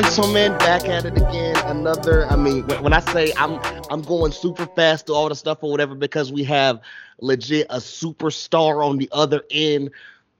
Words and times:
Gentlemen, 0.00 0.56
back 0.58 0.84
at 0.88 1.06
it 1.06 1.16
again. 1.16 1.56
Another, 1.66 2.24
I 2.26 2.36
mean, 2.36 2.64
when, 2.68 2.84
when 2.84 2.92
I 2.92 3.00
say 3.00 3.32
I'm 3.36 3.58
I'm 3.90 4.00
going 4.00 4.30
super 4.30 4.64
fast 4.64 5.06
through 5.06 5.16
all 5.16 5.28
the 5.28 5.34
stuff 5.34 5.58
or 5.60 5.72
whatever, 5.72 5.96
because 5.96 6.30
we 6.30 6.44
have 6.44 6.80
legit 7.20 7.66
a 7.68 7.78
superstar 7.78 8.86
on 8.86 8.98
the 8.98 9.08
other 9.10 9.42
end 9.50 9.90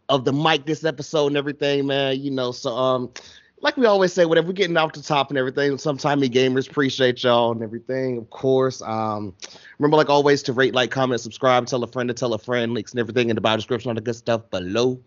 of 0.08 0.24
the 0.24 0.32
mic 0.32 0.64
this 0.64 0.84
episode 0.84 1.26
and 1.26 1.36
everything, 1.36 1.88
man. 1.88 2.20
You 2.20 2.30
know, 2.30 2.52
so 2.52 2.70
um, 2.70 3.12
like 3.60 3.76
we 3.76 3.86
always 3.86 4.12
say, 4.12 4.26
whatever 4.26 4.46
we're 4.46 4.52
getting 4.52 4.76
off 4.76 4.92
the 4.92 5.02
top 5.02 5.28
and 5.30 5.36
everything. 5.36 5.72
Sometimey 5.72 6.32
gamers 6.32 6.70
appreciate 6.70 7.24
y'all 7.24 7.50
and 7.50 7.60
everything, 7.60 8.16
of 8.16 8.30
course. 8.30 8.80
Um, 8.80 9.34
remember, 9.80 9.96
like 9.96 10.08
always, 10.08 10.40
to 10.44 10.52
rate, 10.52 10.72
like, 10.72 10.92
comment, 10.92 11.20
subscribe, 11.20 11.66
tell 11.66 11.82
a 11.82 11.88
friend 11.88 12.06
to 12.08 12.14
tell 12.14 12.32
a 12.32 12.38
friend, 12.38 12.74
links 12.74 12.92
and 12.92 13.00
everything 13.00 13.28
in 13.28 13.34
the 13.34 13.40
bio 13.40 13.56
description, 13.56 13.88
all 13.88 13.96
the 13.96 14.02
good 14.02 14.14
stuff 14.14 14.48
below. 14.50 15.00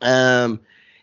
Um, 0.00 0.58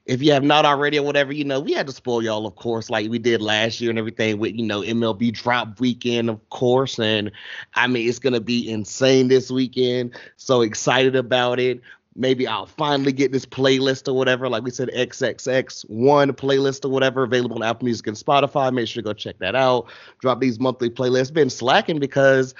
if 0.10 0.24
you 0.24 0.32
have 0.32 0.44
not 0.44 0.66
already 0.66 0.98
or 0.98 1.04
whatever, 1.04 1.32
you 1.32 1.44
know, 1.44 1.60
we 1.60 1.72
had 1.72 1.86
to 1.86 1.94
spoil 1.94 2.24
y'all, 2.24 2.48
of 2.48 2.56
course, 2.56 2.90
like 2.90 3.12
we 3.12 3.20
did 3.20 3.44
last 3.44 3.80
year 3.80 3.92
and 3.92 4.00
everything 4.00 4.40
with, 4.40 4.56
you 4.56 4.66
know, 4.66 4.82
MLB 4.82 5.32
drop 5.32 5.80
weekend, 5.80 6.32
of 6.32 6.50
course. 6.50 6.98
And 6.98 7.32
I 7.76 7.86
mean, 7.86 8.10
it's 8.10 8.18
going 8.18 8.34
to 8.34 8.42
be 8.42 8.68
insane 8.72 9.28
this 9.28 9.52
weekend. 9.52 10.20
So 10.36 10.62
excited 10.62 11.16
about 11.16 11.60
it. 11.60 11.80
Maybe 12.16 12.48
I'll 12.48 12.66
finally 12.66 13.12
get 13.12 13.32
this 13.32 13.46
playlist 13.46 14.08
or 14.08 14.14
whatever. 14.14 14.50
Like 14.50 14.64
we 14.64 14.72
said, 14.72 14.90
XXX1 14.90 16.32
playlist 16.32 16.86
or 16.86 16.90
whatever 16.90 17.22
available 17.22 17.58
on 17.58 17.64
Apple 17.64 17.86
Music 17.86 18.08
and 18.08 18.18
Spotify. 18.18 18.74
Make 18.74 18.88
sure 18.88 19.04
to 19.04 19.06
go 19.08 19.14
check 19.14 19.38
that 19.38 19.56
out. 19.56 19.92
Drop 20.22 20.40
these 20.40 20.60
monthly 20.60 20.90
playlists. 20.90 21.32
Been 21.32 21.52
slacking 21.52 22.00
because 22.00 22.56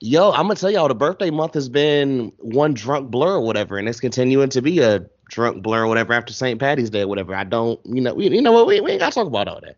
yo, 0.00 0.32
I'm 0.32 0.42
gonna 0.42 0.56
tell 0.56 0.70
y'all 0.70 0.88
the 0.88 0.94
birthday 0.96 1.30
month 1.30 1.54
has 1.54 1.68
been 1.68 2.32
one 2.38 2.74
drunk 2.74 3.10
blur 3.10 3.34
or 3.36 3.40
whatever, 3.42 3.78
and 3.78 3.88
it's 3.88 4.00
continuing 4.00 4.48
to 4.50 4.60
be 4.60 4.80
a 4.80 5.06
drunk 5.30 5.62
blur 5.62 5.84
or 5.84 5.86
whatever 5.86 6.12
after 6.12 6.32
St. 6.32 6.60
Patty's 6.60 6.90
Day 6.90 7.02
or 7.02 7.08
whatever. 7.08 7.34
I 7.34 7.44
don't, 7.44 7.80
you 7.86 8.00
know, 8.00 8.14
we, 8.14 8.28
you 8.28 8.42
know 8.42 8.52
what, 8.52 8.66
we, 8.66 8.80
we 8.80 8.92
ain't 8.92 9.00
gotta 9.00 9.14
talk 9.14 9.26
about 9.26 9.48
all 9.48 9.60
that. 9.62 9.76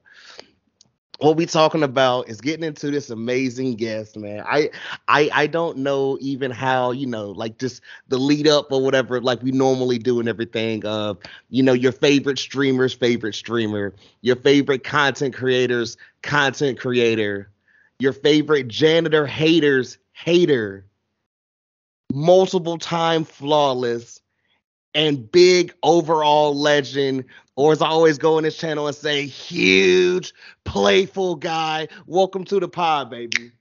What 1.19 1.37
we 1.37 1.47
talking 1.47 1.85
about 1.85 2.29
is 2.29 2.41
getting 2.41 2.65
into 2.65 2.91
this 2.91 3.09
amazing 3.09 3.77
guest, 3.77 4.17
man. 4.17 4.43
I 4.45 4.71
I 5.07 5.31
I 5.33 5.47
don't 5.47 5.79
know 5.79 6.19
even 6.21 6.51
how, 6.51 6.91
you 6.91 7.07
know, 7.07 7.31
like 7.31 7.59
just 7.59 7.81
the 8.09 8.19
lead 8.19 8.49
up 8.49 8.73
or 8.73 8.83
whatever, 8.83 9.21
like 9.21 9.41
we 9.41 9.53
normally 9.53 9.99
do 9.99 10.19
and 10.19 10.29
everything. 10.29 10.85
Of 10.85 11.19
you 11.49 11.63
know, 11.63 11.75
your 11.75 11.93
favorite 11.93 12.41
streamer's 12.41 12.93
favorite 12.93 13.37
streamer, 13.37 13.95
your 14.23 14.35
favorite 14.35 14.83
content 14.83 15.33
creators, 15.33 15.97
content 16.23 16.81
creator, 16.81 17.49
your 18.01 18.13
favorite 18.13 18.67
janitor 18.67 19.25
haters 19.25 19.99
hater, 20.13 20.85
multiple 22.13 22.79
time 22.79 23.23
flawless, 23.23 24.22
and 24.95 25.31
big 25.31 25.75
overall 25.83 26.55
legend, 26.55 27.25
or 27.57 27.73
as 27.73 27.83
I 27.83 27.89
always 27.89 28.19
go 28.19 28.37
on 28.37 28.43
this 28.43 28.57
channel 28.57 28.87
and 28.87 28.97
say, 28.97 29.27
huge 29.27 30.33
playful 30.65 31.37
guy. 31.37 31.89
Welcome 32.07 32.45
to 32.47 32.61
the 32.61 32.69
pod, 32.69 33.11
baby. 33.11 33.53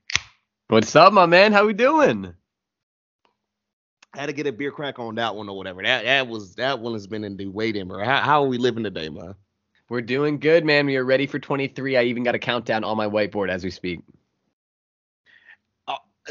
What's 0.68 0.96
up, 0.96 1.14
my 1.14 1.26
man? 1.26 1.52
How 1.52 1.66
we 1.66 1.74
doing? 1.74 2.34
I 4.14 4.20
had 4.20 4.26
to 4.28 4.34
get 4.34 4.48
a 4.48 4.52
beer 4.52 4.72
crack 4.72 5.00
on 5.00 5.16
that 5.16 5.36
one 5.36 5.48
or 5.48 5.56
whatever. 5.56 5.82
That 5.84 6.04
that 6.04 6.28
was 6.28 6.56
that 6.56 6.80
one 6.80 6.94
has 6.94 7.08
been 7.08 7.24
in 7.24 7.38
the 7.38 7.48
waiting, 7.48 7.88
bro. 7.88 8.04
How, 8.04 8.22
how 8.22 8.44
are 8.44 8.48
we 8.48 8.58
living 8.58 8.84
today, 8.84 9.10
man? 9.10 9.36
We're 9.90 10.02
doing 10.02 10.40
good, 10.40 10.66
man. 10.66 10.86
We 10.86 10.96
are 10.98 11.04
ready 11.04 11.28
for 11.28 11.40
23. 11.40 11.98
I 11.98 12.04
even 12.04 12.24
got 12.24 12.36
a 12.36 12.40
countdown 12.40 12.84
on 12.84 12.96
my 12.98 13.08
whiteboard 13.08 13.50
as 13.50 13.64
we 13.64 13.72
speak. 13.72 14.00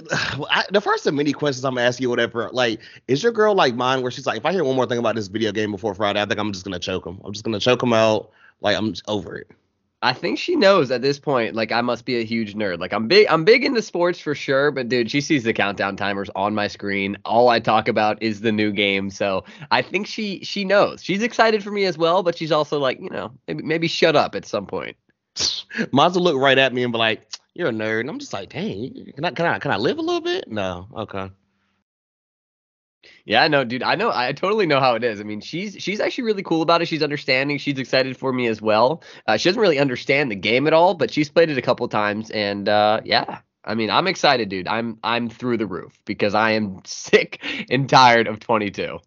I, 0.50 0.64
the 0.70 0.80
first 0.80 1.06
of 1.06 1.14
many 1.14 1.32
questions 1.32 1.64
I'm 1.64 1.74
gonna 1.74 1.86
ask 1.86 2.00
you, 2.00 2.10
whatever, 2.10 2.50
like, 2.52 2.80
is 3.08 3.22
your 3.22 3.32
girl 3.32 3.54
like 3.54 3.74
mine, 3.74 4.02
where 4.02 4.10
she's 4.10 4.26
like, 4.26 4.38
if 4.38 4.46
I 4.46 4.52
hear 4.52 4.64
one 4.64 4.76
more 4.76 4.86
thing 4.86 4.98
about 4.98 5.14
this 5.14 5.28
video 5.28 5.52
game 5.52 5.70
before 5.70 5.94
Friday, 5.94 6.20
I 6.20 6.26
think 6.26 6.38
I'm 6.38 6.52
just 6.52 6.64
gonna 6.64 6.78
choke 6.78 7.06
him. 7.06 7.20
I'm 7.24 7.32
just 7.32 7.44
gonna 7.44 7.60
choke 7.60 7.82
him 7.82 7.92
out. 7.92 8.30
Like, 8.60 8.76
I'm 8.76 8.94
over 9.08 9.36
it. 9.36 9.50
I 10.02 10.14
think 10.14 10.38
she 10.38 10.56
knows 10.56 10.90
at 10.90 11.02
this 11.02 11.18
point, 11.18 11.54
like, 11.54 11.72
I 11.72 11.82
must 11.82 12.06
be 12.06 12.18
a 12.18 12.24
huge 12.24 12.54
nerd. 12.54 12.78
Like, 12.78 12.94
I'm 12.94 13.06
big, 13.06 13.26
I'm 13.28 13.44
big 13.44 13.64
into 13.64 13.82
sports 13.82 14.18
for 14.18 14.34
sure, 14.34 14.70
but 14.70 14.88
dude, 14.88 15.10
she 15.10 15.20
sees 15.20 15.44
the 15.44 15.52
countdown 15.52 15.94
timers 15.94 16.30
on 16.34 16.54
my 16.54 16.68
screen. 16.68 17.18
All 17.26 17.50
I 17.50 17.60
talk 17.60 17.86
about 17.86 18.22
is 18.22 18.40
the 18.40 18.50
new 18.52 18.72
game, 18.72 19.10
so 19.10 19.44
I 19.70 19.82
think 19.82 20.06
she 20.06 20.42
she 20.42 20.64
knows. 20.64 21.02
She's 21.02 21.22
excited 21.22 21.62
for 21.62 21.70
me 21.70 21.84
as 21.84 21.98
well, 21.98 22.22
but 22.22 22.36
she's 22.38 22.50
also 22.50 22.78
like, 22.78 22.98
you 22.98 23.10
know, 23.10 23.30
maybe 23.46 23.62
maybe 23.62 23.88
shut 23.88 24.16
up 24.16 24.34
at 24.34 24.46
some 24.46 24.66
point. 24.66 24.96
Might 25.92 26.12
look 26.12 26.36
right 26.36 26.58
at 26.58 26.72
me 26.72 26.82
and 26.82 26.92
be 26.92 26.98
like, 26.98 27.26
you're 27.54 27.68
a 27.68 27.72
nerd. 27.72 28.00
And 28.00 28.10
I'm 28.10 28.18
just 28.18 28.32
like, 28.32 28.50
dang, 28.50 29.12
can 29.14 29.24
I 29.24 29.30
can 29.30 29.46
I 29.46 29.58
can 29.58 29.70
I 29.70 29.76
live 29.76 29.98
a 29.98 30.02
little 30.02 30.20
bit? 30.20 30.50
No, 30.50 30.88
okay. 30.94 31.30
Yeah, 33.24 33.46
no, 33.48 33.64
dude, 33.64 33.82
I 33.82 33.94
know, 33.94 34.10
I 34.12 34.32
totally 34.32 34.66
know 34.66 34.80
how 34.80 34.94
it 34.94 35.04
is. 35.04 35.20
I 35.20 35.24
mean, 35.24 35.40
she's 35.40 35.76
she's 35.78 36.00
actually 36.00 36.24
really 36.24 36.42
cool 36.42 36.62
about 36.62 36.82
it. 36.82 36.86
She's 36.86 37.02
understanding. 37.02 37.58
She's 37.58 37.78
excited 37.78 38.16
for 38.16 38.32
me 38.32 38.46
as 38.46 38.60
well. 38.60 39.02
Uh, 39.26 39.36
she 39.36 39.48
doesn't 39.48 39.60
really 39.60 39.78
understand 39.78 40.30
the 40.30 40.36
game 40.36 40.66
at 40.66 40.72
all, 40.72 40.94
but 40.94 41.10
she's 41.10 41.30
played 41.30 41.50
it 41.50 41.58
a 41.58 41.62
couple 41.62 41.88
times, 41.88 42.30
and 42.30 42.68
uh, 42.68 43.00
yeah, 43.04 43.40
I 43.64 43.74
mean, 43.74 43.90
I'm 43.90 44.06
excited, 44.06 44.48
dude. 44.48 44.68
I'm 44.68 44.98
I'm 45.02 45.28
through 45.30 45.58
the 45.58 45.66
roof 45.66 45.98
because 46.04 46.34
I 46.34 46.52
am 46.52 46.82
sick 46.84 47.42
and 47.70 47.88
tired 47.88 48.26
of 48.26 48.40
22. 48.40 48.98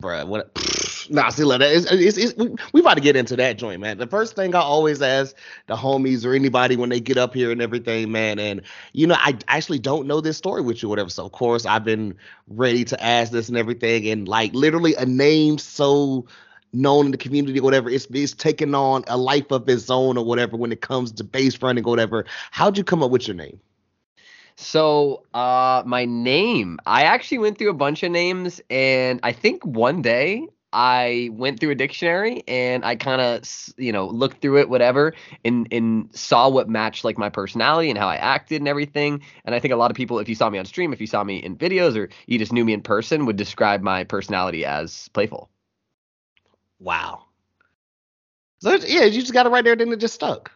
Bruh, 0.00 0.26
what? 0.26 0.50
Nah, 1.12 1.30
see, 1.30 1.42
look, 1.42 1.60
it's, 1.60 1.86
it's, 1.90 2.16
it's, 2.16 2.36
we, 2.36 2.54
we 2.72 2.80
about 2.80 2.94
to 2.94 3.00
get 3.00 3.16
into 3.16 3.34
that 3.34 3.58
joint, 3.58 3.80
man. 3.80 3.98
The 3.98 4.06
first 4.06 4.36
thing 4.36 4.54
I 4.54 4.60
always 4.60 5.02
ask 5.02 5.34
the 5.66 5.74
homies 5.74 6.24
or 6.24 6.34
anybody 6.34 6.76
when 6.76 6.88
they 6.88 7.00
get 7.00 7.16
up 7.16 7.34
here 7.34 7.50
and 7.50 7.60
everything, 7.60 8.12
man, 8.12 8.38
and 8.38 8.62
you 8.92 9.08
know, 9.08 9.16
I 9.18 9.36
actually 9.48 9.80
don't 9.80 10.06
know 10.06 10.20
this 10.20 10.36
story 10.36 10.62
with 10.62 10.82
you, 10.82 10.88
whatever. 10.88 11.10
So 11.10 11.24
of 11.24 11.32
course, 11.32 11.66
I've 11.66 11.82
been 11.82 12.14
ready 12.46 12.84
to 12.84 13.02
ask 13.02 13.32
this 13.32 13.48
and 13.48 13.58
everything, 13.58 14.06
and 14.06 14.28
like 14.28 14.54
literally 14.54 14.94
a 14.94 15.04
name 15.04 15.58
so 15.58 16.26
known 16.72 17.06
in 17.06 17.10
the 17.12 17.18
community 17.18 17.58
or 17.58 17.62
whatever, 17.64 17.90
it's 17.90 18.06
it's 18.12 18.32
taking 18.32 18.74
on 18.74 19.02
a 19.08 19.16
life 19.16 19.50
of 19.50 19.68
its 19.68 19.90
own 19.90 20.16
or 20.16 20.24
whatever 20.24 20.56
when 20.56 20.70
it 20.70 20.80
comes 20.80 21.10
to 21.12 21.24
base 21.24 21.60
running 21.60 21.84
or 21.84 21.90
whatever. 21.90 22.24
How'd 22.52 22.78
you 22.78 22.84
come 22.84 23.02
up 23.02 23.10
with 23.10 23.26
your 23.26 23.36
name? 23.36 23.58
So, 24.62 25.22
uh, 25.32 25.82
my 25.86 26.04
name, 26.04 26.78
I 26.84 27.04
actually 27.04 27.38
went 27.38 27.56
through 27.56 27.70
a 27.70 27.74
bunch 27.74 28.02
of 28.02 28.12
names, 28.12 28.60
and 28.68 29.18
I 29.22 29.32
think 29.32 29.64
one 29.64 30.02
day 30.02 30.48
I 30.70 31.30
went 31.32 31.58
through 31.58 31.70
a 31.70 31.74
dictionary 31.74 32.44
and 32.46 32.84
I 32.84 32.94
kind 32.96 33.22
of, 33.22 33.42
you 33.78 33.90
know, 33.90 34.06
looked 34.06 34.42
through 34.42 34.58
it, 34.60 34.68
whatever, 34.68 35.14
and 35.46 35.66
and 35.72 36.14
saw 36.14 36.50
what 36.50 36.68
matched 36.68 37.04
like 37.04 37.16
my 37.16 37.30
personality 37.30 37.88
and 37.88 37.98
how 37.98 38.06
I 38.06 38.16
acted 38.16 38.60
and 38.60 38.68
everything. 38.68 39.22
And 39.46 39.54
I 39.54 39.60
think 39.60 39.72
a 39.72 39.78
lot 39.78 39.90
of 39.90 39.96
people, 39.96 40.18
if 40.18 40.28
you 40.28 40.34
saw 40.34 40.50
me 40.50 40.58
on 40.58 40.66
stream, 40.66 40.92
if 40.92 41.00
you 41.00 41.06
saw 41.06 41.24
me 41.24 41.38
in 41.38 41.56
videos, 41.56 41.96
or 41.96 42.10
you 42.26 42.38
just 42.38 42.52
knew 42.52 42.64
me 42.66 42.74
in 42.74 42.82
person, 42.82 43.24
would 43.24 43.36
describe 43.36 43.80
my 43.80 44.04
personality 44.04 44.66
as 44.66 45.08
playful. 45.14 45.48
Wow. 46.78 47.24
So 48.58 48.74
yeah, 48.74 49.04
you 49.04 49.20
just 49.22 49.32
got 49.32 49.46
it 49.46 49.48
right 49.48 49.64
there, 49.64 49.74
then 49.74 49.90
it 49.90 50.00
just 50.00 50.14
stuck. 50.14 50.52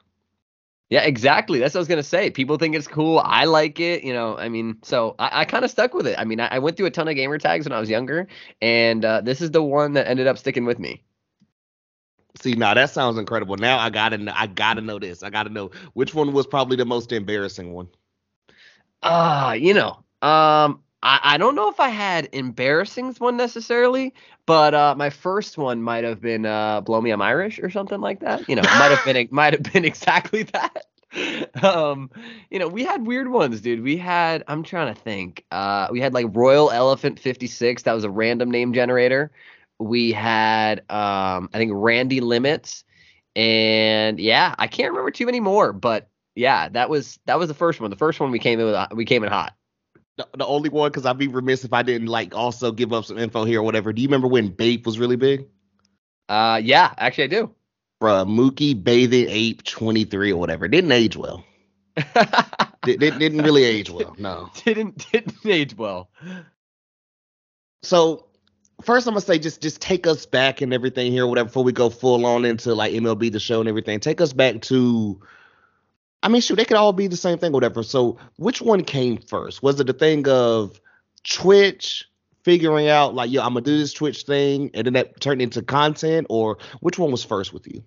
Yeah, 0.91 1.03
exactly. 1.03 1.59
That's 1.59 1.75
what 1.75 1.79
I 1.79 1.83
was 1.83 1.89
gonna 1.89 2.03
say. 2.03 2.31
People 2.31 2.57
think 2.57 2.77
it's 2.77 2.87
cool. 2.87 3.21
I 3.25 3.47
like 3.47 3.81
it. 3.81 4.05
You 4.05 4.13
know, 4.13 4.37
I 4.37 4.49
mean, 4.49 4.79
so 4.83 5.15
I, 5.19 5.41
I 5.41 5.45
kind 5.45 5.65
of 5.65 5.71
stuck 5.71 5.95
with 5.95 6.07
it. 6.07 6.19
I 6.19 6.25
mean, 6.25 6.41
I, 6.41 6.49
I, 6.49 6.59
went 6.59 6.77
through 6.77 6.87
a 6.87 6.91
ton 6.91 7.09
of 7.09 7.15
gamer 7.15 7.39
tags 7.39 7.65
when 7.65 7.73
I 7.73 7.81
was 7.81 7.89
younger, 7.89 8.29
and 8.61 9.05
uh, 9.05 9.23
this 9.23 9.41
is 9.41 9.51
the 9.51 9.63
one 9.63 9.95
that 9.95 10.07
ended 10.07 10.27
up 10.27 10.39
sticking 10.39 10.67
with 10.67 10.79
me. 10.79 11.03
See, 12.41 12.55
now 12.55 12.75
that 12.75 12.91
sounds 12.91 13.17
incredible. 13.17 13.57
Now 13.57 13.79
I 13.79 13.91
gotta, 13.91 14.19
know, 14.19 14.33
I 14.37 14.47
gotta 14.47 14.83
know 14.83 14.99
this. 14.99 15.23
I 15.23 15.31
gotta 15.31 15.51
know 15.51 15.71
which 15.95 16.15
one 16.15 16.33
was 16.33 16.47
probably 16.47 16.77
the 16.77 16.85
most 16.85 17.13
embarrassing 17.13 17.73
one. 17.73 17.89
Ah, 19.03 19.51
uh, 19.51 19.53
you 19.55 19.75
know, 19.75 20.05
um, 20.21 20.84
I, 21.05 21.21
I 21.23 21.37
don't 21.37 21.55
know 21.55 21.69
if 21.69 21.79
I 21.81 21.91
had 21.91 22.31
embarrassing 22.33 23.13
one 23.19 23.37
necessarily, 23.37 24.15
but 24.47 24.75
uh, 24.75 24.95
my 24.97 25.11
first 25.11 25.59
one 25.59 25.83
might 25.83 26.03
have 26.03 26.21
been 26.21 26.47
uh, 26.47 26.81
"Blow 26.81 27.01
Me 27.01 27.11
I'm 27.11 27.21
Irish" 27.21 27.61
or 27.61 27.69
something 27.69 28.01
like 28.01 28.21
that. 28.21 28.49
You 28.49 28.57
know, 28.57 28.63
might 28.63 28.91
have 28.91 29.05
been 29.05 29.29
might 29.31 29.53
have 29.53 29.63
been 29.73 29.85
exactly 29.85 30.45
that. 30.45 30.87
um, 31.63 32.11
you 32.51 32.59
know, 32.59 32.67
we 32.67 32.85
had 32.85 33.07
weird 33.07 33.29
ones, 33.29 33.61
dude. 33.61 33.83
We 33.83 33.99
had 33.99 34.45
I'm 34.49 34.63
trying 34.63 34.93
to 34.95 35.01
think. 35.01 35.45
Uh, 35.51 35.89
we 35.91 36.01
had 36.01 36.15
like 36.15 36.27
Royal 36.31 36.71
Elephant 36.71 37.21
56. 37.21 37.83
That 37.83 37.93
was 37.93 38.05
a 38.05 38.11
random 38.11 38.51
name 38.51 38.73
generator. 38.73 39.31
We 39.79 40.11
had 40.13 40.79
um, 40.91 41.51
I 41.53 41.59
think 41.59 41.73
Randy 41.75 42.21
Limits, 42.21 42.83
and 43.37 44.19
yeah, 44.19 44.55
I 44.59 44.69
can't 44.69 44.91
remember 44.91 45.11
too 45.11 45.27
many 45.27 45.41
more, 45.41 45.75
but 45.75 46.09
yeah, 46.35 46.71
that 46.71 46.89
was 46.89 47.19
that 47.27 47.39
was 47.39 47.49
the 47.49 47.55
first 47.55 47.79
one. 47.79 47.91
The 47.91 47.97
first 47.97 48.21
one 48.21 48.31
we 48.31 48.39
came 48.39 48.59
in 48.59 48.67
with 48.67 48.93
we 48.95 49.05
came 49.05 49.23
in 49.23 49.29
hot 49.31 49.55
the, 50.17 50.29
the 50.37 50.47
only 50.47 50.69
one 50.69 50.91
because 50.91 51.07
I'd 51.07 51.19
be 51.19 51.29
remiss 51.29 51.65
if 51.65 51.73
I 51.73 51.83
didn't 51.83 52.09
like 52.09 52.35
also 52.35 52.73
give 52.73 52.93
up 52.93 53.05
some 53.05 53.19
info 53.19 53.45
here 53.45 53.61
or 53.61 53.63
whatever. 53.63 53.93
Do 53.93 54.03
you 54.03 54.09
remember 54.09 54.29
when 54.29 54.49
Bape 54.49 54.87
was 54.87 54.99
really 54.99 55.17
big? 55.17 55.47
Uh, 56.29 56.61
yeah, 56.63 56.93
actually 56.97 57.25
I 57.25 57.29
do. 57.29 57.55
Bruh, 58.03 58.27
Mookie 58.27 58.83
Bathing 58.83 59.27
Ape 59.29 59.63
23 59.65 60.33
or 60.33 60.37
whatever. 60.37 60.69
Didn't 60.69 60.93
age 60.93 61.17
well. 61.17 61.45
Did, 62.83 63.01
didn't 63.01 63.43
really 63.43 63.65
age 63.65 63.89
well. 63.89 64.15
No. 64.19 64.51
Didn't 64.65 65.11
didn't 65.11 65.47
age 65.47 65.75
well. 65.77 66.11
So 67.83 68.27
first 68.83 69.07
I'm 69.07 69.15
gonna 69.15 69.23
say 69.23 69.39
just 69.39 69.63
just 69.63 69.81
take 69.81 70.07
us 70.07 70.27
back 70.27 70.61
and 70.61 70.75
everything 70.75 71.13
here, 71.13 71.27
whatever, 71.27 71.47
before 71.47 71.65
we 71.65 71.73
go 71.73 71.89
full 71.89 72.27
on 72.27 72.45
into 72.45 72.75
like 72.75 72.93
MLB 72.93 73.33
the 73.33 73.41
show 73.41 73.61
and 73.61 73.69
everything. 73.69 74.01
Take 74.01 74.21
us 74.21 74.35
back 74.35 74.61
to 74.63 75.21
I 76.25 76.29
mean, 76.29 76.41
shoot, 76.41 76.57
they 76.57 76.65
could 76.65 76.79
all 76.79 76.95
be 76.95 77.07
the 77.07 77.19
same 77.19 77.37
thing, 77.37 77.53
whatever. 77.53 77.83
So, 77.83 78.17
which 78.37 78.63
one 78.63 78.83
came 78.83 79.19
first? 79.19 79.63
Was 79.63 79.79
it 79.79 79.87
the 79.87 79.93
thing 79.93 80.27
of 80.27 80.81
Twitch, 81.23 82.09
figuring 82.43 82.89
out 82.89 83.15
like, 83.15 83.31
yo, 83.31 83.43
I'm 83.43 83.53
gonna 83.53 83.61
do 83.61 83.77
this 83.77 83.93
Twitch 83.93 84.23
thing, 84.23 84.71
and 84.73 84.87
then 84.87 84.95
that 84.95 85.21
turned 85.21 85.43
into 85.43 85.61
content, 85.61 86.27
or 86.31 86.57
which 86.81 86.99
one 86.99 87.11
was 87.11 87.23
first 87.23 87.53
with 87.53 87.67
you? 87.67 87.85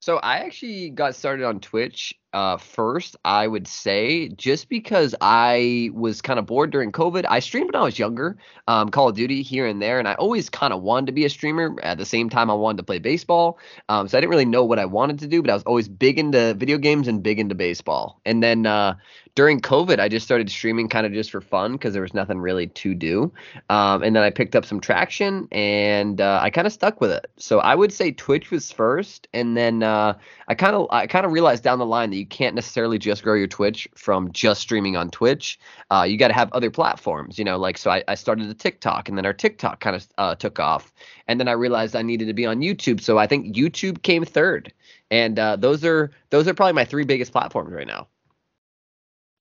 So 0.00 0.16
I 0.16 0.38
actually 0.38 0.88
got 0.88 1.14
started 1.14 1.44
on 1.44 1.60
Twitch 1.60 2.14
uh, 2.32 2.56
first, 2.56 3.16
I 3.24 3.46
would 3.46 3.66
say, 3.66 4.28
just 4.28 4.68
because 4.68 5.14
I 5.20 5.90
was 5.92 6.22
kind 6.22 6.38
of 6.38 6.46
bored 6.46 6.70
during 6.70 6.92
COVID. 6.92 7.24
I 7.28 7.40
streamed 7.40 7.72
when 7.72 7.80
I 7.80 7.84
was 7.84 7.98
younger, 7.98 8.36
um, 8.68 8.90
Call 8.90 9.08
of 9.08 9.16
Duty 9.16 9.42
here 9.42 9.66
and 9.66 9.82
there, 9.82 9.98
and 9.98 10.06
I 10.06 10.14
always 10.14 10.48
kind 10.48 10.72
of 10.72 10.82
wanted 10.82 11.06
to 11.06 11.12
be 11.12 11.24
a 11.24 11.30
streamer. 11.30 11.76
At 11.82 11.98
the 11.98 12.06
same 12.06 12.30
time, 12.30 12.50
I 12.50 12.54
wanted 12.54 12.78
to 12.78 12.84
play 12.84 12.98
baseball, 12.98 13.58
um, 13.88 14.08
so 14.08 14.16
I 14.16 14.20
didn't 14.20 14.30
really 14.30 14.44
know 14.44 14.64
what 14.64 14.78
I 14.78 14.84
wanted 14.84 15.18
to 15.20 15.26
do, 15.26 15.42
but 15.42 15.50
I 15.50 15.54
was 15.54 15.62
always 15.64 15.88
big 15.88 16.18
into 16.18 16.54
video 16.54 16.78
games 16.78 17.08
and 17.08 17.22
big 17.22 17.38
into 17.38 17.54
baseball. 17.54 18.20
And 18.24 18.42
then 18.42 18.66
uh, 18.66 18.94
during 19.34 19.60
COVID, 19.60 20.00
I 20.00 20.08
just 20.08 20.26
started 20.26 20.50
streaming 20.50 20.88
kind 20.88 21.06
of 21.06 21.12
just 21.12 21.30
for 21.30 21.40
fun 21.40 21.72
because 21.72 21.92
there 21.92 22.02
was 22.02 22.14
nothing 22.14 22.40
really 22.40 22.66
to 22.66 22.94
do. 22.94 23.32
Um, 23.68 24.02
and 24.02 24.14
then 24.14 24.22
I 24.22 24.30
picked 24.30 24.56
up 24.56 24.64
some 24.64 24.80
traction 24.80 25.48
and 25.52 26.20
uh, 26.20 26.40
I 26.42 26.50
kind 26.50 26.66
of 26.66 26.72
stuck 26.72 27.00
with 27.00 27.10
it. 27.10 27.30
So 27.36 27.60
I 27.60 27.74
would 27.74 27.92
say 27.92 28.12
Twitch 28.12 28.50
was 28.50 28.70
first, 28.70 29.28
and 29.32 29.56
then 29.56 29.82
uh, 29.82 30.14
I 30.48 30.54
kind 30.54 30.74
of 30.74 30.88
I 30.90 31.06
kind 31.06 31.24
of 31.24 31.32
realized 31.32 31.62
down 31.62 31.78
the 31.78 31.86
line 31.86 32.10
that 32.10 32.16
you 32.20 32.26
can't 32.26 32.54
necessarily 32.54 32.98
just 32.98 33.24
grow 33.24 33.34
your 33.34 33.48
Twitch 33.48 33.88
from 33.96 34.30
just 34.32 34.60
streaming 34.60 34.96
on 34.96 35.10
Twitch. 35.10 35.58
Uh, 35.90 36.04
you 36.08 36.16
got 36.16 36.28
to 36.28 36.34
have 36.34 36.52
other 36.52 36.70
platforms, 36.70 37.38
you 37.38 37.44
know. 37.44 37.58
Like 37.58 37.78
so, 37.78 37.90
I, 37.90 38.04
I 38.06 38.14
started 38.14 38.48
a 38.48 38.54
TikTok, 38.54 39.08
and 39.08 39.18
then 39.18 39.26
our 39.26 39.32
TikTok 39.32 39.80
kind 39.80 39.96
of 39.96 40.06
uh, 40.18 40.34
took 40.36 40.60
off, 40.60 40.92
and 41.26 41.40
then 41.40 41.48
I 41.48 41.52
realized 41.52 41.96
I 41.96 42.02
needed 42.02 42.26
to 42.26 42.34
be 42.34 42.46
on 42.46 42.60
YouTube. 42.60 43.00
So 43.00 43.18
I 43.18 43.26
think 43.26 43.56
YouTube 43.56 44.02
came 44.02 44.24
third, 44.24 44.72
and 45.10 45.38
uh, 45.38 45.56
those 45.56 45.84
are 45.84 46.12
those 46.30 46.46
are 46.46 46.54
probably 46.54 46.74
my 46.74 46.84
three 46.84 47.04
biggest 47.04 47.32
platforms 47.32 47.72
right 47.72 47.86
now. 47.86 48.06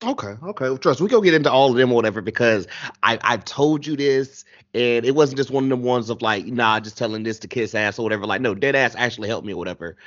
Okay, 0.02 0.36
okay. 0.42 0.66
Well, 0.66 0.78
trust 0.78 1.02
we 1.02 1.10
go 1.10 1.20
get 1.20 1.34
into 1.34 1.52
all 1.52 1.72
of 1.72 1.76
them 1.76 1.92
or 1.92 1.96
whatever 1.96 2.22
because 2.22 2.68
I 3.04 3.20
I've 3.22 3.44
told 3.44 3.86
you 3.86 3.98
this 3.98 4.46
and 4.74 5.06
it 5.06 5.14
wasn't 5.14 5.38
just 5.38 5.52
one 5.52 5.66
of 5.66 5.70
them 5.70 5.84
ones 5.84 6.10
of 6.10 6.22
like 6.22 6.46
nah 6.46 6.80
just 6.80 6.98
telling 6.98 7.24
this 7.24 7.40
to 7.40 7.50
kiss 7.50 7.76
ass 7.76 8.00
or 8.00 8.04
whatever. 8.04 8.26
Like 8.26 8.40
no, 8.40 8.56
dead 8.56 8.76
ass 8.76 8.96
actually 8.98 9.28
helped 9.28 9.46
me 9.46 9.54
or 9.54 9.58
whatever. 9.58 9.98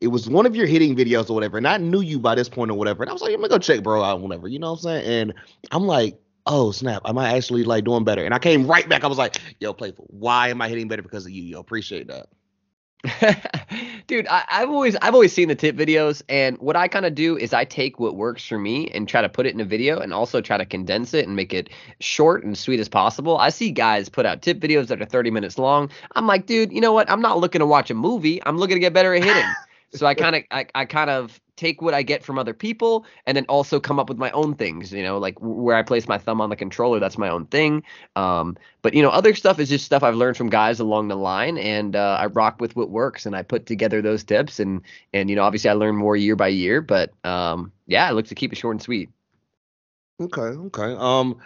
It 0.00 0.08
was 0.08 0.28
one 0.28 0.44
of 0.46 0.54
your 0.54 0.66
hitting 0.66 0.96
videos 0.96 1.30
or 1.30 1.34
whatever, 1.34 1.56
and 1.56 1.66
I 1.66 1.78
knew 1.78 2.00
you 2.00 2.18
by 2.18 2.34
this 2.34 2.48
point 2.48 2.70
or 2.70 2.74
whatever. 2.74 3.02
And 3.02 3.10
I 3.10 3.12
was 3.12 3.22
like, 3.22 3.32
I'm 3.32 3.40
gonna 3.40 3.48
go 3.48 3.58
check 3.58 3.82
bro 3.82 4.02
out 4.02 4.20
whatever. 4.20 4.48
You 4.48 4.58
know 4.58 4.72
what 4.72 4.78
I'm 4.78 4.82
saying? 4.82 5.06
And 5.06 5.34
I'm 5.70 5.86
like, 5.86 6.18
oh 6.46 6.72
snap, 6.72 7.02
am 7.06 7.18
I 7.18 7.36
actually 7.36 7.64
like 7.64 7.84
doing 7.84 8.04
better? 8.04 8.24
And 8.24 8.34
I 8.34 8.38
came 8.38 8.66
right 8.66 8.88
back. 8.88 9.04
I 9.04 9.06
was 9.06 9.18
like, 9.18 9.36
yo, 9.60 9.72
playful. 9.72 10.06
Why 10.10 10.48
am 10.48 10.60
I 10.60 10.68
hitting 10.68 10.88
better 10.88 11.02
because 11.02 11.24
of 11.24 11.32
you? 11.32 11.42
Yo, 11.42 11.60
appreciate 11.60 12.08
that. 12.08 12.26
Dude, 14.06 14.26
I, 14.28 14.44
have 14.48 14.70
always 14.70 14.96
I've 14.96 15.14
always 15.14 15.32
seen 15.32 15.48
the 15.48 15.54
tip 15.54 15.76
videos, 15.76 16.22
and 16.28 16.56
what 16.58 16.74
I 16.74 16.88
kind 16.88 17.04
of 17.04 17.14
do 17.14 17.36
is 17.36 17.52
I 17.52 17.64
take 17.64 18.00
what 18.00 18.16
works 18.16 18.46
for 18.46 18.58
me 18.58 18.88
and 18.92 19.06
try 19.06 19.20
to 19.20 19.28
put 19.28 19.44
it 19.46 19.54
in 19.54 19.60
a 19.60 19.64
video, 19.64 19.98
and 19.98 20.14
also 20.14 20.40
try 20.40 20.56
to 20.56 20.64
condense 20.64 21.12
it 21.12 21.26
and 21.26 21.36
make 21.36 21.52
it 21.52 21.68
short 22.00 22.44
and 22.44 22.56
sweet 22.56 22.80
as 22.80 22.88
possible. 22.88 23.36
I 23.36 23.50
see 23.50 23.70
guys 23.70 24.08
put 24.08 24.24
out 24.24 24.40
tip 24.40 24.58
videos 24.58 24.86
that 24.86 25.02
are 25.02 25.06
30 25.06 25.30
minutes 25.30 25.58
long. 25.58 25.90
I'm 26.14 26.26
like, 26.26 26.46
dude, 26.46 26.72
you 26.72 26.80
know 26.80 26.92
what? 26.92 27.10
I'm 27.10 27.20
not 27.20 27.38
looking 27.38 27.58
to 27.58 27.66
watch 27.66 27.90
a 27.90 27.94
movie. 27.94 28.42
I'm 28.46 28.56
looking 28.56 28.76
to 28.76 28.80
get 28.80 28.94
better 28.94 29.14
at 29.14 29.22
hitting. 29.22 29.44
so 29.94 30.06
I 30.06 30.14
kind 30.14 30.36
of 30.36 30.42
I, 30.50 30.66
I 30.74 30.84
kind 30.84 31.10
of 31.10 31.40
take 31.56 31.80
what 31.80 31.94
I 31.94 32.02
get 32.02 32.24
from 32.24 32.38
other 32.38 32.52
people 32.52 33.06
and 33.26 33.36
then 33.36 33.44
also 33.48 33.78
come 33.78 34.00
up 34.00 34.08
with 34.08 34.18
my 34.18 34.30
own 34.32 34.54
things, 34.56 34.92
you 34.92 35.02
know, 35.02 35.18
like 35.18 35.36
where 35.40 35.76
I 35.76 35.82
place 35.82 36.08
my 36.08 36.18
thumb 36.18 36.40
on 36.40 36.50
the 36.50 36.56
controller, 36.56 36.98
that's 36.98 37.16
my 37.16 37.28
own 37.28 37.46
thing. 37.46 37.84
Um, 38.16 38.56
but 38.82 38.94
you 38.94 39.02
know, 39.02 39.10
other 39.10 39.34
stuff 39.34 39.60
is 39.60 39.68
just 39.68 39.84
stuff 39.84 40.02
I've 40.02 40.16
learned 40.16 40.36
from 40.36 40.50
guys 40.50 40.80
along 40.80 41.08
the 41.08 41.16
line 41.16 41.56
and 41.58 41.94
uh, 41.94 42.16
I 42.20 42.26
rock 42.26 42.60
with 42.60 42.74
what 42.74 42.90
works 42.90 43.24
and 43.24 43.36
I 43.36 43.42
put 43.42 43.66
together 43.66 44.02
those 44.02 44.24
tips 44.24 44.58
and 44.58 44.82
and 45.12 45.30
you 45.30 45.36
know, 45.36 45.44
obviously 45.44 45.70
I 45.70 45.74
learn 45.74 45.94
more 45.96 46.16
year 46.16 46.36
by 46.36 46.48
year, 46.48 46.80
but 46.80 47.12
um, 47.24 47.72
yeah, 47.86 48.08
I 48.08 48.10
look 48.10 48.26
to 48.26 48.34
keep 48.34 48.52
it 48.52 48.56
short 48.56 48.74
and 48.74 48.82
sweet. 48.82 49.10
Okay, 50.20 50.40
okay. 50.40 50.94
Um 50.98 51.40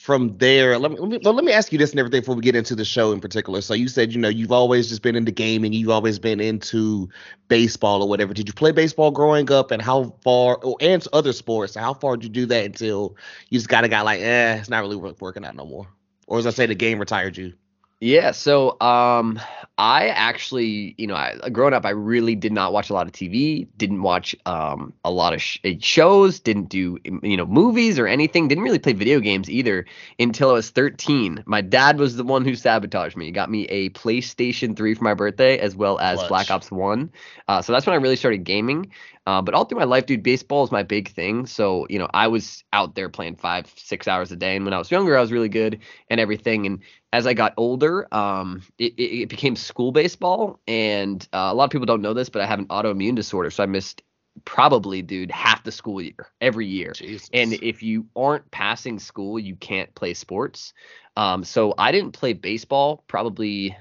from 0.00 0.38
there, 0.38 0.78
let 0.78 0.90
me, 0.90 0.96
let 0.96 1.10
me 1.10 1.18
let 1.18 1.44
me 1.44 1.52
ask 1.52 1.72
you 1.72 1.78
this 1.78 1.90
and 1.90 2.00
everything 2.00 2.22
before 2.22 2.34
we 2.34 2.40
get 2.40 2.56
into 2.56 2.74
the 2.74 2.86
show 2.86 3.12
in 3.12 3.20
particular. 3.20 3.60
So 3.60 3.74
you 3.74 3.86
said 3.86 4.14
you 4.14 4.18
know 4.18 4.30
you've 4.30 4.50
always 4.50 4.88
just 4.88 5.02
been 5.02 5.14
into 5.14 5.30
gaming, 5.30 5.74
you've 5.74 5.90
always 5.90 6.18
been 6.18 6.40
into 6.40 7.10
baseball 7.48 8.02
or 8.02 8.08
whatever. 8.08 8.32
Did 8.32 8.48
you 8.48 8.54
play 8.54 8.72
baseball 8.72 9.10
growing 9.10 9.52
up, 9.52 9.70
and 9.70 9.82
how 9.82 10.16
far? 10.24 10.58
Oh, 10.62 10.78
and 10.80 11.06
other 11.12 11.34
sports. 11.34 11.74
How 11.74 11.92
far 11.92 12.16
did 12.16 12.24
you 12.24 12.30
do 12.30 12.46
that 12.46 12.64
until 12.64 13.14
you 13.50 13.58
just 13.58 13.68
got 13.68 13.84
a 13.84 13.88
guy 13.88 14.00
like, 14.00 14.20
eh, 14.20 14.56
it's 14.56 14.70
not 14.70 14.80
really 14.80 14.96
working 14.96 15.44
out 15.44 15.54
no 15.54 15.66
more, 15.66 15.86
or 16.26 16.38
as 16.38 16.46
I 16.46 16.50
say, 16.50 16.64
the 16.64 16.74
game 16.74 16.98
retired 16.98 17.36
you? 17.36 17.52
Yeah, 18.02 18.30
so 18.30 18.80
um, 18.80 19.38
I 19.76 20.08
actually, 20.08 20.94
you 20.96 21.06
know, 21.06 21.14
I, 21.14 21.36
growing 21.52 21.74
up, 21.74 21.84
I 21.84 21.90
really 21.90 22.34
did 22.34 22.50
not 22.50 22.72
watch 22.72 22.88
a 22.88 22.94
lot 22.94 23.06
of 23.06 23.12
TV, 23.12 23.68
didn't 23.76 24.00
watch 24.00 24.34
um, 24.46 24.94
a 25.04 25.10
lot 25.10 25.34
of 25.34 25.42
sh- 25.42 25.58
eh, 25.64 25.74
shows, 25.80 26.40
didn't 26.40 26.70
do, 26.70 26.96
you 27.22 27.36
know, 27.36 27.44
movies 27.44 27.98
or 27.98 28.06
anything, 28.06 28.48
didn't 28.48 28.64
really 28.64 28.78
play 28.78 28.94
video 28.94 29.20
games 29.20 29.50
either 29.50 29.84
until 30.18 30.48
I 30.48 30.54
was 30.54 30.70
13. 30.70 31.42
My 31.44 31.60
dad 31.60 31.98
was 31.98 32.16
the 32.16 32.24
one 32.24 32.42
who 32.42 32.54
sabotaged 32.54 33.18
me. 33.18 33.26
He 33.26 33.32
got 33.32 33.50
me 33.50 33.64
a 33.66 33.90
PlayStation 33.90 34.74
3 34.74 34.94
for 34.94 35.04
my 35.04 35.12
birthday 35.12 35.58
as 35.58 35.76
well 35.76 35.98
as. 35.98 36.20
Black 36.28 36.50
Ops 36.50 36.70
1. 36.70 37.10
Uh, 37.48 37.60
so 37.60 37.70
that's 37.72 37.86
when 37.86 37.92
I 37.92 37.98
really 37.98 38.16
started 38.16 38.44
gaming. 38.44 38.90
Uh, 39.26 39.42
but 39.42 39.54
all 39.54 39.64
through 39.64 39.78
my 39.78 39.84
life, 39.84 40.06
dude, 40.06 40.22
baseball 40.22 40.64
is 40.64 40.72
my 40.72 40.82
big 40.82 41.10
thing. 41.10 41.46
So, 41.46 41.86
you 41.90 41.98
know, 41.98 42.08
I 42.14 42.28
was 42.28 42.64
out 42.72 42.94
there 42.94 43.08
playing 43.08 43.36
five, 43.36 43.72
six 43.76 44.08
hours 44.08 44.32
a 44.32 44.36
day. 44.36 44.56
And 44.56 44.64
when 44.64 44.72
I 44.74 44.78
was 44.78 44.90
younger, 44.90 45.16
I 45.16 45.20
was 45.20 45.30
really 45.30 45.48
good 45.50 45.78
and 46.08 46.18
everything. 46.18 46.66
And 46.66 46.80
as 47.12 47.26
I 47.26 47.34
got 47.34 47.54
older, 47.56 48.12
um, 48.14 48.62
it, 48.78 48.94
it, 48.96 49.28
became 49.28 49.56
school 49.56 49.92
baseball. 49.92 50.60
And 50.68 51.26
uh, 51.32 51.48
a 51.50 51.54
lot 51.54 51.64
of 51.64 51.70
people 51.70 51.86
don't 51.86 52.02
know 52.02 52.14
this, 52.14 52.28
but 52.28 52.42
I 52.42 52.46
have 52.46 52.58
an 52.58 52.66
autoimmune 52.66 53.16
disorder. 53.16 53.50
So 53.50 53.62
I 53.62 53.66
missed 53.66 54.02
probably, 54.44 55.02
dude, 55.02 55.30
half 55.30 55.64
the 55.64 55.72
school 55.72 56.00
year 56.00 56.28
every 56.40 56.66
year. 56.66 56.92
Jesus. 56.92 57.28
And 57.32 57.52
if 57.54 57.82
you 57.82 58.06
aren't 58.14 58.48
passing 58.50 58.98
school, 58.98 59.38
you 59.38 59.56
can't 59.56 59.92
play 59.94 60.14
sports. 60.14 60.72
Um, 61.16 61.42
so 61.42 61.74
I 61.78 61.90
didn't 61.90 62.12
play 62.12 62.32
baseball 62.32 63.02
probably 63.08 63.76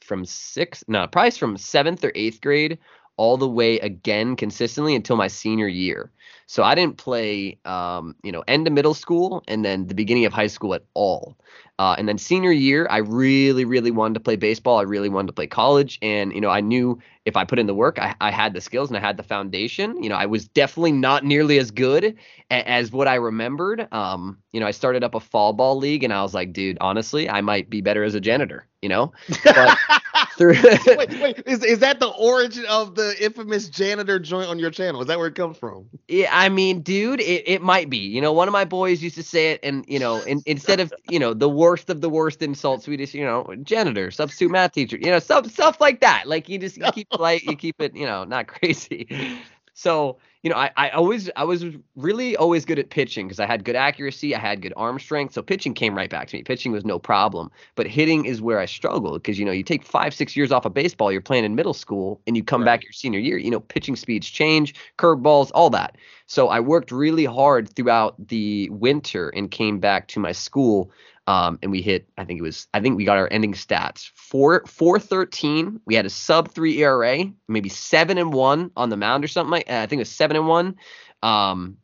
from 0.00 0.24
sixth, 0.24 0.84
no, 0.88 1.06
probably 1.06 1.30
from 1.32 1.56
seventh 1.56 2.04
or 2.04 2.12
eighth 2.14 2.40
grade 2.40 2.78
all 3.16 3.36
the 3.36 3.48
way 3.48 3.78
again 3.78 4.36
consistently 4.36 4.94
until 4.94 5.16
my 5.16 5.28
senior 5.28 5.68
year. 5.68 6.10
So 6.46 6.62
I 6.62 6.74
didn't 6.74 6.98
play, 6.98 7.58
um, 7.64 8.14
you 8.22 8.32
know, 8.32 8.44
end 8.46 8.66
of 8.66 8.72
middle 8.72 8.94
school 8.94 9.42
and 9.48 9.64
then 9.64 9.86
the 9.86 9.94
beginning 9.94 10.26
of 10.26 10.32
high 10.32 10.46
school 10.46 10.74
at 10.74 10.82
all. 10.94 11.36
Uh, 11.78 11.96
and 11.98 12.08
then 12.08 12.18
senior 12.18 12.52
year, 12.52 12.86
I 12.88 12.98
really, 12.98 13.64
really 13.64 13.90
wanted 13.90 14.14
to 14.14 14.20
play 14.20 14.36
baseball. 14.36 14.78
I 14.78 14.82
really 14.82 15.08
wanted 15.08 15.26
to 15.28 15.32
play 15.32 15.48
college, 15.48 15.98
and 16.02 16.32
you 16.32 16.40
know, 16.40 16.48
I 16.48 16.60
knew 16.60 17.00
if 17.24 17.36
I 17.36 17.44
put 17.44 17.58
in 17.58 17.66
the 17.66 17.74
work, 17.74 17.98
I, 17.98 18.14
I 18.20 18.30
had 18.30 18.54
the 18.54 18.60
skills 18.60 18.90
and 18.90 18.96
I 18.96 19.00
had 19.00 19.16
the 19.16 19.24
foundation. 19.24 20.00
You 20.00 20.08
know, 20.08 20.14
I 20.14 20.26
was 20.26 20.46
definitely 20.46 20.92
not 20.92 21.24
nearly 21.24 21.58
as 21.58 21.72
good 21.72 22.16
a, 22.50 22.68
as 22.68 22.92
what 22.92 23.08
I 23.08 23.16
remembered. 23.16 23.88
Um, 23.92 24.38
you 24.52 24.60
know, 24.60 24.66
I 24.66 24.70
started 24.70 25.02
up 25.02 25.16
a 25.16 25.20
fall 25.20 25.52
ball 25.52 25.76
league, 25.76 26.04
and 26.04 26.12
I 26.12 26.22
was 26.22 26.32
like, 26.32 26.52
dude, 26.52 26.78
honestly, 26.80 27.28
I 27.28 27.40
might 27.40 27.68
be 27.68 27.80
better 27.80 28.04
as 28.04 28.14
a 28.14 28.20
janitor. 28.20 28.68
You 28.80 28.90
know, 28.90 29.12
but 29.52 29.76
through 30.36 30.54
wait, 30.96 31.20
wait, 31.20 31.42
is 31.46 31.62
is 31.64 31.78
that 31.80 32.00
the 32.00 32.08
origin 32.08 32.64
of 32.66 32.94
the 32.94 33.14
infamous 33.22 33.68
janitor 33.68 34.18
joint 34.18 34.48
on 34.48 34.58
your 34.58 34.70
channel? 34.70 35.00
Is 35.00 35.06
that 35.06 35.18
where 35.18 35.28
it 35.28 35.34
comes 35.34 35.56
from? 35.56 35.86
Yeah, 36.08 36.28
I 36.32 36.48
mean, 36.48 36.80
dude, 36.82 37.20
it, 37.20 37.48
it 37.48 37.62
might 37.62 37.88
be. 37.88 37.98
You 37.98 38.20
know, 38.20 38.32
one 38.32 38.48
of 38.48 38.52
my 38.52 38.64
boys 38.64 39.02
used 39.02 39.16
to 39.16 39.22
say 39.22 39.52
it, 39.52 39.60
and 39.62 39.84
you 39.88 39.98
know, 39.98 40.20
in, 40.22 40.42
instead 40.46 40.80
of 40.80 40.92
you 41.08 41.18
know 41.18 41.34
the 41.34 41.48
worst 41.48 41.90
of 41.90 42.00
the 42.00 42.10
worst 42.10 42.42
insult, 42.42 42.82
Swedish, 42.82 43.14
you 43.14 43.24
know, 43.24 43.54
janitor, 43.62 44.10
substitute 44.10 44.50
math 44.50 44.72
teacher, 44.72 44.96
you 44.96 45.10
know, 45.10 45.18
stuff 45.18 45.50
stuff 45.50 45.80
like 45.80 46.00
that. 46.00 46.26
Like 46.26 46.48
you 46.48 46.58
just 46.58 46.76
you 46.76 46.90
keep 46.92 47.08
light, 47.18 47.44
you 47.44 47.56
keep 47.56 47.80
it, 47.80 47.94
you 47.94 48.06
know, 48.06 48.24
not 48.24 48.46
crazy. 48.48 49.38
So 49.74 50.18
you 50.44 50.50
know, 50.50 50.56
I, 50.56 50.70
I 50.76 50.90
always 50.90 51.30
I 51.36 51.44
was 51.44 51.64
really 51.96 52.36
always 52.36 52.66
good 52.66 52.78
at 52.78 52.90
pitching 52.90 53.26
because 53.26 53.40
I 53.40 53.46
had 53.46 53.64
good 53.64 53.76
accuracy, 53.76 54.34
I 54.34 54.38
had 54.38 54.60
good 54.60 54.74
arm 54.76 54.98
strength. 54.98 55.32
So 55.32 55.40
pitching 55.40 55.72
came 55.72 55.96
right 55.96 56.10
back 56.10 56.28
to 56.28 56.36
me. 56.36 56.42
Pitching 56.42 56.70
was 56.70 56.84
no 56.84 56.98
problem. 56.98 57.50
But 57.76 57.86
hitting 57.86 58.26
is 58.26 58.42
where 58.42 58.60
I 58.60 58.66
struggled 58.66 59.22
because 59.22 59.38
you 59.38 59.46
know, 59.46 59.52
you 59.52 59.62
take 59.62 59.82
five, 59.82 60.12
six 60.12 60.36
years 60.36 60.52
off 60.52 60.66
of 60.66 60.74
baseball, 60.74 61.10
you're 61.10 61.22
playing 61.22 61.46
in 61.46 61.54
middle 61.54 61.72
school, 61.72 62.20
and 62.26 62.36
you 62.36 62.44
come 62.44 62.60
right. 62.60 62.66
back 62.66 62.82
your 62.82 62.92
senior 62.92 63.20
year. 63.20 63.38
You 63.38 63.50
know, 63.50 63.60
pitching 63.60 63.96
speeds 63.96 64.28
change, 64.28 64.74
curveballs, 64.98 65.50
all 65.54 65.70
that. 65.70 65.96
So 66.26 66.48
I 66.48 66.60
worked 66.60 66.92
really 66.92 67.24
hard 67.24 67.74
throughout 67.74 68.14
the 68.28 68.68
winter 68.68 69.30
and 69.30 69.50
came 69.50 69.78
back 69.80 70.08
to 70.08 70.20
my 70.20 70.32
school 70.32 70.90
um, 71.26 71.58
and 71.62 71.70
we 71.70 71.80
hit, 71.80 72.08
I 72.18 72.24
think 72.24 72.38
it 72.38 72.42
was, 72.42 72.68
I 72.74 72.80
think 72.80 72.96
we 72.96 73.04
got 73.04 73.16
our 73.16 73.28
ending 73.30 73.54
stats 73.54 74.10
four, 74.14 74.64
four 74.66 74.98
thirteen. 74.98 75.80
We 75.86 75.94
had 75.94 76.06
a 76.06 76.10
sub 76.10 76.50
three 76.50 76.82
ERA, 76.82 77.24
maybe 77.48 77.68
seven 77.68 78.18
and 78.18 78.32
one 78.32 78.70
on 78.76 78.90
the 78.90 78.96
mound 78.96 79.24
or 79.24 79.28
something 79.28 79.50
like. 79.50 79.70
Uh, 79.70 79.76
I 79.76 79.86
think 79.86 79.98
it 79.98 80.02
was 80.02 80.10
seven 80.10 80.36
and 80.36 80.46
one. 80.46 80.76
Um, 81.22 81.78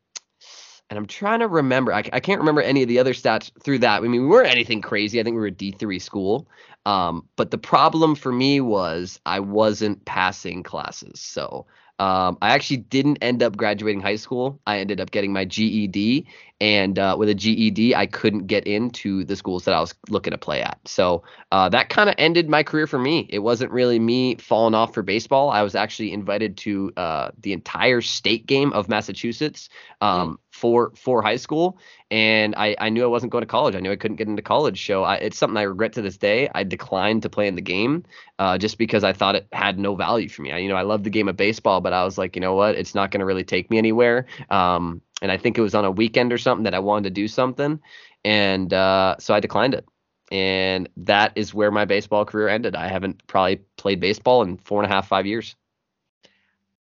and 0.90 0.98
I'm 0.98 1.06
trying 1.06 1.40
to 1.40 1.48
remember. 1.48 1.94
I, 1.94 2.02
I 2.12 2.20
can't 2.20 2.40
remember 2.40 2.60
any 2.60 2.82
of 2.82 2.88
the 2.88 2.98
other 2.98 3.14
stats 3.14 3.50
through 3.62 3.78
that. 3.78 3.98
I 3.98 4.00
mean, 4.00 4.22
we 4.22 4.26
weren't 4.26 4.50
anything 4.50 4.82
crazy. 4.82 5.20
I 5.20 5.22
think 5.22 5.34
we 5.34 5.40
were 5.40 5.46
a 5.46 5.52
D3 5.52 6.02
school. 6.02 6.48
Um, 6.84 7.28
but 7.36 7.50
the 7.50 7.58
problem 7.58 8.16
for 8.16 8.32
me 8.32 8.60
was 8.60 9.20
I 9.24 9.40
wasn't 9.40 10.04
passing 10.04 10.62
classes. 10.62 11.20
So 11.20 11.66
um, 12.00 12.38
I 12.42 12.54
actually 12.54 12.78
didn't 12.78 13.18
end 13.20 13.42
up 13.42 13.56
graduating 13.56 14.00
high 14.00 14.16
school. 14.16 14.60
I 14.66 14.78
ended 14.78 15.00
up 15.00 15.10
getting 15.10 15.32
my 15.32 15.44
GED, 15.44 16.26
and 16.60 16.98
uh, 16.98 17.16
with 17.18 17.30
a 17.30 17.34
GED, 17.34 17.94
I 17.94 18.06
couldn't 18.06 18.46
get 18.46 18.66
into 18.66 19.24
the 19.24 19.34
schools 19.34 19.64
that 19.64 19.74
I 19.74 19.80
was 19.80 19.94
looking 20.10 20.32
to 20.32 20.38
play 20.38 20.60
at. 20.60 20.78
So 20.84 21.22
uh, 21.50 21.70
that 21.70 21.88
kind 21.88 22.10
of 22.10 22.14
ended 22.18 22.50
my 22.50 22.62
career 22.62 22.86
for 22.86 22.98
me. 22.98 23.26
It 23.30 23.38
wasn't 23.38 23.72
really 23.72 23.98
me 23.98 24.34
falling 24.36 24.74
off 24.74 24.92
for 24.92 25.02
baseball. 25.02 25.50
I 25.50 25.62
was 25.62 25.74
actually 25.74 26.12
invited 26.12 26.58
to 26.58 26.92
uh, 26.98 27.30
the 27.40 27.54
entire 27.54 28.02
state 28.02 28.44
game 28.44 28.72
of 28.74 28.88
Massachusetts 28.90 29.70
um, 30.02 30.34
mm. 30.34 30.38
for 30.50 30.92
for 30.96 31.22
high 31.22 31.36
school, 31.36 31.78
and 32.10 32.54
I, 32.56 32.76
I 32.78 32.90
knew 32.90 33.04
I 33.04 33.06
wasn't 33.06 33.32
going 33.32 33.42
to 33.42 33.46
college. 33.46 33.74
I 33.74 33.80
knew 33.80 33.90
I 33.90 33.96
couldn't 33.96 34.18
get 34.18 34.28
into 34.28 34.42
college. 34.42 34.86
So 34.86 35.02
I, 35.02 35.14
it's 35.14 35.38
something 35.38 35.56
I 35.56 35.62
regret 35.62 35.94
to 35.94 36.02
this 36.02 36.18
day. 36.18 36.50
I 36.54 36.64
declined 36.64 37.22
to 37.22 37.30
play 37.30 37.48
in 37.48 37.54
the 37.54 37.62
game 37.62 38.04
uh, 38.38 38.58
just 38.58 38.76
because 38.76 39.02
I 39.02 39.14
thought 39.14 39.34
it 39.34 39.46
had 39.52 39.78
no 39.78 39.94
value 39.94 40.28
for 40.28 40.42
me. 40.42 40.52
I, 40.52 40.58
you 40.58 40.68
know, 40.68 40.76
I 40.76 40.82
love 40.82 41.04
the 41.04 41.10
game 41.10 41.28
of 41.28 41.36
baseball, 41.36 41.80
but 41.80 41.94
I 41.94 42.04
was 42.04 42.18
like, 42.18 42.36
you 42.36 42.40
know 42.40 42.54
what, 42.54 42.74
it's 42.74 42.94
not 42.94 43.10
going 43.10 43.20
to 43.20 43.26
really 43.26 43.44
take 43.44 43.70
me 43.70 43.78
anywhere. 43.78 44.26
Um, 44.50 45.00
and 45.22 45.30
I 45.30 45.36
think 45.36 45.58
it 45.58 45.62
was 45.62 45.74
on 45.74 45.84
a 45.84 45.90
weekend 45.90 46.32
or 46.32 46.38
something 46.38 46.64
that 46.64 46.74
I 46.74 46.78
wanted 46.78 47.04
to 47.04 47.10
do 47.10 47.28
something, 47.28 47.80
and 48.24 48.72
uh, 48.72 49.16
so 49.18 49.34
I 49.34 49.40
declined 49.40 49.74
it. 49.74 49.86
And 50.32 50.88
that 50.96 51.32
is 51.34 51.52
where 51.52 51.72
my 51.72 51.84
baseball 51.84 52.24
career 52.24 52.48
ended. 52.48 52.76
I 52.76 52.86
haven't 52.86 53.26
probably 53.26 53.56
played 53.76 53.98
baseball 53.98 54.42
in 54.42 54.58
four 54.58 54.80
and 54.82 54.90
a 54.90 54.94
half, 54.94 55.08
five 55.08 55.26
years. 55.26 55.56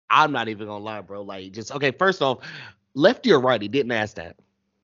I'm 0.09 0.31
not 0.31 0.47
even 0.47 0.67
gonna 0.67 0.83
lie, 0.83 1.01
bro. 1.01 1.21
Like, 1.21 1.51
just 1.51 1.71
okay. 1.71 1.91
First 1.91 2.21
off, 2.21 2.39
lefty 2.93 3.31
or 3.31 3.39
righty? 3.39 3.67
Didn't 3.67 3.91
ask 3.91 4.15
that. 4.15 4.37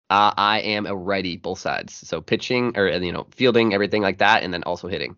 Uh, 0.10 0.34
I 0.36 0.60
am 0.60 0.86
a 0.86 0.96
righty, 0.96 1.38
both 1.38 1.60
sides. 1.60 1.94
So 1.94 2.22
pitching 2.22 2.78
or 2.78 2.88
you 2.90 3.12
know 3.12 3.28
fielding, 3.32 3.74
everything 3.74 4.02
like 4.02 4.18
that, 4.20 4.44
and 4.44 4.54
then 4.54 4.64
also 4.64 4.88
hitting. 4.88 5.16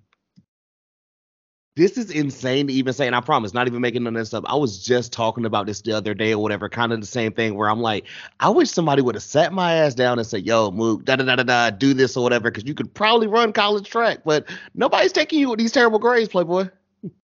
This 1.75 1.97
is 1.97 2.11
insane 2.11 2.67
to 2.67 2.73
even 2.73 2.93
say, 2.93 3.07
and 3.07 3.15
I 3.15 3.21
promise, 3.21 3.51
not 3.51 3.65
even 3.65 3.81
making 3.81 4.03
none 4.03 4.15
of 4.15 4.21
this 4.21 4.33
up. 4.33 4.43
I 4.47 4.55
was 4.55 4.83
just 4.83 5.11
talking 5.11 5.43
about 5.45 5.65
this 5.65 5.81
the 5.81 5.93
other 5.93 6.13
day 6.13 6.31
or 6.33 6.37
whatever, 6.37 6.69
kind 6.69 6.93
of 6.93 7.01
the 7.01 7.07
same 7.07 7.31
thing 7.31 7.55
where 7.55 7.67
I'm 7.67 7.81
like, 7.81 8.05
I 8.39 8.49
wish 8.49 8.69
somebody 8.69 9.01
would 9.01 9.15
have 9.15 9.23
sat 9.23 9.51
my 9.51 9.73
ass 9.73 9.95
down 9.95 10.19
and 10.19 10.27
said, 10.27 10.45
"Yo, 10.45 10.69
Mook, 10.69 11.03
da 11.03 11.15
da 11.15 11.23
da 11.23 11.35
da 11.37 11.43
da, 11.43 11.69
do 11.71 11.95
this 11.95 12.15
or 12.15 12.21
whatever," 12.23 12.51
because 12.51 12.67
you 12.67 12.75
could 12.75 12.93
probably 12.93 13.25
run 13.25 13.53
college 13.53 13.89
track, 13.89 14.19
but 14.23 14.47
nobody's 14.75 15.11
taking 15.11 15.39
you 15.39 15.49
with 15.49 15.57
these 15.59 15.71
terrible 15.71 15.97
grades, 15.97 16.29
Playboy. 16.29 16.69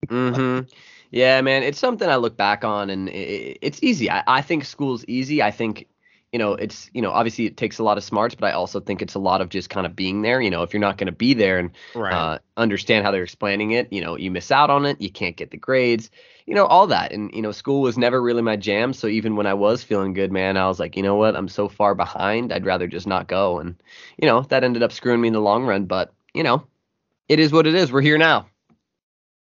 mm-hmm. 0.08 0.68
Yeah, 1.10 1.40
man, 1.40 1.62
it's 1.62 1.78
something 1.78 2.08
I 2.08 2.16
look 2.16 2.36
back 2.36 2.64
on, 2.64 2.90
and 2.90 3.08
it, 3.08 3.58
it's 3.60 3.82
easy. 3.82 4.10
I, 4.10 4.22
I 4.28 4.42
think 4.42 4.64
school's 4.64 5.04
easy. 5.06 5.42
I 5.42 5.50
think 5.50 5.88
you 6.32 6.38
know, 6.38 6.52
it's 6.52 6.90
you 6.92 7.00
know, 7.00 7.10
obviously 7.10 7.46
it 7.46 7.56
takes 7.56 7.78
a 7.78 7.82
lot 7.82 7.96
of 7.96 8.04
smarts, 8.04 8.34
but 8.34 8.46
I 8.46 8.52
also 8.52 8.80
think 8.80 9.00
it's 9.00 9.14
a 9.14 9.18
lot 9.18 9.40
of 9.40 9.48
just 9.48 9.70
kind 9.70 9.86
of 9.86 9.96
being 9.96 10.22
there. 10.22 10.40
You 10.40 10.50
know, 10.50 10.62
if 10.62 10.72
you're 10.72 10.80
not 10.80 10.98
going 10.98 11.06
to 11.06 11.12
be 11.12 11.32
there 11.32 11.58
and 11.58 11.70
right. 11.94 12.12
uh, 12.12 12.38
understand 12.56 13.04
how 13.04 13.10
they're 13.10 13.22
explaining 13.22 13.70
it, 13.70 13.90
you 13.92 14.00
know, 14.00 14.16
you 14.16 14.30
miss 14.30 14.50
out 14.50 14.68
on 14.68 14.84
it. 14.84 15.00
You 15.00 15.10
can't 15.10 15.36
get 15.36 15.50
the 15.50 15.56
grades, 15.56 16.10
you 16.46 16.54
know, 16.54 16.66
all 16.66 16.86
that. 16.88 17.12
And 17.12 17.32
you 17.32 17.40
know, 17.40 17.52
school 17.52 17.80
was 17.80 17.96
never 17.96 18.20
really 18.20 18.42
my 18.42 18.56
jam. 18.56 18.92
So 18.92 19.06
even 19.06 19.36
when 19.36 19.46
I 19.46 19.54
was 19.54 19.82
feeling 19.82 20.12
good, 20.12 20.30
man, 20.30 20.56
I 20.56 20.68
was 20.68 20.78
like, 20.78 20.96
you 20.96 21.02
know 21.02 21.16
what, 21.16 21.34
I'm 21.34 21.48
so 21.48 21.68
far 21.68 21.94
behind. 21.94 22.52
I'd 22.52 22.66
rather 22.66 22.86
just 22.86 23.06
not 23.06 23.26
go. 23.26 23.58
And 23.58 23.80
you 24.18 24.28
know, 24.28 24.42
that 24.42 24.64
ended 24.64 24.82
up 24.82 24.92
screwing 24.92 25.20
me 25.20 25.28
in 25.28 25.34
the 25.34 25.40
long 25.40 25.64
run. 25.64 25.86
But 25.86 26.12
you 26.34 26.42
know, 26.42 26.66
it 27.28 27.40
is 27.40 27.52
what 27.52 27.66
it 27.66 27.74
is. 27.74 27.90
We're 27.90 28.02
here 28.02 28.18
now 28.18 28.48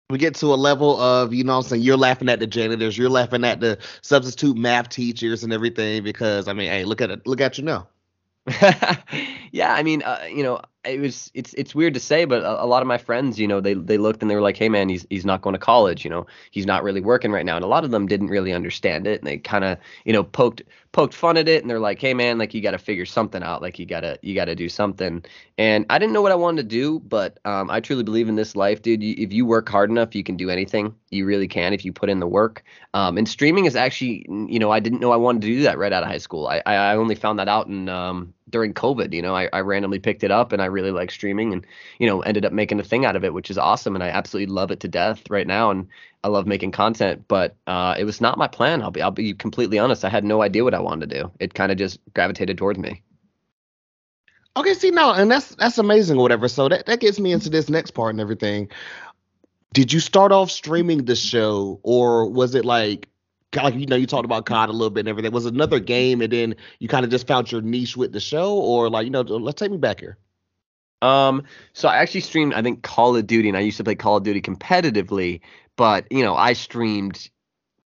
we 0.10 0.18
get 0.20 0.36
to 0.36 0.48
a 0.48 0.56
level 0.56 1.00
of 1.00 1.34
you 1.34 1.44
know 1.44 1.58
I'm 1.58 1.64
saying 1.64 1.82
you're 1.82 1.98
laughing 1.98 2.30
at 2.30 2.40
the 2.40 2.48
janitors, 2.48 2.98
you're 2.98 3.10
laughing 3.10 3.44
at 3.44 3.60
the 3.60 3.78
substitute 4.02 4.56
math 4.58 4.90
teachers 4.90 5.44
and 5.44 5.52
everything 5.52 6.04
because 6.04 6.48
I 6.48 6.54
mean, 6.54 6.70
hey, 6.70 6.86
look 6.86 7.02
at 7.02 7.10
it, 7.10 7.26
look 7.26 7.42
at 7.42 7.58
you 7.58 7.64
now. 7.64 7.88
yeah, 9.52 9.74
I 9.74 9.82
mean, 9.82 10.04
uh, 10.04 10.20
you 10.30 10.44
know, 10.44 10.62
it 10.86 11.00
was 11.00 11.32
it's 11.34 11.54
it's 11.54 11.76
weird 11.76 11.94
to 11.96 12.00
say, 12.00 12.26
but 12.26 12.44
a, 12.44 12.64
a, 12.64 12.68
lot 12.68 12.82
of 12.82 12.88
my 12.88 12.98
friends, 12.98 13.40
you 13.40 13.48
know, 13.48 13.60
they 13.60 13.74
they 13.74 13.98
looked 13.98 14.22
and 14.22 14.30
they 14.30 14.36
were 14.36 14.42
like, 14.42 14.58
"Hey, 14.58 14.70
man, 14.70 14.90
he's 14.90 15.06
he's 15.10 15.26
not 15.26 15.42
going 15.42 15.54
to 15.54 15.60
college. 15.60 16.04
You 16.04 16.10
know, 16.10 16.26
he's 16.52 16.66
not 16.66 16.84
really 16.84 17.02
working 17.02 17.32
right 17.32 17.46
now." 17.46 17.56
And 17.56 17.66
a 17.66 17.68
lot 17.68 17.84
of 17.84 17.92
them 17.92 18.08
didn't 18.08 18.28
really 18.28 18.54
understand 18.54 19.08
it, 19.08 19.20
and 19.20 19.28
they 19.28 19.38
kind 19.38 19.64
of 19.64 19.78
you 20.06 20.14
know 20.14 20.24
poked 20.24 20.62
poked 20.92 21.14
fun 21.14 21.38
at 21.38 21.48
it, 21.48 21.62
and 21.62 21.70
they're 21.70 21.80
like, 21.80 22.00
"Hey, 22.00 22.14
man, 22.14 22.38
like 22.38 22.54
you 22.54 22.62
got 22.62 22.72
to 22.72 22.78
figure 22.78 23.06
something 23.06 23.44
out. 23.44 23.62
Like 23.62 23.80
you 23.80 23.86
gotta 23.86 24.18
you 24.22 24.36
gotta 24.36 24.56
do 24.56 24.70
something." 24.70 25.24
And 25.58 25.86
I 25.90 26.00
didn't 26.00 26.14
know 26.14 26.22
what 26.22 26.32
I 26.32 26.36
wanted 26.36 26.64
to 26.64 26.68
do, 26.68 27.00
but 27.00 27.40
um, 27.46 27.70
I 27.70 27.80
truly 27.80 28.04
believe 28.04 28.30
in 28.30 28.36
this 28.36 28.56
life, 28.56 28.82
dude. 28.82 29.02
You, 29.02 29.16
if 29.18 29.32
you 29.34 29.46
work 29.46 29.70
hard 29.70 29.90
enough, 29.90 30.16
you 30.16 30.24
can 30.24 30.38
do 30.38 30.50
anything. 30.50 30.94
You 31.12 31.26
really 31.26 31.48
can 31.48 31.74
if 31.74 31.86
you 31.86 31.94
put 31.94 32.10
in 32.10 32.20
the 32.20 32.28
work. 32.28 32.64
Um, 32.94 33.18
and 33.18 33.28
streaming 33.28 33.66
is 33.66 33.76
actually, 33.76 34.26
you 34.30 34.60
know, 34.60 34.72
I 34.72 34.80
didn't 34.80 35.00
know 35.00 35.12
I 35.12 35.18
wanted 35.18 35.42
to 35.44 35.48
do 35.48 35.62
that 35.64 35.78
right 35.78 35.94
out 35.94 36.04
of 36.04 36.10
high 36.10 36.18
school. 36.18 36.48
I 36.48 36.62
I 36.66 36.96
only 36.96 37.16
found 37.16 37.40
that 37.40 37.48
out 37.48 37.68
in 37.68 37.90
um 37.90 38.34
during 38.56 38.74
COVID. 38.74 39.12
You 39.12 39.22
know, 39.22 39.36
I, 39.36 39.50
I 39.52 39.60
randomly 39.60 40.00
picked 40.00 40.24
it 40.24 40.32
up 40.32 40.54
and 40.54 40.62
I 40.62 40.68
really 40.68 40.92
like 40.92 41.12
streaming 41.12 41.52
and, 41.52 41.68
you 42.00 42.08
know, 42.08 42.22
ended 42.22 42.46
up 42.46 42.54
making 42.54 42.80
a 42.80 42.84
thing 42.84 43.04
out 43.04 43.18
of 43.18 43.26
it, 43.26 43.34
which 43.34 43.52
is 43.52 43.58
awesome. 43.58 43.96
And 43.96 44.04
I 44.04 44.08
absolutely 44.08 44.54
love 44.54 44.72
it 44.72 44.80
to 44.80 44.88
death 44.88 45.30
right 45.30 45.46
now. 45.46 45.72
And 45.72 45.90
I 46.24 46.30
love 46.30 46.48
making 46.48 46.72
content, 46.72 47.26
but 47.28 47.58
uh, 47.68 47.96
it 48.00 48.06
was 48.06 48.22
not 48.22 48.38
my 48.38 48.48
plan. 48.48 48.82
I'll 48.82 48.92
be, 48.92 49.02
I'll 49.02 49.12
be 49.12 49.34
completely 49.34 49.78
honest. 49.78 50.06
I 50.06 50.10
had 50.10 50.24
no 50.24 50.42
idea 50.42 50.64
what 50.64 50.74
I 50.74 50.80
wanted 50.80 51.10
to 51.10 51.22
do. 51.22 51.32
It 51.38 51.54
kind 51.54 51.70
of 51.70 51.78
just 51.78 52.00
gravitated 52.14 52.58
towards 52.58 52.80
me. 52.80 53.02
Okay, 54.56 54.74
see 54.74 54.92
now, 54.92 55.12
and 55.12 55.30
that's 55.30 55.54
that's 55.56 55.78
amazing 55.78 56.18
or 56.18 56.22
whatever. 56.22 56.48
So 56.48 56.70
that, 56.70 56.86
that 56.86 57.02
gets 57.02 57.20
me 57.20 57.34
into 57.34 57.50
this 57.50 57.68
next 57.68 57.92
part 57.92 58.12
and 58.12 58.22
everything. 58.22 58.70
Did 59.74 59.92
you 59.92 60.00
start 60.00 60.32
off 60.32 60.50
streaming 60.50 61.04
the 61.04 61.16
show, 61.18 61.82
or 61.84 62.30
was 62.30 62.56
it 62.56 62.64
like 62.64 63.10
like 63.56 63.76
you 63.76 63.86
know 63.86 63.96
you 63.96 64.08
talked 64.08 64.26
about 64.26 64.46
COD 64.46 64.70
a 64.70 64.72
little 64.72 64.90
bit 64.90 65.02
and 65.02 65.10
everything. 65.10 65.32
Was 65.32 65.46
another 65.46 65.80
game 65.80 66.22
and 66.22 66.32
then 66.32 66.56
you 66.80 66.88
kind 66.88 67.06
of 67.06 67.12
just 67.12 67.28
found 67.28 67.52
your 67.52 67.62
niche 67.62 67.98
with 67.98 68.12
the 68.12 68.20
show, 68.20 68.56
or 68.56 68.90
like 68.90 69.06
you 69.06 69.12
know, 69.12 69.22
let's 69.22 69.60
take 69.60 69.72
me 69.72 69.78
back 69.78 70.00
here. 70.00 70.18
Um, 71.02 71.44
so 71.74 71.88
I 71.88 71.98
actually 71.98 72.22
streamed 72.22 72.54
I 72.54 72.62
think 72.62 72.84
Call 72.84 73.16
of 73.16 73.28
Duty, 73.28 73.50
and 73.50 73.58
I 73.58 73.62
used 73.62 73.78
to 73.78 73.84
play 73.84 73.96
Call 73.96 74.18
of 74.18 74.24
Duty 74.24 74.42
competitively, 74.42 75.42
but 75.76 76.06
you 76.12 76.24
know 76.24 76.36
I 76.36 76.54
streamed 76.54 77.30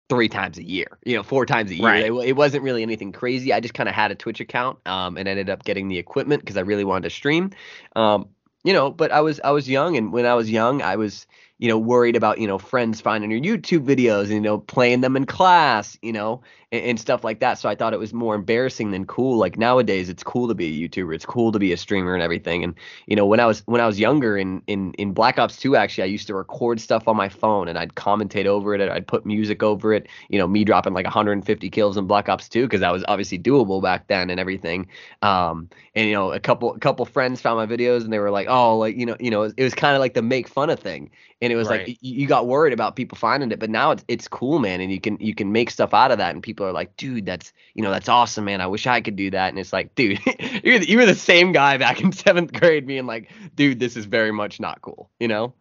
three 0.08 0.30
times 0.30 0.58
a 0.58 0.64
year, 0.64 1.00
you 1.04 1.16
know, 1.16 1.24
four 1.24 1.46
times 1.46 1.72
a 1.72 1.76
year. 1.76 1.86
Right. 1.86 2.06
It, 2.06 2.14
it, 2.14 2.36
wasn't 2.36 2.64
really 2.64 2.84
anything 2.84 3.12
crazy. 3.12 3.52
I 3.52 3.60
just 3.60 3.74
kind 3.74 3.90
of 3.90 3.96
had 3.96 4.12
a 4.12 4.16
Twitch 4.16 4.40
account, 4.40 4.78
um, 4.86 5.18
and 5.18 5.28
ended 5.28 5.50
up 5.50 5.64
getting 5.64 5.88
the 5.88 5.98
equipment 5.98 6.42
because 6.42 6.58
I 6.58 6.62
really 6.62 6.84
wanted 6.84 7.04
to 7.04 7.10
stream. 7.10 7.52
Um, 7.96 8.30
you 8.64 8.74
know, 8.74 8.92
but 8.92 9.12
I 9.12 9.22
was 9.22 9.40
I 9.44 9.52
was 9.52 9.70
young, 9.70 9.98
and 9.98 10.12
when 10.12 10.26
I 10.26 10.34
was 10.34 10.50
young, 10.50 10.82
I 10.82 10.96
was 10.96 11.28
you 11.58 11.68
know, 11.68 11.78
worried 11.78 12.16
about, 12.16 12.40
you 12.40 12.48
know, 12.48 12.58
friends 12.58 13.00
finding 13.02 13.32
your 13.32 13.40
YouTube 13.40 13.86
videos 13.86 14.24
and, 14.24 14.32
you 14.34 14.42
know, 14.42 14.58
playing 14.58 15.02
them 15.02 15.16
in 15.16 15.26
class, 15.26 15.98
you 16.02 16.12
know, 16.12 16.42
and, 16.76 17.00
stuff 17.00 17.24
like 17.24 17.40
that. 17.40 17.60
So 17.60 17.70
I 17.70 17.76
thought 17.76 17.94
it 17.94 18.00
was 18.00 18.14
more 18.14 18.36
embarrassing 18.36 18.92
than 18.92 19.06
cool. 19.06 19.38
Like 19.38 19.58
nowadays 19.58 20.10
it's 20.10 20.24
cool 20.24 20.48
to 20.48 20.56
be 20.56 20.66
a 20.66 20.90
YouTuber. 20.90 21.14
It's 21.14 21.26
cool 21.26 21.52
to 21.52 21.60
be 21.60 21.72
a 21.72 21.78
streamer 21.78 22.14
and 22.14 22.24
everything. 22.24 22.64
And, 22.64 22.74
you 23.06 23.16
know, 23.16 23.26
when 23.26 23.40
I 23.40 23.46
was 23.46 23.62
when 23.66 23.82
I 23.82 23.86
was 23.86 24.00
younger 24.00 24.38
in 24.38 24.62
in 24.68 24.94
in 24.94 25.14
Black 25.14 25.38
Ops 25.38 25.58
2 25.58 25.76
actually 25.76 26.04
I 26.04 26.08
used 26.08 26.28
to 26.28 26.36
record 26.36 26.80
stuff 26.80 27.08
on 27.08 27.16
my 27.16 27.30
phone 27.30 27.68
and 27.68 27.78
I'd 27.78 27.96
commentate 27.96 28.46
over 28.46 28.74
it. 28.74 28.82
I'd 28.82 29.08
put 29.08 29.26
music 29.26 29.62
over 29.62 29.94
it, 29.94 30.08
you 30.30 30.40
know, 30.40 30.48
me 30.48 30.64
dropping 30.64 30.94
like 30.94 31.06
150 31.06 31.70
kills 31.70 31.98
in 31.98 32.08
Black 32.08 32.30
Ops 32.30 32.50
2 32.50 32.64
because 32.64 32.82
that 32.82 32.92
was 32.92 33.04
obviously 33.08 33.38
doable 33.38 33.82
back 33.82 34.08
then 34.08 34.30
and 34.30 34.40
everything. 34.40 34.88
Um 35.22 35.70
and 35.94 36.08
you 36.08 36.14
know, 36.14 36.32
a 36.32 36.40
couple 36.40 36.74
a 36.74 36.80
couple 36.80 37.06
friends 37.06 37.42
found 37.42 37.58
my 37.58 37.76
videos 37.76 38.04
and 38.04 38.12
they 38.12 38.20
were 38.20 38.32
like, 38.32 38.48
"Oh, 38.50 38.78
like, 38.78 38.96
you 38.98 39.06
know, 39.06 39.16
you 39.20 39.32
know, 39.32 39.44
it 39.44 39.64
was 39.64 39.74
kind 39.74 39.96
of 39.96 40.00
like 40.00 40.14
the 40.14 40.22
make 40.22 40.48
fun 40.48 40.70
of 40.70 40.80
thing." 40.80 41.12
and 41.42 41.52
it 41.52 41.56
was 41.56 41.68
right. 41.68 41.88
like 41.88 41.98
you 42.02 42.28
got 42.28 42.48
worried 42.48 42.74
about 42.74 42.96
people 42.96 43.18
finding 43.18 43.52
it 43.52 43.60
but 43.60 43.70
now 43.70 43.92
it's 43.92 44.04
it's 44.08 44.28
cool 44.28 44.60
man 44.60 44.82
and 44.82 44.92
you 44.92 45.00
can 45.00 45.18
you 45.20 45.36
can 45.36 45.52
make 45.52 45.70
stuff 45.70 45.94
out 45.94 46.12
of 46.12 46.18
that 46.18 46.34
and 46.34 46.42
people 46.42 46.65
are 46.66 46.74
like 46.74 46.96
dude 46.98 47.26
that's 47.26 47.54
you 47.74 47.84
know 47.84 47.92
that's 47.92 48.10
awesome 48.10 48.46
man. 48.46 48.62
I 48.62 48.68
wish 48.68 48.88
i 48.88 49.02
could 49.02 49.16
do 49.16 49.32
that. 49.32 49.50
And 49.50 49.60
it's 49.60 49.74
like 49.74 49.96
dude 49.96 50.20
you're 50.64 50.80
the, 50.80 50.90
you 50.90 50.98
were 50.98 51.06
the 51.06 51.16
same 51.16 51.52
guy 51.52 51.78
back 51.78 52.02
in 52.02 52.12
seventh 52.26 52.54
grade 52.54 52.88
being 52.88 53.06
like 53.06 53.32
dude 53.56 53.80
this 53.80 53.98
is 53.98 54.06
very 54.06 54.32
much 54.32 54.60
not 54.60 54.82
cool 54.82 55.10
you 55.20 55.28
know? 55.28 55.54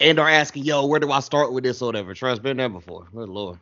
And 0.00 0.18
are 0.18 0.28
asking 0.28 0.64
yo 0.64 0.86
where 0.86 1.00
do 1.00 1.10
i 1.10 1.20
start 1.20 1.52
with 1.52 1.64
this 1.64 1.82
or 1.82 1.86
whatever? 1.86 2.14
Trust 2.14 2.42
been 2.42 2.56
there 2.56 2.68
before. 2.68 3.06
Good 3.14 3.28
lord. 3.28 3.58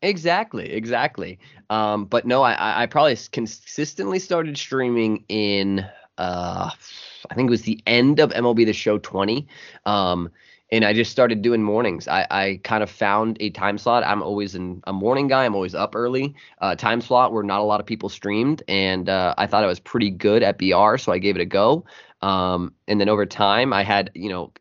Exactly, 0.00 0.70
exactly. 0.70 1.40
Um, 1.70 2.04
but 2.04 2.24
no, 2.24 2.42
I, 2.42 2.84
I 2.84 2.86
probably 2.86 3.16
consistently 3.32 4.20
started 4.20 4.56
streaming 4.56 5.24
in 5.28 5.84
uh, 6.18 6.70
I 7.30 7.34
think 7.34 7.48
it 7.48 7.50
was 7.50 7.62
the 7.62 7.80
end 7.86 8.20
of 8.20 8.30
MLB 8.30 8.66
The 8.66 8.72
Show 8.72 8.98
20. 8.98 9.46
Um, 9.86 10.30
and 10.70 10.84
I 10.84 10.92
just 10.92 11.10
started 11.10 11.42
doing 11.42 11.62
mornings. 11.62 12.08
I, 12.08 12.26
I 12.30 12.60
kind 12.64 12.82
of 12.82 12.90
found 12.90 13.36
a 13.40 13.50
time 13.50 13.78
slot. 13.78 14.04
I'm 14.04 14.22
always 14.22 14.54
in 14.54 14.82
a 14.86 14.92
morning 14.92 15.28
guy. 15.28 15.44
I'm 15.44 15.54
always 15.54 15.74
up 15.74 15.94
early. 15.94 16.34
Uh, 16.60 16.74
time 16.74 17.00
slot 17.00 17.32
where 17.32 17.42
not 17.42 17.60
a 17.60 17.64
lot 17.64 17.80
of 17.80 17.86
people 17.86 18.08
streamed, 18.08 18.62
and 18.68 19.08
uh, 19.08 19.34
I 19.38 19.46
thought 19.46 19.64
I 19.64 19.66
was 19.66 19.80
pretty 19.80 20.10
good 20.10 20.42
at 20.42 20.58
BR, 20.58 20.96
so 20.98 21.12
I 21.12 21.18
gave 21.18 21.36
it 21.36 21.40
a 21.40 21.46
go. 21.46 21.84
Um, 22.20 22.74
and 22.86 23.00
then 23.00 23.08
over 23.08 23.24
time, 23.26 23.72
I 23.72 23.82
had 23.82 24.10
you 24.14 24.28
know 24.28 24.52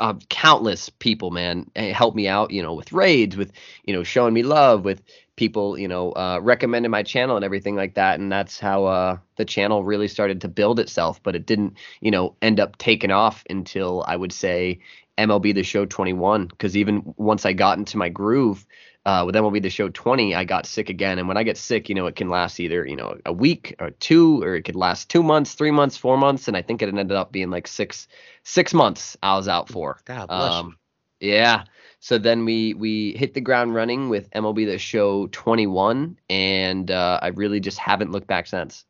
uh, 0.00 0.14
countless 0.28 0.88
people, 0.88 1.30
man, 1.30 1.70
eh, 1.76 1.92
help 1.92 2.14
me 2.14 2.28
out, 2.28 2.50
you 2.50 2.62
know, 2.62 2.74
with 2.74 2.92
raids, 2.92 3.36
with 3.36 3.52
you 3.84 3.94
know, 3.94 4.02
showing 4.02 4.34
me 4.34 4.42
love, 4.42 4.84
with 4.84 5.02
people, 5.36 5.78
you 5.78 5.86
know, 5.86 6.12
uh, 6.12 6.38
recommended 6.42 6.88
my 6.88 7.02
channel 7.02 7.36
and 7.36 7.44
everything 7.44 7.76
like 7.76 7.94
that. 7.94 8.18
And 8.18 8.32
that's 8.32 8.58
how 8.58 8.86
uh, 8.86 9.18
the 9.36 9.44
channel 9.44 9.84
really 9.84 10.08
started 10.08 10.40
to 10.40 10.48
build 10.48 10.80
itself. 10.80 11.22
But 11.22 11.36
it 11.36 11.46
didn't, 11.46 11.76
you 12.00 12.10
know, 12.10 12.34
end 12.42 12.58
up 12.58 12.78
taking 12.78 13.10
off 13.10 13.44
until 13.50 14.04
I 14.08 14.16
would 14.16 14.32
say 14.32 14.80
MLB 15.18 15.54
The 15.54 15.62
Show 15.62 15.84
21. 15.86 16.46
Because 16.46 16.76
even 16.76 17.14
once 17.16 17.46
I 17.46 17.52
got 17.52 17.78
into 17.78 17.98
my 17.98 18.08
groove 18.08 18.66
uh, 19.06 19.22
with 19.24 19.36
MLB 19.36 19.62
The 19.62 19.70
Show 19.70 19.88
20, 19.88 20.34
I 20.34 20.42
got 20.42 20.66
sick 20.66 20.90
again. 20.90 21.20
And 21.20 21.28
when 21.28 21.36
I 21.36 21.44
get 21.44 21.56
sick, 21.56 21.88
you 21.88 21.94
know, 21.94 22.06
it 22.06 22.16
can 22.16 22.28
last 22.28 22.58
either, 22.58 22.84
you 22.84 22.96
know, 22.96 23.16
a 23.24 23.32
week 23.32 23.76
or 23.78 23.90
two, 23.90 24.42
or 24.42 24.56
it 24.56 24.62
could 24.62 24.74
last 24.74 25.08
two 25.08 25.22
months, 25.22 25.54
three 25.54 25.70
months, 25.70 25.96
four 25.96 26.18
months. 26.18 26.48
And 26.48 26.56
I 26.56 26.62
think 26.62 26.82
it 26.82 26.88
ended 26.88 27.12
up 27.12 27.30
being 27.30 27.48
like 27.48 27.68
six 27.68 28.08
six 28.42 28.74
months 28.74 29.16
I 29.22 29.36
was 29.36 29.46
out 29.46 29.68
for. 29.68 30.00
God 30.04 30.26
bless 30.26 30.54
um, 30.54 30.76
Yeah. 31.20 31.64
So 32.00 32.18
then 32.18 32.44
we 32.44 32.74
we 32.74 33.12
hit 33.12 33.32
the 33.32 33.40
ground 33.40 33.76
running 33.76 34.08
with 34.08 34.28
MLB 34.32 34.66
The 34.66 34.78
Show 34.78 35.28
21, 35.28 36.18
and 36.28 36.90
uh, 36.90 37.20
I 37.22 37.28
really 37.28 37.60
just 37.60 37.78
haven't 37.78 38.10
looked 38.10 38.26
back 38.26 38.48
since. 38.48 38.84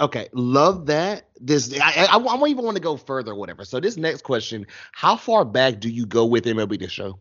Okay, 0.00 0.28
love 0.32 0.86
that. 0.86 1.28
This 1.40 1.76
I, 1.80 2.06
I, 2.08 2.16
I 2.16 2.46
even 2.46 2.64
want 2.64 2.76
to 2.76 2.82
go 2.82 2.96
further, 2.96 3.34
whatever. 3.34 3.64
So 3.64 3.80
this 3.80 3.96
next 3.96 4.22
question: 4.22 4.68
How 4.92 5.16
far 5.16 5.44
back 5.44 5.80
do 5.80 5.90
you 5.90 6.06
go 6.06 6.26
with 6.26 6.44
MLB 6.44 6.78
the 6.78 6.88
Show? 6.88 7.18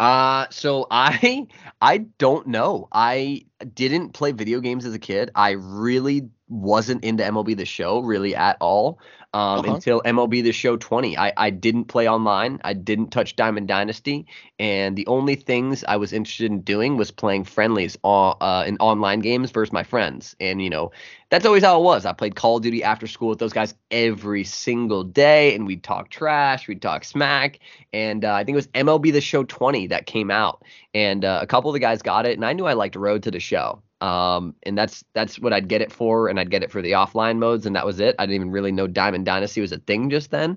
Uh, 0.00 0.46
so 0.50 0.86
I 0.92 1.46
I 1.80 1.98
don't 1.98 2.48
know. 2.48 2.88
I 2.92 3.42
didn't 3.74 4.10
play 4.10 4.32
video 4.32 4.60
games 4.60 4.84
as 4.86 4.94
a 4.94 4.98
kid. 4.98 5.30
I 5.36 5.50
really 5.52 6.30
wasn't 6.50 7.04
into 7.04 7.22
MLB 7.22 7.56
the 7.56 7.64
Show 7.64 8.00
really 8.00 8.34
at 8.34 8.56
all 8.60 8.98
um, 9.32 9.60
uh-huh. 9.60 9.74
until 9.74 10.02
MLB 10.02 10.42
The 10.42 10.52
Show 10.52 10.76
20. 10.76 11.16
I, 11.16 11.32
I 11.36 11.50
didn't 11.50 11.84
play 11.84 12.08
online. 12.08 12.60
I 12.64 12.72
didn't 12.72 13.10
touch 13.10 13.36
Diamond 13.36 13.68
Dynasty, 13.68 14.26
and 14.58 14.96
the 14.96 15.06
only 15.06 15.36
things 15.36 15.84
I 15.86 15.96
was 15.96 16.12
interested 16.12 16.50
in 16.50 16.62
doing 16.62 16.96
was 16.96 17.10
playing 17.10 17.44
friendlies 17.44 17.96
uh, 18.02 18.30
uh, 18.30 18.64
in 18.66 18.76
online 18.78 19.20
games 19.20 19.52
versus 19.52 19.72
my 19.72 19.84
friends. 19.84 20.34
And 20.40 20.60
you 20.60 20.68
know, 20.68 20.90
that's 21.30 21.46
always 21.46 21.62
how 21.62 21.78
it 21.80 21.84
was. 21.84 22.06
I 22.06 22.12
played 22.12 22.34
Call 22.34 22.56
of 22.56 22.62
Duty 22.62 22.82
after 22.82 23.06
school 23.06 23.28
with 23.28 23.38
those 23.38 23.52
guys 23.52 23.74
every 23.90 24.42
single 24.42 25.04
day, 25.04 25.54
and 25.54 25.66
we'd 25.66 25.84
talk 25.84 26.10
trash, 26.10 26.66
we'd 26.66 26.82
talk 26.82 27.04
smack. 27.04 27.60
And 27.92 28.24
uh, 28.24 28.34
I 28.34 28.42
think 28.42 28.54
it 28.54 28.56
was 28.56 28.68
MLB 28.68 29.12
The 29.12 29.20
Show 29.20 29.44
20 29.44 29.88
that 29.88 30.06
came 30.06 30.30
out, 30.30 30.64
and 30.92 31.24
uh, 31.24 31.38
a 31.40 31.46
couple 31.46 31.70
of 31.70 31.74
the 31.74 31.80
guys 31.80 32.02
got 32.02 32.26
it, 32.26 32.36
and 32.36 32.44
I 32.44 32.52
knew 32.52 32.66
I 32.66 32.72
liked 32.72 32.96
Road 32.96 33.22
to 33.24 33.30
the 33.30 33.40
Show. 33.40 33.80
Um, 34.00 34.54
and 34.62 34.78
that's 34.78 35.04
that's 35.12 35.38
what 35.38 35.52
I'd 35.52 35.68
get 35.68 35.82
it 35.82 35.92
for, 35.92 36.28
and 36.28 36.40
I'd 36.40 36.50
get 36.50 36.62
it 36.62 36.70
for 36.70 36.80
the 36.80 36.92
offline 36.92 37.38
modes, 37.38 37.66
and 37.66 37.76
that 37.76 37.84
was 37.84 38.00
it. 38.00 38.14
I 38.18 38.24
didn't 38.24 38.36
even 38.36 38.50
really 38.50 38.72
know 38.72 38.86
Diamond 38.86 39.26
Dynasty 39.26 39.60
was 39.60 39.72
a 39.72 39.78
thing 39.78 40.08
just 40.08 40.30
then. 40.30 40.56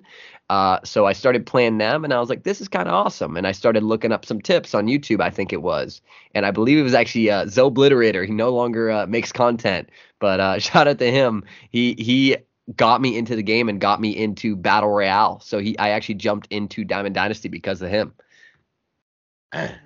Uh, 0.50 0.80
so 0.84 1.06
I 1.06 1.14
started 1.14 1.46
playing 1.46 1.78
them, 1.78 2.04
and 2.04 2.14
I 2.14 2.20
was 2.20 2.30
like, 2.30 2.44
this 2.44 2.62
is 2.62 2.68
kind 2.68 2.88
of 2.88 2.94
awesome. 2.94 3.36
And 3.36 3.46
I 3.46 3.52
started 3.52 3.84
looking 3.84 4.12
up 4.12 4.26
some 4.26 4.42
tips 4.42 4.74
on 4.74 4.88
YouTube, 4.88 5.20
I 5.22 5.30
think 5.30 5.52
it 5.52 5.62
was, 5.62 6.02
and 6.34 6.46
I 6.46 6.52
believe 6.52 6.78
it 6.78 6.84
was 6.84 6.94
actually 6.94 7.30
uh, 7.30 7.46
Zobliterator. 7.46 8.26
He 8.26 8.32
no 8.32 8.50
longer 8.50 8.92
uh, 8.92 9.08
makes 9.08 9.32
content, 9.32 9.90
but 10.20 10.40
uh, 10.40 10.60
shout 10.60 10.88
out 10.88 11.00
to 11.00 11.12
him. 11.12 11.44
He 11.70 11.96
he 11.98 12.38
got 12.78 13.02
me 13.02 13.18
into 13.18 13.36
the 13.36 13.44
game 13.44 13.68
and 13.68 13.82
got 13.82 14.00
me 14.00 14.16
into 14.16 14.56
battle 14.56 14.90
royale. 14.90 15.42
So 15.42 15.60
he 15.60 15.78
I 15.78 15.90
actually 15.90 16.16
jumped 16.16 16.48
into 16.50 16.86
Diamond 16.86 17.16
Dynasty 17.16 17.50
because 17.50 17.82
of 17.82 17.90
him. 17.90 18.14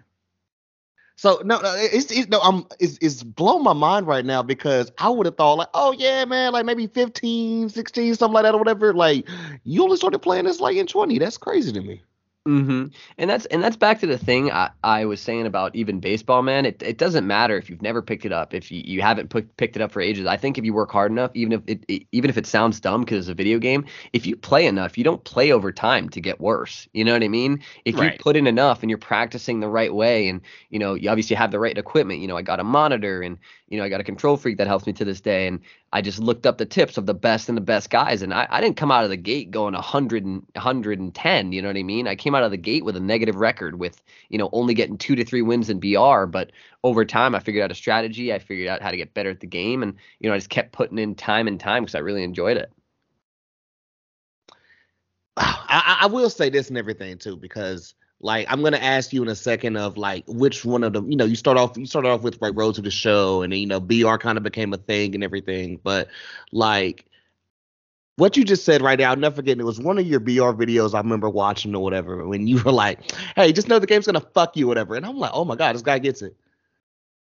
So 1.17 1.41
no, 1.43 1.59
no, 1.59 1.75
it's, 1.77 2.11
it's 2.11 2.29
no, 2.29 2.39
I'm 2.41 2.67
it's, 2.79 2.99
it's 3.01 3.23
blowing 3.23 3.63
my 3.63 3.73
mind 3.73 4.07
right 4.07 4.23
now 4.25 4.43
because 4.43 4.91
I 4.99 5.09
would 5.09 5.25
have 5.25 5.35
thought 5.37 5.57
like, 5.57 5.69
oh 5.73 5.91
yeah, 5.93 6.25
man, 6.25 6.53
like 6.53 6.65
maybe 6.65 6.87
15, 6.87 7.69
16, 7.69 8.15
something 8.15 8.33
like 8.35 8.43
that 8.43 8.53
or 8.55 8.59
whatever. 8.59 8.93
Like 8.93 9.27
you 9.63 9.83
only 9.83 9.97
started 9.97 10.19
playing 10.19 10.45
this 10.45 10.59
like 10.59 10.77
in 10.77 10.87
20. 10.87 11.19
That's 11.19 11.37
crazy 11.39 11.73
to 11.73 11.81
me. 11.81 12.03
Mm-hmm. 12.47 12.87
And 13.17 13.29
that's 13.29 13.45
and 13.47 13.61
that's 13.61 13.75
back 13.75 13.99
to 13.99 14.07
the 14.07 14.17
thing 14.17 14.49
I, 14.51 14.69
I 14.81 15.03
was 15.03 15.19
saying 15.19 15.45
about 15.45 15.75
even 15.75 15.99
baseball, 15.99 16.43
man. 16.43 16.65
It 16.65 16.81
it 16.81 16.97
doesn't 16.97 17.27
matter 17.27 17.57
if 17.57 17.69
you've 17.69 17.81
never 17.81 18.01
picked 18.01 18.23
it 18.23 18.31
up, 18.31 18.53
if 18.53 18.71
you, 18.71 18.81
you 18.85 19.01
haven't 19.01 19.29
put, 19.29 19.57
picked 19.57 19.75
it 19.75 19.81
up 19.81 19.91
for 19.91 20.01
ages. 20.01 20.25
I 20.25 20.37
think 20.37 20.57
if 20.57 20.63
you 20.63 20.73
work 20.73 20.89
hard 20.89 21.11
enough, 21.11 21.31
even 21.33 21.51
if 21.51 21.61
it, 21.67 21.83
it 21.89 22.07
even 22.13 22.29
if 22.29 22.37
it 22.37 22.47
sounds 22.47 22.79
dumb 22.79 23.01
because 23.01 23.17
it's 23.17 23.31
a 23.31 23.33
video 23.33 23.59
game, 23.59 23.85
if 24.13 24.25
you 24.25 24.37
play 24.37 24.65
enough, 24.65 24.97
you 24.97 25.03
don't 25.03 25.21
play 25.25 25.51
over 25.51 25.73
time 25.73 26.07
to 26.09 26.21
get 26.21 26.39
worse. 26.39 26.87
You 26.93 27.03
know 27.03 27.11
what 27.11 27.23
I 27.23 27.27
mean? 27.27 27.61
If 27.83 27.99
right. 27.99 28.13
you 28.13 28.19
put 28.19 28.37
in 28.37 28.47
enough 28.47 28.81
and 28.81 28.89
you're 28.89 28.97
practicing 28.97 29.59
the 29.59 29.67
right 29.67 29.93
way, 29.93 30.29
and 30.29 30.39
you 30.69 30.79
know 30.79 30.93
you 30.93 31.09
obviously 31.09 31.35
have 31.35 31.51
the 31.51 31.59
right 31.59 31.77
equipment. 31.77 32.21
You 32.21 32.29
know 32.29 32.37
I 32.37 32.43
got 32.43 32.61
a 32.61 32.63
monitor 32.63 33.21
and 33.21 33.37
you 33.67 33.77
know 33.77 33.83
I 33.83 33.89
got 33.89 33.99
a 33.99 34.05
KontrolFreek 34.05 34.57
that 34.57 34.67
helps 34.67 34.87
me 34.87 34.93
to 34.93 35.03
this 35.03 35.19
day, 35.19 35.47
and 35.47 35.59
I 35.93 36.01
just 36.01 36.19
looked 36.19 36.45
up 36.45 36.57
the 36.57 36.65
tips 36.65 36.97
of 36.97 37.05
the 37.05 37.13
best 37.13 37.47
and 37.47 37.57
the 37.57 37.61
best 37.61 37.89
guys, 37.89 38.21
and 38.21 38.33
I, 38.33 38.45
I 38.49 38.59
didn't 38.59 38.75
come 38.75 38.91
out 38.91 39.05
of 39.05 39.09
the 39.09 39.17
gate 39.17 39.51
going 39.51 39.73
100 39.73 40.25
and 40.25 40.45
110. 40.53 41.51
You 41.53 41.61
know 41.61 41.69
what 41.69 41.77
I 41.77 41.83
mean? 41.83 42.07
I 42.07 42.15
came 42.15 42.35
out 42.35 42.43
of 42.43 42.51
the 42.51 42.57
gate 42.57 42.83
with 42.83 42.97
a 42.97 42.99
negative 42.99 43.35
record, 43.35 43.79
with 43.79 44.03
you 44.29 44.37
know 44.37 44.49
only 44.51 44.73
getting 44.73 44.97
two 44.97 45.15
to 45.15 45.23
three 45.23 45.41
wins 45.41 45.69
in 45.69 45.79
BR. 45.79 46.25
But 46.25 46.51
over 46.83 47.05
time, 47.05 47.35
I 47.35 47.39
figured 47.39 47.63
out 47.63 47.71
a 47.71 47.75
strategy. 47.75 48.33
I 48.33 48.39
figured 48.39 48.67
out 48.67 48.81
how 48.81 48.91
to 48.91 48.97
get 48.97 49.13
better 49.13 49.29
at 49.29 49.39
the 49.39 49.47
game, 49.47 49.81
and 49.81 49.95
you 50.19 50.29
know 50.29 50.35
I 50.35 50.37
just 50.37 50.49
kept 50.49 50.73
putting 50.73 50.97
in 50.97 51.15
time 51.15 51.47
and 51.47 51.59
time 51.59 51.83
because 51.83 51.95
I 51.95 51.99
really 51.99 52.23
enjoyed 52.23 52.57
it. 52.57 52.71
I, 55.37 55.99
I 56.01 56.07
will 56.07 56.29
say 56.29 56.49
this 56.49 56.67
and 56.67 56.77
everything 56.77 57.17
too, 57.17 57.37
because 57.37 57.93
like 58.19 58.47
I'm 58.49 58.63
gonna 58.63 58.77
ask 58.77 59.13
you 59.13 59.21
in 59.21 59.29
a 59.29 59.35
second 59.35 59.77
of 59.77 59.97
like 59.97 60.23
which 60.27 60.65
one 60.65 60.83
of 60.83 60.93
them, 60.93 61.09
you 61.09 61.17
know, 61.17 61.25
you 61.25 61.35
start 61.35 61.57
off 61.57 61.77
you 61.77 61.85
started 61.85 62.09
off 62.09 62.21
with 62.21 62.41
like 62.41 62.55
Road 62.55 62.75
to 62.75 62.81
the 62.81 62.91
Show 62.91 63.41
and 63.41 63.53
then, 63.53 63.59
you 63.59 63.67
know 63.67 63.79
BR 63.79 64.15
kind 64.17 64.37
of 64.37 64.43
became 64.43 64.73
a 64.73 64.77
thing 64.77 65.13
and 65.15 65.23
everything, 65.23 65.79
but 65.83 66.07
like 66.51 67.05
what 68.15 68.35
you 68.35 68.43
just 68.43 68.65
said 68.65 68.81
right 68.81 68.97
now, 68.97 69.11
I'll 69.11 69.15
never 69.15 69.35
forget. 69.35 69.59
It 69.59 69.63
was 69.63 69.79
one 69.79 69.99
of 69.99 70.07
your 70.07 70.19
BR 70.19 70.51
videos 70.53 70.95
I 70.95 70.97
remember 70.97 71.29
watching 71.29 71.75
or 71.75 71.83
whatever 71.83 72.25
when 72.27 72.47
you 72.47 72.61
were 72.63 72.71
like, 72.71 73.11
"Hey, 73.35 73.53
just 73.53 73.67
know 73.67 73.77
the 73.77 73.85
game's 73.85 74.07
gonna 74.07 74.19
fuck 74.19 74.57
you, 74.57 74.67
whatever." 74.67 74.95
And 74.95 75.05
I'm 75.05 75.17
like, 75.17 75.31
"Oh 75.33 75.45
my 75.45 75.55
god, 75.55 75.75
this 75.75 75.83
guy 75.83 75.99
gets 75.99 76.23
it." 76.23 76.35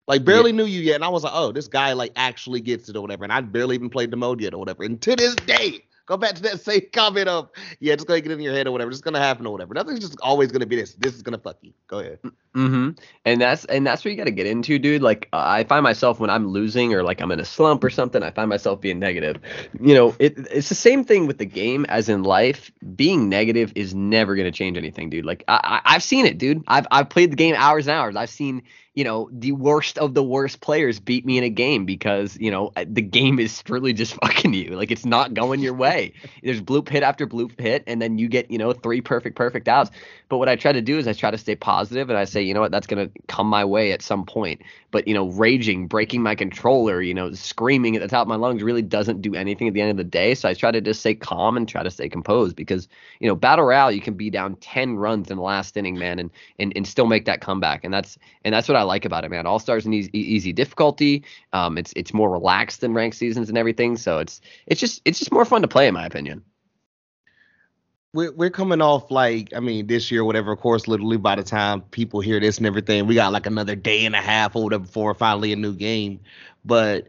Like 0.07 0.25
barely 0.25 0.51
yeah. 0.51 0.57
knew 0.57 0.65
you 0.65 0.81
yet, 0.81 0.95
and 0.95 1.05
I 1.05 1.09
was 1.09 1.23
like, 1.23 1.31
"Oh, 1.33 1.53
this 1.53 1.69
guy 1.69 1.93
like 1.93 2.11
actually 2.17 2.59
gets 2.59 2.89
it 2.89 2.97
or 2.97 3.01
whatever." 3.01 3.23
And 3.23 3.31
I 3.31 3.39
barely 3.39 3.75
even 3.75 3.89
played 3.89 4.11
the 4.11 4.17
mode 4.17 4.41
yet 4.41 4.53
or 4.53 4.57
whatever. 4.57 4.83
And 4.83 5.01
to 5.03 5.15
this 5.15 5.35
day, 5.35 5.85
Go 6.05 6.17
back 6.17 6.35
to 6.35 6.41
that 6.43 6.61
same 6.61 6.81
comment 6.91 7.27
of 7.27 7.49
yeah, 7.79 7.95
just 7.95 8.07
gonna 8.07 8.21
get 8.21 8.31
in 8.31 8.39
your 8.39 8.53
head 8.53 8.67
or 8.67 8.71
whatever. 8.71 8.91
It's 8.91 9.01
gonna 9.01 9.19
happen 9.19 9.45
or 9.45 9.51
whatever. 9.51 9.73
Nothing's 9.73 9.99
just 9.99 10.19
always 10.21 10.51
gonna 10.51 10.65
be 10.65 10.75
this. 10.75 10.93
This 10.95 11.15
is 11.15 11.21
gonna 11.21 11.37
fuck 11.37 11.57
you. 11.61 11.73
Go 11.87 11.99
ahead. 11.99 12.19
Mm-hmm. 12.55 12.89
And 13.23 13.41
that's 13.41 13.65
and 13.65 13.87
that's 13.87 14.03
what 14.03 14.11
you 14.11 14.17
got 14.17 14.25
to 14.25 14.31
get 14.31 14.45
into, 14.45 14.77
dude. 14.77 15.01
Like 15.01 15.29
I 15.31 15.63
find 15.63 15.83
myself 15.83 16.19
when 16.19 16.29
I'm 16.29 16.47
losing 16.47 16.93
or 16.93 17.01
like 17.01 17.21
I'm 17.21 17.31
in 17.31 17.39
a 17.39 17.45
slump 17.45 17.83
or 17.83 17.89
something, 17.89 18.23
I 18.23 18.31
find 18.31 18.49
myself 18.49 18.81
being 18.81 18.99
negative. 18.99 19.37
You 19.79 19.93
know, 19.93 20.15
it, 20.19 20.37
it's 20.51 20.67
the 20.67 20.75
same 20.75 21.05
thing 21.05 21.27
with 21.27 21.37
the 21.37 21.45
game 21.45 21.85
as 21.87 22.09
in 22.09 22.23
life. 22.23 22.71
Being 22.95 23.29
negative 23.29 23.71
is 23.75 23.95
never 23.95 24.35
gonna 24.35 24.51
change 24.51 24.77
anything, 24.77 25.09
dude. 25.09 25.25
Like 25.25 25.45
I, 25.47 25.81
I 25.85 25.95
I've 25.95 26.03
seen 26.03 26.25
it, 26.25 26.37
dude. 26.37 26.63
I've 26.67 26.87
I've 26.91 27.09
played 27.09 27.31
the 27.31 27.37
game 27.37 27.55
hours 27.57 27.87
and 27.87 27.95
hours. 27.95 28.15
I've 28.15 28.29
seen 28.29 28.63
you 28.93 29.05
know, 29.05 29.29
the 29.31 29.53
worst 29.53 29.97
of 29.97 30.13
the 30.13 30.23
worst 30.23 30.59
players 30.59 30.99
beat 30.99 31.25
me 31.25 31.37
in 31.37 31.45
a 31.45 31.49
game 31.49 31.85
because, 31.85 32.37
you 32.37 32.51
know, 32.51 32.71
the 32.75 33.01
game 33.01 33.39
is 33.39 33.63
really 33.69 33.93
just 33.93 34.13
fucking 34.21 34.53
you. 34.53 34.71
Like 34.71 34.91
it's 34.91 35.05
not 35.05 35.33
going 35.33 35.61
your 35.61 35.73
way. 35.73 35.90
Hey, 36.01 36.13
there's 36.41 36.61
bloop 36.61 36.87
hit 36.87 37.03
after 37.03 37.27
bloop 37.27 37.59
hit, 37.59 37.83
and 37.85 38.01
then 38.01 38.17
you 38.17 38.29
get, 38.29 38.49
you 38.49 38.57
know, 38.57 38.71
three 38.71 39.01
perfect, 39.01 39.35
perfect 39.35 39.67
outs. 39.67 39.91
But 40.29 40.37
what 40.37 40.47
I 40.47 40.55
try 40.55 40.71
to 40.71 40.81
do 40.81 40.97
is 40.97 41.05
I 41.05 41.11
try 41.11 41.31
to 41.31 41.37
stay 41.37 41.55
positive 41.55 42.09
and 42.09 42.17
I 42.17 42.23
say, 42.23 42.41
you 42.41 42.53
know 42.53 42.61
what, 42.61 42.71
that's 42.71 42.87
gonna 42.87 43.09
come 43.27 43.47
my 43.47 43.65
way 43.65 43.91
at 43.91 44.01
some 44.01 44.25
point. 44.25 44.61
But, 44.91 45.07
you 45.07 45.13
know, 45.13 45.27
raging, 45.29 45.87
breaking 45.87 46.21
my 46.21 46.35
controller, 46.35 47.01
you 47.01 47.13
know, 47.13 47.33
screaming 47.33 47.95
at 47.95 48.01
the 48.01 48.07
top 48.07 48.21
of 48.21 48.27
my 48.27 48.35
lungs 48.35 48.63
really 48.63 48.81
doesn't 48.81 49.21
do 49.21 49.35
anything 49.35 49.67
at 49.67 49.73
the 49.73 49.81
end 49.81 49.91
of 49.91 49.97
the 49.97 50.03
day. 50.03 50.33
So 50.33 50.47
I 50.47 50.53
try 50.53 50.71
to 50.71 50.81
just 50.81 51.01
stay 51.01 51.15
calm 51.15 51.57
and 51.57 51.67
try 51.67 51.83
to 51.83 51.91
stay 51.91 52.07
composed 52.07 52.55
because, 52.55 52.87
you 53.19 53.27
know, 53.27 53.35
battle 53.35 53.65
royale, 53.65 53.91
you 53.91 54.01
can 54.01 54.13
be 54.13 54.29
down 54.29 54.55
ten 54.55 54.95
runs 54.95 55.29
in 55.29 55.37
the 55.37 55.43
last 55.43 55.75
inning, 55.75 55.97
man, 55.97 56.19
and 56.19 56.29
and, 56.59 56.71
and 56.75 56.87
still 56.87 57.07
make 57.07 57.25
that 57.25 57.41
comeback. 57.41 57.83
And 57.83 57.93
that's 57.93 58.17
and 58.43 58.53
that's 58.53 58.67
what 58.67 58.77
I 58.77 58.83
like 58.83 59.05
about 59.05 59.23
it, 59.23 59.31
man. 59.31 59.45
All 59.45 59.59
Stars 59.59 59.85
an 59.85 59.93
easy, 59.93 60.11
easy 60.13 60.53
difficulty. 60.53 61.23
Um, 61.53 61.77
it's 61.77 61.93
it's 61.95 62.13
more 62.13 62.29
relaxed 62.29 62.81
than 62.81 62.93
ranked 62.93 63.17
seasons 63.17 63.49
and 63.49 63.57
everything, 63.57 63.97
so 63.97 64.19
it's 64.19 64.41
it's 64.67 64.79
just 64.79 65.01
it's 65.05 65.19
just 65.19 65.31
more 65.31 65.45
fun 65.45 65.61
to 65.61 65.67
play, 65.67 65.80
in 65.87 65.93
my 65.93 66.05
opinion. 66.05 66.43
We're 68.13 68.33
we're 68.33 68.49
coming 68.49 68.81
off 68.81 69.09
like 69.09 69.53
I 69.55 69.61
mean 69.61 69.87
this 69.87 70.11
year, 70.11 70.25
whatever. 70.25 70.51
Of 70.51 70.59
course, 70.59 70.87
literally 70.87 71.17
by 71.17 71.35
the 71.35 71.43
time 71.43 71.81
people 71.81 72.19
hear 72.19 72.39
this 72.39 72.57
and 72.57 72.67
everything, 72.67 73.07
we 73.07 73.15
got 73.15 73.31
like 73.31 73.45
another 73.45 73.75
day 73.75 74.05
and 74.05 74.15
a 74.15 74.21
half 74.21 74.55
or 74.55 74.63
whatever 74.63 74.83
before 74.83 75.13
finally 75.13 75.53
a 75.53 75.55
new 75.55 75.73
game. 75.73 76.19
But 76.65 77.07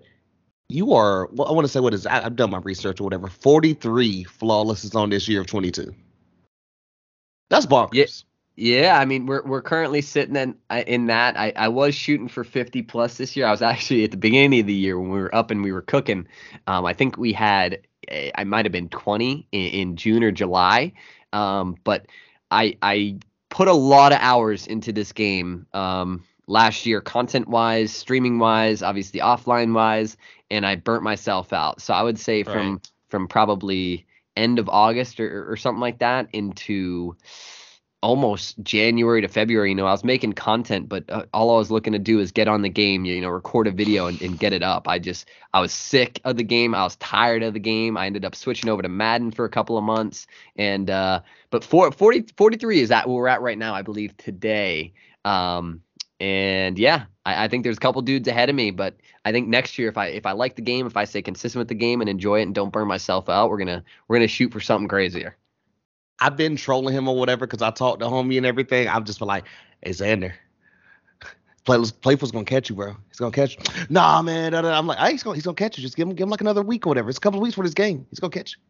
you 0.69 0.93
are 0.93 1.29
well, 1.33 1.49
I 1.49 1.53
want 1.53 1.65
to 1.67 1.73
say 1.73 1.81
what 1.81 1.93
is 1.93 2.07
I, 2.07 2.25
I've 2.25 2.37
done 2.37 2.51
my 2.51 2.59
research 2.59 3.01
or 3.01 3.05
whatever. 3.05 3.27
Forty 3.27 3.75
three 3.75 4.25
flawlesses 4.25 4.95
on 4.95 5.11
this 5.11 5.29
year 5.29 5.41
of 5.41 5.49
twenty 5.49 5.73
two. 5.73 5.93
That's 7.51 7.67
bonkers. 7.67 7.95
Yeah. 7.95 8.07
Yeah, 8.55 8.99
I 8.99 9.07
mean 9.07 9.25
we're 9.25 9.43
we're 9.45 9.63
currently 9.63 10.03
sitting 10.03 10.37
in 10.37 10.55
uh, 10.69 10.85
in 10.87 11.07
that. 11.07 11.39
I, 11.39 11.53
I 11.57 11.69
was 11.69 11.95
shooting 11.95 12.29
for 12.29 12.45
50 12.45 12.83
plus 12.83 13.17
this 13.17 13.35
year. 13.35 13.47
I 13.47 13.51
was 13.51 13.63
actually 13.63 14.05
at 14.05 14.11
the 14.11 14.19
beginning 14.19 14.61
of 14.61 14.67
the 14.67 14.75
year 14.75 15.01
when 15.01 15.11
we 15.11 15.19
were 15.19 15.35
up 15.35 15.51
and 15.51 15.65
we 15.65 15.73
were 15.73 15.81
cooking. 15.81 16.29
Um, 16.67 16.85
I 16.85 16.93
think 16.93 17.17
we 17.17 17.33
had 17.33 17.81
I 18.11 18.45
might 18.45 18.65
have 18.65 18.73
been 18.73 18.89
20 18.89 19.47
in, 19.53 19.61
in 19.61 19.97
June 19.97 20.23
or 20.23 20.31
July. 20.31 20.93
Um, 21.33 21.77
but 21.85 22.07
I 22.51 22.77
I 22.83 23.19
put 23.49 23.69
a 23.69 23.73
lot 23.73 24.13
of 24.13 24.19
hours 24.21 24.67
into 24.67 24.93
this 24.93 25.13
game 25.13 25.67
um, 25.73 26.25
last 26.47 26.87
year, 26.87 27.01
content 27.01 27.49
wise, 27.49 27.93
streaming 27.93 28.39
wise, 28.39 28.83
obviously 28.83 29.21
offline 29.21 29.75
wise, 29.75 30.17
and 30.51 30.67
I 30.67 30.77
burnt 30.77 31.03
myself 31.03 31.53
out. 31.53 31.81
So 31.81 31.95
I 31.95 32.03
would 32.03 32.19
say 32.19 32.43
from 32.43 32.73
right. 32.73 32.91
from 33.09 33.29
probably 33.29 34.07
end 34.37 34.59
of 34.59 34.69
August 34.69 35.21
or, 35.21 35.51
or 35.51 35.57
something 35.57 35.81
like 35.81 35.99
that 35.99 36.29
into 36.33 37.17
almost 38.03 38.61
January 38.63 39.21
to 39.21 39.29
February, 39.29 39.69
you 39.69 39.75
know, 39.75 39.87
I 39.87 39.93
was 39.93 40.03
making 40.03 40.33
content, 40.33 40.89
but 40.89 41.05
uh, 41.09 41.25
all 41.33 41.55
I 41.55 41.59
was 41.59 41.71
looking 41.71 41.93
to 41.93 41.99
do 42.01 42.19
is 42.19 42.33
get 42.33 42.49
on 42.49 42.63
the 42.63 42.69
game, 42.69 43.05
you 43.05 43.21
know, 43.21 43.29
record 43.29 43.69
a 43.69 43.71
video 43.71 44.07
and, 44.07 44.21
and, 44.21 44.39
get 44.39 44.53
it 44.53 44.63
up. 44.63 44.89
I 44.89 44.99
just, 44.99 45.29
I 45.55 45.61
was 45.61 45.73
sick 45.73 46.21
of 46.25 46.37
the 46.37 46.43
game. 46.43 46.75
I 46.75 46.83
was 46.83 46.97
tired 46.97 47.45
of 47.45 47.55
the 47.55 47.61
game. 47.61 47.97
I 47.97 48.07
ended 48.07 48.25
up 48.25 48.35
switching 48.35 48.69
over 48.69 48.83
to 48.83 48.89
Madden 48.89 49.31
for 49.31 49.45
a 49.45 49.49
couple 49.49 49.79
of 49.79 49.85
months. 49.85 50.27
And, 50.57 50.91
uh, 50.91 51.21
but 51.51 51.63
for, 51.63 51.93
40, 51.93 52.33
43 52.37 52.81
is 52.81 52.91
at 52.91 53.07
where 53.07 53.17
we're 53.17 53.29
at 53.29 53.41
right 53.41 53.59
now, 53.59 53.73
I 53.73 53.83
believe 53.83 54.17
today. 54.17 54.93
Um, 55.25 55.83
and 56.19 56.79
yeah, 56.79 57.05
I, 57.25 57.45
I 57.45 57.49
think 57.49 57.63
there's 57.63 57.77
a 57.77 57.81
couple 57.81 58.03
dudes 58.03 58.27
ahead 58.27 58.51
of 58.51 58.57
me, 58.57 58.73
but 58.73 58.97
I 59.25 59.31
think 59.31 59.47
next 59.47 59.79
year, 59.79 59.89
if 59.89 59.97
I, 59.97 60.09
if 60.09 60.27
I 60.27 60.33
like 60.33 60.57
the 60.57 60.63
game, 60.63 60.89
if 60.89 60.97
I 60.97 61.05
stay 61.05 61.23
consistent 61.23 61.61
with 61.61 61.69
the 61.69 61.77
game 61.77 62.01
and 62.01 62.11
enjoy 62.11 62.41
it 62.41 62.43
and 62.43 62.55
don't 62.55 62.73
burn 62.73 62.89
myself 62.89 63.29
out, 63.29 63.49
we're 63.49 63.65
to, 63.65 63.85
we're 64.09 64.19
to 64.19 64.29
shoot 64.29 64.53
for 64.53 64.61
something 64.61 64.89
crazier. 64.89 65.37
I've 66.23 66.37
been 66.37 66.55
trolling 66.55 66.95
him 66.95 67.09
or 67.09 67.17
whatever 67.17 67.47
because 67.49 67.63
I 67.63 67.73
talked 67.73 67.99
to 68.01 68.07
homie 68.07 68.37
and 68.37 68.47
everything. 68.47 68.87
I've 68.87 69.03
just 69.03 69.19
been 69.19 69.27
like, 69.27 69.45
hey 69.83 69.91
Xander, 69.91 70.33
Play, 71.65 71.83
Playful's 72.01 72.31
gonna 72.31 72.45
catch 72.45 72.71
you, 72.71 72.77
bro. 72.77 72.95
He's 73.09 73.19
gonna 73.19 73.33
catch. 73.33 73.57
You. 73.57 73.87
Nah, 73.91 74.23
man. 74.23 74.55
I'm 74.55 74.87
like, 74.87 75.11
he's 75.11 75.25
gonna 75.25 75.35
he's 75.35 75.45
gonna 75.45 75.57
catch 75.57 75.77
you. 75.77 75.83
Just 75.83 75.97
give 75.97 76.07
him 76.07 76.15
give 76.15 76.25
him 76.25 76.31
like 76.31 76.41
another 76.41 76.63
week 76.63 76.87
or 76.87 76.91
whatever. 76.91 77.09
It's 77.09 77.19
a 77.19 77.21
couple 77.21 77.41
of 77.41 77.43
weeks 77.43 77.57
for 77.57 77.65
this 77.65 77.75
game. 77.75 78.07
He's 78.11 78.21
gonna 78.21 78.31
catch 78.31 78.53
you. 78.53 78.63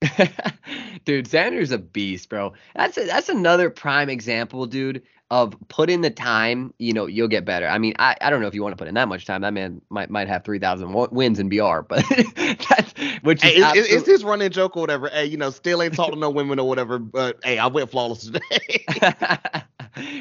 dude, 1.04 1.26
Xander's 1.26 1.70
a 1.70 1.78
beast, 1.78 2.28
bro. 2.28 2.52
That's 2.74 2.98
a, 2.98 3.04
that's 3.04 3.28
another 3.28 3.70
prime 3.70 4.08
example, 4.10 4.66
dude, 4.66 5.02
of 5.30 5.56
put 5.68 5.90
in 5.90 6.02
the 6.02 6.10
time, 6.10 6.72
you 6.78 6.92
know, 6.92 7.06
you'll 7.06 7.28
get 7.28 7.44
better. 7.44 7.66
I 7.66 7.78
mean, 7.78 7.94
I, 7.98 8.16
I 8.20 8.30
don't 8.30 8.40
know 8.40 8.46
if 8.46 8.54
you 8.54 8.62
want 8.62 8.72
to 8.72 8.76
put 8.76 8.88
in 8.88 8.94
that 8.94 9.08
much 9.08 9.24
time. 9.24 9.40
That 9.40 9.54
man 9.54 9.80
might 9.88 10.10
might 10.10 10.28
have 10.28 10.44
3,000 10.44 10.92
wins 11.10 11.38
in 11.38 11.48
BR, 11.48 11.80
but 11.80 12.04
that's 12.36 12.94
which 13.22 13.44
is 13.44 13.54
hey, 13.54 13.62
absolute... 13.62 13.90
it's, 13.90 14.06
his 14.06 14.22
running 14.22 14.50
joke 14.50 14.76
or 14.76 14.80
whatever. 14.80 15.08
Hey, 15.08 15.26
you 15.26 15.36
know, 15.36 15.50
still 15.50 15.82
ain't 15.82 15.94
talking 15.94 16.14
to 16.14 16.20
no 16.20 16.30
women 16.30 16.58
or 16.58 16.68
whatever, 16.68 16.98
but 16.98 17.38
hey, 17.42 17.58
I 17.58 17.66
went 17.66 17.90
flawless 17.90 18.24
today. 18.24 18.84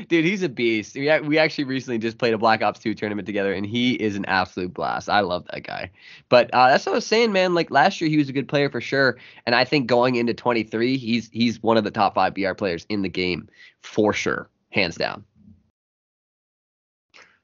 Dude, 0.07 0.23
he's 0.23 0.41
a 0.41 0.49
beast. 0.49 0.95
We, 0.95 1.19
we 1.19 1.37
actually 1.37 1.65
recently 1.65 1.97
just 1.97 2.17
played 2.17 2.33
a 2.33 2.37
Black 2.37 2.61
Ops 2.61 2.79
2 2.79 2.93
tournament 2.93 3.25
together, 3.25 3.51
and 3.51 3.65
he 3.65 3.93
is 3.93 4.15
an 4.15 4.25
absolute 4.25 4.73
blast. 4.73 5.09
I 5.09 5.19
love 5.19 5.45
that 5.51 5.63
guy. 5.63 5.91
But 6.29 6.49
uh, 6.53 6.69
that's 6.69 6.85
what 6.85 6.93
I 6.93 6.95
was 6.95 7.05
saying, 7.05 7.33
man. 7.33 7.53
Like 7.53 7.71
last 7.71 7.99
year, 7.99 8.09
he 8.09 8.17
was 8.17 8.29
a 8.29 8.33
good 8.33 8.47
player 8.47 8.69
for 8.69 8.79
sure, 8.79 9.17
and 9.45 9.53
I 9.53 9.65
think 9.65 9.87
going 9.87 10.15
into 10.15 10.33
23, 10.33 10.97
he's 10.97 11.29
he's 11.29 11.61
one 11.61 11.75
of 11.75 11.83
the 11.83 11.91
top 11.91 12.15
five 12.15 12.33
BR 12.33 12.53
players 12.53 12.85
in 12.87 13.01
the 13.01 13.09
game 13.09 13.49
for 13.81 14.13
sure 14.13 14.49
hands 14.69 14.95
down. 14.95 15.25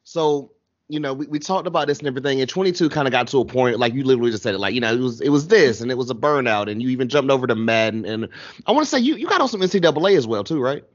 So, 0.04 0.52
you 0.88 1.00
know, 1.00 1.14
we, 1.14 1.28
we 1.28 1.40
talked 1.40 1.68
about 1.68 1.88
this 1.88 2.00
and 2.00 2.08
everything, 2.08 2.40
and 2.40 2.50
22 2.50 2.90
kind 2.90 3.08
of 3.08 3.12
got 3.12 3.28
to 3.28 3.40
a 3.40 3.46
point, 3.46 3.80
like 3.80 3.94
you 3.94 4.04
literally 4.04 4.32
just 4.32 4.44
said 4.44 4.54
it, 4.54 4.60
like, 4.60 4.74
you 4.74 4.82
know, 4.82 4.94
it 4.94 5.00
was 5.00 5.22
it 5.22 5.30
was 5.30 5.48
this 5.48 5.82
and 5.82 5.92
it 5.92 5.98
was 5.98 6.10
a 6.10 6.16
burnout, 6.16 6.72
and 6.72 6.82
you 6.82 6.90
even 6.90 7.10
jumped 7.10 7.30
over 7.30 7.46
to 7.46 7.56
Madden. 7.56 8.06
And 8.06 8.30
I 8.66 8.72
want 8.72 8.86
to 8.86 8.90
say 8.90 9.00
you, 9.00 9.16
you 9.16 9.28
got 9.28 9.42
on 9.42 9.50
some 9.50 9.62
NCAA 9.62 10.18
as 10.18 10.28
well, 10.28 10.46
too, 10.46 10.62
right? 10.62 10.86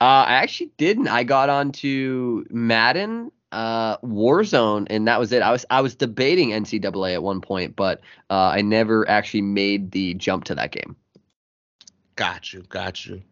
Uh, 0.00 0.24
I 0.26 0.34
actually 0.34 0.70
didn't. 0.76 1.08
I 1.08 1.24
got 1.24 1.48
onto 1.48 2.44
Madden, 2.50 3.30
uh, 3.52 3.96
Warzone, 3.98 4.86
and 4.90 5.06
that 5.08 5.18
was 5.18 5.32
it. 5.32 5.42
I 5.42 5.50
was 5.52 5.64
I 5.70 5.80
was 5.80 5.94
debating 5.94 6.50
NCAA 6.50 7.14
at 7.14 7.22
one 7.22 7.40
point, 7.40 7.76
but 7.76 8.00
uh, 8.30 8.50
I 8.54 8.62
never 8.62 9.08
actually 9.08 9.42
made 9.42 9.92
the 9.92 10.14
jump 10.14 10.44
to 10.44 10.54
that 10.56 10.72
game. 10.72 10.96
Got 12.16 12.52
you, 12.52 12.62
got 12.68 13.04
you. 13.06 13.22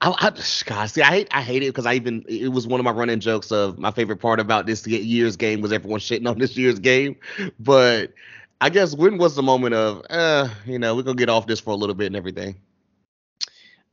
I, 0.00 0.14
I 0.18 0.30
God, 0.64 0.90
see, 0.90 1.02
I 1.02 1.06
hate 1.06 1.28
I 1.30 1.42
hate 1.42 1.62
it 1.62 1.68
because 1.68 1.86
I 1.86 1.94
even 1.94 2.24
it 2.28 2.52
was 2.52 2.66
one 2.66 2.80
of 2.80 2.84
my 2.84 2.90
running 2.90 3.20
jokes 3.20 3.50
of 3.50 3.78
my 3.78 3.90
favorite 3.90 4.18
part 4.18 4.40
about 4.40 4.66
this 4.66 4.86
year's 4.86 5.36
game 5.36 5.60
was 5.60 5.72
everyone 5.72 6.00
shitting 6.00 6.28
on 6.28 6.38
this 6.38 6.56
year's 6.56 6.78
game, 6.78 7.16
but 7.58 8.12
I 8.60 8.68
guess 8.68 8.94
when 8.94 9.18
was 9.18 9.36
the 9.36 9.42
moment 9.42 9.74
of 9.74 10.02
uh 10.10 10.48
you 10.66 10.78
know 10.78 10.94
we're 10.94 11.02
gonna 11.02 11.16
get 11.16 11.30
off 11.30 11.46
this 11.46 11.60
for 11.60 11.70
a 11.70 11.76
little 11.76 11.94
bit 11.94 12.06
and 12.06 12.16
everything. 12.16 12.56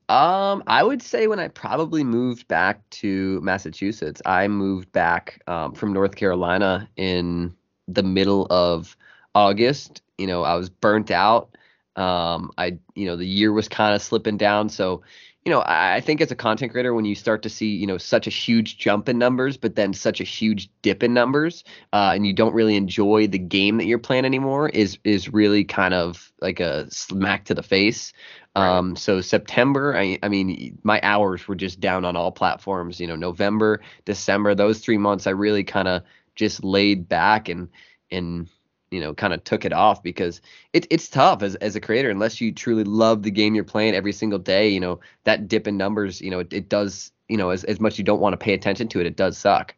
Um, 0.09 0.63
I 0.67 0.83
would 0.83 1.01
say 1.01 1.27
when 1.27 1.39
I 1.39 1.47
probably 1.47 2.03
moved 2.03 2.47
back 2.47 2.87
to 2.91 3.39
Massachusetts, 3.41 4.21
I 4.25 4.47
moved 4.47 4.91
back 4.91 5.41
um, 5.47 5.73
from 5.73 5.93
North 5.93 6.15
Carolina 6.15 6.89
in 6.97 7.55
the 7.87 8.03
middle 8.03 8.45
of 8.49 8.97
August. 9.33 10.01
You 10.17 10.27
know, 10.27 10.43
I 10.43 10.55
was 10.55 10.69
burnt 10.69 11.09
out. 11.09 11.55
Um, 11.95 12.51
I, 12.57 12.77
you 12.95 13.05
know, 13.05 13.15
the 13.15 13.25
year 13.25 13.53
was 13.53 13.69
kind 13.69 13.95
of 13.95 14.01
slipping 14.01 14.37
down, 14.37 14.69
so 14.69 15.03
you 15.45 15.51
know, 15.51 15.61
I 15.65 15.99
think 15.99 16.21
as 16.21 16.31
a 16.31 16.35
content 16.35 16.71
creator, 16.71 16.93
when 16.93 17.03
you 17.03 17.15
start 17.15 17.43
to 17.43 17.49
see, 17.49 17.67
you 17.67 17.85
know, 17.85 17.97
such 17.97 18.27
a 18.27 18.29
huge 18.29 18.77
jump 18.77 19.09
in 19.09 19.17
numbers, 19.17 19.57
but 19.57 19.75
then 19.75 19.93
such 19.93 20.21
a 20.21 20.23
huge 20.23 20.69
dip 20.81 21.03
in 21.03 21.13
numbers, 21.13 21.65
uh, 21.91 22.11
and 22.15 22.25
you 22.25 22.31
don't 22.31 22.53
really 22.53 22.77
enjoy 22.77 23.27
the 23.27 23.39
game 23.39 23.77
that 23.77 23.85
you're 23.85 23.99
playing 23.99 24.23
anymore, 24.23 24.69
is 24.69 24.97
is 25.03 25.33
really 25.33 25.65
kind 25.65 25.93
of 25.93 26.31
like 26.41 26.61
a 26.61 26.89
smack 26.89 27.43
to 27.45 27.53
the 27.53 27.63
face. 27.63 28.13
Right. 28.55 28.77
Um, 28.77 28.95
so 28.95 29.19
September, 29.21 29.97
I, 29.97 30.19
I 30.21 30.29
mean, 30.29 30.77
my 30.83 30.99
hours 31.01 31.47
were 31.47 31.55
just 31.55 31.79
down 31.79 32.05
on 32.05 32.15
all 32.15 32.31
platforms. 32.31 32.99
You 32.99 33.07
know, 33.07 33.15
November, 33.15 33.81
December, 34.05 34.53
those 34.53 34.79
three 34.79 34.97
months, 34.97 35.25
I 35.25 35.31
really 35.31 35.63
kind 35.63 35.87
of 35.87 36.03
just 36.35 36.63
laid 36.63 37.09
back 37.09 37.49
and 37.49 37.69
and 38.11 38.47
you 38.91 38.99
know 38.99 39.13
kind 39.13 39.33
of 39.33 39.43
took 39.43 39.65
it 39.65 39.73
off 39.73 40.03
because 40.03 40.39
it, 40.71 40.85
it's 40.89 41.09
tough 41.09 41.41
as, 41.41 41.55
as 41.55 41.75
a 41.75 41.81
creator 41.81 42.09
unless 42.09 42.39
you 42.39 42.51
truly 42.51 42.83
love 42.83 43.23
the 43.23 43.31
game 43.31 43.55
you're 43.55 43.63
playing 43.63 43.95
every 43.95 44.13
single 44.13 44.39
day 44.39 44.69
you 44.69 44.79
know 44.79 44.99
that 45.23 45.47
dip 45.47 45.67
in 45.67 45.77
numbers 45.77 46.21
you 46.21 46.29
know 46.29 46.39
it, 46.39 46.53
it 46.53 46.69
does 46.69 47.11
you 47.27 47.37
know 47.37 47.49
as, 47.49 47.63
as 47.63 47.79
much 47.79 47.93
as 47.93 47.97
you 47.97 48.03
don't 48.03 48.21
want 48.21 48.33
to 48.33 48.37
pay 48.37 48.53
attention 48.53 48.87
to 48.87 48.99
it 48.99 49.07
it 49.07 49.17
does 49.17 49.37
suck 49.37 49.73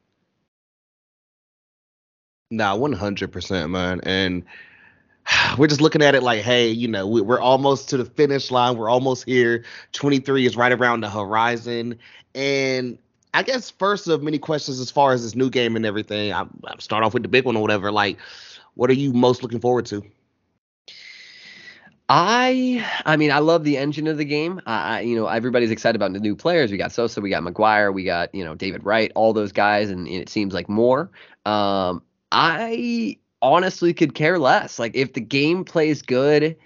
nah 2.52 2.76
100% 2.76 3.70
man 3.70 4.02
and 4.04 4.44
we're 5.58 5.68
just 5.68 5.82
looking 5.82 6.02
at 6.02 6.16
it 6.16 6.24
like 6.24 6.42
hey 6.42 6.70
you 6.70 6.88
know 6.88 7.08
we're 7.08 7.40
almost 7.40 7.90
to 7.90 7.98
the 7.98 8.06
finish 8.06 8.52
line 8.52 8.78
we're 8.78 8.90
almost 8.90 9.26
here 9.26 9.64
23 9.94 10.46
is 10.46 10.56
right 10.56 10.72
around 10.72 11.02
the 11.02 11.10
horizon 11.10 11.98
and 12.34 12.98
I 13.36 13.44
guess 13.44 13.70
first 13.70 14.08
of 14.08 14.24
many 14.24 14.40
questions 14.40 14.80
as 14.80 14.90
far 14.90 15.12
as 15.12 15.24
this 15.24 15.36
new 15.36 15.50
game 15.50 15.76
and 15.76 15.86
everything. 15.86 16.32
I, 16.32 16.44
I 16.64 16.76
start 16.80 17.04
off 17.04 17.14
with 17.14 17.24
the 17.24 17.28
big 17.28 17.44
one 17.44 17.58
or 17.58 17.62
whatever. 17.62 17.92
Like, 17.92 18.18
what 18.76 18.90
are 18.90 18.94
you 18.94 19.12
most 19.12 19.44
looking 19.44 19.60
forward 19.60 19.86
to? 19.88 20.04
I 22.08 22.86
I 23.06 23.18
mean 23.18 23.32
I 23.32 23.40
love 23.40 23.64
the 23.64 23.78
engine 23.78 24.08
of 24.08 24.18
the 24.18 24.26
game. 24.26 24.62
I 24.66 25.02
you 25.02 25.16
know 25.16 25.28
everybody's 25.28 25.72
excited 25.72 25.96
about 25.96 26.14
the 26.14 26.20
new 26.20 26.36
players. 26.36 26.72
We 26.72 26.78
got 26.78 26.92
Sosa, 26.92 27.20
we 27.20 27.30
got 27.30 27.44
McGwire, 27.44 27.94
we 27.94 28.04
got 28.04 28.34
you 28.34 28.46
know 28.46 28.56
David 28.56 28.86
Wright, 28.86 29.12
all 29.16 29.34
those 29.34 29.52
guys, 29.52 29.90
and, 29.90 30.08
and 30.08 30.18
it 30.18 30.30
seems 30.30 30.54
like 30.54 30.70
more. 30.70 31.10
Um, 31.46 32.04
I 32.32 33.18
honestly 33.46 33.94
could 33.94 34.16
care 34.16 34.40
less. 34.40 34.80
Like 34.80 34.96
if 34.96 35.14
the 35.14 35.22
game 35.22 35.64
plays 35.64 36.02
good 36.02 36.58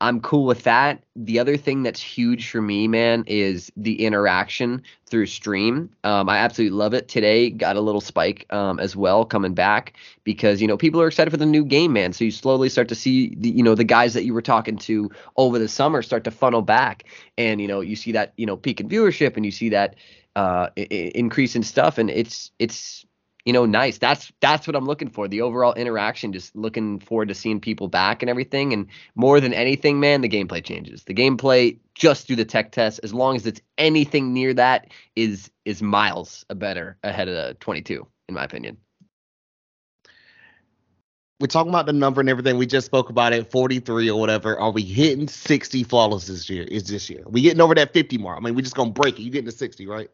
I'm 0.00 0.20
cool 0.20 0.44
with 0.44 0.64
that. 0.64 1.02
The 1.14 1.38
other 1.38 1.56
thing 1.56 1.82
that's 1.82 2.02
huge 2.02 2.50
for 2.50 2.60
me, 2.60 2.86
man, 2.86 3.24
is 3.26 3.72
the 3.78 4.04
interaction 4.04 4.82
through 5.06 5.26
stream. 5.26 5.88
Um, 6.04 6.28
I 6.28 6.36
absolutely 6.36 6.76
love 6.76 6.92
it. 6.92 7.08
Today 7.08 7.48
got 7.48 7.76
a 7.76 7.80
little 7.80 8.02
spike 8.02 8.44
um, 8.52 8.78
as 8.78 8.94
well 8.94 9.24
coming 9.24 9.54
back 9.54 9.94
because 10.22 10.60
you 10.60 10.68
know 10.68 10.76
people 10.76 11.00
are 11.00 11.06
excited 11.06 11.30
for 11.30 11.38
the 11.38 11.46
new 11.46 11.64
game, 11.64 11.94
man. 11.94 12.12
So 12.12 12.24
you 12.24 12.30
slowly 12.30 12.68
start 12.68 12.88
to 12.88 12.94
see 12.94 13.34
the 13.36 13.48
you 13.48 13.62
know 13.62 13.74
the 13.74 13.84
guys 13.84 14.12
that 14.12 14.24
you 14.24 14.34
were 14.34 14.42
talking 14.42 14.76
to 14.78 15.10
over 15.38 15.58
the 15.58 15.68
summer 15.68 16.02
start 16.02 16.24
to 16.24 16.30
funnel 16.30 16.62
back, 16.62 17.04
and 17.38 17.58
you 17.58 17.68
know 17.68 17.80
you 17.80 17.96
see 17.96 18.12
that 18.12 18.34
you 18.36 18.44
know 18.44 18.56
peak 18.56 18.80
in 18.80 18.90
viewership 18.90 19.36
and 19.36 19.46
you 19.46 19.50
see 19.52 19.70
that 19.70 19.94
uh, 20.36 20.68
I- 20.76 21.12
increase 21.14 21.56
in 21.56 21.62
stuff, 21.62 21.96
and 21.96 22.10
it's 22.10 22.50
it's 22.58 23.05
you 23.46 23.52
know, 23.52 23.64
nice. 23.64 23.96
That's 23.98 24.32
that's 24.40 24.66
what 24.66 24.74
I'm 24.74 24.86
looking 24.86 25.08
for. 25.08 25.28
The 25.28 25.40
overall 25.40 25.72
interaction, 25.74 26.32
just 26.32 26.54
looking 26.56 26.98
forward 26.98 27.28
to 27.28 27.34
seeing 27.34 27.60
people 27.60 27.86
back 27.86 28.20
and 28.20 28.28
everything. 28.28 28.72
And 28.72 28.88
more 29.14 29.40
than 29.40 29.54
anything, 29.54 30.00
man, 30.00 30.20
the 30.20 30.28
gameplay 30.28 30.64
changes. 30.64 31.04
The 31.04 31.14
gameplay 31.14 31.78
just 31.94 32.26
through 32.26 32.36
the 32.36 32.44
tech 32.44 32.72
test, 32.72 32.98
as 33.04 33.14
long 33.14 33.36
as 33.36 33.46
it's 33.46 33.60
anything 33.78 34.34
near 34.34 34.52
that, 34.54 34.88
is 35.14 35.48
is 35.64 35.80
miles 35.80 36.44
better 36.56 36.98
ahead 37.04 37.28
of 37.28 37.34
the 37.34 37.54
22, 37.60 38.04
in 38.28 38.34
my 38.34 38.42
opinion. 38.42 38.76
We're 41.38 41.46
talking 41.46 41.70
about 41.70 41.86
the 41.86 41.92
number 41.92 42.20
and 42.20 42.30
everything. 42.30 42.56
We 42.56 42.66
just 42.66 42.86
spoke 42.86 43.10
about 43.10 43.32
it, 43.32 43.50
43 43.50 44.10
or 44.10 44.18
whatever. 44.18 44.58
Are 44.58 44.70
we 44.72 44.82
hitting 44.82 45.28
60 45.28 45.84
flawless 45.84 46.26
this 46.26 46.50
year? 46.50 46.64
Is 46.64 46.88
this 46.88 47.08
year? 47.08 47.22
we 47.26 47.42
getting 47.42 47.60
over 47.60 47.74
that 47.76 47.92
50 47.92 48.18
mark? 48.18 48.38
I 48.38 48.40
mean, 48.40 48.54
we 48.56 48.62
just 48.62 48.74
gonna 48.74 48.90
break 48.90 49.20
it. 49.20 49.22
You 49.22 49.30
getting 49.30 49.48
to 49.50 49.56
60, 49.56 49.86
right? 49.86 50.10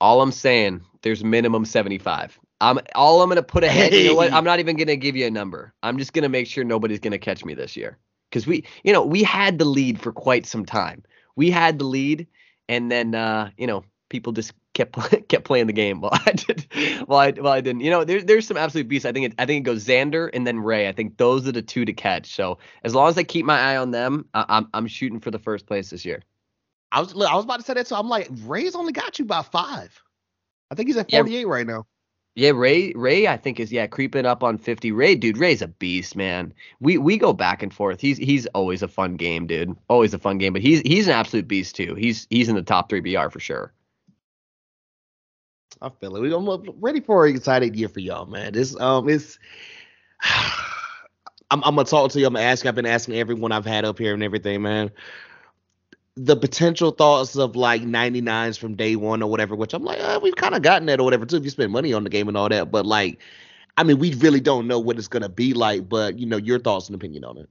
All 0.00 0.20
I'm 0.20 0.32
saying, 0.32 0.80
there's 1.02 1.22
minimum 1.22 1.64
75. 1.64 2.40
I'm 2.62 2.78
all 2.94 3.22
I'm 3.22 3.28
gonna 3.28 3.42
put 3.42 3.64
ahead. 3.64 3.92
Hey. 3.92 4.04
You 4.04 4.08
know 4.10 4.14
what? 4.14 4.32
I'm 4.32 4.44
not 4.44 4.60
even 4.60 4.76
gonna 4.76 4.96
give 4.96 5.16
you 5.16 5.26
a 5.26 5.30
number. 5.30 5.74
I'm 5.82 5.98
just 5.98 6.12
gonna 6.12 6.28
make 6.28 6.46
sure 6.46 6.62
nobody's 6.62 7.00
gonna 7.00 7.18
catch 7.18 7.44
me 7.44 7.54
this 7.54 7.76
year 7.76 7.98
because 8.30 8.46
we, 8.46 8.64
you 8.84 8.92
know, 8.92 9.04
we 9.04 9.24
had 9.24 9.58
the 9.58 9.64
lead 9.64 10.00
for 10.00 10.12
quite 10.12 10.46
some 10.46 10.64
time. 10.64 11.02
We 11.34 11.50
had 11.50 11.80
the 11.80 11.84
lead, 11.84 12.26
and 12.68 12.90
then 12.90 13.16
uh, 13.16 13.50
you 13.58 13.66
know 13.66 13.84
people 14.08 14.32
just 14.32 14.52
kept 14.74 14.96
kept 15.28 15.44
playing 15.44 15.66
the 15.66 15.72
game 15.72 16.00
while 16.00 16.12
I 16.26 16.32
did 16.32 16.66
while 17.06 17.18
I 17.18 17.32
while 17.32 17.52
I 17.52 17.60
didn't. 17.60 17.80
You 17.80 17.90
know, 17.90 18.04
there's 18.04 18.24
there's 18.26 18.46
some 18.46 18.56
absolute 18.56 18.86
beasts. 18.86 19.06
I 19.06 19.12
think 19.12 19.26
it 19.26 19.34
I 19.38 19.44
think 19.44 19.66
it 19.66 19.68
goes 19.68 19.84
Xander 19.84 20.30
and 20.32 20.46
then 20.46 20.60
Ray. 20.60 20.88
I 20.88 20.92
think 20.92 21.16
those 21.16 21.48
are 21.48 21.52
the 21.52 21.62
two 21.62 21.84
to 21.84 21.92
catch. 21.92 22.32
So 22.32 22.58
as 22.84 22.94
long 22.94 23.08
as 23.08 23.18
I 23.18 23.24
keep 23.24 23.44
my 23.44 23.58
eye 23.58 23.76
on 23.76 23.90
them, 23.90 24.26
I, 24.34 24.44
I'm 24.48 24.68
I'm 24.72 24.86
shooting 24.86 25.18
for 25.18 25.32
the 25.32 25.40
first 25.40 25.66
place 25.66 25.90
this 25.90 26.04
year. 26.04 26.22
I 26.92 27.00
was 27.00 27.12
I 27.12 27.34
was 27.34 27.44
about 27.44 27.58
to 27.58 27.66
say 27.66 27.74
that, 27.74 27.88
so 27.88 27.96
I'm 27.96 28.08
like 28.08 28.28
Ray's 28.44 28.76
only 28.76 28.92
got 28.92 29.18
you 29.18 29.24
by 29.24 29.42
five. 29.42 30.00
I 30.70 30.74
think 30.76 30.88
he's 30.88 30.96
at 30.96 31.10
48 31.10 31.40
yeah. 31.40 31.46
right 31.46 31.66
now. 31.66 31.86
Yeah, 32.34 32.50
Ray 32.50 32.92
Ray 32.94 33.28
I 33.28 33.36
think 33.36 33.60
is 33.60 33.70
yeah 33.70 33.86
creeping 33.86 34.24
up 34.24 34.42
on 34.42 34.56
50. 34.56 34.90
Ray 34.90 35.14
dude, 35.14 35.36
Ray's 35.36 35.60
a 35.60 35.68
beast, 35.68 36.16
man. 36.16 36.54
We 36.80 36.96
we 36.96 37.18
go 37.18 37.32
back 37.34 37.62
and 37.62 37.72
forth. 37.72 38.00
He's 38.00 38.16
he's 38.16 38.46
always 38.48 38.82
a 38.82 38.88
fun 38.88 39.16
game, 39.16 39.46
dude. 39.46 39.76
Always 39.88 40.14
a 40.14 40.18
fun 40.18 40.38
game, 40.38 40.54
but 40.54 40.62
he's 40.62 40.80
he's 40.80 41.06
an 41.08 41.12
absolute 41.12 41.46
beast 41.46 41.76
too. 41.76 41.94
He's 41.94 42.26
he's 42.30 42.48
in 42.48 42.56
the 42.56 42.62
top 42.62 42.88
3 42.88 43.00
BR 43.00 43.28
for 43.28 43.40
sure. 43.40 43.72
I 45.82 45.90
feel 45.90 46.16
it. 46.16 46.32
I'm 46.32 46.80
ready 46.80 47.00
for 47.00 47.26
an 47.26 47.36
exciting 47.36 47.74
year 47.74 47.88
for 47.88 48.00
y'all, 48.00 48.26
man. 48.26 48.52
This 48.54 48.78
um 48.80 49.08
it's 49.10 49.38
I'm, 50.22 51.62
I'm 51.64 51.74
gonna 51.74 51.84
talk 51.84 52.12
to 52.12 52.20
you. 52.20 52.26
I'm 52.26 52.32
gonna 52.32 52.46
ask. 52.46 52.64
I've 52.64 52.74
been 52.74 52.86
asking 52.86 53.16
everyone 53.16 53.52
I've 53.52 53.66
had 53.66 53.84
up 53.84 53.98
here 53.98 54.14
and 54.14 54.22
everything, 54.22 54.62
man 54.62 54.90
the 56.16 56.36
potential 56.36 56.90
thoughts 56.90 57.36
of 57.36 57.56
like 57.56 57.82
99s 57.82 58.58
from 58.58 58.76
day 58.76 58.96
one 58.96 59.22
or 59.22 59.30
whatever, 59.30 59.56
which 59.56 59.72
I'm 59.74 59.84
like, 59.84 59.98
oh, 60.00 60.18
we've 60.18 60.36
kind 60.36 60.54
of 60.54 60.62
gotten 60.62 60.86
that 60.86 61.00
or 61.00 61.04
whatever 61.04 61.24
too. 61.26 61.36
If 61.36 61.44
you 61.44 61.50
spend 61.50 61.72
money 61.72 61.92
on 61.92 62.04
the 62.04 62.10
game 62.10 62.28
and 62.28 62.36
all 62.36 62.48
that, 62.50 62.70
but 62.70 62.84
like, 62.86 63.18
I 63.78 63.84
mean, 63.84 63.98
we 63.98 64.14
really 64.14 64.40
don't 64.40 64.66
know 64.66 64.78
what 64.78 64.98
it's 64.98 65.08
gonna 65.08 65.30
be 65.30 65.54
like. 65.54 65.88
But 65.88 66.18
you 66.18 66.26
know, 66.26 66.36
your 66.36 66.58
thoughts 66.58 66.88
and 66.88 66.96
opinion 66.96 67.24
on 67.24 67.38
it. 67.38 67.48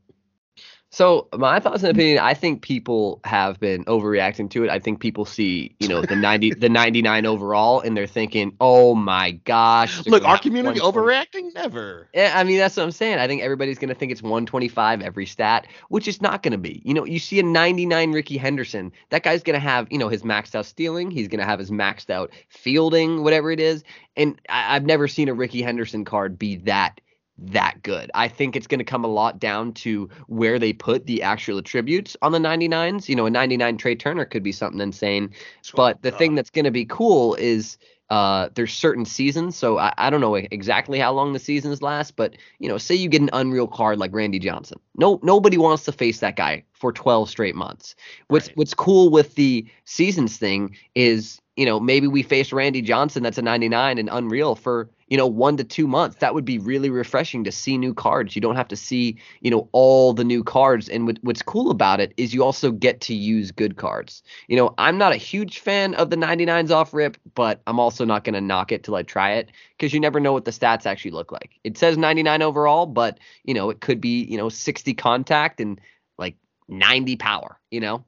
So 0.94 1.30
my 1.34 1.62
thoughts 1.62 1.84
and 1.84 1.92
opinion, 1.92 2.20
I 2.20 2.34
think 2.34 2.62
people 2.62 3.22
have 3.24 3.62
been 3.62 3.86
overreacting 3.86 4.50
to 4.52 4.66
it. 4.66 4.70
I 4.70 4.80
think 4.80 5.00
people 5.00 5.24
see, 5.24 5.74
you 5.80 5.88
know, 5.88 6.02
the 6.02 6.18
ninety, 6.18 6.54
the 6.54 6.68
ninety 6.68 7.02
nine 7.02 7.26
overall, 7.26 7.80
and 7.80 7.96
they're 7.96 8.06
thinking, 8.06 8.58
"Oh 8.60 8.94
my 8.94 9.32
gosh!" 9.32 10.06
Look, 10.06 10.26
our 10.26 10.38
community 10.38 10.82
overreacting 10.82 11.54
never. 11.56 12.10
Yeah, 12.14 12.34
I 12.36 12.44
mean 12.44 12.58
that's 12.58 12.76
what 12.76 12.84
I'm 12.84 12.92
saying. 12.92 13.20
I 13.20 13.28
think 13.28 13.42
everybody's 13.42 13.80
gonna 13.80 13.96
think 13.96 14.12
it's 14.12 14.22
125 14.22 15.02
every 15.02 15.26
stat, 15.26 15.66
which 15.88 16.10
is 16.10 16.22
not 16.22 16.44
gonna 16.44 16.58
be. 16.58 16.82
You 16.84 16.94
know, 16.94 17.06
you 17.06 17.20
see 17.20 17.40
a 17.40 17.44
99 17.44 18.12
Rickey 18.12 18.36
Henderson, 18.36 18.92
that 19.12 19.24
guy's 19.24 19.44
gonna 19.44 19.60
have, 19.60 19.88
you 19.92 19.98
know, 19.98 20.10
his 20.10 20.24
maxed 20.24 20.56
out 20.56 20.66
stealing, 20.66 21.10
he's 21.10 21.30
gonna 21.30 21.46
have 21.46 21.60
his 21.60 21.72
maxed 21.72 22.10
out 22.10 22.32
fielding, 22.50 23.24
whatever 23.24 23.50
it 23.50 23.62
is, 23.62 23.86
and 24.18 24.38
I, 24.50 24.76
I've 24.76 24.86
never 24.86 25.08
seen 25.08 25.30
a 25.30 25.34
Rickey 25.34 25.62
Henderson 25.62 26.04
card 26.04 26.38
be 26.38 26.58
that 26.58 27.00
that 27.38 27.82
good. 27.84 28.12
I 28.14 28.28
think 28.28 28.56
it's 28.56 28.68
going 28.68 28.80
to 28.80 28.86
come 28.86 29.04
a 29.04 29.08
lot 29.08 29.40
down 29.40 29.74
to 29.74 30.10
where 30.28 30.60
they 30.60 30.74
put 30.74 31.06
the 31.06 31.24
actual 31.24 31.58
attributes 31.58 32.16
on 32.22 32.32
the 32.32 32.40
99s. 32.40 33.10
You 33.10 33.16
know, 33.16 33.26
a 33.26 33.30
99 33.30 33.78
Trea 33.78 33.96
Turner 33.96 34.26
could 34.26 34.44
be 34.44 34.52
something 34.52 34.82
insane. 34.82 35.32
But 35.74 36.02
the 36.02 36.12
thing 36.12 36.36
that's 36.36 36.50
going 36.50 36.66
to 36.66 36.72
be 36.72 36.86
cool 36.86 37.36
is 37.36 37.78
uh, 38.12 38.50
there's 38.56 38.74
certain 38.74 39.06
seasons. 39.06 39.56
So 39.56 39.78
I, 39.80 39.94
I 39.98 40.10
don't 40.10 40.20
know 40.20 40.36
exactly 40.36 41.00
how 41.00 41.14
long 41.14 41.32
the 41.32 41.40
seasons 41.40 41.82
last, 41.82 42.18
but 42.18 42.36
you 42.60 42.68
know, 42.68 42.78
say 42.78 42.94
you 42.94 43.08
get 43.08 43.22
an 43.22 43.30
unreal 43.32 43.68
card 43.68 44.00
like 44.00 44.14
Randy 44.14 44.38
Johnson. 44.38 44.80
No, 44.98 45.20
nobody 45.24 45.58
wants 45.58 45.86
to 45.86 45.94
face 45.94 46.20
that 46.20 46.36
guy 46.36 46.66
for 46.74 46.92
12 46.92 47.30
straight 47.30 47.56
months. 47.56 47.96
What's 48.28 48.48
right. 48.48 48.58
what's 48.58 48.74
cool 48.74 49.10
with 49.10 49.36
the 49.36 49.66
seasons 49.86 50.38
thing 50.38 50.76
is, 50.94 51.41
you 51.56 51.66
know, 51.66 51.80
maybe 51.80 52.08
we 52.08 52.24
face 52.24 52.52
Randy 52.52 52.82
Johnson 52.82 53.24
that's 53.24 53.38
a 53.38 53.42
99 53.42 53.98
and 53.98 54.10
unreal 54.12 54.56
for 54.56 54.90
you 55.12 55.18
know, 55.18 55.28
one 55.28 55.58
to 55.58 55.66
two 55.66 55.88
months. 55.88 56.16
That 56.20 56.34
would 56.34 56.46
be 56.46 56.58
really 56.58 56.90
refreshing 56.90 57.44
to 57.44 57.52
see 57.52 57.78
new 57.78 57.94
cards. 57.94 58.34
You 58.34 58.42
don't 58.42 58.56
have 58.56 58.70
to 58.70 58.78
see, 58.78 59.18
you 59.42 59.52
know, 59.52 59.68
all 59.74 60.14
the 60.14 60.24
new 60.24 60.42
cards. 60.42 60.88
And 60.88 61.06
what, 61.06 61.18
what's 61.22 61.42
cool 61.42 61.70
about 61.70 62.00
it 62.00 62.14
is 62.16 62.34
you 62.34 62.46
also 62.46 62.72
get 62.72 63.02
to 63.02 63.14
use 63.14 63.52
good 63.52 63.76
cards. 63.76 64.24
You 64.48 64.56
know, 64.56 64.74
I'm 64.78 64.98
not 64.98 65.12
a 65.12 65.18
huge 65.18 65.60
fan 65.60 65.96
of 65.96 66.12
the 66.12 66.16
99s 66.16 66.72
off 66.72 66.94
rip, 66.94 67.18
but 67.36 67.62
I'm 67.68 67.78
also 67.78 68.06
not 68.06 68.24
going 68.24 68.36
to 68.36 68.42
knock 68.42 68.72
it 68.72 68.86
till 68.86 68.96
I 68.96 69.04
try 69.04 69.34
it 69.34 69.52
because 69.78 69.94
you 69.94 70.00
never 70.00 70.22
know 70.22 70.32
what 70.32 70.46
the 70.46 70.52
stats 70.52 70.86
actually 70.86 71.12
look 71.12 71.34
like. 71.34 71.60
It 71.66 71.78
says 71.78 71.98
99 71.98 72.42
overall, 72.42 72.86
but, 72.86 73.20
you 73.44 73.54
know, 73.54 73.70
it 73.70 73.82
could 73.82 74.00
be, 74.00 74.24
you 74.24 74.38
know, 74.38 74.48
60 74.48 74.94
contact 74.94 75.60
and 75.60 75.82
like 76.18 76.38
90 76.70 77.18
power, 77.18 77.60
you 77.70 77.82
know? 77.82 78.06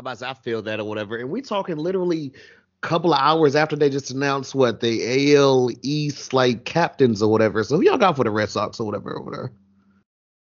About 0.00 0.22
I 0.22 0.34
feel 0.34 0.62
that 0.62 0.80
or 0.80 0.84
whatever. 0.84 1.16
And 1.16 1.30
we 1.30 1.42
talking 1.42 1.76
literally 1.76 2.32
couple 2.80 3.12
of 3.12 3.20
hours 3.20 3.54
after 3.54 3.76
they 3.76 3.90
just 3.90 4.10
announced 4.10 4.54
what 4.54 4.80
the 4.80 5.34
AL 5.36 5.70
East 5.82 6.32
like 6.32 6.64
captains 6.64 7.22
or 7.22 7.30
whatever. 7.30 7.62
So 7.62 7.76
who 7.76 7.82
y'all 7.82 7.98
got 7.98 8.16
for 8.16 8.24
the 8.24 8.30
Red 8.30 8.48
Sox 8.48 8.80
or 8.80 8.86
whatever 8.86 9.18
over 9.18 9.30
there? 9.30 9.52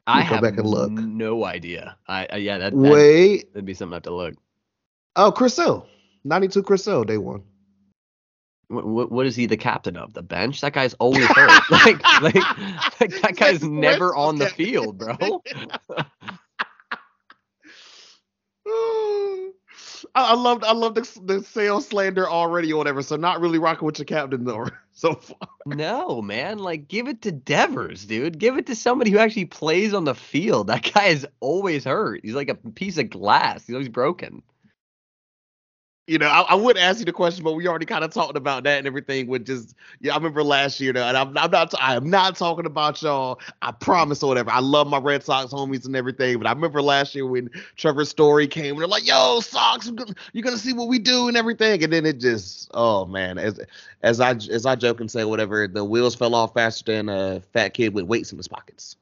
I 0.08 0.22
have 0.22 0.42
back 0.42 0.58
and 0.58 0.68
look. 0.68 0.92
no 0.92 1.46
idea. 1.46 1.98
I 2.08 2.26
uh, 2.26 2.36
yeah, 2.38 2.58
that 2.58 2.74
wait, 2.74 3.54
that'd 3.54 3.66
be 3.66 3.74
something 3.74 3.94
I 3.94 3.96
have 3.98 4.04
to 4.04 4.14
look. 4.14 4.36
Oh, 5.16 5.32
Chris 5.32 5.54
Sale, 5.54 5.88
ninety 6.24 6.50
two 6.50 6.64
Chris 6.64 6.84
Sale, 6.84 7.04
day 7.06 7.18
one. 7.18 7.44
What, 8.68 8.86
what, 8.86 9.12
what 9.12 9.26
is 9.26 9.36
he 9.36 9.46
the 9.46 9.58
captain 9.58 9.96
of? 9.96 10.14
The 10.14 10.24
bench? 10.24 10.62
That 10.62 10.74
guy's 10.74 10.94
always 10.96 11.26
hurt. 11.26 11.62
like, 11.70 12.02
like, 12.22 12.36
like 13.00 13.22
that 13.22 13.36
guy's 13.36 13.64
never 13.64 14.16
on 14.16 14.38
the 14.38 14.48
field, 14.48 14.98
bro. 14.98 15.16
I, 20.16 20.36
loved 20.36 20.64
I 20.64 20.74
love 20.74 20.96
the 20.96 21.20
the 21.24 21.44
Sale's 21.44 21.88
slander 21.88 22.30
already 22.30 22.72
or 22.74 22.78
whatever. 22.78 23.02
So 23.02 23.16
not 23.16 23.42
really 23.42 23.60
rocking 23.60 23.86
with 23.86 24.00
your 24.00 24.06
captain 24.06 24.44
though 24.44 24.68
so 24.94 25.14
far. 25.16 25.50
No, 25.66 26.22
man. 26.22 26.60
Like 26.60 26.88
give 26.88 27.08
it 27.08 27.22
to 27.24 27.32
Devers, 27.32 28.06
dude. 28.06 28.40
Give 28.40 28.58
it 28.58 28.68
to 28.68 28.76
somebody 28.76 29.12
who 29.12 29.18
actually 29.18 29.46
plays 29.46 29.94
on 29.94 30.06
the 30.06 30.16
field. 30.16 30.68
That 30.68 30.92
guy 30.94 31.06
is 31.06 31.28
always 31.40 31.84
hurt. 31.84 32.22
He's 32.24 32.36
like 32.36 32.50
a 32.50 32.56
piece 32.56 32.98
of 32.98 33.10
glass. 33.10 33.66
He's 33.66 33.76
always 33.76 33.90
broken 33.90 34.44
you 36.06 36.18
know, 36.18 36.28
I, 36.28 36.42
I, 36.42 36.56
would 36.56 36.78
ask 36.78 37.00
you 37.00 37.06
the 37.06 37.14
question, 37.14 37.46
but 37.46 37.54
we 37.54 37.66
already 37.66 37.86
kind 37.86 38.04
of 38.04 38.12
talked 38.12 38.36
about 38.36 38.66
that 38.66 38.78
and 38.78 38.86
everything. 38.86 39.28
With 39.28 39.46
just, 39.46 39.74
yeah, 40.02 40.12
I 40.12 40.18
remember 40.18 40.44
last 40.44 40.80
year, 40.82 40.92
though, 40.92 41.06
and 41.06 41.16
I'm, 41.16 41.38
I'm 41.38 41.50
not, 41.50 41.74
I 41.80 41.96
am 41.96 42.10
not 42.10 42.36
talking 42.36 42.66
about 42.66 43.02
y'all. 43.02 43.40
I 43.62 43.72
promise 43.72 44.22
or 44.22 44.28
whatever. 44.28 44.52
I 44.52 44.60
love 44.60 44.88
my 44.88 44.98
Red 44.98 45.24
Sox 45.24 45.54
homies 45.54 45.86
and 45.86 45.96
everything, 45.96 46.38
but 46.40 46.48
I 46.48 46.52
remember 46.52 46.82
last 46.82 47.16
year 47.16 47.26
when 47.26 47.50
Trevor 47.78 48.04
Story 48.04 48.48
came, 48.48 48.72
and 48.72 48.82
they're 48.82 48.88
like, 48.88 49.08
"Yo, 49.08 49.40
Sox, 49.40 49.90
you're 50.34 50.44
gonna 50.44 50.58
see 50.58 50.74
what 50.74 50.90
we 50.90 51.00
do 51.00 51.30
and 51.30 51.38
everything," 51.38 51.84
and 51.84 51.94
then 51.94 52.06
it 52.06 52.20
just, 52.20 52.70
oh 52.74 53.06
man, 53.06 53.38
as 53.38 53.60
as 54.02 54.20
I 54.20 54.32
as 54.32 54.66
I 54.66 54.76
joke 54.76 55.00
and 55.00 55.10
say 55.10 55.24
whatever, 55.24 55.70
the 55.70 55.86
wheels 55.86 56.16
fell 56.16 56.36
off 56.36 56.54
faster 56.54 56.92
than 56.92 57.08
a 57.08 57.42
fat 57.54 57.70
kid 57.70 57.94
with 57.94 58.06
weights 58.06 58.32
in 58.32 58.38
his 58.38 58.50
pockets. 58.50 58.98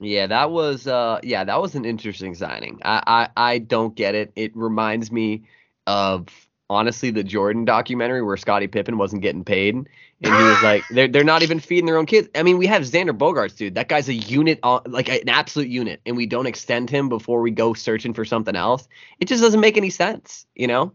Yeah, 0.00 0.26
that 0.28 0.50
was, 0.50 0.88
uh, 0.88 1.20
yeah, 1.22 1.44
that 1.44 1.60
was 1.60 1.76
an 1.76 1.84
interesting 1.84 2.34
signing. 2.34 2.80
I, 2.84 3.28
I, 3.36 3.50
I 3.52 3.58
don't 3.58 3.94
get 3.94 4.16
it. 4.16 4.32
It 4.34 4.56
reminds 4.56 5.12
me 5.12 5.44
of 5.86 6.28
honestly 6.72 7.10
the 7.10 7.22
Jordan 7.22 7.64
documentary 7.64 8.22
where 8.22 8.36
Scottie 8.36 8.66
Pippen 8.66 8.98
wasn't 8.98 9.22
getting 9.22 9.44
paid. 9.44 9.74
And 9.74 9.88
he 10.20 10.30
was 10.30 10.62
like, 10.62 10.82
they're, 10.90 11.08
they're 11.08 11.24
not 11.24 11.42
even 11.42 11.60
feeding 11.60 11.86
their 11.86 11.98
own 11.98 12.06
kids. 12.06 12.28
I 12.34 12.42
mean, 12.42 12.58
we 12.58 12.66
have 12.66 12.82
Xander 12.82 13.16
Bogaerts, 13.16 13.56
dude. 13.56 13.74
That 13.74 13.88
guy's 13.88 14.08
a 14.08 14.14
unit, 14.14 14.58
on, 14.62 14.82
like 14.86 15.08
an 15.08 15.28
absolute 15.28 15.68
unit, 15.68 16.00
and 16.06 16.16
we 16.16 16.26
don't 16.26 16.46
extend 16.46 16.90
him 16.90 17.08
before 17.08 17.40
we 17.42 17.50
go 17.50 17.74
searching 17.74 18.14
for 18.14 18.24
something 18.24 18.56
else. 18.56 18.88
It 19.20 19.26
just 19.26 19.42
doesn't 19.42 19.60
make 19.60 19.76
any 19.76 19.90
sense, 19.90 20.46
you 20.54 20.66
know? 20.66 20.92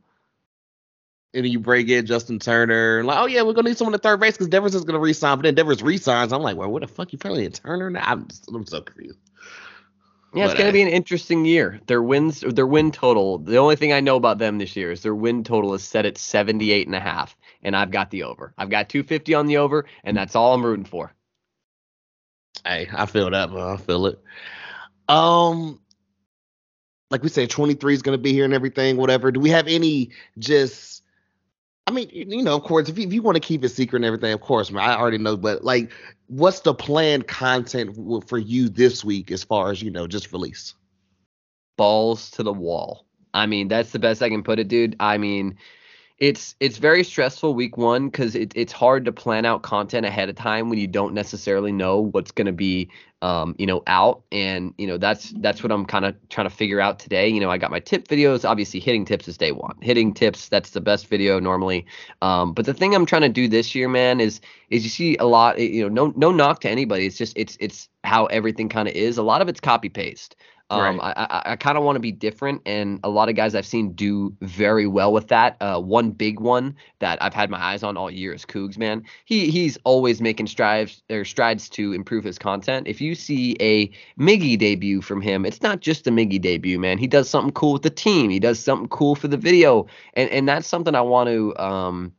And 1.34 1.46
you 1.46 1.60
break 1.60 1.90
in 1.90 2.06
Justin 2.06 2.40
Turner, 2.40 3.00
and 3.00 3.08
like, 3.08 3.20
oh 3.20 3.26
yeah, 3.26 3.44
we're 3.44 3.54
gonna 3.54 3.70
need 3.70 3.78
someone 3.78 3.94
at 3.94 4.02
third 4.02 4.20
base 4.20 4.34
because 4.34 4.48
Devers 4.48 4.74
is 4.74 4.86
gonna 4.86 4.98
resign. 4.98 5.38
But 5.38 5.44
then 5.44 5.56
Devers 5.56 5.84
resigns. 5.84 6.34
I'm 6.34 6.42
like, 6.42 6.56
well, 6.58 6.72
what 6.72 6.82
the 6.82 6.88
fuck 6.88 7.12
you 7.12 7.20
finally 7.20 7.46
in 7.46 7.52
Turner? 7.52 7.90
Now 7.92 8.04
I'm, 8.06 8.28
I'm 8.52 8.66
so 8.66 8.82
confused. 8.82 9.20
Yeah, 10.34 10.46
it's 10.46 10.54
going 10.54 10.68
to 10.68 10.74
be 10.74 10.82
an 10.82 10.90
interesting 10.90 11.46
year. 11.46 11.80
Their 11.88 12.04
wins, 12.04 12.42
their 12.42 12.68
win 12.68 12.92
total. 12.92 13.38
The 13.38 13.58
only 13.58 13.76
thing 13.76 13.94
I 13.94 14.02
know 14.02 14.18
about 14.18 14.38
them 14.38 14.58
this 14.58 14.76
year 14.76 14.92
is 14.92 15.02
their 15.02 15.16
win 15.16 15.44
total 15.44 15.74
is 15.74 15.84
set 15.84 16.06
at 16.06 16.18
78 16.18 16.86
and 16.86 16.96
a 16.96 17.00
half, 17.00 17.36
and 17.64 17.76
I've 17.76 17.92
got 17.92 18.12
the 18.12 18.24
over. 18.24 18.54
I've 18.58 18.70
got 18.70 18.90
250 18.90 19.34
on 19.34 19.48
the 19.48 19.58
over, 19.58 19.86
and 20.04 20.18
that's 20.18 20.36
all 20.36 20.54
I'm 20.54 20.66
rooting 20.66 20.86
for. 20.86 21.14
Hey, 22.66 22.90
I 22.92 23.06
feel 23.06 23.32
that, 23.32 23.52
man. 23.52 23.62
I 23.62 23.78
feel 23.78 24.06
it. 24.08 24.22
Um, 25.08 25.80
like 27.10 27.24
we 27.24 27.30
said, 27.30 27.50
23 27.50 27.94
is 27.94 28.02
going 28.02 28.18
to 28.18 28.22
be 28.22 28.34
here 28.34 28.46
and 28.46 28.54
everything, 28.54 28.98
whatever. 28.98 29.32
Do 29.32 29.40
we 29.40 29.50
have 29.52 29.68
any 29.68 30.10
just 30.38 31.04
I 31.88 31.92
mean, 31.92 32.10
you 32.12 32.44
know, 32.44 32.56
of 32.56 32.64
course, 32.64 32.90
if 32.90 32.98
you, 32.98 33.08
if 33.08 33.14
you 33.14 33.22
want 33.22 33.36
to 33.36 33.42
keep 33.42 33.64
it 33.64 33.70
secret 33.70 34.00
and 34.00 34.06
everything, 34.06 34.34
of 34.34 34.42
course, 34.42 34.70
man, 34.72 34.88
I 34.88 34.98
already 34.98 35.18
know. 35.18 35.38
But 35.38 35.64
like, 35.64 35.90
what's 36.28 36.60
the 36.60 36.74
planned 36.74 37.28
content 37.30 37.96
for 38.28 38.38
you 38.38 38.68
this 38.68 39.06
week 39.06 39.32
as 39.32 39.46
far 39.46 39.72
as 39.72 39.82
you 39.82 39.90
know, 39.90 40.06
just 40.06 40.34
release? 40.34 40.76
Balls 41.78 42.30
to 42.32 42.44
the 42.44 42.52
wall. 42.52 43.06
I 43.34 43.46
mean, 43.46 43.70
that's 43.70 43.92
the 43.92 44.00
best 44.00 44.22
I 44.22 44.28
can 44.30 44.44
put 44.44 44.60
it, 44.60 44.68
dude. 44.68 44.98
I 45.00 45.18
mean, 45.18 45.58
it's 46.20 46.56
it's 46.60 46.78
very 46.78 47.04
stressful 47.04 47.54
week 47.54 47.78
one 47.78 48.10
because 48.10 48.36
it, 48.36 48.52
it's 48.56 48.74
hard 48.74 49.06
to 49.06 49.12
plan 49.12 49.46
out 49.46 49.62
content 49.62 50.04
ahead 50.04 50.30
of 50.30 50.36
time 50.36 50.68
when 50.68 50.80
you 50.80 50.88
don't 50.88 51.14
necessarily 51.14 51.72
know 51.72 52.00
what's 52.00 52.32
going 52.32 52.48
to 52.48 52.52
be 52.52 52.90
um, 53.22 53.56
you 53.60 53.68
know 53.68 53.84
out. 53.86 54.24
And 54.32 54.74
you 54.80 54.88
know 54.88 54.98
that's 54.98 55.32
that's 55.38 55.62
what 55.62 55.72
i'm 55.72 55.86
kind 55.86 56.06
of 56.06 56.16
trying 56.30 56.50
to 56.50 56.56
figure 56.56 56.82
out 56.82 56.98
today. 56.98 57.28
You 57.28 57.40
know 57.40 57.52
i 57.52 57.58
got 57.60 57.70
my 57.70 57.80
tip 57.80 58.08
videos. 58.08 58.50
Obviously 58.50 58.80
hitting 58.80 59.06
tips 59.06 59.28
is 59.28 59.38
day 59.38 59.52
one. 59.52 59.76
Hitting 59.82 60.12
tips 60.12 60.50
that's 60.50 60.72
the 60.72 60.82
best 60.82 61.08
video 61.08 61.40
normally. 61.40 61.86
Um, 62.24 62.54
but 62.54 62.66
the 62.66 62.74
thing 62.74 62.96
i'm 62.96 63.06
trying 63.06 63.22
to 63.22 63.30
do 63.30 63.48
this 63.48 63.76
year 63.76 63.88
man 63.88 64.20
is 64.20 64.42
is 64.72 64.84
you 64.84 64.90
see 64.90 65.18
a 65.18 65.26
lot 65.26 65.60
you 65.60 65.88
know 65.88 66.08
no 66.08 66.14
no 66.16 66.32
knock 66.32 66.62
to 66.62 66.70
anybody. 66.70 67.06
It's 67.06 67.18
just 67.18 67.38
it's 67.38 67.58
it's 67.60 67.90
how 68.04 68.26
everything 68.28 68.70
kind 68.70 68.88
of 68.88 68.96
is. 68.96 69.20
A 69.20 69.24
lot 69.24 69.42
of 69.42 69.50
it's 69.50 69.60
copy 69.60 69.90
paste 69.90 70.36
um, 70.70 71.00
right. 71.00 71.14
I, 71.16 71.24
I, 71.24 71.52
I 71.54 71.56
kind 71.56 71.78
of 71.78 71.84
want 71.84 71.96
to 71.96 72.02
be 72.02 72.12
different, 72.12 72.62
and 72.66 73.00
a 73.04 73.10
lot 73.10 73.30
of 73.30 73.36
guys 73.36 73.56
I've 73.56 73.66
seen 73.66 73.94
do 73.94 74.36
very 74.42 74.86
well 74.86 75.14
with 75.14 75.30
that. 75.30 75.56
Uh, 75.62 75.80
one 75.80 76.12
big 76.12 76.42
one 76.42 76.76
that 77.00 77.22
I've 77.22 77.34
had 77.34 77.50
my 77.50 77.58
eyes 77.58 77.84
on 77.84 77.96
all 77.96 78.12
year 78.12 78.34
is 78.34 78.46
Cougs, 78.46 78.78
man. 78.78 79.04
He 79.24 79.50
he's 79.50 79.78
always 79.86 80.22
making 80.22 80.48
strides 80.48 81.02
or 81.10 81.24
strides 81.24 81.70
to 81.70 81.94
improve 81.94 82.26
his 82.26 82.38
content. 82.38 82.88
If 82.88 83.00
you 83.00 83.16
see 83.16 83.56
a 83.62 83.90
Miggy 84.20 84.58
debut 84.58 85.02
from 85.02 85.22
him, 85.22 85.46
it's 85.46 85.62
not 85.62 85.80
just 85.80 86.06
a 86.06 86.12
Miggy 86.12 86.42
debut, 86.42 86.80
man. 86.80 86.98
He 86.98 87.08
does 87.08 87.30
something 87.30 87.54
cool 87.54 87.74
with 87.74 87.84
the 87.84 87.90
team. 87.90 88.30
He 88.30 88.40
does 88.40 88.60
something 88.60 88.90
cool 88.90 89.16
for 89.16 89.30
the 89.30 89.38
video, 89.38 89.88
and 90.16 90.30
and 90.32 90.50
that's 90.50 90.68
something 90.68 90.96
I 90.96 91.02
want 91.02 91.30
to 91.30 91.58
um 91.58 92.12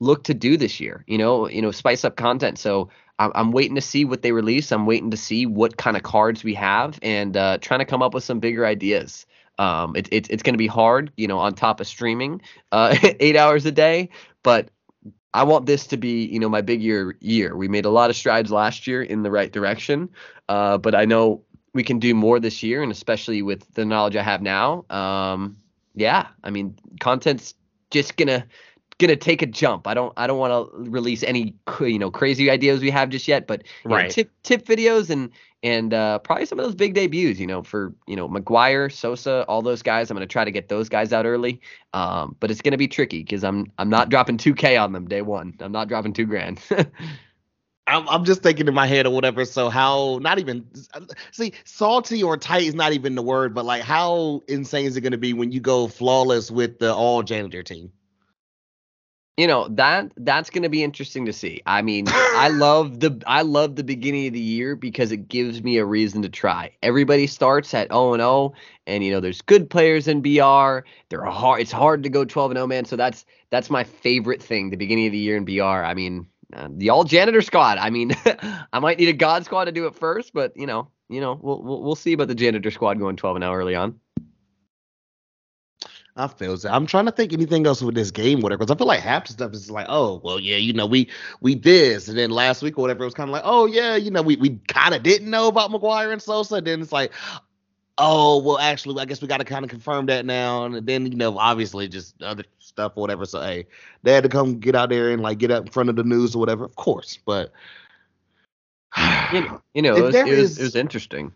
look 0.00 0.24
to 0.24 0.34
do 0.34 0.56
this 0.56 0.80
year. 0.80 1.04
You 1.06 1.18
know, 1.18 1.48
you 1.48 1.62
know, 1.62 1.70
spice 1.70 2.04
up 2.04 2.16
content. 2.16 2.58
So 2.58 2.88
I'm, 3.18 3.52
waiting 3.52 3.76
to 3.76 3.80
see 3.80 4.04
what 4.04 4.22
they 4.22 4.32
release. 4.32 4.72
I'm 4.72 4.86
waiting 4.86 5.10
to 5.10 5.16
see 5.16 5.46
what 5.46 5.76
kind 5.76 5.96
of 5.96 6.02
cards 6.02 6.42
we 6.42 6.54
have, 6.54 6.98
and 7.02 7.36
uh, 7.36 7.58
trying 7.58 7.80
to 7.80 7.84
come 7.84 8.02
up 8.02 8.14
with 8.14 8.24
some 8.24 8.40
bigger 8.40 8.66
ideas. 8.66 9.26
Um, 9.58 9.94
it, 9.94 10.08
it, 10.10 10.28
it's 10.30 10.42
going 10.42 10.54
to 10.54 10.58
be 10.58 10.66
hard, 10.66 11.12
you 11.16 11.28
know, 11.28 11.38
on 11.38 11.54
top 11.54 11.80
of 11.80 11.86
streaming 11.86 12.42
uh, 12.72 12.96
eight 13.20 13.36
hours 13.36 13.64
a 13.66 13.72
day, 13.72 14.08
but 14.42 14.70
I 15.32 15.42
want 15.42 15.66
this 15.66 15.86
to 15.88 15.96
be, 15.96 16.26
you 16.26 16.38
know, 16.38 16.48
my 16.48 16.60
big 16.60 16.80
year 16.80 17.16
year. 17.20 17.56
We 17.56 17.68
made 17.68 17.84
a 17.84 17.90
lot 17.90 18.10
of 18.10 18.16
strides 18.16 18.50
last 18.50 18.86
year 18.86 19.02
in 19.02 19.22
the 19.22 19.30
right 19.30 19.52
direction, 19.52 20.08
uh, 20.48 20.78
but 20.78 20.94
I 20.94 21.04
know 21.04 21.42
we 21.72 21.82
can 21.82 21.98
do 21.98 22.14
more 22.14 22.38
this 22.40 22.62
year, 22.62 22.82
and 22.82 22.92
especially 22.92 23.42
with 23.42 23.72
the 23.74 23.84
knowledge 23.84 24.16
I 24.16 24.22
have 24.22 24.42
now. 24.42 24.84
Um, 24.90 25.56
yeah, 25.94 26.28
I 26.42 26.50
mean, 26.50 26.76
content's 27.00 27.54
just 27.90 28.16
gonna 28.16 28.46
gonna 28.98 29.16
take 29.16 29.42
a 29.42 29.46
jump. 29.46 29.86
I 29.86 29.94
don't 29.94 30.12
I 30.16 30.26
don't 30.26 30.38
want 30.38 30.52
to 30.52 30.90
release 30.90 31.22
any 31.22 31.54
you 31.80 31.98
know 31.98 32.10
crazy 32.10 32.50
ideas 32.50 32.80
we 32.80 32.90
have 32.90 33.08
just 33.08 33.26
yet, 33.28 33.46
but 33.46 33.62
you 33.84 33.90
know, 33.90 34.08
tip 34.08 34.30
tip 34.42 34.66
videos 34.66 35.10
and 35.10 35.30
and 35.62 35.94
uh, 35.94 36.18
probably 36.20 36.46
some 36.46 36.58
of 36.58 36.64
those 36.64 36.74
big 36.74 36.94
debuts. 36.94 37.38
You 37.38 37.46
know, 37.46 37.62
for 37.62 37.94
you 38.06 38.16
know 38.16 38.28
McGwire, 38.28 38.92
Sosa, 38.92 39.44
all 39.48 39.62
those 39.62 39.82
guys. 39.82 40.10
I'm 40.10 40.16
gonna 40.16 40.26
try 40.26 40.44
to 40.44 40.50
get 40.50 40.68
those 40.68 40.88
guys 40.88 41.12
out 41.12 41.26
early. 41.26 41.60
Um, 41.92 42.36
but 42.40 42.50
it's 42.50 42.60
gonna 42.60 42.76
be 42.76 42.88
tricky 42.88 43.20
because 43.20 43.44
I'm 43.44 43.70
I'm 43.78 43.90
not 43.90 44.08
dropping 44.08 44.38
2K 44.38 44.80
on 44.80 44.92
them 44.92 45.08
day 45.08 45.22
one. 45.22 45.54
I'm 45.60 45.72
not 45.72 45.88
dropping 45.88 46.12
two 46.12 46.26
grand. 46.26 46.60
I'm, 47.86 48.08
I'm 48.08 48.24
just 48.24 48.42
thinking 48.42 48.66
in 48.66 48.72
my 48.72 48.86
head 48.86 49.06
or 49.06 49.10
whatever. 49.12 49.44
So 49.44 49.68
how 49.68 50.18
not 50.22 50.38
even 50.38 50.66
see 51.32 51.52
salty 51.64 52.22
or 52.22 52.36
tight 52.38 52.62
is 52.62 52.74
not 52.74 52.92
even 52.92 53.14
the 53.14 53.22
word, 53.22 53.54
but 53.54 53.66
like 53.66 53.82
how 53.82 54.42
insane 54.48 54.86
is 54.86 54.96
it 54.96 55.02
going 55.02 55.12
to 55.12 55.18
be 55.18 55.34
when 55.34 55.52
you 55.52 55.60
go 55.60 55.88
flawless 55.88 56.50
with 56.50 56.78
the 56.78 56.94
all 56.94 57.22
janitor 57.22 57.62
team? 57.62 57.92
You 59.36 59.48
know 59.48 59.66
that 59.68 60.12
that's 60.18 60.50
going 60.50 60.62
to 60.62 60.68
be 60.68 60.84
interesting 60.84 61.26
to 61.26 61.32
see. 61.32 61.60
I 61.66 61.82
mean, 61.82 62.04
I 62.08 62.48
love 62.52 63.00
the 63.00 63.20
I 63.26 63.42
love 63.42 63.76
the 63.76 63.84
beginning 63.84 64.28
of 64.28 64.32
the 64.32 64.40
year 64.40 64.76
because 64.76 65.10
it 65.10 65.28
gives 65.28 65.62
me 65.62 65.78
a 65.78 65.84
reason 65.84 66.22
to 66.22 66.28
try. 66.28 66.70
Everybody 66.82 67.26
starts 67.26 67.74
at 67.74 67.88
0 67.88 68.14
and 68.14 68.20
0 68.20 68.52
and 68.86 69.02
you 69.02 69.10
know 69.10 69.20
there's 69.20 69.42
good 69.42 69.68
players 69.68 70.06
in 70.06 70.22
BR. 70.22 70.86
They're 71.08 71.24
hard 71.24 71.60
it's 71.60 71.72
hard 71.72 72.04
to 72.04 72.08
go 72.08 72.24
12 72.24 72.52
and 72.52 72.58
0 72.58 72.66
man, 72.68 72.84
so 72.84 72.96
that's 72.96 73.24
that's 73.50 73.70
my 73.70 73.82
favorite 73.82 74.42
thing 74.42 74.70
the 74.70 74.76
beginning 74.76 75.06
of 75.06 75.12
the 75.12 75.18
year 75.18 75.36
in 75.36 75.44
BR. 75.44 75.62
I 75.62 75.94
mean, 75.94 76.26
uh, 76.52 76.68
the 76.70 76.90
all 76.90 77.04
janitor 77.04 77.42
squad. 77.42 77.78
I 77.78 77.90
mean, 77.90 78.12
I 78.72 78.78
might 78.78 78.98
need 78.98 79.08
a 79.08 79.14
god 79.14 79.44
squad 79.44 79.64
to 79.64 79.72
do 79.72 79.86
it 79.86 79.96
first, 79.96 80.32
but 80.32 80.56
you 80.56 80.66
know, 80.66 80.90
you 81.08 81.20
know, 81.20 81.38
we'll 81.42 81.60
we'll, 81.60 81.82
we'll 81.82 81.96
see 81.96 82.12
about 82.12 82.28
the 82.28 82.36
janitor 82.36 82.70
squad 82.70 83.00
going 83.00 83.16
12 83.16 83.36
and 83.36 83.42
0 83.42 83.52
early 83.52 83.74
on. 83.74 83.98
I 86.16 86.28
feel 86.28 86.56
that. 86.56 86.72
I'm 86.72 86.86
trying 86.86 87.06
to 87.06 87.10
think 87.12 87.32
anything 87.32 87.66
else 87.66 87.82
with 87.82 87.96
this 87.96 88.12
game, 88.12 88.40
whatever, 88.40 88.58
because 88.60 88.70
I 88.72 88.78
feel 88.78 88.86
like 88.86 89.00
half 89.00 89.26
the 89.26 89.32
stuff 89.32 89.52
is 89.52 89.68
like, 89.70 89.86
oh, 89.88 90.20
well, 90.22 90.38
yeah, 90.38 90.56
you 90.56 90.72
know, 90.72 90.86
we 90.86 91.08
we 91.40 91.56
this, 91.56 92.06
and 92.08 92.16
then 92.16 92.30
last 92.30 92.62
week 92.62 92.78
or 92.78 92.82
whatever, 92.82 93.02
it 93.02 93.06
was 93.06 93.14
kind 93.14 93.28
of 93.28 93.32
like, 93.32 93.42
oh 93.44 93.66
yeah, 93.66 93.96
you 93.96 94.10
know, 94.12 94.22
we 94.22 94.36
we 94.36 94.60
kind 94.68 94.94
of 94.94 95.02
didn't 95.02 95.28
know 95.28 95.48
about 95.48 95.70
McGwire 95.70 96.12
and 96.12 96.22
Sosa. 96.22 96.60
Then 96.60 96.80
it's 96.80 96.92
like, 96.92 97.12
oh, 97.98 98.38
well, 98.42 98.58
actually, 98.58 99.00
I 99.02 99.06
guess 99.06 99.20
we 99.20 99.26
got 99.26 99.38
to 99.38 99.44
kind 99.44 99.64
of 99.64 99.70
confirm 99.70 100.06
that 100.06 100.24
now, 100.24 100.64
and 100.64 100.86
then 100.86 101.06
you 101.06 101.16
know, 101.16 101.36
obviously, 101.36 101.88
just 101.88 102.22
other 102.22 102.44
stuff 102.60 102.92
or 102.94 103.00
whatever. 103.00 103.26
So 103.26 103.40
hey, 103.40 103.66
they 104.04 104.12
had 104.12 104.22
to 104.22 104.28
come 104.28 104.60
get 104.60 104.76
out 104.76 104.90
there 104.90 105.10
and 105.10 105.20
like 105.20 105.38
get 105.38 105.50
up 105.50 105.66
in 105.66 105.72
front 105.72 105.88
of 105.88 105.96
the 105.96 106.04
news 106.04 106.36
or 106.36 106.38
whatever, 106.38 106.64
of 106.64 106.76
course, 106.76 107.18
but 107.24 107.52
You 109.32 109.40
know, 109.40 109.62
you 109.74 109.82
know, 109.82 109.96
it 109.96 110.02
was, 110.02 110.14
it 110.14 110.24
was 110.26 110.38
is- 110.38 110.58
it 110.60 110.62
was 110.62 110.76
interesting. 110.76 111.32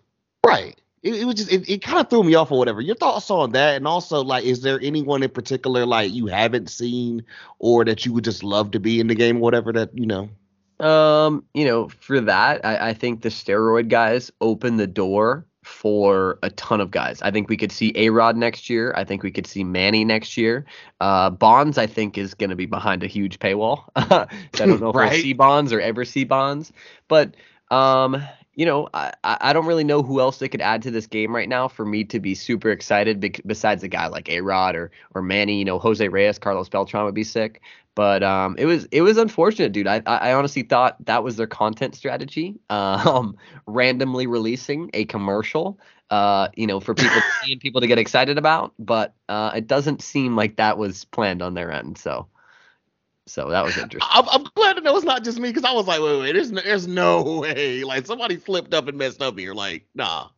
Right. 0.46 0.80
It, 1.02 1.14
it 1.16 1.24
was 1.24 1.34
just 1.36 1.52
it, 1.52 1.68
it 1.68 1.82
kind 1.82 2.00
of 2.00 2.10
threw 2.10 2.22
me 2.24 2.34
off 2.34 2.50
or 2.50 2.58
whatever. 2.58 2.80
Your 2.80 2.96
thoughts 2.96 3.30
on 3.30 3.52
that, 3.52 3.76
and 3.76 3.86
also 3.86 4.22
like, 4.22 4.44
is 4.44 4.62
there 4.62 4.80
anyone 4.82 5.22
in 5.22 5.30
particular 5.30 5.86
like 5.86 6.12
you 6.12 6.26
haven't 6.26 6.70
seen 6.70 7.24
or 7.58 7.84
that 7.84 8.04
you 8.04 8.12
would 8.12 8.24
just 8.24 8.42
love 8.42 8.70
to 8.72 8.80
be 8.80 9.00
in 9.00 9.06
the 9.06 9.14
game, 9.14 9.36
or 9.36 9.40
whatever 9.40 9.72
that 9.72 9.90
you 9.96 10.06
know? 10.06 10.28
Um, 10.80 11.44
you 11.54 11.64
know, 11.64 11.88
for 11.88 12.20
that, 12.20 12.64
I, 12.64 12.90
I 12.90 12.94
think 12.94 13.22
the 13.22 13.28
steroid 13.30 13.88
guys 13.88 14.30
open 14.40 14.76
the 14.76 14.86
door 14.86 15.44
for 15.64 16.38
a 16.42 16.50
ton 16.50 16.80
of 16.80 16.90
guys. 16.90 17.20
I 17.20 17.30
think 17.30 17.48
we 17.48 17.56
could 17.56 17.72
see 17.72 17.92
A 17.96 18.08
Rod 18.10 18.36
next 18.36 18.70
year. 18.70 18.94
I 18.96 19.04
think 19.04 19.22
we 19.22 19.30
could 19.30 19.46
see 19.46 19.64
Manny 19.64 20.04
next 20.04 20.36
year. 20.36 20.64
Uh, 21.00 21.30
Bonds, 21.30 21.76
I 21.78 21.86
think, 21.86 22.16
is 22.16 22.32
going 22.34 22.50
to 22.50 22.56
be 22.56 22.66
behind 22.66 23.02
a 23.02 23.06
huge 23.06 23.38
paywall. 23.38 23.84
so 23.96 24.26
I 24.62 24.66
don't 24.66 24.80
know 24.80 24.90
if 24.90 24.94
Right. 24.96 25.12
we'll 25.12 25.20
see 25.20 25.32
Bonds 25.34 25.72
or 25.72 25.80
ever 25.80 26.04
see 26.04 26.24
Bonds, 26.24 26.72
but 27.08 27.34
um, 27.70 28.22
you 28.58 28.66
know, 28.66 28.88
I, 28.92 29.12
I 29.24 29.52
don't 29.52 29.66
really 29.66 29.84
know 29.84 30.02
who 30.02 30.20
else 30.20 30.38
they 30.40 30.48
could 30.48 30.60
add 30.60 30.82
to 30.82 30.90
this 30.90 31.06
game 31.06 31.34
right 31.34 31.48
now 31.48 31.68
for 31.68 31.86
me 31.86 32.04
to 32.06 32.18
be 32.18 32.34
super 32.34 32.70
excited. 32.70 33.20
bec- 33.20 33.40
Besides 33.46 33.84
a 33.84 33.88
guy 33.88 34.08
like 34.08 34.28
A 34.28 34.40
Rod 34.40 34.74
or 34.76 34.90
or 35.14 35.22
Manny, 35.22 35.58
you 35.60 35.64
know, 35.64 35.78
Jose 35.78 36.06
Reyes, 36.08 36.38
Carlos 36.40 36.68
Beltran 36.68 37.04
would 37.04 37.14
be 37.14 37.24
sick. 37.24 37.62
But 37.94 38.24
um, 38.24 38.56
it 38.58 38.66
was 38.66 38.86
it 38.90 39.02
was 39.02 39.16
unfortunate, 39.16 39.72
dude. 39.72 39.86
I 39.86 40.02
I 40.06 40.30
I 40.30 40.34
honestly 40.34 40.62
thought 40.62 40.96
that 41.06 41.22
was 41.24 41.36
their 41.36 41.46
content 41.46 41.94
strategy. 41.94 42.56
Um, 42.70 43.36
randomly 43.66 44.26
releasing 44.26 44.90
a 44.94 45.04
commercial, 45.04 45.78
uh, 46.10 46.48
you 46.56 46.66
know, 46.66 46.80
for 46.80 46.94
people 46.94 47.20
to 47.22 47.30
see 47.44 47.52
and 47.52 47.60
people 47.60 47.80
to 47.80 47.86
get 47.86 47.98
excited 47.98 48.38
about. 48.38 48.74
But 48.78 49.14
uh, 49.28 49.52
it 49.56 49.66
doesn't 49.68 50.02
seem 50.02 50.36
like 50.36 50.56
that 50.56 50.78
was 50.78 51.04
planned 51.06 51.42
on 51.42 51.54
their 51.54 51.70
end. 51.72 51.98
So, 51.98 52.26
so 53.28 53.50
that 53.50 53.64
was 53.64 53.76
interesting. 53.76 54.10
I'm, 54.12 54.28
I'm 54.28 54.44
glad 54.54 54.74
to 54.74 54.80
know 54.82 54.96
it's 54.96 55.04
not 55.04 55.24
just 55.24 55.38
me 55.38 55.50
because 55.50 55.64
I 55.64 55.72
was 55.72 55.86
like, 55.86 56.00
wait, 56.00 56.20
wait, 56.20 56.32
there's 56.32 56.52
no, 56.52 56.60
there's 56.62 56.86
no 56.88 57.22
way 57.40 57.84
like 57.84 58.06
somebody 58.06 58.38
slipped 58.38 58.74
up 58.74 58.88
and 58.88 58.98
messed 58.98 59.22
up 59.22 59.38
here. 59.38 59.54
Like, 59.54 59.86
nah. 59.94 60.28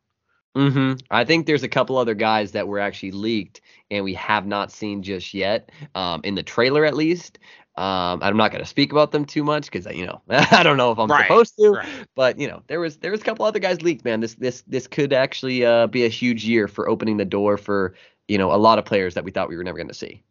Mm-hmm. 0.57 0.95
I 1.11 1.25
think 1.25 1.47
there's 1.47 1.63
a 1.63 1.69
couple 1.69 1.97
other 1.97 2.15
guys 2.15 2.53
that 2.53 2.67
were 2.67 2.81
actually 2.81 3.13
leaked 3.13 3.61
and 3.91 4.05
we 4.05 4.15
have 4.15 4.47
not 4.47 4.73
seen 4.73 5.03
just 5.03 5.33
yet, 5.33 5.71
um, 5.95 6.21
in 6.25 6.35
the 6.35 6.43
trailer 6.43 6.85
at 6.85 6.97
least. 6.97 7.39
Um, 7.77 8.21
I'm 8.23 8.37
not 8.37 8.51
going 8.51 8.63
to 8.63 8.69
speak 8.69 8.93
about 8.93 9.13
them 9.13 9.25
too 9.25 9.45
much 9.45 9.71
because 9.71 9.87
you 9.97 10.05
know 10.07 10.21
I 10.29 10.63
don't 10.63 10.77
know 10.77 10.91
if 10.91 10.99
I'm 10.99 11.09
Right, 11.09 11.23
supposed 11.23 11.57
to. 11.59 11.71
right. 11.71 11.89
But 12.17 12.39
you 12.39 12.49
know 12.49 12.63
there 12.67 12.81
was 12.81 12.99
there 12.99 13.13
was 13.13 13.21
a 13.21 13.25
couple 13.25 13.47
other 13.47 13.61
guys 13.61 13.81
leaked, 13.81 14.05
man. 14.05 14.21
This 14.21 14.35
this 14.35 14.63
this 14.67 14.87
could 14.87 15.13
actually 15.13 15.65
uh, 15.65 15.87
be 15.87 16.05
a 16.05 16.09
huge 16.09 16.45
year 16.45 16.69
for 16.69 16.89
opening 16.89 17.17
the 17.17 17.25
door 17.25 17.57
for 17.57 17.95
you 18.29 18.37
know 18.39 18.53
a 18.53 18.59
lot 18.59 18.79
of 18.79 18.85
players 18.85 19.15
that 19.15 19.25
we 19.25 19.31
thought 19.31 19.49
we 19.49 19.57
were 19.57 19.65
never 19.65 19.79
going 19.79 19.89
to 19.89 19.95
see. 19.95 20.23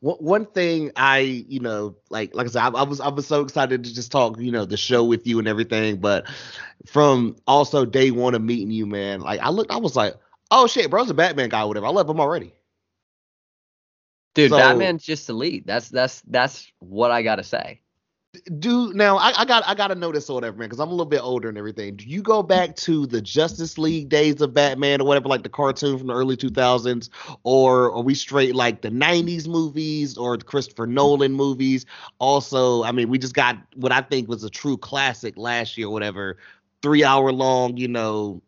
One 0.00 0.16
one 0.18 0.46
thing 0.46 0.92
I, 0.94 1.18
you 1.18 1.60
know, 1.60 1.96
like 2.08 2.34
like 2.34 2.46
I 2.46 2.50
said, 2.50 2.62
I, 2.62 2.68
I 2.68 2.82
was 2.84 3.00
I 3.00 3.08
was 3.08 3.26
so 3.26 3.40
excited 3.42 3.82
to 3.84 3.94
just 3.94 4.12
talk, 4.12 4.38
you 4.38 4.52
know, 4.52 4.64
the 4.64 4.76
show 4.76 5.04
with 5.04 5.26
you 5.26 5.38
and 5.38 5.48
everything. 5.48 5.96
But 5.98 6.26
from 6.86 7.36
also 7.46 7.84
day 7.84 8.10
one 8.12 8.34
of 8.34 8.42
meeting 8.42 8.70
you, 8.70 8.86
man, 8.86 9.20
like 9.20 9.40
I 9.40 9.50
looked, 9.50 9.72
I 9.72 9.78
was 9.78 9.96
like, 9.96 10.14
oh 10.50 10.66
shit, 10.68 10.88
bro's 10.90 11.10
a 11.10 11.14
Batman 11.14 11.48
guy, 11.48 11.64
whatever. 11.64 11.86
I 11.86 11.90
love 11.90 12.08
him 12.08 12.20
already. 12.20 12.54
Dude, 14.34 14.50
So- 14.50 14.58
Batman's 14.58 15.04
just 15.04 15.28
elite. 15.28 15.66
That's 15.66 15.88
that's 15.88 16.20
that's 16.28 16.70
what 16.78 17.10
I 17.10 17.22
gotta 17.22 17.42
say. 17.42 17.80
Do 18.58 18.92
now 18.92 19.16
I, 19.16 19.40
I 19.40 19.44
got 19.46 19.66
I 19.66 19.74
gotta 19.74 19.94
know 19.94 20.12
this 20.12 20.28
or 20.28 20.34
whatever, 20.34 20.58
man, 20.58 20.68
because 20.68 20.80
I'm 20.80 20.88
a 20.88 20.90
little 20.90 21.06
bit 21.06 21.22
older 21.22 21.48
and 21.48 21.56
everything. 21.56 21.96
Do 21.96 22.04
you 22.06 22.20
go 22.20 22.42
back 22.42 22.76
to 22.76 23.06
the 23.06 23.22
Justice 23.22 23.78
League 23.78 24.10
days 24.10 24.42
of 24.42 24.52
Batman 24.52 25.00
or 25.00 25.06
whatever, 25.06 25.28
like 25.28 25.42
the 25.44 25.48
cartoon 25.48 25.96
from 25.96 26.08
the 26.08 26.14
early 26.14 26.36
2000s, 26.36 27.08
or 27.42 27.90
are 27.90 28.02
we 28.02 28.14
straight 28.14 28.54
like 28.54 28.82
the 28.82 28.90
90s 28.90 29.48
movies 29.48 30.18
or 30.18 30.36
the 30.36 30.44
Christopher 30.44 30.86
Nolan 30.86 31.32
movies? 31.32 31.86
Also, 32.18 32.82
I 32.84 32.92
mean, 32.92 33.08
we 33.08 33.18
just 33.18 33.32
got 33.34 33.56
what 33.76 33.92
I 33.92 34.02
think 34.02 34.28
was 34.28 34.44
a 34.44 34.50
true 34.50 34.76
classic 34.76 35.38
last 35.38 35.78
year, 35.78 35.86
or 35.86 35.92
whatever, 35.92 36.36
three 36.82 37.04
hour 37.04 37.32
long, 37.32 37.78
you 37.78 37.88
know, 37.88 38.42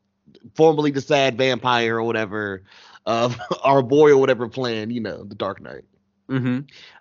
formerly 0.54 0.90
the 0.90 1.00
Sad 1.00 1.38
Vampire 1.38 1.96
or 1.96 2.02
whatever, 2.04 2.64
of 3.06 3.38
our 3.64 3.82
boy 3.82 4.10
or 4.10 4.18
whatever 4.18 4.46
playing, 4.48 4.90
you 4.90 5.00
know, 5.00 5.24
the 5.24 5.34
Dark 5.34 5.60
Knight. 5.62 5.84
hmm 6.28 6.60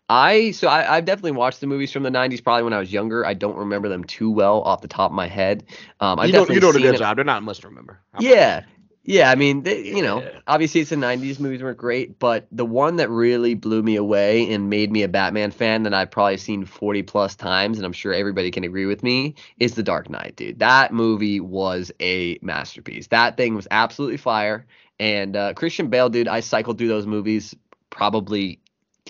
I 0.09 0.51
so 0.51 0.67
I, 0.67 0.97
I've 0.97 1.05
definitely 1.05 1.31
watched 1.31 1.61
the 1.61 1.67
movies 1.67 1.91
from 1.91 2.03
the 2.03 2.09
'90s, 2.09 2.43
probably 2.43 2.63
when 2.63 2.73
I 2.73 2.79
was 2.79 2.91
younger. 2.91 3.25
I 3.25 3.35
don't 3.35 3.55
remember 3.55 3.89
them 3.89 4.03
too 4.03 4.31
well 4.31 4.61
off 4.61 4.81
the 4.81 4.87
top 4.87 5.11
of 5.11 5.15
my 5.15 5.27
head. 5.27 5.65
Um, 5.99 6.19
I've 6.19 6.27
you 6.27 6.33
know, 6.33 6.47
you 6.47 6.59
doing 6.59 6.75
a 6.75 6.79
good 6.79 6.97
job. 6.97 7.15
They're 7.15 7.25
not 7.25 7.43
much 7.43 7.59
to 7.59 7.67
remember. 7.69 7.99
Yeah. 8.19 8.63
Yeah, 9.05 9.31
I 9.31 9.35
mean, 9.35 9.63
they, 9.63 9.81
you 9.81 10.03
know, 10.03 10.21
Yeah. 10.21 10.39
obviously 10.45 10.81
it's 10.81 10.91
the 10.91 10.95
90s 10.95 11.39
movies 11.39 11.63
weren't 11.63 11.77
great, 11.79 12.19
but 12.19 12.47
the 12.51 12.65
one 12.65 12.97
that 12.97 13.09
really 13.09 13.55
blew 13.55 13.81
me 13.81 13.95
away 13.95 14.51
and 14.53 14.69
made 14.69 14.91
me 14.91 15.01
a 15.01 15.07
Batman 15.07 15.49
fan 15.49 15.81
that 15.83 15.95
I've 15.95 16.11
probably 16.11 16.37
seen 16.37 16.63
40 16.65 17.01
plus 17.03 17.35
times, 17.35 17.77
and 17.77 17.85
I'm 17.87 17.93
sure 17.93 18.13
everybody 18.13 18.51
can 18.51 18.63
agree 18.63 18.85
with 18.85 19.01
me, 19.01 19.33
is 19.59 19.73
The 19.73 19.81
Dark 19.81 20.09
Knight, 20.11 20.35
dude. 20.35 20.59
That 20.59 20.93
movie 20.93 21.39
was 21.39 21.91
a 21.99 22.37
masterpiece. 22.43 23.07
That 23.07 23.35
thing 23.35 23.55
was 23.55 23.67
absolutely 23.71 24.17
fire. 24.17 24.67
And 24.99 25.35
uh, 25.35 25.53
Christian 25.55 25.87
Bale, 25.87 26.09
dude, 26.09 26.27
I 26.27 26.41
cycled 26.41 26.77
through 26.77 26.89
those 26.89 27.07
movies 27.07 27.55
probably 27.89 28.58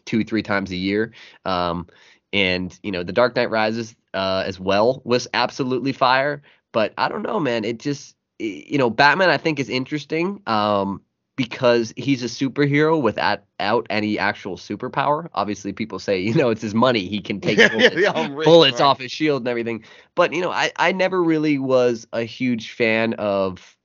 two, 0.10 0.26
three 0.26 0.44
times 0.44 0.72
a 0.72 0.78
year. 0.78 1.14
Um, 1.46 1.88
and, 2.34 2.78
you 2.84 2.92
know, 2.92 3.04
The 3.04 3.14
Dark 3.14 3.36
Knight 3.36 3.50
Rises 3.52 3.96
uh, 4.14 4.44
as 4.46 4.60
well 4.60 5.02
was 5.06 5.28
absolutely 5.34 5.94
fire. 5.94 6.42
But 6.72 6.94
I 6.98 7.10
don't 7.10 7.24
know, 7.24 7.40
man. 7.40 7.66
It 7.66 7.80
just, 7.80 8.16
you 8.40 8.78
know, 8.78 8.90
Batman 8.90 9.30
I 9.30 9.38
think 9.38 9.60
is 9.60 9.70
interesting 9.70 10.42
um, 10.48 11.02
because 11.38 11.94
he's 11.98 12.24
a 12.24 12.28
superhero 12.28 13.02
without 13.02 13.44
out 13.60 13.88
any 13.90 14.20
actual 14.20 14.58
superpower. 14.58 15.30
Obviously, 15.34 15.74
people 15.74 16.00
say, 16.00 16.20
you 16.28 16.34
know, 16.36 16.50
it's 16.50 16.62
his 16.62 16.76
money. 16.76 17.08
He 17.08 17.22
can 17.22 17.42
take 17.42 17.66
bullets, 17.70 17.96
Yeah, 17.96 18.28
rich, 18.30 18.46
bullets 18.46 18.80
right. 18.80 18.82
off 18.82 19.00
his 19.00 19.12
shield 19.12 19.42
and 19.42 19.48
everything. 19.48 19.84
But 20.16 20.34
you 20.34 20.42
know, 20.42 20.52
I 20.52 20.72
I 20.78 20.92
never 20.92 21.24
really 21.24 21.58
was 21.60 22.08
a 22.14 22.24
huge 22.24 22.72
fan 22.74 23.14
of, 23.16 23.78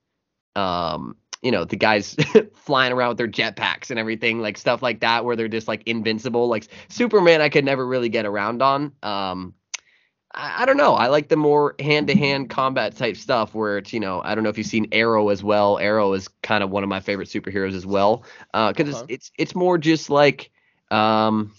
um, 0.57 1.16
you 1.45 1.53
know, 1.53 1.64
the 1.64 1.76
guys 1.76 2.16
flying 2.55 2.92
around 2.92 3.11
with 3.11 3.18
their 3.18 3.28
jetpacks 3.28 3.90
and 3.90 4.01
everything, 4.01 4.40
like 4.40 4.59
stuff 4.59 4.82
like 4.82 5.01
that, 5.01 5.24
where 5.24 5.36
they're 5.36 5.49
just 5.49 5.68
like 5.68 5.84
invincible. 5.86 6.49
Like 6.49 6.66
Superman, 6.88 7.42
I 7.42 7.51
could 7.51 7.64
never 7.64 7.86
really 7.86 8.09
get 8.09 8.26
around 8.26 8.62
on. 8.62 8.92
Um, 9.03 9.55
I, 10.34 10.62
I 10.62 10.66
don't 10.66 10.78
know. 10.78 10.95
I 10.95 11.09
like 11.09 11.28
the 11.28 11.36
more 11.36 11.74
hand-to-hand 11.80 12.51
combat 12.51 12.97
type 12.97 13.16
stuff 13.16 13.55
where 13.55 13.78
it's, 13.78 13.92
you 13.92 14.01
know, 14.01 14.22
I 14.24 14.34
don't 14.34 14.42
know 14.42 14.51
if 14.51 14.59
you've 14.59 14.66
seen 14.66 14.88
Arrow 14.92 15.28
as 15.28 15.45
well. 15.45 15.78
Arrow 15.78 16.14
is 16.14 16.28
kind 16.42 16.64
of 16.64 16.70
one 16.70 16.82
of 16.82 16.88
my 16.88 17.01
favorite 17.01 17.28
superheroes 17.28 17.74
as 17.74 17.86
well. 17.86 18.24
Uh, 18.55 18.72
because 18.72 18.88
Okay. 18.88 19.14
it's, 19.14 19.30
it's 19.30 19.32
it's 19.38 19.55
more 19.55 19.78
just 19.78 20.11
like 20.11 20.51
um 20.90 21.53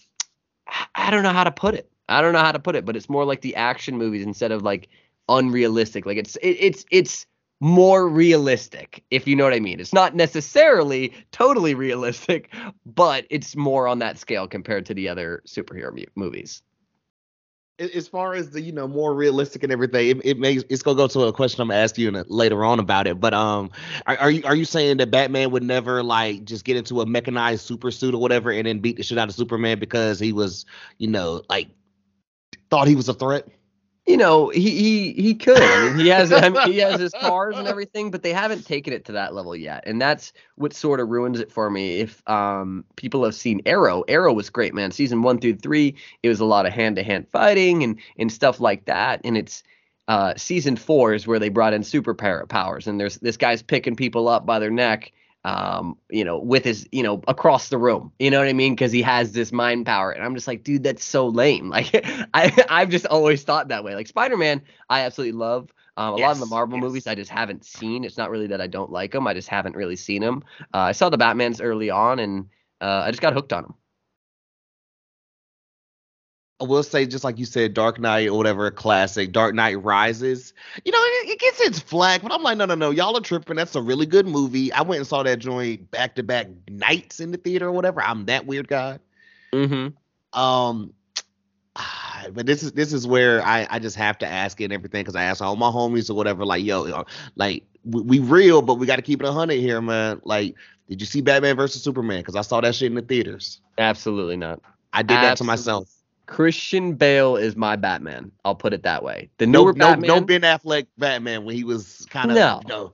I- 0.68 0.88
I 0.96 1.12
don't 1.12 1.24
know 1.24 1.34
how 1.34 1.44
to 1.44 1.52
put 1.52 1.76
it. 1.76 1.90
I 2.10 2.22
don't 2.22 2.34
know 2.34 2.40
how 2.40 2.52
to 2.52 2.60
put 2.60 2.76
it, 2.76 2.86
but 2.86 2.96
it's 2.96 3.10
more 3.10 3.26
like 3.26 3.42
the 3.42 3.56
action 3.56 3.98
movies 3.98 4.24
instead 4.24 4.52
of 4.52 4.64
like 4.64 4.90
unrealistic. 5.30 6.06
Like 6.06 6.18
it's 6.18 6.36
it, 6.38 6.50
it's 6.60 6.86
it's 6.92 7.26
more 7.66 8.08
realistic, 8.08 9.04
if 9.10 9.26
you 9.28 9.36
know 9.36 9.44
what 9.44 9.54
I 9.54 9.60
mean. 9.60 9.80
It's 9.80 9.92
not 9.92 10.14
necessarily 10.16 11.12
totally 11.32 11.74
realistic, 11.74 12.54
but 12.86 13.26
it's 13.32 13.56
more 13.56 13.88
on 13.88 13.98
that 14.00 14.20
scale 14.20 14.48
compared 14.48 14.86
to 14.86 14.94
the 14.94 15.10
other 15.10 15.42
superhero 15.48 15.92
mu- 15.92 16.06
movies. 16.16 16.62
as 17.80 18.08
far 18.08 18.36
as 18.36 18.52
the 18.52 18.62
you 18.62 18.72
know 18.72 18.88
more 18.88 19.16
realistic 19.16 19.64
and 19.64 19.72
everything 19.72 20.10
it, 20.10 20.26
it 20.26 20.40
makes 20.40 20.64
it's 20.70 20.84
gonna 20.84 20.96
go 20.96 21.08
to 21.08 21.22
a 21.22 21.34
question 21.34 21.60
i'm 21.60 21.68
gonna 21.70 21.80
ask 21.80 21.98
you 21.98 22.12
later 22.28 22.64
on 22.64 22.80
about 22.80 23.08
it 23.08 23.20
but 23.20 23.34
um 23.34 23.70
are, 24.06 24.16
are 24.18 24.32
you 24.32 24.44
are 24.46 24.56
you 24.56 24.64
saying 24.64 24.98
that 24.98 25.12
batman 25.12 25.50
would 25.52 25.64
never 25.64 26.04
like 26.04 26.46
just 26.46 26.64
get 26.64 26.78
into 26.78 27.02
a 27.02 27.06
mechanized 27.06 27.66
super 27.66 27.92
suit 27.92 28.14
or 28.14 28.22
whatever 28.22 28.52
and 28.52 28.68
then 28.68 28.80
beat 28.80 28.96
the 28.96 29.04
shit 29.04 29.18
out 29.18 29.28
of 29.28 29.36
superman 29.36 29.78
because 29.80 30.20
he 30.20 30.32
was 30.32 30.66
you 31.00 31.08
know 31.08 31.42
like 31.50 31.68
thought 32.70 32.88
he 32.88 32.96
was 32.96 33.10
a 33.10 33.14
threat 33.14 33.48
you 34.06 34.18
know, 34.18 34.50
he 34.50 34.70
he 34.70 35.14
he 35.14 35.36
could. 35.36 35.62
I 35.62 35.80
mean, 35.80 35.96
he 35.96 36.08
has 36.08 36.32
I 36.32 36.50
mean, 36.50 36.72
he 36.72 36.78
has 36.80 37.00
his 37.00 37.14
cars 37.20 37.58
and 37.58 37.68
everything, 37.68 38.12
but 38.12 38.22
they 38.22 38.34
haven't 38.34 38.66
taken 38.66 38.94
it 38.94 39.06
to 39.06 39.14
that 39.14 39.34
level 39.34 39.56
yet, 39.56 39.84
and 39.88 40.00
that's 40.00 40.32
what 40.56 40.74
sort 40.74 41.00
of 41.00 41.10
ruins 41.10 41.40
it 41.40 41.52
for 41.52 41.70
me. 41.72 42.00
If 42.00 42.28
um 42.30 42.86
people 42.98 43.24
have 43.24 43.36
seen 43.36 43.62
Arrow, 43.66 44.04
Arrow 44.08 44.34
was 44.34 44.50
great, 44.50 44.76
man. 44.76 44.92
Season 44.92 45.24
one 45.24 45.40
through 45.40 45.56
three, 45.58 45.96
it 46.22 46.30
was 46.30 46.40
a 46.40 46.46
lot 46.46 46.68
of 46.68 46.74
hand 46.74 46.98
to 46.98 47.04
hand 47.04 47.28
fighting 47.32 47.84
and 47.84 48.00
and 48.18 48.32
stuff 48.32 48.60
like 48.60 48.86
that, 48.86 49.22
and 49.24 49.38
it's. 49.38 49.64
Uh, 50.08 50.36
season 50.38 50.76
four 50.76 51.16
is 51.16 51.26
where 51.26 51.40
they 51.40 51.50
brought 51.50 51.74
in 51.74 51.82
super 51.82 52.14
powers, 52.14 52.86
and 52.86 53.00
there's 53.00 53.18
this 53.18 53.38
guy's 53.38 53.64
picking 53.64 53.96
people 53.96 54.28
up 54.28 54.46
by 54.46 54.60
their 54.60 54.70
neck, 54.70 55.12
um, 55.46 55.96
you 56.10 56.26
know, 56.26 56.40
with 56.40 56.64
his, 56.64 56.90
you 56.92 57.04
know, 57.04 57.22
across 57.28 57.70
the 57.70 57.78
room. 57.78 58.12
You 58.18 58.32
know 58.32 58.40
what 58.40 58.48
I 58.48 58.54
mean? 58.54 58.74
Because 58.74 58.92
he 58.92 59.04
has 59.04 59.32
this 59.32 59.52
mind 59.52 59.86
power, 59.86 60.12
and 60.12 60.24
I'm 60.24 60.34
just 60.34 60.48
like, 60.48 60.64
dude, 60.64 60.82
that's 60.84 61.06
so 61.06 61.28
lame. 61.28 61.70
Like, 61.76 61.92
I 62.34 62.66
I've 62.70 62.90
just 62.90 63.06
always 63.06 63.44
thought 63.44 63.68
that 63.68 63.84
way. 63.84 63.96
Like 63.96 64.08
Spider 64.08 64.38
Man, 64.38 64.62
I 64.90 65.02
absolutely 65.02 65.34
love. 65.34 65.72
Um, 65.98 66.16
a 66.16 66.18
yes, 66.18 66.26
lot 66.26 66.32
of 66.32 66.40
the 66.40 66.46
Marvel 66.48 66.78
yes. 66.78 66.84
movies 66.84 67.08
I 67.08 67.16
just 67.16 67.30
haven't 67.30 67.64
seen. 67.64 68.04
It's 68.04 68.18
not 68.18 68.32
really 68.32 68.48
that 68.48 68.60
I 68.60 68.68
don't 68.68 68.92
like 68.92 69.12
them. 69.12 69.28
I 69.28 69.34
just 69.34 69.48
haven't 69.50 69.76
really 69.76 69.96
seen 69.96 70.22
them. 70.22 70.44
Uh, 70.74 70.78
I 70.80 70.92
saw 70.94 71.10
the 71.10 71.18
Batman's 71.18 71.62
early 71.62 71.90
on, 71.90 72.20
and 72.20 72.48
uh, 72.82 73.04
I 73.06 73.12
just 73.12 73.22
got 73.22 73.34
hooked 73.34 73.54
on 73.54 73.64
them. 73.64 73.74
I 76.62 76.64
will 76.64 76.84
say, 76.84 77.06
just 77.06 77.26
like 77.26 77.38
you 77.38 77.46
said, 77.46 77.74
Dark 77.74 78.00
Knight 78.00 78.30
or 78.30 78.38
whatever, 78.38 78.72
classic, 78.72 79.34
Dark 79.34 79.54
Knight 79.54 79.84
Rises. 79.84 80.54
You 80.86 80.92
know, 80.92 81.00
it, 81.02 81.32
it, 81.32 81.40
gets 81.40 81.60
its 81.60 81.80
flack, 81.80 82.22
but 82.22 82.32
I'm 82.32 82.44
like, 82.44 82.58
no, 82.58 82.66
no, 82.66 82.76
no, 82.76 82.92
y'all 82.92 83.18
are 83.18 83.22
tripping. 83.22 83.58
That's 83.58 83.76
a 83.76 83.82
really 83.82 84.06
good 84.06 84.26
movie. 84.26 84.72
I 84.72 84.82
went 84.82 85.00
and 85.00 85.08
saw 85.08 85.22
that 85.24 85.40
joint 85.40 85.92
back 85.92 86.16
to 86.16 86.24
back 86.24 86.48
nights 86.70 87.20
in 87.20 87.32
the 87.32 87.38
theater 87.38 87.68
or 87.68 87.72
whatever. 87.74 88.02
I'm 88.02 88.26
that 88.28 88.46
weird 88.46 88.70
guy. 88.70 89.00
Mm-hmm. 89.52 90.40
Um, 90.40 90.94
but 92.34 92.46
this 92.46 92.64
is 92.64 92.72
this 92.72 92.94
is 92.94 93.06
where 93.06 93.44
I 93.44 93.68
I 93.70 93.80
just 93.80 93.98
have 93.98 94.18
to 94.20 94.28
ask 94.28 94.60
it 94.62 94.66
and 94.66 94.74
everything 94.74 95.02
because 95.02 95.16
I 95.16 95.24
ask 95.24 95.42
all 95.42 95.58
my 95.58 95.70
homies 95.70 96.10
or 96.10 96.14
whatever, 96.14 96.46
like, 96.46 96.64
yo, 96.64 97.04
like 97.36 97.64
we, 97.84 98.02
we 98.02 98.20
real, 98.20 98.62
but 98.62 98.76
we 98.76 98.88
got 98.88 98.96
to 98.96 99.02
keep 99.02 99.22
it 99.22 99.28
hundred 99.28 99.60
here, 99.60 99.82
man. 99.82 100.22
Like, 100.24 100.56
did 100.90 101.02
you 101.02 101.06
see 101.06 101.20
Batman 101.20 101.58
versus 101.58 101.84
Superman? 101.84 102.20
Because 102.20 102.38
I 102.38 102.42
saw 102.42 102.62
that 102.62 102.76
shit 102.76 102.88
in 102.88 102.96
the 102.96 103.02
theaters. 103.02 103.60
Absolutely 103.78 104.38
not. 104.38 104.62
I 104.94 105.02
did 105.02 105.16
Absolutely. 105.16 105.28
that 105.28 105.38
to 105.38 105.44
myself. 105.44 105.90
Christian 106.26 106.94
Bale 106.94 107.36
is 107.36 107.56
my 107.56 107.76
Batman. 107.76 108.32
I'll 108.44 108.56
put 108.56 108.74
it 108.74 108.84
that 108.84 109.04
way. 109.04 109.30
The 109.38 109.48
newer 109.48 109.74
no, 109.74 109.90
Batman. 109.90 110.08
No, 110.08 110.20
no 110.20 110.26
Ben 110.26 110.42
Affleck 110.42 110.88
Batman 110.98 111.46
when 111.46 111.56
he 111.56 111.64
was 111.64 112.06
kind 112.10 112.32
of 112.32 112.36
no, 112.36 112.62
no, 112.68 112.94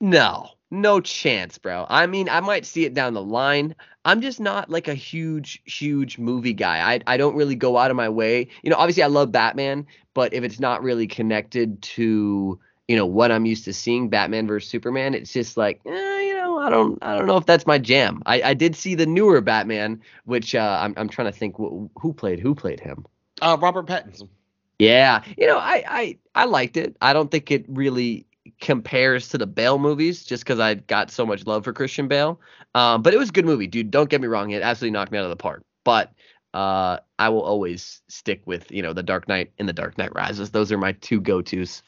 no, 0.00 0.48
no 0.70 1.00
chance, 1.00 1.58
bro. 1.58 1.86
I 1.88 2.06
mean, 2.06 2.28
I 2.28 2.40
might 2.40 2.66
see 2.66 2.84
it 2.84 2.94
down 2.94 3.14
the 3.14 3.22
line. 3.22 3.74
I'm 4.04 4.20
just 4.20 4.40
not 4.40 4.68
like 4.68 4.88
a 4.88 4.94
huge, 4.94 5.62
huge 5.64 6.18
movie 6.18 6.54
guy. 6.54 6.94
I 6.94 7.00
I 7.06 7.16
don't 7.16 7.36
really 7.36 7.54
go 7.54 7.78
out 7.78 7.90
of 7.90 7.96
my 7.96 8.08
way. 8.08 8.48
You 8.62 8.70
know, 8.70 8.76
obviously 8.76 9.02
I 9.02 9.08
love 9.08 9.32
Batman, 9.32 9.86
but 10.14 10.34
if 10.34 10.42
it's 10.44 10.60
not 10.60 10.82
really 10.82 11.06
connected 11.06 11.80
to 11.82 12.58
you 12.88 12.96
know 12.96 13.06
what 13.06 13.30
I'm 13.30 13.46
used 13.46 13.64
to 13.64 13.72
seeing, 13.72 14.08
Batman 14.08 14.46
versus 14.46 14.68
Superman, 14.68 15.14
it's 15.14 15.32
just 15.32 15.56
like, 15.56 15.80
eh, 15.86 15.90
you 15.90 15.94
know, 15.94 16.21
I 16.62 16.70
don't, 16.70 16.98
I 17.02 17.16
don't 17.16 17.26
know 17.26 17.36
if 17.36 17.46
that's 17.46 17.66
my 17.66 17.78
jam. 17.78 18.22
I, 18.26 18.42
I 18.42 18.54
did 18.54 18.76
see 18.76 18.94
the 18.94 19.06
newer 19.06 19.40
Batman, 19.40 20.00
which 20.24 20.54
uh, 20.54 20.78
I'm, 20.80 20.94
I'm 20.96 21.08
trying 21.08 21.30
to 21.30 21.36
think 21.36 21.56
who, 21.56 21.90
who 21.98 22.12
played, 22.12 22.38
who 22.38 22.54
played 22.54 22.80
him. 22.80 23.04
Uh, 23.40 23.56
Robert 23.60 23.86
Pattinson. 23.86 24.28
Yeah, 24.78 25.22
you 25.36 25.46
know, 25.46 25.58
I, 25.58 25.84
I, 25.88 26.18
I 26.34 26.44
liked 26.44 26.76
it. 26.76 26.96
I 27.00 27.12
don't 27.12 27.30
think 27.30 27.50
it 27.50 27.64
really 27.68 28.26
compares 28.60 29.28
to 29.28 29.38
the 29.38 29.46
Bale 29.46 29.78
movies, 29.78 30.24
just 30.24 30.44
because 30.44 30.58
I 30.58 30.74
got 30.74 31.10
so 31.10 31.26
much 31.26 31.46
love 31.46 31.64
for 31.64 31.72
Christian 31.72 32.08
Bale. 32.08 32.40
Um, 32.74 33.02
but 33.02 33.14
it 33.14 33.18
was 33.18 33.28
a 33.28 33.32
good 33.32 33.44
movie, 33.44 33.66
dude. 33.66 33.90
Don't 33.90 34.08
get 34.08 34.20
me 34.20 34.28
wrong; 34.28 34.50
it 34.50 34.62
absolutely 34.62 34.92
knocked 34.92 35.12
me 35.12 35.18
out 35.18 35.24
of 35.24 35.30
the 35.30 35.36
park. 35.36 35.62
But 35.84 36.12
uh, 36.54 36.98
I 37.18 37.28
will 37.28 37.42
always 37.42 38.02
stick 38.08 38.42
with 38.46 38.70
you 38.70 38.82
know 38.82 38.92
the 38.92 39.02
Dark 39.02 39.28
Knight 39.28 39.52
and 39.58 39.68
the 39.68 39.72
Dark 39.72 39.98
Knight 39.98 40.14
Rises. 40.14 40.50
Those 40.50 40.72
are 40.72 40.78
my 40.78 40.92
two 40.92 41.20
go 41.20 41.42
tos 41.42 41.82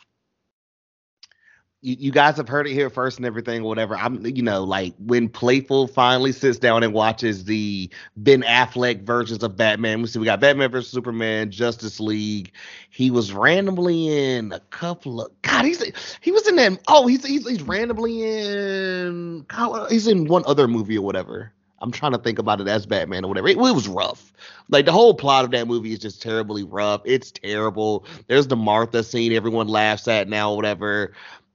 you, 1.85 2.11
guys 2.11 2.39
have 2.39 2.49
heard 2.49 2.66
it 2.66 2.72
here 2.72 2.89
first 2.89 3.18
and 3.18 3.26
everything, 3.26 3.62
whatever. 3.62 3.95
I'm, 3.97 4.24
you 4.24 4.43
know, 4.43 4.64
like 4.64 4.95
when 4.99 5.28
Playful 5.28 5.87
finally 5.89 6.32
sits 6.32 6.59
down 6.59 6.82
and 6.82 6.95
watches 6.95 7.45
the 7.45 7.91
Ben 8.16 8.43
Affleck 8.43 9.03
versions 9.03 9.43
of 9.43 9.57
Batman. 9.57 10.01
We 10.01 10.09
see 10.09 10.18
we 10.18 10.24
got 10.24 10.41
Batman 10.41 10.70
versus 10.70 10.91
Superman, 10.91 11.51
Justice 11.51 12.01
League. 12.01 12.53
He 12.89 13.11
was 13.11 13.35
randomly 13.35 14.09
in 14.09 14.53
a 14.53 14.61
couple 14.61 15.20
of 15.20 15.30
God. 15.43 15.66
He's 15.66 15.85
he 16.22 16.32
was 16.32 16.49
in 16.49 16.57
that. 16.57 16.80
Oh, 16.89 17.07
he's 17.07 17.24
he's, 17.24 17.47
he's 17.47 17.62
randomly 17.62 18.22
in. 18.22 19.45
Uh, 19.51 19.87
he's 19.89 20.07
in 20.07 20.26
one 20.26 20.43
other 20.47 20.66
movie 20.66 20.97
or 20.97 21.05
whatever. 21.05 21.53
I'm 21.80 21.91
trying 21.91 22.12
to 22.12 22.18
think 22.18 22.39
about 22.39 22.62
it 22.62 22.68
as 22.68 22.87
Batman 22.87 23.26
or 23.26 23.28
whatever. 23.28 23.49
It, 23.49 23.59
it, 23.59 23.59
was 23.59 23.89
rough. 23.89 24.32
Like 24.70 24.87
the 24.87 24.93
whole 24.93 25.12
plot 25.12 25.45
of 25.45 25.51
that 25.51 25.66
movie 25.66 25.93
is 25.93 25.99
just 25.99 26.22
terribly 26.22 26.62
rough. 26.62 27.03
It's 27.05 27.30
terrible. 27.30 28.07
There's 28.26 28.47
the 28.47 28.57
Martha 28.57 29.03
scene 29.03 29.35
everyone 29.35 29.68
laughs 29.68 30.09
at 30.09 30.26
now, 30.26 30.55
whatever 30.55 31.12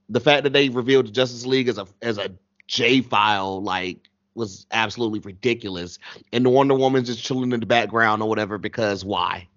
the 0.10 0.20
fact 0.20 0.44
that 0.44 0.54
they 0.54 0.70
revealed 0.70 1.08
the 1.08 1.12
Justice 1.12 1.46
League 1.46 1.68
as 1.68 1.78
a 1.78 1.88
as 2.02 2.18
a 2.18 2.32
J 2.68 3.02
file 3.02 3.62
like 3.62 4.10
was 4.36 4.66
absolutely 4.72 5.20
ridiculous. 5.20 6.00
And 6.34 6.46
the 6.46 6.50
Wonder 6.50 6.76
Woman's 6.76 7.08
just 7.08 7.24
chilling 7.24 7.52
in 7.52 7.60
the 7.60 7.66
background 7.66 8.22
or 8.22 8.30
whatever 8.30 8.58
because 8.58 9.04
why? 9.04 9.48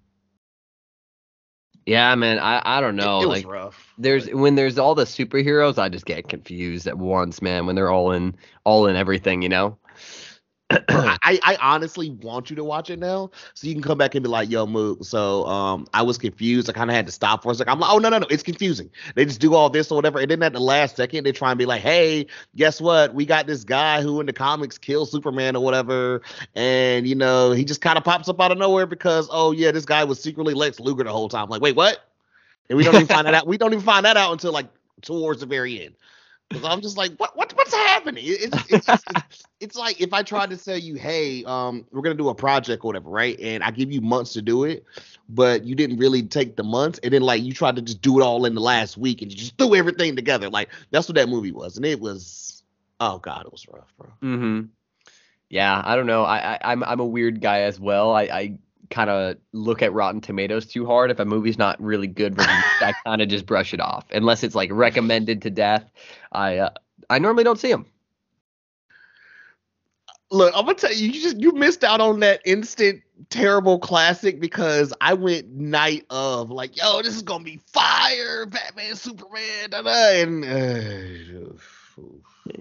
Yeah, 1.86 2.14
man, 2.14 2.38
I, 2.38 2.62
I 2.64 2.80
don't 2.80 2.96
know. 2.96 3.20
It, 3.20 3.24
it 3.24 3.28
like, 3.28 3.46
was 3.46 3.52
rough. 3.52 3.94
There's 3.98 4.28
when 4.30 4.54
there's 4.54 4.78
all 4.78 4.94
the 4.94 5.04
superheroes, 5.04 5.78
I 5.78 5.88
just 5.88 6.06
get 6.06 6.28
confused 6.28 6.86
at 6.86 6.96
once, 6.96 7.42
man. 7.42 7.66
When 7.66 7.74
they're 7.74 7.90
all 7.90 8.12
in 8.12 8.36
all 8.64 8.86
in 8.86 8.94
everything, 8.94 9.42
you 9.42 9.48
know. 9.48 9.78
I, 10.88 11.38
I 11.42 11.56
honestly 11.60 12.10
want 12.10 12.50
you 12.50 12.56
to 12.56 12.64
watch 12.64 12.90
it 12.90 12.98
now 12.98 13.30
so 13.54 13.66
you 13.66 13.74
can 13.74 13.82
come 13.82 13.98
back 13.98 14.14
and 14.14 14.22
be 14.22 14.28
like, 14.28 14.50
yo, 14.50 14.66
Mook. 14.66 15.04
So 15.04 15.44
um 15.46 15.86
I 15.94 16.02
was 16.02 16.18
confused. 16.18 16.68
I 16.70 16.72
kind 16.72 16.90
of 16.90 16.96
had 16.96 17.06
to 17.06 17.12
stop 17.12 17.42
for 17.42 17.52
a 17.52 17.54
second. 17.54 17.72
I'm 17.72 17.80
like, 17.80 17.90
oh 17.92 17.98
no, 17.98 18.08
no, 18.08 18.18
no, 18.18 18.26
it's 18.30 18.42
confusing. 18.42 18.90
They 19.14 19.24
just 19.24 19.40
do 19.40 19.54
all 19.54 19.70
this 19.70 19.90
or 19.90 19.96
whatever. 19.96 20.18
And 20.18 20.30
then 20.30 20.42
at 20.42 20.52
the 20.52 20.60
last 20.60 20.96
second, 20.96 21.24
they 21.24 21.32
try 21.32 21.50
and 21.50 21.58
be 21.58 21.66
like, 21.66 21.82
hey, 21.82 22.26
guess 22.56 22.80
what? 22.80 23.14
We 23.14 23.26
got 23.26 23.46
this 23.46 23.64
guy 23.64 24.02
who 24.02 24.20
in 24.20 24.26
the 24.26 24.32
comics 24.32 24.78
killed 24.78 25.08
Superman 25.10 25.56
or 25.56 25.62
whatever. 25.62 26.22
And 26.54 27.06
you 27.06 27.14
know, 27.14 27.52
he 27.52 27.64
just 27.64 27.80
kind 27.80 27.98
of 27.98 28.04
pops 28.04 28.28
up 28.28 28.40
out 28.40 28.52
of 28.52 28.58
nowhere 28.58 28.86
because, 28.86 29.28
oh 29.30 29.52
yeah, 29.52 29.70
this 29.70 29.84
guy 29.84 30.04
was 30.04 30.22
secretly 30.22 30.54
Lex 30.54 30.80
Luger 30.80 31.04
the 31.04 31.12
whole 31.12 31.28
time. 31.28 31.48
like, 31.48 31.62
wait, 31.62 31.76
what? 31.76 32.04
And 32.68 32.76
we 32.76 32.84
don't 32.84 32.94
even 32.94 33.06
find 33.06 33.26
that 33.26 33.34
out. 33.34 33.46
We 33.46 33.58
don't 33.58 33.72
even 33.72 33.84
find 33.84 34.06
that 34.06 34.16
out 34.16 34.32
until 34.32 34.52
like 34.52 34.66
towards 35.02 35.40
the 35.40 35.46
very 35.46 35.84
end. 35.84 35.94
I'm 36.64 36.80
just 36.80 36.96
like, 36.96 37.12
what, 37.16 37.36
what 37.36 37.52
what's 37.54 37.74
happening? 37.74 38.24
It's, 38.26 38.44
it's, 38.70 38.88
it's, 38.88 39.04
it's, 39.60 39.76
like 39.76 40.00
if 40.00 40.12
I 40.12 40.22
tried 40.22 40.50
to 40.50 40.56
tell 40.56 40.76
you, 40.76 40.94
hey, 40.94 41.44
um, 41.44 41.86
we're 41.90 42.02
gonna 42.02 42.14
do 42.14 42.28
a 42.28 42.34
project 42.34 42.84
or 42.84 42.88
whatever, 42.88 43.10
right? 43.10 43.38
And 43.40 43.62
I 43.62 43.70
give 43.70 43.92
you 43.92 44.00
months 44.00 44.32
to 44.34 44.42
do 44.42 44.64
it, 44.64 44.84
but 45.28 45.64
you 45.64 45.74
didn't 45.74 45.98
really 45.98 46.22
take 46.22 46.56
the 46.56 46.64
months, 46.64 46.98
and 47.02 47.12
then 47.12 47.22
like 47.22 47.42
you 47.42 47.52
tried 47.52 47.76
to 47.76 47.82
just 47.82 48.00
do 48.00 48.20
it 48.20 48.22
all 48.22 48.44
in 48.44 48.54
the 48.54 48.60
last 48.60 48.96
week, 48.96 49.22
and 49.22 49.30
you 49.30 49.36
just 49.36 49.56
threw 49.58 49.74
everything 49.74 50.16
together. 50.16 50.48
Like 50.48 50.70
that's 50.90 51.08
what 51.08 51.16
that 51.16 51.28
movie 51.28 51.52
was, 51.52 51.76
and 51.76 51.86
it 51.86 52.00
was, 52.00 52.62
oh 53.00 53.18
god, 53.18 53.46
it 53.46 53.52
was 53.52 53.66
rough, 53.68 53.92
bro. 53.98 54.08
Mm-hmm. 54.22 54.66
Yeah, 55.48 55.82
I 55.84 55.96
don't 55.96 56.06
know. 56.06 56.24
I, 56.24 56.54
I 56.54 56.58
I'm 56.64 56.82
I'm 56.82 57.00
a 57.00 57.06
weird 57.06 57.40
guy 57.40 57.60
as 57.60 57.78
well. 57.78 58.12
I 58.12 58.22
I 58.22 58.58
kind 58.92 59.10
of 59.10 59.36
look 59.52 59.82
at 59.82 59.92
Rotten 59.92 60.20
Tomatoes 60.20 60.66
too 60.66 60.86
hard. 60.86 61.10
If 61.10 61.18
a 61.18 61.24
movie's 61.24 61.58
not 61.58 61.80
really 61.82 62.06
good, 62.06 62.36
I 62.38 62.92
kind 63.04 63.22
of 63.22 63.28
just 63.28 63.46
brush 63.46 63.74
it 63.74 63.80
off. 63.80 64.04
Unless 64.12 64.44
it's 64.44 64.54
like 64.54 64.70
recommended 64.72 65.42
to 65.42 65.50
death, 65.50 65.90
I 66.30 66.58
uh, 66.58 66.70
I 67.10 67.18
normally 67.18 67.44
don't 67.44 67.58
see 67.58 67.72
them. 67.72 67.86
Look, 70.30 70.52
I'm 70.56 70.64
gonna 70.64 70.74
tell 70.74 70.92
you, 70.92 71.08
you 71.08 71.20
just 71.20 71.40
you 71.40 71.52
missed 71.52 71.82
out 71.84 72.00
on 72.00 72.20
that 72.20 72.40
instant 72.44 73.02
terrible 73.30 73.78
classic 73.78 74.40
because 74.40 74.92
I 75.00 75.14
went 75.14 75.48
night 75.50 76.06
of 76.10 76.50
like, 76.50 76.76
yo, 76.76 77.02
this 77.02 77.16
is 77.16 77.22
gonna 77.22 77.44
be 77.44 77.60
fire, 77.66 78.46
Batman, 78.46 78.94
Superman, 78.94 79.70
da, 79.70 79.82
da, 79.82 80.22
and. 80.22 80.44
Uh, 80.44 81.58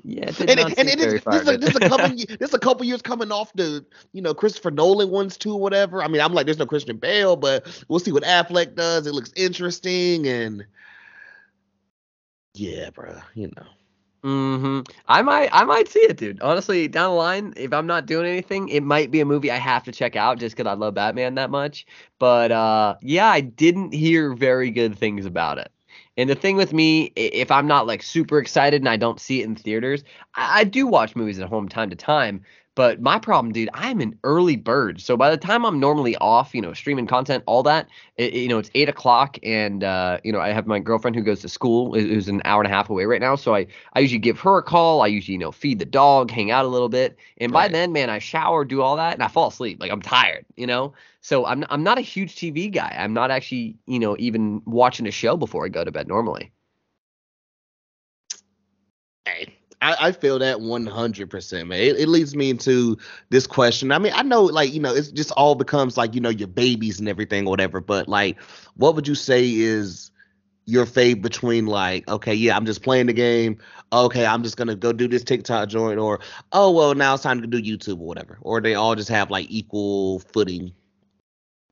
yeah, 0.03 0.29
it 0.29 0.39
and, 0.39 0.59
and, 0.59 0.79
and 0.79 0.89
it 0.89 0.99
is, 0.99 1.23
this, 1.23 1.47
a, 1.47 1.57
this, 1.57 1.69
is 1.71 1.75
a 1.75 1.89
couple, 1.89 2.09
this 2.39 2.53
a 2.53 2.59
couple 2.59 2.85
years 2.85 3.01
coming 3.01 3.31
off 3.31 3.51
the 3.53 3.85
you 4.13 4.21
know 4.21 4.33
Christopher 4.33 4.71
Nolan 4.71 5.09
ones 5.09 5.37
too, 5.37 5.55
whatever. 5.55 6.03
I 6.03 6.07
mean, 6.07 6.21
I'm 6.21 6.33
like, 6.33 6.45
there's 6.45 6.59
no 6.59 6.65
Christian 6.65 6.97
Bale, 6.97 7.35
but 7.35 7.83
we'll 7.87 7.99
see 7.99 8.11
what 8.11 8.23
Affleck 8.23 8.75
does. 8.75 9.07
It 9.07 9.13
looks 9.13 9.31
interesting, 9.35 10.27
and 10.27 10.65
yeah, 12.53 12.89
bro, 12.89 13.17
you 13.35 13.47
know. 13.55 13.65
Mm-hmm. 14.23 14.81
I 15.07 15.23
might, 15.23 15.49
I 15.51 15.63
might 15.63 15.87
see 15.87 16.01
it, 16.01 16.17
dude. 16.17 16.41
Honestly, 16.41 16.87
down 16.87 17.09
the 17.09 17.15
line, 17.15 17.53
if 17.57 17.73
I'm 17.73 17.87
not 17.87 18.05
doing 18.05 18.27
anything, 18.27 18.69
it 18.69 18.83
might 18.83 19.09
be 19.09 19.19
a 19.19 19.25
movie 19.25 19.49
I 19.49 19.57
have 19.57 19.83
to 19.85 19.91
check 19.91 20.15
out 20.15 20.37
just 20.37 20.55
because 20.55 20.69
I 20.69 20.75
love 20.75 20.93
Batman 20.93 21.33
that 21.35 21.49
much. 21.49 21.87
But 22.19 22.51
uh, 22.51 22.97
yeah, 23.01 23.29
I 23.29 23.41
didn't 23.41 23.93
hear 23.93 24.35
very 24.35 24.69
good 24.69 24.95
things 24.95 25.25
about 25.25 25.57
it 25.57 25.71
And 26.21 26.29
the 26.29 26.35
thing 26.35 26.55
with 26.55 26.71
me, 26.71 27.11
if 27.15 27.49
I'm 27.49 27.65
not 27.65 27.87
like 27.87 28.03
super 28.03 28.37
excited 28.37 28.79
and 28.79 28.87
I 28.87 28.95
don't 28.95 29.19
see 29.19 29.41
it 29.41 29.45
in 29.45 29.55
theaters, 29.55 30.03
I, 30.35 30.59
I 30.59 30.63
do 30.65 30.85
watch 30.85 31.15
movies 31.15 31.39
at 31.39 31.49
home 31.49 31.67
time 31.67 31.89
to 31.89 31.95
time. 31.95 32.43
But 32.81 33.01
my 33.01 33.19
problem, 33.19 33.53
dude, 33.53 33.69
I'm 33.75 34.01
an 34.01 34.17
early 34.23 34.55
bird. 34.55 35.01
So 35.01 35.15
by 35.15 35.29
the 35.29 35.37
time 35.37 35.65
I'm 35.65 35.79
normally 35.79 36.15
off, 36.17 36.55
you 36.55 36.61
know, 36.61 36.73
streaming 36.73 37.07
content, 37.07 37.43
all 37.45 37.61
that, 37.63 37.87
it, 38.17 38.33
you 38.33 38.47
know, 38.47 38.57
it's 38.57 38.71
eight 38.73 38.89
o'clock, 38.89 39.37
and 39.43 39.83
uh, 39.83 40.17
you 40.23 40.31
know, 40.31 40.39
I 40.39 40.49
have 40.51 40.65
my 40.67 40.79
girlfriend 40.79 41.15
who 41.15 41.21
goes 41.21 41.41
to 41.41 41.49
school, 41.49 41.93
who- 41.93 42.07
who's 42.07 42.27
an 42.27 42.41
hour 42.45 42.61
and 42.61 42.71
a 42.71 42.75
half 42.75 42.89
away 42.89 43.05
right 43.05 43.21
now. 43.21 43.35
So 43.35 43.55
I, 43.55 43.67
I 43.93 43.99
usually 43.99 44.19
give 44.19 44.39
her 44.41 44.57
a 44.57 44.63
call. 44.63 45.01
I 45.01 45.07
usually, 45.07 45.33
you 45.33 45.39
know, 45.39 45.51
feed 45.51 45.79
the 45.79 45.85
dog, 45.85 46.31
hang 46.31 46.51
out 46.51 46.65
a 46.65 46.69
little 46.69 46.89
bit, 46.89 47.17
and 47.37 47.53
by 47.53 47.65
Right. 47.65 47.71
then, 47.71 47.93
man, 47.93 48.09
I 48.09 48.19
shower, 48.19 48.65
do 48.65 48.81
all 48.81 48.95
that, 48.97 49.13
and 49.13 49.23
I 49.23 49.27
fall 49.27 49.49
asleep. 49.49 49.79
Like 49.79 49.91
I'm 49.91 50.01
tired, 50.01 50.45
you 50.57 50.65
know. 50.65 50.93
So 51.21 51.45
I'm, 51.45 51.65
I'm 51.69 51.83
not 51.83 51.99
a 51.99 52.01
huge 52.01 52.35
TV 52.35 52.69
guy. 52.69 52.95
I'm 52.97 53.13
not 53.13 53.31
actually, 53.31 53.77
you 53.87 53.99
know, 53.99 54.15
even 54.19 54.63
watching 54.65 55.07
a 55.07 55.11
show 55.11 55.37
before 55.37 55.65
I 55.65 55.69
go 55.69 55.83
to 55.85 55.91
bed 55.91 56.07
normally. 56.07 56.51
Hey, 59.25 59.60
I, 59.81 59.95
I 59.99 60.11
feel 60.11 60.37
that 60.39 60.57
100%, 60.57 61.67
man. 61.67 61.79
It, 61.79 61.99
it 61.99 62.07
leads 62.07 62.35
me 62.35 62.49
into 62.51 62.97
this 63.29 63.47
question. 63.47 63.91
I 63.91 63.97
mean, 63.97 64.13
I 64.15 64.21
know, 64.21 64.43
like, 64.43 64.73
you 64.73 64.79
know, 64.79 64.93
it's 64.93 65.09
just 65.09 65.31
all 65.31 65.55
becomes 65.55 65.97
like, 65.97 66.13
you 66.13 66.21
know, 66.21 66.29
your 66.29 66.47
babies 66.47 66.99
and 66.99 67.09
everything 67.09 67.47
or 67.47 67.49
whatever, 67.49 67.81
but 67.81 68.07
like, 68.07 68.39
what 68.75 68.95
would 68.95 69.07
you 69.07 69.15
say 69.15 69.49
is 69.49 70.11
your 70.65 70.85
fave 70.85 71.21
between, 71.21 71.65
like, 71.65 72.07
okay, 72.07 72.33
yeah, 72.33 72.55
I'm 72.55 72.65
just 72.65 72.83
playing 72.83 73.07
the 73.07 73.13
game. 73.13 73.57
Okay, 73.91 74.25
I'm 74.25 74.43
just 74.43 74.55
going 74.55 74.67
to 74.67 74.75
go 74.75 74.93
do 74.93 75.07
this 75.07 75.23
TikTok 75.23 75.67
joint, 75.67 75.99
or, 75.99 76.19
oh, 76.53 76.71
well, 76.71 76.93
now 76.93 77.15
it's 77.15 77.23
time 77.23 77.41
to 77.41 77.47
do 77.47 77.61
YouTube 77.61 77.99
or 77.99 78.07
whatever. 78.07 78.37
Or 78.41 78.61
they 78.61 78.75
all 78.75 78.95
just 78.95 79.09
have 79.09 79.31
like 79.31 79.47
equal 79.49 80.19
footing 80.19 80.71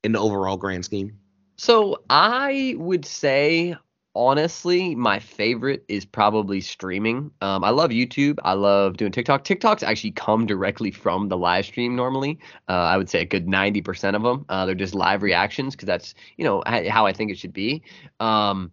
in 0.04 0.14
the 0.14 0.20
overall 0.20 0.58
grand 0.58 0.84
scheme. 0.84 1.18
So 1.58 2.02
I 2.10 2.76
would 2.78 3.06
say 3.06 3.76
honestly, 4.16 4.96
my 4.96 5.20
favorite 5.20 5.84
is 5.88 6.06
probably 6.06 6.62
streaming. 6.62 7.32
Um, 7.42 7.64
I 7.64 7.70
love 7.70 7.92
YouTube. 7.92 8.38
I 8.44 8.54
love 8.54 8.98
doing 8.98 9.12
TikTok. 9.12 9.44
TikToks 9.44 9.84
actually 9.84 10.12
come 10.12 10.46
directly 10.46 10.92
from 10.92 11.30
the 11.30 11.38
live 11.38 11.66
stream 11.66 11.96
normally. 11.96 12.40
Uh, 12.68 12.74
I 12.74 12.98
would 12.98 13.10
say 13.10 13.22
a 13.22 13.26
good 13.26 13.48
90% 13.48 14.16
of 14.16 14.24
them. 14.24 14.46
Uh, 14.50 14.66
they're 14.66 14.76
just 14.76 14.96
live 14.96 15.24
reactions 15.24 15.76
because 15.76 15.88
that's, 15.88 16.14
you 16.38 16.46
know, 16.46 16.64
how 16.66 17.06
I 17.06 17.14
think 17.14 17.32
it 17.32 17.38
should 17.38 17.54
be. 17.54 17.84
Um, 18.20 18.72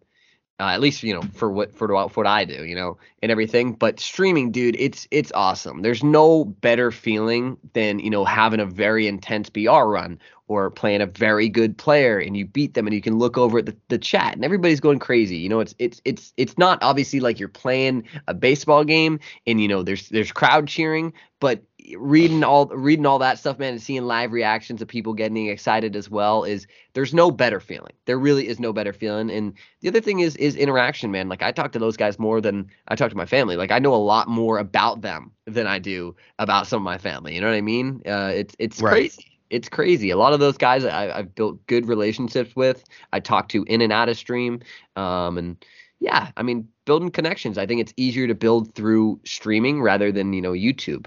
uh, 0.59 0.69
at 0.69 0.81
least 0.81 1.03
you 1.03 1.13
know 1.13 1.21
for 1.35 1.51
what 1.51 1.75
for 1.75 1.87
for 2.09 2.21
what 2.21 2.27
I 2.27 2.45
do, 2.45 2.65
you 2.65 2.75
know, 2.75 2.97
and 3.23 3.31
everything. 3.31 3.75
But 3.75 4.01
streaming, 4.01 4.53
dude, 4.53 4.77
it's 4.79 5.07
it's 5.11 5.31
awesome. 5.33 5.83
There's 5.83 6.03
no 6.03 6.47
better 6.47 6.91
feeling 6.91 7.59
than 7.75 7.99
you 7.99 8.09
know 8.09 8.25
having 8.25 8.61
a 8.61 8.67
very 8.67 9.07
intense 9.07 9.51
BR 9.51 9.83
run 9.85 10.19
or 10.49 10.71
playing 10.71 11.01
a 11.01 11.07
very 11.07 11.49
good 11.49 11.77
player 11.77 12.19
and 12.19 12.37
you 12.37 12.45
beat 12.47 12.75
them 12.75 12.87
and 12.87 12.95
you 12.95 13.03
can 13.03 13.19
look 13.19 13.37
over 13.37 13.59
at 13.59 13.67
the, 13.67 13.77
the 13.89 13.99
chat 13.99 14.35
and 14.35 14.45
everybody's 14.45 14.81
going 14.81 14.99
crazy. 14.99 15.37
You 15.37 15.49
know, 15.49 15.61
it's 15.61 15.75
it's 15.79 16.01
it's 16.05 16.33
it's 16.37 16.57
not 16.59 16.83
obviously 16.83 17.21
like 17.21 17.39
you're 17.41 17.49
playing 17.49 18.05
a 18.29 18.35
baseball 18.35 18.85
game 18.85 19.19
and 19.47 19.61
you 19.61 19.69
know 19.69 19.83
there's 19.83 20.09
there's 20.09 20.33
crowd 20.33 20.69
cheering, 20.69 21.13
but 21.41 21.63
reading 21.99 22.43
all 22.45 22.67
reading 22.67 23.07
all 23.07 23.19
that 23.19 23.39
stuff, 23.39 23.59
man, 23.59 23.73
and 23.75 23.83
seeing 23.83 24.05
live 24.05 24.33
reactions 24.33 24.83
of 24.83 24.89
people 24.89 25.15
getting 25.15 25.47
excited 25.47 25.95
as 25.97 26.11
well 26.11 26.45
is 26.45 26.67
there's 26.95 27.15
no 27.15 27.31
better 27.31 27.61
feeling. 27.61 27.93
There 28.07 28.19
really 28.19 28.49
is 28.49 28.59
no 28.59 28.73
better 28.73 28.93
feeling. 28.93 29.31
And 29.31 29.55
the 29.81 29.89
other 29.89 30.01
thing 30.01 30.21
is 30.21 30.37
is 30.37 30.57
interaction, 30.57 31.11
man. 31.11 31.29
Like 31.29 31.43
I 31.43 31.53
talk 31.53 31.73
to 31.73 31.79
those 31.79 31.97
guys 31.97 32.19
more 32.19 32.41
than 32.41 32.69
I 32.89 32.97
talk 32.97 33.11
to 33.11 33.17
my 33.17 33.27
family. 33.27 33.57
Like 33.57 33.71
I 33.71 33.79
know 33.79 33.95
a 33.95 33.97
lot 33.97 34.29
more 34.29 34.59
about 34.59 35.03
them 35.03 35.33
than 35.47 35.67
I 35.67 35.79
do 35.79 36.17
about 36.39 36.67
some 36.67 36.79
of 36.83 36.85
my 36.85 36.99
family. 36.99 37.35
You 37.35 37.41
know 37.41 37.49
what 37.49 37.57
I 37.57 37.61
mean? 37.63 38.03
Uh, 38.07 38.33
it's 38.35 38.55
it's 38.59 38.83
Right. 38.83 39.13
crazy. 39.13 39.36
It's 39.51 39.69
crazy. 39.69 40.11
A 40.11 40.17
lot 40.17 40.33
of 40.33 40.41
those 40.41 40.57
guys 40.57 40.85
I, 40.85 41.19
I've 41.19 41.35
built 41.35 41.65
good 41.67 41.87
relationships 41.87 42.57
with. 42.57 42.85
I 43.13 43.21
talk 43.21 43.49
to 43.51 43.65
in 43.65 43.81
and 43.81 43.93
out 43.93 44.09
of 44.09 44.17
stream. 44.17 44.61
Um, 44.97 45.39
and 45.39 45.65
yeah, 46.01 46.31
I 46.37 46.43
mean, 46.43 46.69
building 46.85 47.11
connections. 47.11 47.59
I 47.59 47.67
think 47.67 47.81
it's 47.81 47.95
easier 47.97 48.27
to 48.27 48.35
build 48.35 48.75
through 48.75 49.21
streaming 49.25 49.83
rather 49.83 50.11
than 50.11 50.33
you 50.33 50.43
know 50.43 50.53
YouTube. 50.53 51.07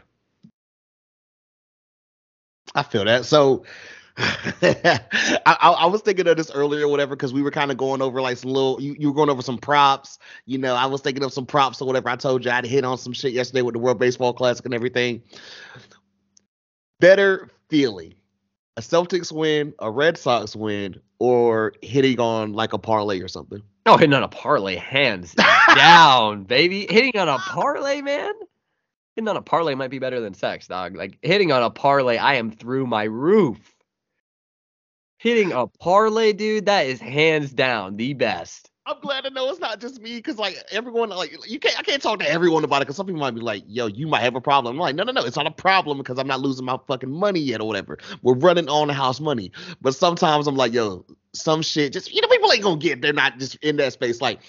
I 2.76 2.84
feel 2.84 3.06
that. 3.06 3.26
So 3.26 3.66
I, 4.18 5.00
I, 5.46 5.54
I 5.56 5.86
was 5.86 6.02
thinking 6.02 6.28
of 6.28 6.36
this 6.36 6.52
earlier, 6.52 6.86
or 6.86 6.90
whatever, 6.90 7.16
because 7.16 7.34
we 7.34 7.42
were 7.42 7.52
kind 7.52 7.72
of 7.72 7.78
going 7.78 8.02
over 8.02 8.22
like 8.22 8.38
some 8.38 8.52
little. 8.52 8.82
You, 8.82 8.96
you 9.00 9.10
were 9.10 9.16
going 9.16 9.30
over 9.30 9.42
some 9.42 9.58
props. 9.58 10.20
You 10.46 10.58
know, 10.58 10.76
I 10.76 10.86
was 10.88 11.02
thinking 11.02 11.24
of 11.24 11.32
some 11.32 11.46
props 11.46 11.82
or 11.82 11.86
whatever. 11.86 12.10
I 12.10 12.16
told 12.16 12.44
you 12.44 12.52
I'd 12.52 12.66
hit 12.66 12.84
on 12.84 12.98
some 12.98 13.14
shit 13.14 13.32
yesterday 13.32 13.62
with 13.62 13.74
the 13.74 13.80
World 13.80 14.00
Baseball 14.00 14.34
Classic 14.34 14.66
and 14.66 14.74
everything. 14.74 15.24
Better 17.00 17.50
feeling: 17.70 18.16
a 18.80 18.82
Celtics 18.82 19.30
win, 19.30 19.74
a 19.80 19.92
Red 19.92 20.18
Sox 20.18 20.56
win, 20.56 21.02
or 21.20 21.74
hitting 21.82 22.18
on 22.18 22.54
like 22.54 22.72
a 22.72 22.78
parlay 22.78 23.20
or 23.20 23.28
something. 23.28 23.62
Oh, 23.86 23.98
hitting 23.98 24.14
on 24.14 24.24
a 24.24 24.30
parlay, 24.30 24.78
hands 24.78 25.34
down, 25.76 26.46
baby. 26.46 26.88
Hitting 26.90 27.20
on 27.20 27.28
a 27.28 27.38
parlay, 27.40 28.00
man. 28.00 28.32
Hitting 29.18 29.28
on 29.28 29.36
a 29.36 29.42
parlay 29.42 29.76
might 29.76 29.90
be 29.90 30.00
better 30.00 30.22
than 30.22 30.34
sex, 30.34 30.68
dog. 30.68 30.96
Like 30.96 31.18
hitting 31.22 31.52
on 31.52 31.62
a 31.62 31.70
parlay, 31.70 32.16
I 32.16 32.36
am 32.36 32.52
through 32.52 32.88
my 32.88 33.04
roof. 33.04 33.60
Hitting 35.18 35.52
a 35.52 35.68
parlay, 35.68 36.32
dude, 36.32 36.68
that 36.68 36.86
is 36.86 37.02
hands 37.02 37.52
down 37.52 37.98
the 37.98 38.14
best. 38.14 38.72
I'm 38.90 39.00
glad 39.02 39.24
to 39.26 39.30
know 39.30 39.50
it's 39.50 39.60
not 39.60 39.80
just 39.80 40.02
me, 40.02 40.16
because 40.16 40.38
like 40.38 40.58
everyone, 40.72 41.10
like 41.10 41.32
you 41.48 41.60
can't, 41.60 41.78
I 41.80 41.84
can't 41.84 42.02
talk 42.02 42.20
to 42.20 42.30
everyone 42.30 42.64
about 42.64 42.78
it, 42.78 42.86
because 42.88 42.96
some 42.96 43.06
people 43.06 43.20
might 43.20 43.36
be 43.36 43.42
like, 43.42 43.64
"Yo, 43.68 43.86
you 43.86 44.08
might 44.08 44.22
have 44.22 44.36
a 44.36 44.42
problem." 44.42 44.76
I'm 44.76 44.80
like, 44.80 44.96
no, 44.96 45.04
no, 45.04 45.12
no, 45.12 45.24
it's 45.24 45.36
not 45.36 45.46
a 45.46 45.52
problem 45.52 46.00
because 46.00 46.18
I'm 46.18 46.28
not 46.28 46.40
losing 46.40 46.66
my 46.66 46.80
fucking 46.88 47.12
money 47.12 47.40
yet 47.40 47.62
or 47.62 47.68
whatever. 47.68 48.00
We're 48.24 48.34
running 48.34 48.68
on 48.68 48.88
the 48.88 48.96
house 48.96 49.20
money, 49.20 49.52
but 49.80 49.94
sometimes 49.94 50.48
I'm 50.48 50.56
like, 50.56 50.74
yo, 50.74 51.06
some 51.34 51.62
shit, 51.62 51.94
just 51.94 52.12
you 52.14 52.20
know, 52.22 52.28
people 52.28 52.52
ain't 52.52 52.64
gonna 52.64 52.78
get. 52.78 53.02
They're 53.04 53.14
not 53.14 53.38
just 53.38 53.56
in 53.58 53.78
that 53.78 53.94
space. 53.94 54.22
Like, 54.22 54.40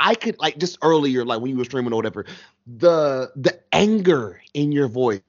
I 0.00 0.14
could 0.14 0.38
like 0.38 0.56
just 0.56 0.78
earlier, 0.82 1.26
like 1.26 1.42
when 1.42 1.50
you 1.50 1.58
were 1.58 1.64
streaming 1.64 1.92
or 1.92 1.96
whatever, 1.96 2.24
the 2.66 3.30
the 3.36 3.60
anger 3.72 4.40
in 4.54 4.72
your 4.72 4.88
voice 4.88 5.20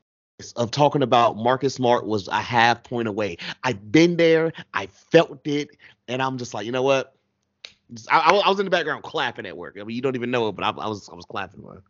of 0.55 0.71
talking 0.71 1.03
about 1.03 1.35
Marcus 1.37 1.75
Smart 1.75 2.07
was 2.07 2.29
a 2.29 2.39
half 2.39 2.83
point 2.83 3.09
away. 3.09 3.37
I've 3.63 3.91
been 3.91 4.15
there, 4.15 4.53
I 4.73 4.87
felt 4.87 5.45
it, 5.45 5.71
and 6.07 6.21
I'm 6.21 6.37
just 6.37 6.53
like, 6.53 6.65
you 6.65 6.71
know 6.71 6.83
what? 6.83 7.15
I, 8.09 8.19
I, 8.19 8.49
was 8.49 8.59
in 8.59 8.65
the 8.65 8.71
background 8.71 9.03
clapping 9.03 9.45
at 9.45 9.57
work. 9.57 9.77
I 9.79 9.83
mean, 9.83 9.95
you 9.95 10.01
don't 10.01 10.15
even 10.15 10.31
know 10.31 10.47
it, 10.47 10.53
but 10.53 10.63
I, 10.63 10.69
I 10.69 10.87
was 10.87 11.09
I 11.09 11.15
was 11.15 11.25
clapping. 11.25 11.63
Man. 11.63 11.81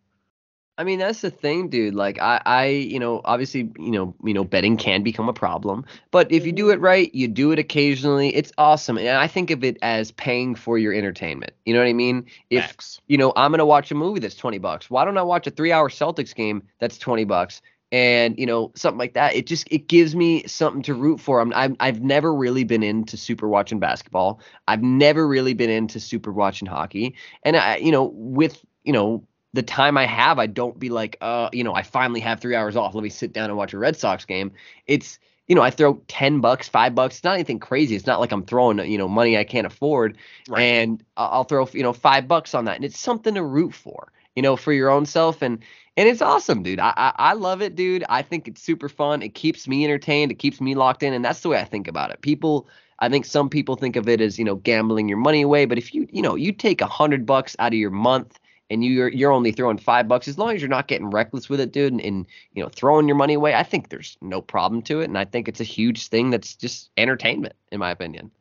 I 0.78 0.84
mean, 0.84 1.00
that's 1.00 1.22
the 1.22 1.30
thing, 1.30 1.70
dude. 1.70 1.94
Like 1.94 2.20
I, 2.20 2.42
I, 2.46 2.66
you 2.66 3.00
know, 3.00 3.22
obviously, 3.26 3.72
you 3.78 3.92
know, 3.92 4.16
you 4.24 4.34
know, 4.34 4.44
betting 4.44 4.78
can 4.78 5.04
become 5.04 5.30
a 5.30 5.34
problem, 5.34 5.86
but 6.10 6.32
if 6.32 6.46
you 6.46 6.52
do 6.52 6.72
it 6.72 6.80
right, 6.80 7.14
you 7.14 7.28
do 7.28 7.52
it 7.52 7.60
occasionally, 7.60 8.34
it's 8.34 8.52
awesome. 8.58 8.98
And 8.98 9.10
I 9.10 9.28
think 9.28 9.52
of 9.52 9.64
it 9.64 9.78
as 9.82 10.12
paying 10.12 10.56
for 10.56 10.80
your 10.80 10.94
entertainment. 10.94 11.54
You 11.66 11.74
know 11.74 11.82
what 11.82 11.88
I 11.88 11.94
mean? 11.94 12.26
If 12.50 12.76
you 13.08 13.18
know, 13.18 13.32
I'm 13.36 13.52
gonna 13.52 13.66
watch 13.66 13.92
a 13.92 13.96
movie 13.96 14.22
that's 14.22 14.36
20 14.36 14.58
bucks. 14.58 14.90
Why 14.90 15.06
don't 15.06 15.18
I 15.18 15.22
watch 15.22 15.46
a 15.46 15.52
three 15.52 15.72
hour 15.72 15.90
Celtics 15.90 16.34
game 16.34 16.64
that's 16.80 16.98
20 16.98 17.26
bucks? 17.26 17.62
And 17.94 18.40
you 18.40 18.46
know, 18.46 18.72
something 18.76 18.98
like 19.00 19.16
that. 19.16 19.36
It 19.36 19.48
just 19.48 19.68
it 19.70 19.88
gives 19.88 20.16
me 20.16 20.44
something 20.48 20.82
to 20.84 20.94
root 20.94 21.20
for. 21.20 21.42
I'm, 21.42 21.52
I'm 21.54 21.76
I've 21.82 22.02
never 22.02 22.34
really 22.34 22.64
been 22.64 22.84
into 22.84 23.18
super 23.18 23.50
watching 23.50 23.80
basketball. 23.80 24.40
I've 24.68 24.82
never 24.82 25.28
really 25.28 25.54
been 25.54 25.70
into 25.70 26.00
super 26.00 26.32
watching 26.32 26.68
hockey. 26.70 27.16
And 27.44 27.58
I, 27.58 27.78
you 27.78 27.92
know, 27.92 28.06
with 28.16 28.64
you 28.86 28.94
know 28.94 29.26
the 29.54 29.64
time 29.64 29.98
I 29.98 30.06
have, 30.06 30.40
I 30.40 30.48
don't 30.48 30.80
be 30.80 30.90
like, 30.90 31.18
uh, 31.20 31.50
you 31.52 31.66
know, 31.66 31.74
I 31.74 31.84
finally 31.84 32.22
have 32.22 32.40
three 32.40 32.56
hours 32.56 32.78
off. 32.78 32.96
Let 32.96 33.04
me 33.04 33.10
sit 33.10 33.34
down 33.34 33.50
and 33.50 33.58
watch 33.58 33.74
a 33.74 33.78
Red 33.78 33.98
Sox 33.98 34.24
game. 34.24 34.54
It's 34.88 35.20
you 35.48 35.56
know, 35.56 35.62
I 35.62 35.70
throw 35.70 35.96
ten 36.08 36.40
bucks, 36.40 36.70
five 36.70 36.96
bucks. 36.96 37.16
It's 37.18 37.24
not 37.26 37.34
anything 37.34 37.60
crazy. 37.60 37.96
It's 37.96 38.06
not 38.06 38.22
like 38.22 38.32
I'm 38.32 38.46
throwing 38.46 38.80
you 38.90 38.98
know 38.98 39.10
money 39.10 39.38
I 39.38 39.44
can't 39.44 39.68
afford 39.68 40.18
Right. 40.48 40.62
and 40.62 41.04
I- 41.18 41.26
I'll 41.26 41.44
throw 41.44 41.68
you 41.74 41.84
know 41.84 41.92
five 41.94 42.28
bucks 42.30 42.54
on 42.56 42.66
that, 42.66 42.78
and 42.78 42.86
it's 42.86 43.00
something 43.00 43.36
to 43.36 43.44
root 43.44 43.74
for, 43.74 44.14
you 44.36 44.42
know, 44.42 44.56
for 44.56 44.72
your 44.72 44.90
own 44.90 45.06
self, 45.06 45.42
and 45.42 45.60
and 45.98 46.08
it's 46.08 46.22
awesome, 46.22 46.64
dude. 46.64 46.80
I, 46.80 46.94
I 46.96 47.14
I 47.18 47.34
love 47.34 47.62
it, 47.62 47.76
dude. 47.76 48.04
I 48.10 48.22
think 48.22 48.48
it's 48.48 48.62
super 48.62 48.88
fun. 48.88 49.22
It 49.22 49.36
keeps 49.36 49.68
me 49.68 49.84
entertained. 49.84 50.32
It 50.32 50.40
keeps 50.40 50.62
me 50.62 50.76
locked 50.76 51.04
in, 51.04 51.14
and 51.14 51.24
that's 51.24 51.42
the 51.42 51.50
way 51.50 51.60
I 51.60 51.66
think 51.66 51.88
about 51.88 52.12
it. 52.12 52.22
People, 52.22 52.68
I 53.00 53.10
think 53.10 53.26
some 53.26 53.50
people 53.50 53.76
think 53.76 53.96
of 53.96 54.08
it 54.08 54.22
as 54.22 54.40
you 54.40 54.46
know 54.46 54.56
gambling 54.56 55.10
your 55.10 55.18
money 55.18 55.42
away, 55.42 55.66
but 55.66 55.78
if 55.78 55.94
you 55.94 56.08
you 56.12 56.22
know 56.22 56.36
you 56.36 56.54
take 56.54 56.82
a 56.82 56.88
hundred 56.88 57.26
bucks 57.26 57.56
out 57.60 57.74
of 57.74 57.80
your 57.80 57.92
month 57.92 58.40
and 58.70 58.86
you're 58.86 59.10
you're 59.10 59.34
only 59.34 59.52
throwing 59.52 59.78
five 59.78 60.08
bucks, 60.08 60.30
as 60.30 60.38
long 60.38 60.56
as 60.56 60.62
you're 60.62 60.70
not 60.70 60.88
getting 60.88 61.10
reckless 61.10 61.50
with 61.50 61.60
it, 61.60 61.74
dude, 61.74 61.92
and, 61.92 62.02
and 62.02 62.26
you 62.54 62.64
know 62.64 62.70
throwing 62.70 63.08
your 63.08 63.18
money 63.18 63.34
away, 63.34 63.54
I 63.54 63.64
think 63.64 63.90
there's 63.90 64.18
no 64.22 64.42
problem 64.42 64.82
to 64.84 65.02
it, 65.02 65.06
and 65.06 65.18
I 65.18 65.26
think 65.26 65.50
it's 65.50 65.60
a 65.60 65.66
huge 65.66 66.08
thing 66.08 66.30
that's 66.30 66.56
just 66.56 66.90
entertainment, 66.98 67.56
in 67.72 67.80
my 67.80 67.92
opinion. 67.92 68.32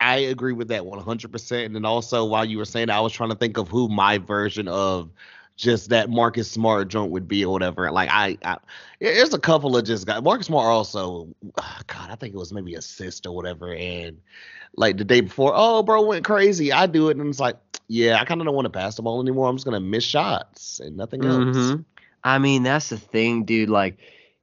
I 0.00 0.18
agree 0.18 0.52
with 0.52 0.68
that 0.68 0.82
100%. 0.82 1.66
And 1.66 1.74
then 1.74 1.84
also, 1.84 2.24
while 2.24 2.44
you 2.44 2.58
were 2.58 2.64
saying 2.64 2.86
that, 2.86 2.96
I 2.96 3.00
was 3.00 3.12
trying 3.12 3.30
to 3.30 3.34
think 3.34 3.58
of 3.58 3.68
who 3.68 3.88
my 3.88 4.18
version 4.18 4.68
of 4.68 5.10
just 5.58 5.90
that 5.90 6.08
Marcus 6.08 6.50
Smart 6.50 6.88
joint 6.88 7.10
would 7.10 7.28
be 7.28 7.44
or 7.44 7.52
whatever. 7.52 7.90
Like, 7.90 8.08
I, 8.10 8.38
I 8.44 8.56
there's 9.00 9.34
a 9.34 9.38
couple 9.38 9.76
of 9.76 9.84
just 9.84 10.06
guys. 10.06 10.22
Marcus 10.22 10.46
Smart 10.46 10.66
also, 10.66 11.28
God, 11.86 12.10
I 12.10 12.14
think 12.14 12.32
it 12.32 12.38
was 12.38 12.52
maybe 12.52 12.74
assist 12.74 13.26
or 13.26 13.34
whatever. 13.34 13.74
And 13.74 14.18
like 14.76 14.96
the 14.96 15.04
day 15.04 15.20
before, 15.20 15.52
oh, 15.54 15.82
bro 15.82 16.06
went 16.06 16.24
crazy. 16.24 16.72
I 16.72 16.86
do 16.86 17.08
it. 17.10 17.16
And 17.16 17.28
it's 17.28 17.40
like, 17.40 17.56
yeah, 17.88 18.20
I 18.20 18.24
kind 18.24 18.40
of 18.40 18.46
don't 18.46 18.54
want 18.54 18.66
to 18.66 18.70
pass 18.70 18.94
the 18.94 19.02
ball 19.02 19.20
anymore. 19.20 19.48
I'm 19.48 19.56
just 19.56 19.66
to 19.74 19.80
miss 19.80 20.04
shots 20.04 20.78
and 20.80 20.96
nothing 20.96 21.24
else. 21.24 21.56
Mhm. 21.56 21.84
I 22.22 22.38
mean, 22.38 22.62
that's 22.62 22.90
the 22.90 22.98
thing, 22.98 23.44
dude. 23.44 23.68
Like, 23.68 23.98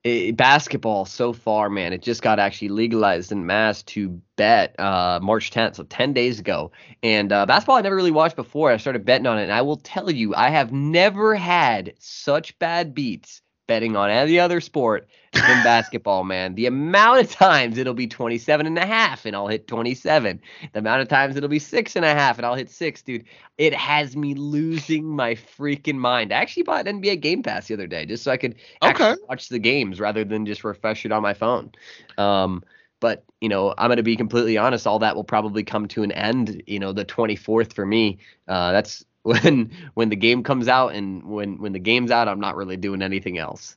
it, 0.05 0.37
basketball 0.37 1.05
so 1.05 1.33
far, 1.33 1.69
man, 1.69 1.91
it 1.91 2.01
just 2.01 2.21
got 2.21 2.39
actually 2.39 2.69
legalized 2.69 3.31
in 3.31 3.45
Mass 3.45 3.83
to 3.83 4.09
bet 4.35 4.79
uh, 4.79 5.19
March 5.21 5.51
10th, 5.51 5.75
so 5.75 5.83
10 5.83 6.13
days 6.13 6.39
ago. 6.39 6.71
And 7.01 7.31
uh, 7.31 7.45
basketball 7.45 7.77
I 7.77 7.81
never 7.81 7.95
really 7.95 8.11
watched 8.11 8.35
before. 8.35 8.71
I 8.71 8.77
started 8.77 9.03
betting 9.03 9.25
on 9.25 9.39
it, 9.39 9.43
and 9.43 9.51
I 9.51 9.63
will 9.63 9.77
tell 9.77 10.11
you, 10.11 10.35
I 10.35 10.49
have 10.49 10.71
never 10.71 11.35
had 11.35 11.95
such 11.99 12.57
bad 12.59 12.93
beats 12.93 13.41
betting 13.67 13.95
on 13.95 14.09
any 14.09 14.39
other 14.39 14.59
sport 14.61 15.07
than 15.45 15.61
basketball, 15.61 16.23
man. 16.23 16.55
The 16.55 16.65
amount 16.65 17.19
of 17.19 17.31
times 17.31 17.77
it'll 17.77 17.93
be 17.93 18.07
27 18.07 18.65
and 18.65 18.77
a 18.77 18.85
half 18.85 19.25
and 19.25 19.35
I'll 19.35 19.47
hit 19.47 19.67
27. 19.67 20.41
The 20.73 20.79
amount 20.79 21.01
of 21.01 21.07
times 21.07 21.35
it'll 21.35 21.49
be 21.49 21.59
six 21.59 21.95
and 21.95 22.05
a 22.05 22.13
half 22.13 22.37
and 22.37 22.45
I'll 22.45 22.55
hit 22.55 22.69
six, 22.69 23.01
dude. 23.01 23.25
It 23.57 23.73
has 23.73 24.15
me 24.15 24.33
losing 24.35 25.05
my 25.07 25.35
freaking 25.35 25.95
mind. 25.97 26.31
I 26.33 26.37
actually 26.37 26.63
bought 26.63 26.87
an 26.87 27.01
NBA 27.01 27.17
Game 27.21 27.43
Pass 27.43 27.67
the 27.67 27.73
other 27.73 27.87
day 27.87 28.05
just 28.05 28.23
so 28.23 28.31
I 28.31 28.37
could 28.37 28.55
Okay. 28.81 29.15
watch 29.29 29.49
the 29.49 29.59
games 29.59 29.99
rather 29.99 30.23
than 30.23 30.45
just 30.45 30.63
refresh 30.63 31.05
it 31.05 31.11
on 31.11 31.21
my 31.21 31.33
phone. 31.33 31.71
Um, 32.17 32.63
but 32.99 33.23
you 33.41 33.49
know, 33.49 33.73
I'm 33.77 33.87
going 33.89 33.97
to 33.97 34.03
be 34.03 34.15
completely 34.15 34.57
honest. 34.57 34.87
All 34.87 34.99
that 34.99 35.15
will 35.15 35.23
probably 35.23 35.63
come 35.63 35.87
to 35.89 36.03
an 36.03 36.11
end. 36.11 36.61
You 36.67 36.79
know, 36.79 36.93
the 36.93 37.05
24th 37.05 37.73
for 37.73 37.85
me. 37.85 38.19
Uh, 38.47 38.71
that's 38.71 39.05
when 39.41 39.71
when 39.95 40.09
the 40.09 40.15
game 40.15 40.43
comes 40.43 40.67
out, 40.67 40.93
and 40.93 41.23
when 41.23 41.57
when 41.57 41.73
the 41.73 41.79
game's 41.79 42.11
out, 42.11 42.27
I'm 42.27 42.39
not 42.39 42.55
really 42.55 42.77
doing 42.77 43.01
anything 43.01 43.39
else. 43.39 43.75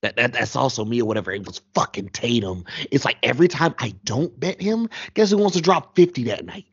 That, 0.00 0.16
that 0.16 0.32
that's 0.32 0.56
also 0.56 0.84
me 0.84 1.02
or 1.02 1.04
whatever. 1.06 1.32
It 1.32 1.46
was 1.46 1.60
fucking 1.74 2.08
Tatum. 2.08 2.64
It's 2.90 3.04
like 3.04 3.18
every 3.22 3.48
time 3.48 3.74
I 3.78 3.94
don't 4.04 4.38
bet 4.40 4.60
him, 4.60 4.88
guess 5.14 5.30
who 5.30 5.36
wants 5.38 5.56
to 5.56 5.62
drop 5.62 5.94
50 5.94 6.24
that 6.24 6.44
night? 6.46 6.64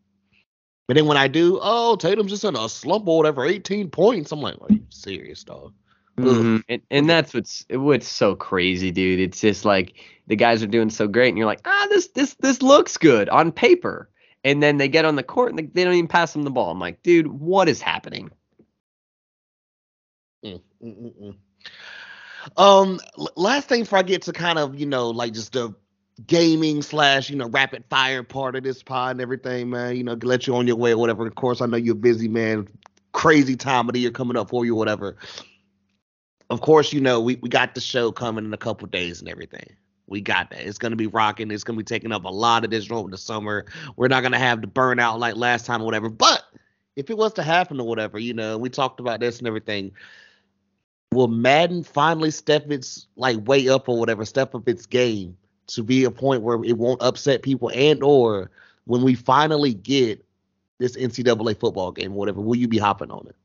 But 0.88 0.96
then 0.96 1.06
when 1.06 1.18
I 1.18 1.28
do, 1.28 1.60
oh, 1.62 1.96
Tatum's 1.98 2.32
just 2.32 2.46
in 2.46 2.56
a 2.56 2.68
slump 2.70 3.08
or 3.08 3.18
whatever, 3.18 3.46
18 3.46 3.90
points. 3.92 4.32
I'm 4.32 4.42
like, 4.42 4.56
are 4.62 4.72
you 4.72 4.86
serious, 4.90 5.44
dog? 5.44 5.74
Ugh. 6.18 6.26
Mhm. 6.26 6.64
And, 6.70 6.82
and 6.90 7.10
that's 7.10 7.34
what's 7.34 7.66
what's 7.70 8.08
so 8.08 8.36
crazy, 8.36 8.90
dude. 8.92 9.20
It's 9.20 9.42
just 9.42 9.66
like 9.66 9.94
the 10.28 10.36
guys 10.38 10.64
are 10.64 10.68
doing 10.68 10.90
so 10.90 11.08
great, 11.08 11.30
and 11.30 11.38
you're 11.38 11.46
like, 11.48 11.62
ah, 11.66 11.88
this 11.90 12.08
this 12.10 12.36
this 12.40 12.62
looks 12.62 12.98
good 12.98 13.30
on 13.30 13.52
paper, 13.52 14.09
and 14.44 14.64
then 14.64 14.78
they 14.78 14.88
get 14.88 15.06
on 15.06 15.16
the 15.16 15.24
court 15.24 15.54
and 15.54 15.72
they, 15.74 15.84
don't 15.84 15.94
even 15.94 16.08
pass 16.08 16.34
them 16.34 16.44
the 16.44 16.52
ball. 16.52 16.72
I'm 16.72 16.80
like, 16.80 17.04
dude, 17.04 17.28
what 17.28 17.68
is 17.68 17.82
happening? 17.82 18.32
Mm, 20.46 20.62
mm, 20.84 21.02
mm, 21.02 21.14
mm. 21.22 21.36
Um, 22.58 23.00
last 23.36 23.68
thing 23.68 23.82
before 23.82 24.00
I 24.00 24.04
get 24.04 24.24
to 24.24 24.34
kind 24.34 24.58
of 24.58 24.80
you 24.80 24.86
know 24.86 25.10
like 25.10 25.34
just 25.34 25.54
the 25.54 25.76
gaming 26.26 26.82
slash 26.82 27.30
you 27.30 27.36
know 27.36 27.48
rapid 27.50 27.84
fire 27.90 28.24
part 28.24 28.56
of 28.56 28.64
this 28.64 28.82
pod 28.82 29.12
and 29.12 29.22
everything, 29.22 29.70
man. 29.70 29.98
You 29.98 30.04
know, 30.04 30.18
let 30.22 30.48
you 30.48 30.56
on 30.56 30.68
your 30.68 30.78
way 30.78 30.94
or 30.94 30.98
whatever. 30.98 31.28
Of 31.28 31.36
course, 31.36 31.62
I 31.62 31.66
know 31.66 31.78
you're 31.78 31.96
busy, 31.96 32.30
man. 32.30 32.68
Crazy 33.12 33.56
time 33.56 33.90
of 33.90 33.94
the 33.94 34.00
year 34.00 34.12
coming 34.12 34.38
up 34.38 34.50
for 34.50 34.66
you, 34.66 34.76
whatever. 34.76 35.18
Of 36.50 36.62
course, 36.62 36.94
you 36.94 37.02
know 37.02 37.20
we 37.20 37.36
we 37.36 37.50
got 37.50 37.76
the 37.76 37.82
show 37.82 38.12
coming 38.12 38.46
in 38.46 38.54
a 38.54 38.58
couple 38.58 38.88
days 38.88 39.20
and 39.20 39.30
everything. 39.30 39.76
We 40.10 40.22
got 40.22 40.50
that. 40.52 40.66
It's 40.66 40.78
gonna 40.78 40.96
be 40.96 41.08
rocking. 41.08 41.52
It's 41.52 41.64
gonna 41.64 41.78
be 41.78 41.84
taking 41.84 42.12
up 42.12 42.26
a 42.26 42.30
lot 42.30 42.64
of 42.64 42.72
this 42.72 42.90
over 42.92 43.10
the 43.10 43.18
summer. 43.18 43.66
We're 43.96 44.08
not 44.08 44.24
gonna 44.24 44.40
have 44.40 44.62
the 44.62 44.68
burnout 44.68 45.20
like 45.20 45.36
last 45.36 45.66
time 45.66 45.82
or 45.82 45.86
whatever. 45.86 46.10
But 46.10 46.44
if 46.96 47.10
it 47.10 47.18
was 47.18 47.34
to 47.34 47.44
happen 47.44 47.80
or 47.80 47.88
whatever, 47.88 48.20
you 48.20 48.34
know, 48.34 48.58
we 48.58 48.70
talked 48.70 49.00
about 49.00 49.20
this 49.20 49.40
and 49.40 49.48
everything 49.48 49.92
will 51.12 51.28
Madden 51.28 51.84
finally 51.84 52.32
step 52.32 52.70
its 52.72 53.08
like 53.16 53.48
way 53.48 53.68
up 53.70 53.90
or 53.90 53.98
whatever, 53.98 54.26
step 54.26 54.54
up 54.54 54.68
its 54.68 54.86
game 54.86 55.38
to 55.68 55.84
be 55.84 56.04
a 56.04 56.12
point 56.12 56.42
where 56.42 56.64
it 56.64 56.78
won't 56.78 57.02
upset 57.02 57.42
people 57.42 57.72
and 57.74 58.04
or 58.04 58.52
when 58.86 59.04
we 59.04 59.16
finally 59.16 59.74
get 59.74 60.24
this 60.80 60.96
NCAA 60.96 61.60
football 61.60 61.92
game 61.92 62.14
or 62.14 62.18
whatever, 62.18 62.42
will 62.42 62.56
you 62.56 62.68
be 62.68 62.78
hopping 62.78 63.12
on 63.12 63.28
it? 63.28 63.36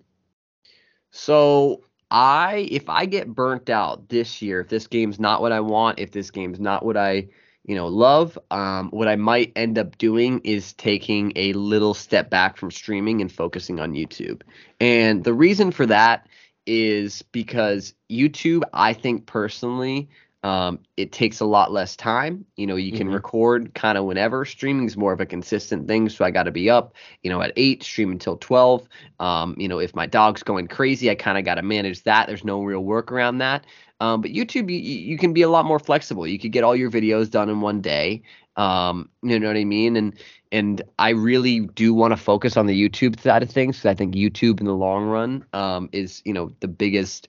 So 1.11 1.83
I 2.11 2.69
if 2.71 2.89
I 2.89 3.07
get 3.07 3.35
burnt 3.35 3.71
out 3.71 4.09
this 4.09 4.43
year, 4.43 4.61
if 4.61 4.69
this 4.69 4.87
game's 4.87 5.19
not 5.19 5.41
what 5.41 5.53
I 5.53 5.61
want, 5.61 5.99
if 5.99 6.13
this 6.13 6.31
game's 6.31 6.61
not 6.61 6.85
what 6.85 6.97
I 6.97 7.29
you 7.65 7.75
know 7.75 7.89
love, 7.89 8.39
um, 8.51 8.91
what 8.91 9.09
I 9.09 9.17
might 9.17 9.53
end 9.57 9.79
up 9.79 9.99
doing 9.99 10.41
is 10.45 10.73
taking 10.75 11.33
a 11.37 11.53
little 11.55 11.95
step 11.95 12.31
back 12.31 12.57
from 12.57 12.71
streaming 12.71 13.21
and 13.21 13.33
focusing 13.33 13.81
on 13.81 13.93
YouTube. 13.95 14.43
And 14.81 15.25
the 15.25 15.35
reason 15.35 15.71
for 15.71 15.87
that 15.87 16.29
is 16.67 17.23
because 17.23 17.95
YouTube, 18.11 18.63
I 18.73 18.93
think 18.93 19.27
personally, 19.27 20.09
um, 20.45 20.79
it 20.97 21.13
takes 21.13 21.41
a 21.41 21.47
lot 21.47 21.73
less 21.73 21.97
time. 21.97 22.45
You 22.57 22.67
know, 22.69 22.77
you 22.77 22.93
can 22.93 23.09
Mhm. 23.09 23.15
record 23.15 23.75
kind 23.75 23.99
of 23.99 24.05
whenever. 24.05 24.45
Streaming's 24.45 24.97
more 24.97 25.13
of 25.13 25.21
a 25.21 25.27
consistent 25.27 25.89
thing, 25.89 26.09
so 26.11 26.25
I 26.25 26.31
got 26.31 26.45
to 26.45 26.53
be 26.53 26.71
up, 26.71 26.95
you 27.25 27.31
know, 27.31 27.43
at 27.43 27.53
eight, 27.57 27.83
stream 27.83 28.13
until 28.13 28.37
twelve. 28.37 28.89
Um, 29.21 29.57
you 29.59 29.69
know, 29.69 29.79
if 29.81 29.95
my 29.97 30.07
dog's 30.07 30.43
going 30.45 30.69
crazy, 30.69 31.11
I 31.11 31.17
kind 31.17 31.39
of 31.39 31.45
got 31.45 31.57
to 31.57 31.63
manage 31.63 32.05
that. 32.05 32.29
There's 32.29 32.45
no 32.45 32.63
real 32.63 32.85
work 32.85 33.11
around 33.11 33.39
that. 33.39 33.67
Um, 34.01 34.21
but 34.21 34.33
YouTube, 34.33 34.71
you, 34.71 34.79
you 34.79 35.19
can 35.19 35.33
be 35.33 35.43
a 35.43 35.49
lot 35.49 35.65
more 35.65 35.79
flexible. 35.79 36.27
You 36.27 36.39
could 36.39 36.53
get 36.53 36.65
all 36.65 36.77
your 36.77 36.91
videos 36.91 37.31
done 37.31 37.49
in 37.49 37.61
one 37.63 37.81
day. 37.81 38.23
Um, 38.57 39.09
you 39.23 39.39
know 39.41 39.49
what 39.49 39.57
I 39.57 39.65
mean? 39.65 39.97
And 39.97 40.15
and 40.53 40.83
I 40.99 41.11
really 41.11 41.61
do 41.61 41.95
want 41.95 42.13
to 42.13 42.17
focus 42.17 42.57
on 42.57 42.67
the 42.67 42.89
YouTube 42.89 43.19
side 43.21 43.43
of 43.43 43.51
things 43.51 43.79
because 43.79 43.91
I 43.91 43.95
think 43.95 44.15
YouTube 44.15 44.61
in 44.61 44.67
the 44.67 44.75
long 44.75 45.07
run 45.07 45.45
um, 45.55 45.89
is 45.93 46.23
you 46.27 46.35
know 46.35 46.53
the 46.61 46.69
biggest 46.69 47.29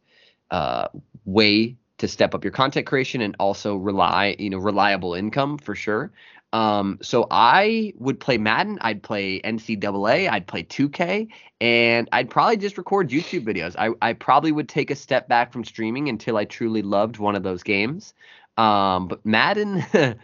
uh, 0.52 0.88
way 1.26 1.78
to 1.98 2.08
step 2.08 2.36
up 2.36 2.44
your 2.44 2.52
content 2.52 2.86
creation 2.86 3.22
and 3.22 3.36
also 3.40 3.76
rely 3.76 4.36
you 4.40 4.50
know 4.50 4.58
reliable 4.58 5.14
income 5.14 5.58
for 5.58 5.76
sure. 5.76 6.12
Um, 6.54 7.00
so 7.02 7.28
I 7.32 7.92
would 7.98 8.18
play 8.18 8.38
Madden, 8.38 8.78
I'd 8.80 9.04
play 9.04 9.42
NCAA, 9.42 10.30
I'd 10.32 10.48
play 10.48 10.64
2K, 10.64 11.28
and 11.60 12.08
I'd 12.14 12.30
probably 12.30 12.56
just 12.56 12.78
record 12.78 13.10
YouTube 13.10 13.44
videos. 13.46 13.76
I, 13.78 13.90
I 14.02 14.14
probably 14.14 14.54
would 14.54 14.70
take 14.70 14.90
a 14.90 14.96
step 14.96 15.28
back 15.28 15.52
from 15.52 15.66
streaming 15.66 16.08
until 16.08 16.38
I 16.38 16.46
truly 16.46 16.82
loved 16.82 17.18
one 17.18 17.36
of 17.36 17.44
those 17.44 17.62
games. 17.62 18.14
Um, 18.56 19.10
but 19.10 19.26
Madden, 19.26 19.86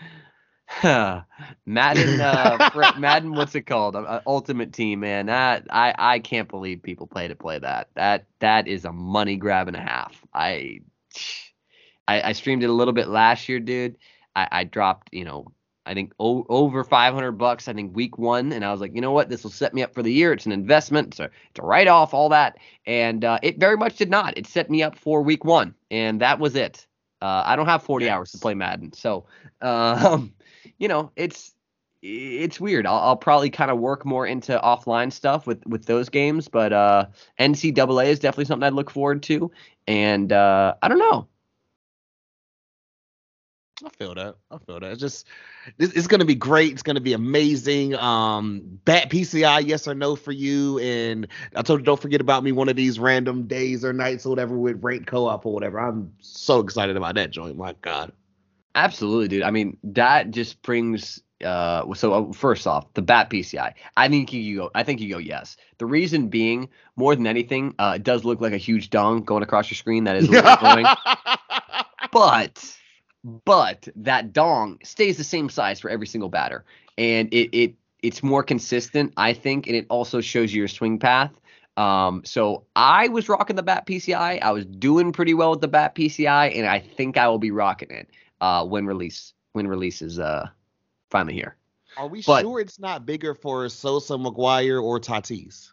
Madden, 0.84 2.22
uh, 2.22 2.94
Madden, 2.98 3.34
what's 3.34 3.56
it 3.56 3.64
called? 3.64 3.98
Uh, 3.98 4.22
Ultimate 4.26 4.72
Team, 4.72 5.02
man. 5.02 5.26
That 5.26 5.68
I 5.70 5.94
I 5.98 6.20
can't 6.20 6.48
believe 6.48 6.82
people 6.82 7.08
play 7.08 7.28
to 7.28 7.36
play 7.36 7.60
that. 7.60 7.90
That 7.96 8.26
that 8.40 8.70
is 8.70 8.86
a 8.86 8.94
money 8.94 9.36
grab 9.36 9.68
and 9.68 9.76
a 9.76 9.82
half. 9.82 10.24
I 10.34 10.80
I, 12.08 12.30
I 12.30 12.32
streamed 12.34 12.64
it 12.64 12.70
a 12.70 12.74
little 12.74 12.94
bit 12.94 13.08
last 13.08 13.48
year, 13.50 13.60
dude. 13.60 13.98
I, 14.36 14.48
I 14.52 14.64
dropped, 14.64 15.10
you 15.12 15.26
know, 15.26 15.52
I 15.86 15.94
think 15.94 16.14
o- 16.20 16.46
over 16.50 16.84
500 16.84 17.34
bucks. 17.34 17.68
I 17.68 17.74
think 17.74 17.96
week 17.96 18.18
one, 18.18 18.52
and 18.54 18.64
I 18.64 18.72
was 18.72 18.82
like, 18.82 18.94
you 18.94 19.02
know 19.02 19.12
what, 19.12 19.30
this 19.30 19.44
will 19.44 19.52
set 19.52 19.74
me 19.74 19.84
up 19.84 19.94
for 19.94 20.04
the 20.04 20.14
year. 20.14 20.32
It's 20.32 20.46
an 20.46 20.52
investment, 20.52 21.16
so 21.16 21.28
to 21.56 21.62
write 21.62 21.88
off 21.88 22.14
all 22.14 22.30
that, 22.30 22.58
and 22.86 23.26
uh, 23.26 23.40
it 23.42 23.60
very 23.60 23.78
much 23.78 23.98
did 23.98 24.10
not. 24.10 24.38
It 24.38 24.46
set 24.48 24.70
me 24.70 24.84
up 24.84 24.98
for 24.98 25.22
week 25.22 25.44
one, 25.44 25.74
and 25.90 26.22
that 26.22 26.40
was 26.40 26.56
it. 26.56 26.86
Uh, 27.22 27.44
I 27.46 27.56
don't 27.56 27.68
have 27.68 27.84
40 27.84 28.10
hours 28.10 28.32
to 28.32 28.38
play 28.38 28.54
Madden, 28.54 28.94
so 28.94 29.26
um, 29.62 30.34
you 30.78 30.88
know, 30.88 31.12
it's 31.16 31.54
it's 32.04 32.60
weird. 32.60 32.88
I'll, 32.88 32.98
I'll 33.00 33.16
probably 33.16 33.52
kind 33.52 33.70
of 33.70 33.78
work 33.80 34.06
more 34.06 34.26
into 34.26 34.60
offline 34.64 35.12
stuff 35.12 35.48
with 35.48 35.66
with 35.66 35.86
those 35.86 36.10
games, 36.10 36.48
but 36.48 36.74
uh, 36.74 37.08
NCAA 37.40 38.08
is 38.08 38.20
definitely 38.20 38.46
something 38.46 38.66
I'd 38.66 38.74
look 38.74 38.92
forward 38.92 39.24
to, 39.24 39.52
and 39.88 40.32
uh, 40.32 40.76
I 40.82 40.88
don't 40.88 41.00
know. 41.00 41.28
I 43.84 43.90
feel 43.90 44.14
that. 44.16 44.36
I 44.50 44.58
feel 44.60 44.80
that. 44.80 44.92
It's 44.92 45.02
just 45.02 45.28
it's, 45.78 45.94
it's 45.94 46.08
gonna 46.08 46.26
be 46.26 46.36
great. 46.36 46.74
It's 46.74 46.84
gonna 46.84 47.02
be 47.02 47.14
amazing. 47.14 47.96
Um 47.96 48.80
bat 48.86 49.10
PCI, 49.10 49.66
yes 49.68 49.88
or 49.88 49.96
no 49.96 50.16
for 50.16 50.32
you. 50.32 50.80
And 50.80 51.28
I 51.56 51.62
told 51.62 51.80
you 51.80 51.86
don't 51.86 52.02
forget 52.02 52.22
about 52.22 52.44
me 52.44 52.52
one 52.52 52.70
of 52.70 52.76
these 52.76 53.00
random 53.00 53.48
days 53.48 53.84
or 53.84 53.94
nights 53.94 54.26
or 54.26 54.30
whatever 54.30 54.58
with 54.58 54.84
ranked 54.84 55.08
co-op 55.08 55.46
or 55.46 55.54
whatever. 55.54 55.80
I'm 55.80 56.14
so 56.20 56.60
excited 56.60 56.98
about 56.98 57.16
that 57.16 57.32
joint. 57.32 57.58
My 57.58 57.74
God. 57.82 58.12
Absolutely, 58.76 59.28
dude. 59.28 59.44
I 59.44 59.52
mean, 59.52 59.78
that 59.84 60.32
just 60.32 60.62
brings. 60.62 61.22
Uh, 61.44 61.92
so 61.96 62.14
uh, 62.14 62.32
first 62.34 62.68
off, 62.68 62.94
the 62.94 63.02
bat 63.02 63.30
PCI. 63.30 63.74
I 63.98 64.08
think 64.08 64.32
you 64.32 64.58
go. 64.58 64.72
I 64.76 64.84
think 64.84 65.02
you 65.02 65.10
go 65.12 65.18
yes. 65.18 65.58
The 65.80 65.88
reason 65.88 66.28
being, 66.28 66.70
more 66.96 67.16
than 67.16 67.26
anything, 67.26 67.74
uh, 67.80 67.94
it 67.96 68.04
does 68.04 68.24
look 68.24 68.40
like 68.40 68.54
a 68.54 68.58
huge 68.58 68.92
dong 68.92 69.24
going 69.24 69.42
across 69.42 69.70
your 69.72 69.76
screen. 69.76 70.04
That 70.04 70.18
is 70.18 70.28
a 70.28 70.32
little 70.32 70.52
annoying. 70.62 70.86
But, 72.12 72.76
but 73.24 73.88
that 73.96 74.34
dong 74.34 74.80
stays 74.84 75.18
the 75.18 75.24
same 75.24 75.50
size 75.50 75.80
for 75.80 75.90
every 75.90 76.08
single 76.08 76.30
batter, 76.30 76.64
and 76.98 77.34
it 77.34 77.50
it 77.56 77.76
it's 78.02 78.24
more 78.24 78.42
consistent, 78.44 79.14
I 79.18 79.34
think, 79.34 79.68
and 79.68 79.76
it 79.76 79.86
also 79.90 80.22
shows 80.22 80.54
you 80.54 80.60
your 80.60 80.68
swing 80.68 80.98
path. 80.98 81.32
Um, 81.78 82.24
so 82.26 82.66
I 82.76 83.08
was 83.10 83.30
rocking 83.30 83.56
the 83.56 83.64
bat 83.64 83.86
PCI. 83.86 84.42
I 84.42 84.52
was 84.52 84.66
doing 84.66 85.12
pretty 85.14 85.34
well 85.34 85.52
with 85.52 85.62
the 85.62 85.68
bat 85.68 85.96
PCI, 85.96 86.58
and 86.58 86.66
I 86.68 86.80
think 86.80 87.18
I 87.18 87.28
will 87.28 87.40
be 87.40 87.52
rocking 87.52 87.92
it 87.92 88.10
uh, 88.42 88.66
when 88.66 88.86
release 88.86 89.34
when 89.54 89.68
release 89.68 90.02
is 90.02 90.20
uh 90.20 90.48
finally 91.10 91.34
here. 91.34 91.56
Are 91.98 92.08
we 92.08 92.22
But- 92.26 92.42
sure 92.42 92.60
it's 92.60 92.80
not 92.80 93.06
bigger 93.06 93.36
for 93.36 93.68
Sosa, 93.70 94.14
McGwire, 94.14 94.82
or 94.82 95.00
Tatis? 95.00 95.72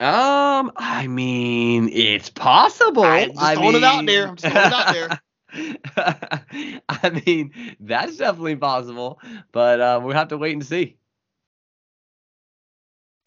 Um, 0.00 0.70
I 0.76 1.06
mean, 1.08 1.90
it's 1.92 2.30
possible. 2.30 3.02
I'm 3.02 3.30
just 3.32 3.42
I 3.42 3.54
throwing 3.56 3.74
it 3.76 3.84
out 3.84 4.06
there. 4.06 4.28
I'm 4.28 4.36
just 4.36 4.52
throwing 4.52 4.66
it 4.68 4.72
out 4.72 4.92
there. 4.94 5.20
I 5.96 7.22
mean, 7.26 7.52
that's 7.80 8.16
definitely 8.16 8.56
possible, 8.56 9.20
but 9.52 9.80
uh, 9.80 10.00
we'll 10.02 10.14
have 10.14 10.28
to 10.28 10.38
wait 10.38 10.52
and 10.52 10.64
see. 10.64 10.96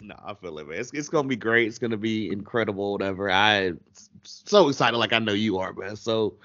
No, 0.02 0.16
I 0.24 0.34
feel 0.34 0.58
it, 0.60 0.68
man. 0.68 0.80
It's, 0.80 0.92
it's 0.94 1.10
gonna 1.10 1.28
be 1.28 1.36
great. 1.36 1.68
It's 1.68 1.78
gonna 1.78 1.98
be 1.98 2.32
incredible. 2.32 2.92
Whatever. 2.94 3.30
I 3.30 3.74
so 4.24 4.68
excited, 4.68 4.98
like 4.98 5.14
I 5.14 5.20
know 5.20 5.34
you 5.34 5.60
are, 5.60 5.74
man. 5.74 5.96
So 5.96 6.38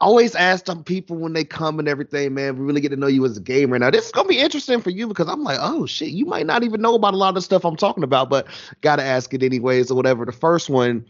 always 0.00 0.34
ask 0.36 0.66
some 0.66 0.84
people 0.84 1.16
when 1.16 1.32
they 1.32 1.44
come 1.44 1.78
and 1.78 1.88
everything, 1.88 2.34
man. 2.34 2.56
We 2.56 2.64
really 2.64 2.80
get 2.80 2.90
to 2.90 2.96
know 2.96 3.08
you 3.08 3.24
as 3.24 3.36
a 3.36 3.40
gamer. 3.40 3.78
Now, 3.78 3.90
this 3.90 4.06
is 4.06 4.12
gonna 4.12 4.28
be 4.28 4.38
interesting 4.38 4.80
for 4.80 4.90
you 4.90 5.08
because 5.08 5.28
I'm 5.28 5.42
like, 5.42 5.58
oh 5.60 5.86
shit, 5.86 6.10
you 6.10 6.24
might 6.24 6.46
not 6.46 6.62
even 6.62 6.80
know 6.80 6.94
about 6.94 7.14
a 7.14 7.16
lot 7.16 7.30
of 7.30 7.34
the 7.36 7.42
stuff 7.42 7.64
I'm 7.64 7.76
talking 7.76 8.04
about, 8.04 8.30
but 8.30 8.46
gotta 8.80 9.02
ask 9.02 9.34
it 9.34 9.42
anyways 9.42 9.90
or 9.90 9.96
whatever. 9.96 10.24
The 10.24 10.32
first 10.32 10.70
one, 10.70 11.04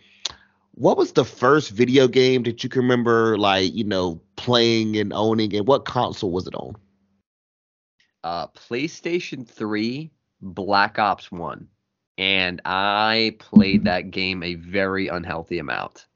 what 0.78 0.96
was 0.96 1.12
the 1.12 1.24
first 1.24 1.70
video 1.70 2.06
game 2.06 2.44
that 2.44 2.62
you 2.62 2.70
can 2.70 2.82
remember, 2.82 3.36
like 3.36 3.74
you 3.74 3.84
know, 3.84 4.20
playing 4.36 4.96
and 4.96 5.12
owning, 5.12 5.54
and 5.54 5.66
what 5.66 5.84
console 5.84 6.30
was 6.30 6.46
it 6.46 6.54
on? 6.54 6.76
Uh, 8.22 8.46
PlayStation 8.48 9.46
3, 9.46 10.10
Black 10.40 10.98
Ops 10.98 11.32
1. 11.32 11.66
And 12.18 12.60
I 12.64 13.36
played 13.38 13.84
that 13.84 14.10
game 14.10 14.42
a 14.42 14.54
very 14.54 15.08
unhealthy 15.08 15.58
amount. 15.58 16.06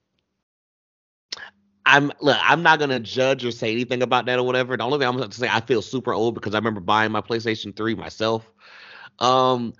I'm 1.85 2.13
look, 2.21 2.39
I'm 2.41 2.63
not 2.63 2.79
gonna 2.79 3.01
judge 3.01 3.45
or 3.45 3.51
say 3.51 3.73
anything 3.73 4.03
about 4.03 4.27
that 4.27 4.39
or 4.39 4.45
whatever. 4.45 4.77
The 4.77 4.85
only 4.85 4.99
thing 4.99 5.09
I'm 5.09 5.19
gonna 5.19 5.33
say 5.33 5.49
I 5.51 5.61
feel 5.61 5.83
super 5.83 6.13
old 6.13 6.35
because 6.35 6.55
I 6.55 6.59
remember 6.59 6.81
buying 6.81 7.11
my 7.11 7.21
PlayStation 7.21 7.75
3 7.75 7.97
myself. 7.97 8.45
Um 9.19 9.75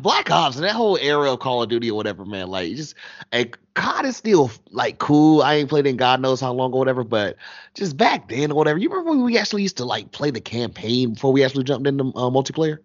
Black 0.00 0.30
Ops 0.30 0.56
and 0.56 0.64
that 0.64 0.74
whole 0.74 0.96
era 0.98 1.32
of 1.32 1.40
Call 1.40 1.62
of 1.62 1.68
Duty 1.68 1.90
or 1.90 1.94
whatever, 1.96 2.24
man. 2.24 2.48
Like 2.48 2.74
just 2.74 2.94
and 3.32 3.56
COD 3.74 4.06
is 4.06 4.16
still 4.16 4.50
like 4.70 4.98
cool. 4.98 5.42
I 5.42 5.54
ain't 5.54 5.68
played 5.68 5.86
in 5.86 5.96
God 5.96 6.20
knows 6.20 6.40
how 6.40 6.52
long 6.52 6.72
or 6.72 6.78
whatever, 6.78 7.04
but 7.04 7.36
just 7.74 7.96
back 7.96 8.28
then 8.28 8.50
or 8.50 8.54
whatever. 8.56 8.78
You 8.78 8.88
remember 8.88 9.10
when 9.10 9.22
we 9.22 9.38
actually 9.38 9.62
used 9.62 9.76
to 9.76 9.84
like 9.84 10.10
play 10.12 10.30
the 10.30 10.40
campaign 10.40 11.14
before 11.14 11.32
we 11.32 11.44
actually 11.44 11.64
jumped 11.64 11.86
into 11.86 12.04
uh, 12.04 12.30
multiplayer? 12.30 12.78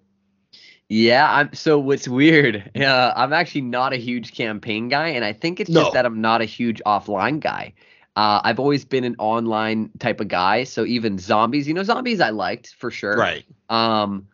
Yeah, 0.87 1.27
I'm 1.31 1.53
so 1.53 1.79
what's 1.79 2.07
weird, 2.07 2.71
uh, 2.79 3.13
I'm 3.15 3.33
actually 3.33 3.61
not 3.61 3.93
a 3.93 3.97
huge 3.97 4.33
campaign 4.35 4.87
guy, 4.87 5.09
and 5.09 5.25
I 5.25 5.33
think 5.33 5.59
it's 5.59 5.69
No. 5.69 5.81
just 5.81 5.93
that 5.93 6.05
I'm 6.05 6.21
not 6.21 6.41
a 6.41 6.45
huge 6.45 6.81
offline 6.85 7.39
guy. 7.39 7.73
Uh, 8.15 8.39
I've 8.43 8.59
always 8.59 8.85
been 8.85 9.03
an 9.03 9.15
online 9.17 9.89
type 9.99 10.21
of 10.21 10.27
guy, 10.27 10.63
so 10.63 10.85
even 10.85 11.17
zombies, 11.17 11.67
you 11.67 11.73
know, 11.73 11.83
zombies 11.83 12.21
I 12.21 12.29
liked 12.29 12.75
for 12.77 12.91
sure. 12.91 13.17
Right. 13.17 13.43
Um, 13.69 14.27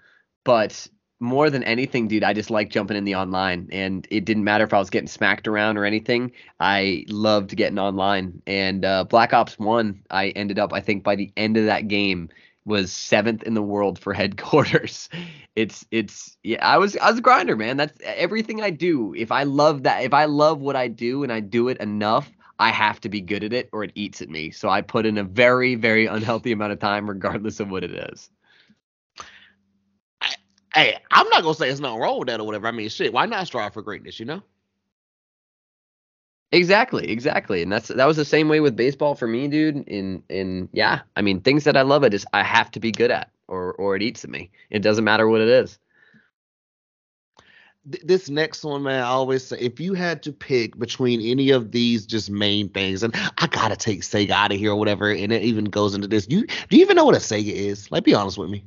but 0.43 0.87
more 1.22 1.49
than 1.49 1.63
anything, 1.63 2.07
dude, 2.07 2.24
I 2.24 2.34
just 2.34 2.49
like 2.49 2.69
jumping 2.69 2.97
in 2.97 3.05
the 3.05 3.15
online, 3.15 3.69
and 3.72 4.07
it 4.09 4.26
didn't 4.26 4.43
matter 4.43 4.63
if 4.63 4.74
I 4.74 4.80
was 4.80 4.89
getting 4.89 5.07
smacked 5.07 5.47
around 5.47 5.78
or 5.78 5.86
anything. 5.86 6.32
I 6.59 7.05
loved 7.09 7.55
getting 7.55 7.80
online, 7.80 8.41
and 8.47 8.84
uh, 8.84 9.03
Black 9.03 9.32
Ops 9.32 9.59
One, 9.59 10.01
I 10.09 10.30
ended 10.30 10.59
up, 10.59 10.74
I 10.74 10.82
think, 10.82 11.03
by 11.03 11.15
the 11.15 11.32
end 11.38 11.57
of 11.57 11.65
that 11.65 11.88
game, 11.88 12.30
was 12.65 12.91
seventh 12.91 13.43
in 13.43 13.53
the 13.53 13.61
world 13.61 13.99
for 13.99 14.13
headquarters. 14.22 15.09
It's 15.55 15.86
it's 15.91 16.38
yeah, 16.43 16.65
I 16.65 16.78
was 16.78 16.97
I 16.97 17.09
was 17.09 17.19
a 17.19 17.22
grinder, 17.22 17.55
man. 17.55 17.78
That's 17.78 17.97
everything 18.03 18.61
I 18.61 18.69
do. 18.72 19.13
If 19.15 19.32
I 19.32 19.43
love 19.43 19.84
that, 19.84 20.03
if 20.03 20.13
I 20.13 20.26
love 20.26 20.59
what 20.59 20.76
I 20.76 20.88
do 20.88 21.24
and 21.24 21.32
I 21.32 21.39
do 21.39 21.69
it 21.69 21.78
enough. 21.78 22.32
I 22.59 22.69
have 22.69 23.01
to 23.01 23.09
be 23.09 23.22
good 23.22 23.43
at 23.43 23.53
it 23.53 23.69
or 23.72 23.84
it 23.84 23.91
eats 23.95 24.22
at 24.22 24.30
me. 24.30 24.51
So 24.51 24.69
I 24.69 24.82
put 24.82 25.07
in 25.07 25.17
a 25.17 25.24
very, 25.24 25.74
very 25.74 26.05
unhealthy 26.17 26.51
amount 26.51 26.74
of 26.74 26.78
time, 26.80 27.09
regardless 27.09 27.59
of 27.59 27.72
what 27.72 27.84
it 27.84 27.91
is. 27.91 28.30
Hey, 30.74 30.97
I'm 31.11 31.28
not 31.30 31.43
gonna 31.43 31.55
say 31.55 31.69
it's 31.69 31.80
nothing 31.82 31.99
wrong 31.99 32.19
with 32.19 32.28
that 32.30 32.39
or 32.39 32.45
whatever. 32.45 32.67
I 32.67 32.72
mean, 32.72 32.89
shit, 32.89 33.13
why 33.13 33.26
not 33.26 33.47
strive 33.47 33.74
for 33.74 33.82
greatness? 33.82 34.19
You 34.19 34.26
know? 34.26 34.43
Exactly, 36.53 37.09
exactly, 37.09 37.61
and 37.61 37.72
that's 37.72 37.88
that 37.88 38.05
was 38.05 38.17
the 38.17 38.26
same 38.26 38.49
way 38.49 38.59
with 38.59 38.76
baseball 38.76 39.15
for 39.15 39.26
me, 39.28 39.47
dude. 39.47 39.78
In 39.88 40.24
in 40.30 40.67
yeah, 40.74 41.01
I 41.15 41.22
mean 41.22 41.39
things 41.41 41.63
that 41.63 41.78
I 41.78 41.82
love, 41.84 42.03
I 42.03 42.09
just 42.09 42.26
I 42.34 42.43
have 42.43 42.69
to 42.72 42.80
be 42.82 42.91
good 42.91 43.09
at, 43.11 43.32
or 43.47 43.74
or 43.76 43.95
it 43.95 44.01
eats 44.01 44.26
at 44.26 44.30
me. 44.30 44.51
It 44.69 44.80
doesn't 44.80 45.05
matter 45.05 45.30
what 45.30 45.39
it 45.41 45.47
is. 45.47 45.80
This 47.86 48.30
next 48.30 48.63
one, 48.63 48.84
man, 48.84 49.01
I 49.01 49.07
always 49.07 49.47
say 49.47 49.57
if 49.59 49.80
you 49.80 49.93
had 49.93 50.22
to 50.24 50.32
pick 50.34 50.78
between 50.78 51.19
any 51.22 51.49
of 51.51 51.72
these 51.72 52.05
just 52.05 52.30
main 52.30 52.69
things, 52.69 53.01
and 53.01 53.15
I 53.38 53.47
gotta 53.47 53.76
take 53.78 54.01
Sega 54.01 54.32
out 54.32 54.51
of 54.51 54.57
here 54.59 54.72
or 54.72 54.76
whatever, 54.76 55.09
and 55.11 55.32
it 55.32 55.43
even 55.43 55.65
goes 55.65 55.95
into 55.95 56.07
this. 56.07 56.28
You 56.30 56.45
do 56.45 56.78
you 56.78 56.82
even 56.84 56.95
know 56.97 57.05
what 57.05 57.15
a 57.15 57.19
Sega 57.19 57.51
is? 57.51 57.89
Like, 57.91 58.03
be 58.03 58.13
honest 58.13 58.38
with 58.38 58.49
me. 58.49 58.65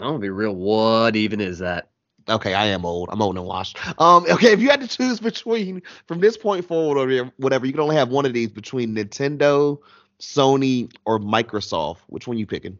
I'm 0.00 0.08
gonna 0.08 0.18
be 0.18 0.30
real. 0.30 0.54
What 0.54 1.16
even 1.16 1.40
is 1.40 1.58
that? 1.60 1.90
Okay, 2.28 2.54
I 2.54 2.66
am 2.66 2.84
old. 2.86 3.08
I'm 3.12 3.22
old 3.22 3.36
and 3.36 3.46
washed. 3.46 3.78
Um, 4.00 4.24
okay, 4.30 4.52
if 4.52 4.60
you 4.60 4.70
had 4.70 4.80
to 4.80 4.88
choose 4.88 5.20
between 5.20 5.82
from 6.06 6.20
this 6.20 6.36
point 6.36 6.66
forward 6.66 6.98
or 6.98 7.32
whatever- 7.38 7.66
you 7.66 7.72
can 7.72 7.80
only 7.80 7.96
have 7.96 8.08
one 8.10 8.26
of 8.26 8.32
these 8.32 8.48
between 8.50 8.94
Nintendo, 8.94 9.78
Sony, 10.20 10.92
or 11.04 11.18
Microsoft. 11.18 11.98
Which 12.08 12.26
one 12.26 12.38
you 12.38 12.46
picking? 12.46 12.78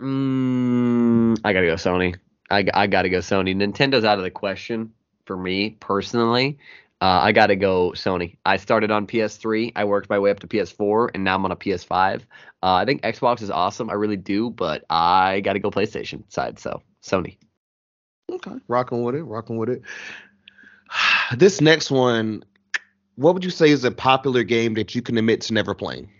Mm, 0.00 1.38
I 1.44 1.52
gotta 1.52 1.66
go 1.66 1.74
Sony. 1.74 2.16
I 2.50 2.66
I 2.74 2.86
gotta 2.86 3.08
go 3.10 3.18
Sony. 3.18 3.54
Nintendo's 3.54 4.04
out 4.04 4.18
of 4.18 4.24
the 4.24 4.30
question 4.30 4.92
for 5.26 5.36
me 5.36 5.70
personally. 5.80 6.58
Uh, 7.02 7.20
I 7.22 7.32
gotta 7.32 7.56
go 7.56 7.92
Sony. 7.92 8.36
I 8.44 8.58
started 8.58 8.90
on 8.90 9.06
PS3. 9.06 9.72
I 9.74 9.84
worked 9.84 10.10
my 10.10 10.18
way 10.18 10.30
up 10.30 10.40
to 10.40 10.46
PS4, 10.46 11.10
and 11.14 11.24
now 11.24 11.34
I'm 11.34 11.44
on 11.44 11.52
a 11.52 11.56
PS5. 11.56 12.20
Uh, 12.62 12.74
I 12.74 12.84
think 12.84 13.02
Xbox 13.02 13.40
is 13.40 13.50
awesome. 13.50 13.88
I 13.88 13.94
really 13.94 14.18
do, 14.18 14.50
but 14.50 14.84
I 14.90 15.40
gotta 15.40 15.60
go 15.60 15.70
PlayStation 15.70 16.30
side. 16.30 16.58
So 16.58 16.82
Sony. 17.02 17.38
Okay, 18.30 18.52
rocking 18.68 19.02
with 19.02 19.14
it, 19.14 19.22
rocking 19.24 19.56
with 19.56 19.70
it. 19.70 19.82
This 21.36 21.60
next 21.60 21.92
one, 21.92 22.42
what 23.14 23.34
would 23.34 23.44
you 23.44 23.50
say 23.50 23.70
is 23.70 23.84
a 23.84 23.92
popular 23.92 24.42
game 24.42 24.74
that 24.74 24.96
you 24.96 25.00
can 25.02 25.16
admit 25.16 25.42
to 25.42 25.54
never 25.54 25.74
playing? 25.74 26.10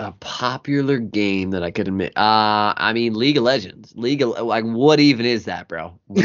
A 0.00 0.12
popular 0.12 0.98
game 0.98 1.50
that 1.50 1.64
I 1.64 1.72
could 1.72 1.88
admit. 1.88 2.16
Uh, 2.16 2.72
I 2.76 2.92
mean 2.92 3.14
League 3.14 3.36
of 3.36 3.42
Legends. 3.42 3.92
League 3.96 4.22
of 4.22 4.38
like 4.46 4.64
what 4.64 5.00
even 5.00 5.26
is 5.26 5.46
that, 5.46 5.66
bro? 5.66 5.98
What 6.06 6.24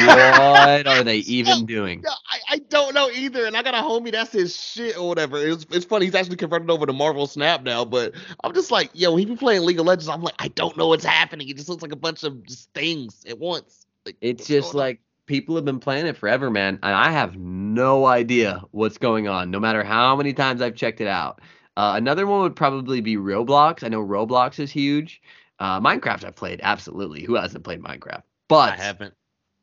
are 0.88 1.04
they 1.04 1.18
even 1.26 1.66
doing? 1.66 2.04
I, 2.30 2.40
I 2.52 2.58
don't 2.70 2.94
know 2.94 3.10
either, 3.10 3.48
and 3.48 3.58
I 3.58 3.64
got 3.64 3.74
a 3.74 3.78
homie 3.78 4.12
that 4.12 4.32
says 4.32 4.56
shit 4.56 4.96
or 4.96 5.08
whatever. 5.08 5.38
It's 5.38 5.66
it's 5.72 5.86
funny. 5.86 6.06
He's 6.06 6.14
actually 6.14 6.36
converted 6.36 6.70
over 6.70 6.86
to 6.86 6.94
Marvel 6.94 7.26
Snap 7.26 7.64
now, 7.64 7.84
but 7.84 8.14
I'm 8.44 8.54
just 8.54 8.70
like, 8.70 8.92
yo, 8.94 9.16
he 9.16 9.26
be 9.26 9.36
playing 9.36 9.64
League 9.64 9.80
of 9.80 9.88
Legends, 9.88 10.08
I'm 10.08 10.22
like, 10.22 10.36
I 10.38 10.50
don't 10.50 10.78
know 10.78 10.90
what's 10.90 11.06
happening. 11.06 11.50
It 11.50 11.58
just 11.58 11.68
looks 11.68 11.82
like 11.82 11.94
a 11.94 11.96
bunch 11.96 12.24
of 12.24 12.46
just 12.46 12.72
things 12.76 13.26
at 13.28 13.40
once. 13.40 13.88
Like, 14.06 14.18
It's 14.22 14.46
just 14.46 14.76
like 14.76 15.00
people 15.26 15.56
have 15.56 15.66
been 15.66 15.80
playing 15.80 16.06
it 16.06 16.16
forever, 16.18 16.52
man, 16.52 16.78
and 16.84 16.94
I 16.94 17.10
have 17.10 17.38
no 17.38 18.06
idea 18.06 18.62
what's 18.70 19.00
going 19.00 19.28
on. 19.28 19.50
No 19.50 19.60
matter 19.60 19.84
how 19.84 20.16
many 20.16 20.34
times 20.34 20.62
I've 20.62 20.76
checked 20.76 21.02
it 21.02 21.08
out. 21.08 21.42
Uh, 21.76 21.94
another 21.96 22.28
one 22.28 22.42
would 22.42 22.56
probably 22.56 23.02
be 23.02 23.18
Roblox. 23.18 23.84
I 23.84 23.88
know 23.88 24.04
Roblox 24.04 24.60
is 24.60 24.72
huge. 24.72 25.22
Uh, 25.60 25.80
Minecraft 25.80 26.24
I've 26.26 26.36
played 26.36 26.60
absolutely. 26.64 27.24
Who 27.24 27.36
hasn't 27.36 27.64
played 27.64 27.82
Minecraft? 27.82 28.24
But 28.48 28.74
I 28.74 28.76
haven't. 28.76 29.14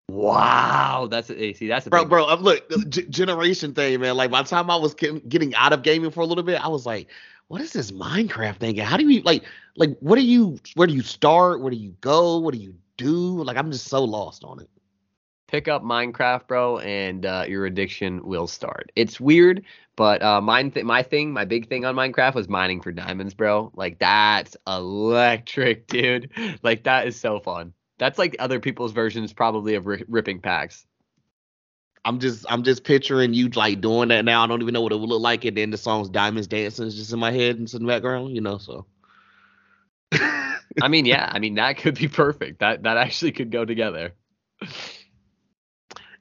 wow, 0.08 1.06
that's 1.10 1.30
a, 1.30 1.52
see 1.52 1.68
that's 1.68 1.86
a 1.86 1.90
bro, 1.90 2.04
bro. 2.04 2.26
I'm, 2.26 2.40
look, 2.42 2.68
g- 2.88 3.06
generation 3.06 3.74
thing, 3.74 4.00
man. 4.00 4.16
Like 4.16 4.30
by 4.30 4.42
the 4.42 4.48
time 4.48 4.70
I 4.70 4.76
was 4.76 4.94
getting, 4.94 5.20
getting 5.28 5.54
out 5.54 5.72
of 5.72 5.82
gaming 5.82 6.10
for 6.10 6.20
a 6.20 6.26
little 6.26 6.44
bit, 6.44 6.64
I 6.64 6.68
was 6.68 6.86
like, 6.86 7.08
what 7.48 7.60
is 7.60 7.72
this 7.72 7.90
Minecraft 7.90 8.56
thing? 8.56 8.76
How 8.76 8.96
do 8.96 9.08
you 9.08 9.22
like, 9.22 9.44
like, 9.76 9.96
what 10.00 10.16
do 10.16 10.22
you, 10.22 10.58
where 10.74 10.86
do 10.86 10.94
you 10.94 11.02
start? 11.02 11.60
Where 11.60 11.70
do 11.70 11.76
you 11.76 11.94
go? 12.00 12.38
What 12.38 12.54
do 12.54 12.60
you 12.60 12.74
do? 12.96 13.42
Like, 13.42 13.56
I'm 13.56 13.70
just 13.70 13.88
so 13.88 14.02
lost 14.04 14.44
on 14.44 14.60
it. 14.60 14.68
pick 15.48 15.66
up 15.66 15.82
Minecraft, 15.82 16.46
bro, 16.46 16.78
and 16.78 17.26
uh, 17.26 17.44
your 17.48 17.66
addiction 17.66 18.24
will 18.24 18.46
start. 18.46 18.92
It's 18.94 19.18
weird, 19.20 19.64
but 20.00 20.22
uh, 20.22 20.40
mine 20.40 20.70
th- 20.70 20.86
my 20.86 21.02
thing, 21.02 21.30
my 21.30 21.44
big 21.44 21.68
thing 21.68 21.84
on 21.84 21.94
Minecraft 21.94 22.34
was 22.34 22.48
mining 22.48 22.80
for 22.80 22.90
diamonds, 22.90 23.34
bro. 23.34 23.70
Like 23.74 23.98
that's 23.98 24.56
electric, 24.66 25.86
dude. 25.88 26.30
Like 26.62 26.84
that 26.84 27.06
is 27.06 27.20
so 27.20 27.38
fun. 27.38 27.74
That's 27.98 28.18
like 28.18 28.34
other 28.38 28.60
people's 28.60 28.92
versions 28.92 29.34
probably 29.34 29.74
of 29.74 29.84
ri- 29.84 30.06
ripping 30.08 30.40
packs. 30.40 30.86
I'm 32.02 32.18
just, 32.18 32.46
I'm 32.48 32.62
just 32.62 32.82
picturing 32.82 33.34
you 33.34 33.50
like 33.50 33.82
doing 33.82 34.08
that 34.08 34.24
now. 34.24 34.42
I 34.42 34.46
don't 34.46 34.62
even 34.62 34.72
know 34.72 34.80
what 34.80 34.92
it 34.92 34.98
would 34.98 35.10
look 35.10 35.20
like, 35.20 35.44
and 35.44 35.54
then 35.54 35.68
the 35.68 35.76
song's 35.76 36.08
"Diamonds 36.08 36.48
Dancing" 36.48 36.86
is 36.86 36.96
just 36.96 37.12
in 37.12 37.18
my 37.18 37.30
head 37.30 37.56
and 37.56 37.64
it's 37.64 37.74
in 37.74 37.82
the 37.82 37.88
background, 37.88 38.34
you 38.34 38.40
know. 38.40 38.56
So. 38.56 38.86
I 40.14 40.88
mean, 40.88 41.04
yeah, 41.04 41.28
I 41.30 41.40
mean 41.40 41.56
that 41.56 41.76
could 41.76 41.98
be 41.98 42.08
perfect. 42.08 42.60
That 42.60 42.84
that 42.84 42.96
actually 42.96 43.32
could 43.32 43.50
go 43.50 43.66
together. 43.66 44.14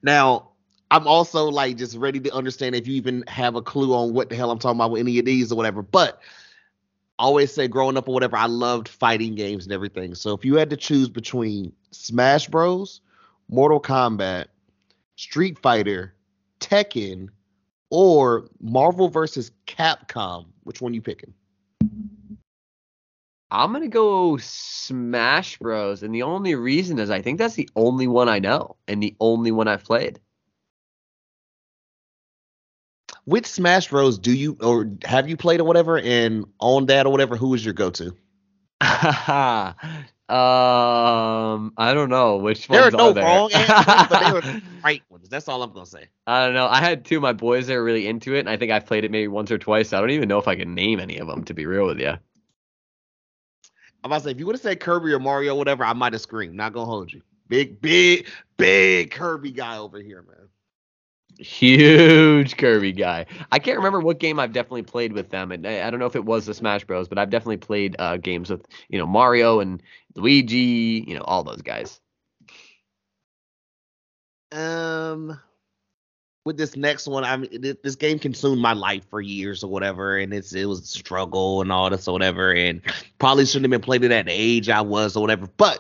Now, 0.04 0.49
I'm 0.92 1.08
also 1.08 1.46
like 1.46 1.78
just 1.78 1.96
ready 1.96 2.20
to 2.22 2.34
understand 2.34 2.76
if 2.76 2.88
you 2.88 2.96
even 2.96 3.24
have 3.28 3.56
a 3.56 3.62
clue 3.62 3.94
on 3.94 4.14
what 4.14 4.30
the 4.30 4.36
hell 4.36 4.50
I'm 4.50 4.60
talking 4.60 4.78
about 4.78 4.92
with 4.92 5.02
any 5.02 5.20
of 5.20 5.26
these 5.26 5.52
or 5.52 5.56
whatever. 5.56 5.82
But 5.82 6.22
always 7.20 7.54
say 7.54 7.68
growing 7.68 7.98
up 7.98 8.08
or 8.08 8.14
whatever, 8.14 8.38
I 8.38 8.48
loved 8.48 8.88
fighting 8.88 9.36
games 9.36 9.66
and 9.66 9.74
everything. 9.74 10.16
So 10.16 10.34
if 10.34 10.44
you 10.44 10.56
had 10.56 10.70
to 10.72 10.78
choose 10.78 11.10
between 11.10 11.72
Smash 11.92 12.48
Bros, 12.48 13.02
Mortal 13.50 13.80
Kombat, 13.80 14.46
Street 15.16 15.60
Fighter, 15.60 16.16
Tekken, 16.60 17.30
or 17.92 18.48
Marvel 18.60 19.10
versus 19.10 19.52
Capcom, 19.68 20.48
which 20.64 20.82
one 20.82 20.94
you 20.94 21.02
picking? 21.02 21.34
I'm 23.52 23.74
gonna 23.74 23.88
go 23.88 24.38
Smash 24.38 25.58
Bros. 25.58 26.04
And 26.04 26.14
the 26.14 26.24
only 26.24 26.56
reason 26.56 27.00
is 27.00 27.10
I 27.10 27.22
think 27.22 27.38
that's 27.40 27.56
the 27.56 27.70
only 27.76 28.08
one 28.08 28.30
I 28.30 28.40
know 28.40 28.76
and 28.88 29.02
the 29.02 29.16
only 29.20 29.52
one 29.52 29.68
I've 29.68 29.84
played. 29.84 30.20
Which 33.30 33.46
Smash 33.46 33.90
Bros 33.90 34.18
do 34.18 34.34
you 34.34 34.58
or 34.62 34.90
have 35.06 35.30
you 35.30 35.38
played 35.38 35.60
or 35.60 35.64
whatever? 35.64 36.00
And 36.00 36.46
on 36.60 36.88
that 36.88 37.06
or 37.06 37.12
whatever, 37.12 37.36
who 37.36 37.54
is 37.54 37.64
your 37.64 37.74
go-to? 37.76 38.16
Um, 40.30 41.74
I 41.76 41.96
don't 41.96 42.12
know 42.12 42.38
which 42.38 42.68
There 42.68 42.82
are 42.82 42.84
ones 42.84 42.94
no 42.94 43.10
are 43.10 43.14
there. 43.14 43.24
wrong 43.24 43.52
answers, 43.52 44.08
but 44.10 44.20
they 44.20 44.32
were 44.32 44.62
right 44.84 45.02
ones. 45.10 45.28
That's 45.28 45.48
all 45.48 45.64
I'm 45.64 45.74
gonna 45.74 45.88
say. 45.88 46.06
I 46.28 46.46
don't 46.46 46.54
know. 46.54 46.68
I 46.68 46.80
had 46.82 47.04
two 47.04 47.16
of 47.16 47.24
my 47.24 47.34
boys 47.34 47.66
that 47.66 47.74
are 47.74 47.84
really 47.84 48.06
into 48.08 48.36
it, 48.36 48.42
and 48.42 48.50
I 48.50 48.56
think 48.56 48.72
I've 48.72 48.86
played 48.86 49.04
it 49.06 49.10
maybe 49.10 49.28
once 49.28 49.50
or 49.50 49.58
twice. 49.58 49.92
I 49.92 50.00
don't 50.00 50.12
even 50.12 50.30
know 50.30 50.38
if 50.38 50.48
I 50.48 50.56
can 50.56 50.76
name 50.76 51.00
any 51.00 51.18
of 51.18 51.26
them, 51.28 51.46
to 51.46 51.56
be 51.56 51.66
real 51.66 51.88
with 51.88 52.00
you. 52.00 52.10
I'm 52.10 52.20
about 54.12 54.20
to 54.20 54.24
say 54.26 54.32
if 54.32 54.38
you 54.40 54.46
would 54.46 54.54
have 54.54 54.62
said 54.62 54.80
Kirby 54.80 55.12
or 55.14 55.20
Mario, 55.20 55.56
or 55.56 55.58
whatever, 55.58 55.84
I 55.84 55.94
might 55.94 56.14
have 56.14 56.22
screamed. 56.22 56.54
Not 56.54 56.74
gonna 56.74 56.86
hold 56.86 57.12
you. 57.12 57.24
Big, 57.48 57.82
big, 57.82 58.28
big 58.56 59.10
Kirby 59.10 59.50
guy 59.52 59.80
over 59.80 60.00
here, 60.00 60.22
man. 60.22 60.49
Huge 61.40 62.58
Kirby 62.58 62.92
guy. 62.92 63.26
I 63.52 63.60
can't 63.60 63.78
remember 63.78 64.02
what 64.02 64.20
game 64.20 64.40
I've 64.40 64.52
definitely 64.52 64.84
played 64.84 65.14
with 65.14 65.30
them, 65.30 65.54
and 65.54 65.66
I 65.66 65.90
don't 65.90 66.00
know 66.00 66.06
if 66.06 66.18
it 66.18 66.26
was 66.26 66.46
the 66.46 66.54
Smash 66.54 66.84
Bros, 66.84 67.08
but 67.08 67.18
I've 67.18 67.30
definitely 67.30 67.58
played 67.58 67.96
uh, 67.98 68.18
games 68.18 68.50
with 68.50 68.66
you 68.90 69.00
know 69.00 69.08
Mario 69.08 69.62
and 69.62 69.82
Luigi, 70.16 71.06
you 71.08 71.16
know 71.16 71.22
all 71.22 71.44
those 71.46 71.62
guys. 71.62 72.02
Um, 74.52 75.40
with 76.44 76.58
this 76.58 76.76
next 76.76 77.08
one, 77.08 77.24
I 77.24 77.38
mean, 77.38 77.78
this 77.84 77.96
game 77.96 78.20
consumed 78.20 78.62
my 78.62 78.74
life 78.74 79.06
for 79.10 79.22
years 79.22 79.64
or 79.64 79.70
whatever, 79.70 80.18
and 80.18 80.34
it's 80.34 80.52
it 80.54 80.66
was 80.66 80.82
a 80.82 80.86
struggle 80.88 81.62
and 81.62 81.72
all 81.72 81.90
this 81.90 82.10
or 82.10 82.12
whatever, 82.12 82.54
and 82.54 82.82
probably 83.18 83.46
shouldn't 83.46 83.72
have 83.72 83.80
been 83.80 83.86
played 83.86 84.04
at 84.04 84.26
the 84.26 84.32
age 84.34 84.68
I 84.68 84.82
was 84.82 85.16
or 85.16 85.22
whatever. 85.22 85.48
But 85.56 85.80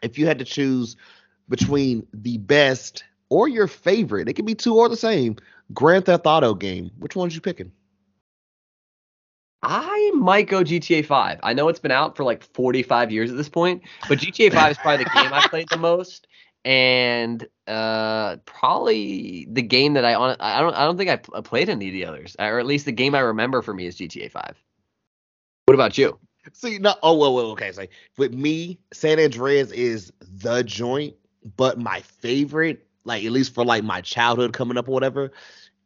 if 0.00 0.16
you 0.16 0.26
had 0.26 0.38
to 0.38 0.44
choose 0.44 0.94
between 1.48 2.06
the 2.14 2.38
best 2.38 3.02
or 3.30 3.48
your 3.48 3.66
favorite, 3.66 4.28
it 4.28 4.34
can 4.34 4.44
be 4.44 4.54
two 4.54 4.76
or 4.76 4.88
the 4.88 4.96
same 4.96 5.36
Grand 5.72 6.04
Theft 6.04 6.26
Auto 6.26 6.54
game. 6.54 6.90
Which 6.98 7.16
one's 7.16 7.34
you 7.34 7.40
picking? 7.40 7.72
I 9.62 10.10
might 10.14 10.48
go 10.48 10.62
GTA 10.62 11.04
5. 11.04 11.40
I 11.42 11.52
know 11.52 11.68
it's 11.68 11.78
been 11.78 11.90
out 11.90 12.16
for 12.16 12.24
like 12.24 12.42
45 12.42 13.10
years 13.10 13.30
at 13.30 13.36
this 13.36 13.48
point, 13.48 13.82
but 14.08 14.18
GTA 14.18 14.52
5 14.52 14.70
is 14.70 14.78
probably 14.78 15.04
the 15.04 15.10
game 15.10 15.32
I 15.32 15.46
played 15.48 15.68
the 15.68 15.78
most, 15.78 16.26
and 16.64 17.46
uh, 17.66 18.36
probably 18.46 19.46
the 19.50 19.62
game 19.62 19.94
that 19.94 20.04
I 20.04 20.14
on. 20.14 20.36
I 20.40 20.60
don't. 20.60 20.74
I 20.74 20.84
don't 20.84 20.96
think 20.96 21.10
I 21.10 21.16
pl- 21.16 21.42
played 21.42 21.68
any 21.68 21.88
of 21.88 21.92
the 21.92 22.06
others, 22.06 22.36
or 22.38 22.58
at 22.58 22.66
least 22.66 22.86
the 22.86 22.92
game 22.92 23.14
I 23.14 23.20
remember 23.20 23.60
for 23.60 23.74
me 23.74 23.86
is 23.86 23.96
GTA 23.96 24.30
5. 24.30 24.56
What 25.66 25.74
about 25.74 25.98
you? 25.98 26.18
See, 26.54 26.78
no, 26.78 26.94
oh 27.02 27.16
well, 27.16 27.34
well, 27.34 27.50
okay. 27.52 27.70
So 27.72 27.84
with 28.16 28.32
me, 28.32 28.78
San 28.94 29.20
Andreas 29.20 29.70
is 29.72 30.10
the 30.20 30.64
joint, 30.64 31.14
but 31.56 31.78
my 31.78 32.00
favorite, 32.00 32.86
like 33.04 33.24
at 33.24 33.32
least 33.32 33.54
for 33.54 33.64
like 33.64 33.84
my 33.84 34.00
childhood 34.00 34.52
coming 34.52 34.76
up 34.76 34.88
or 34.88 34.92
whatever, 34.92 35.32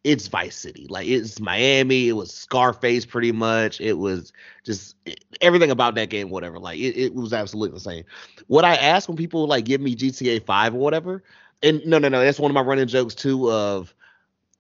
it's 0.05 0.29
Vice 0.29 0.57
City. 0.57 0.87
Like 0.89 1.09
it's 1.09 1.41
Miami. 1.41 2.09
It 2.09 2.13
was 2.13 2.33
Scarface, 2.33 3.07
pretty 3.07 3.33
much. 3.33 3.81
It 3.81 3.95
was 3.95 4.33
just 4.65 4.97
everything 5.41 5.71
about 5.71 5.95
that 5.95 6.11
game, 6.11 6.29
whatever. 6.29 6.59
Like 6.59 6.79
it, 6.79 6.97
it 6.97 7.15
was 7.15 7.33
absolutely 7.33 7.77
insane. 7.77 8.05
What 8.47 8.65
I 8.65 8.75
ask 8.77 9.09
when 9.09 9.17
people 9.17 9.47
like 9.47 9.65
give 9.65 9.81
me 9.81 9.97
GTA 9.97 10.45
Five 10.45 10.75
or 10.75 10.79
whatever, 10.79 11.23
and 11.63 11.85
no, 11.87 11.99
no, 11.99 12.09
no, 12.09 12.21
that's 12.21 12.39
one 12.39 12.51
of 12.51 12.55
my 12.55 12.61
running 12.61 12.87
jokes 12.87 13.15
too 13.15 13.51
of 13.51 13.95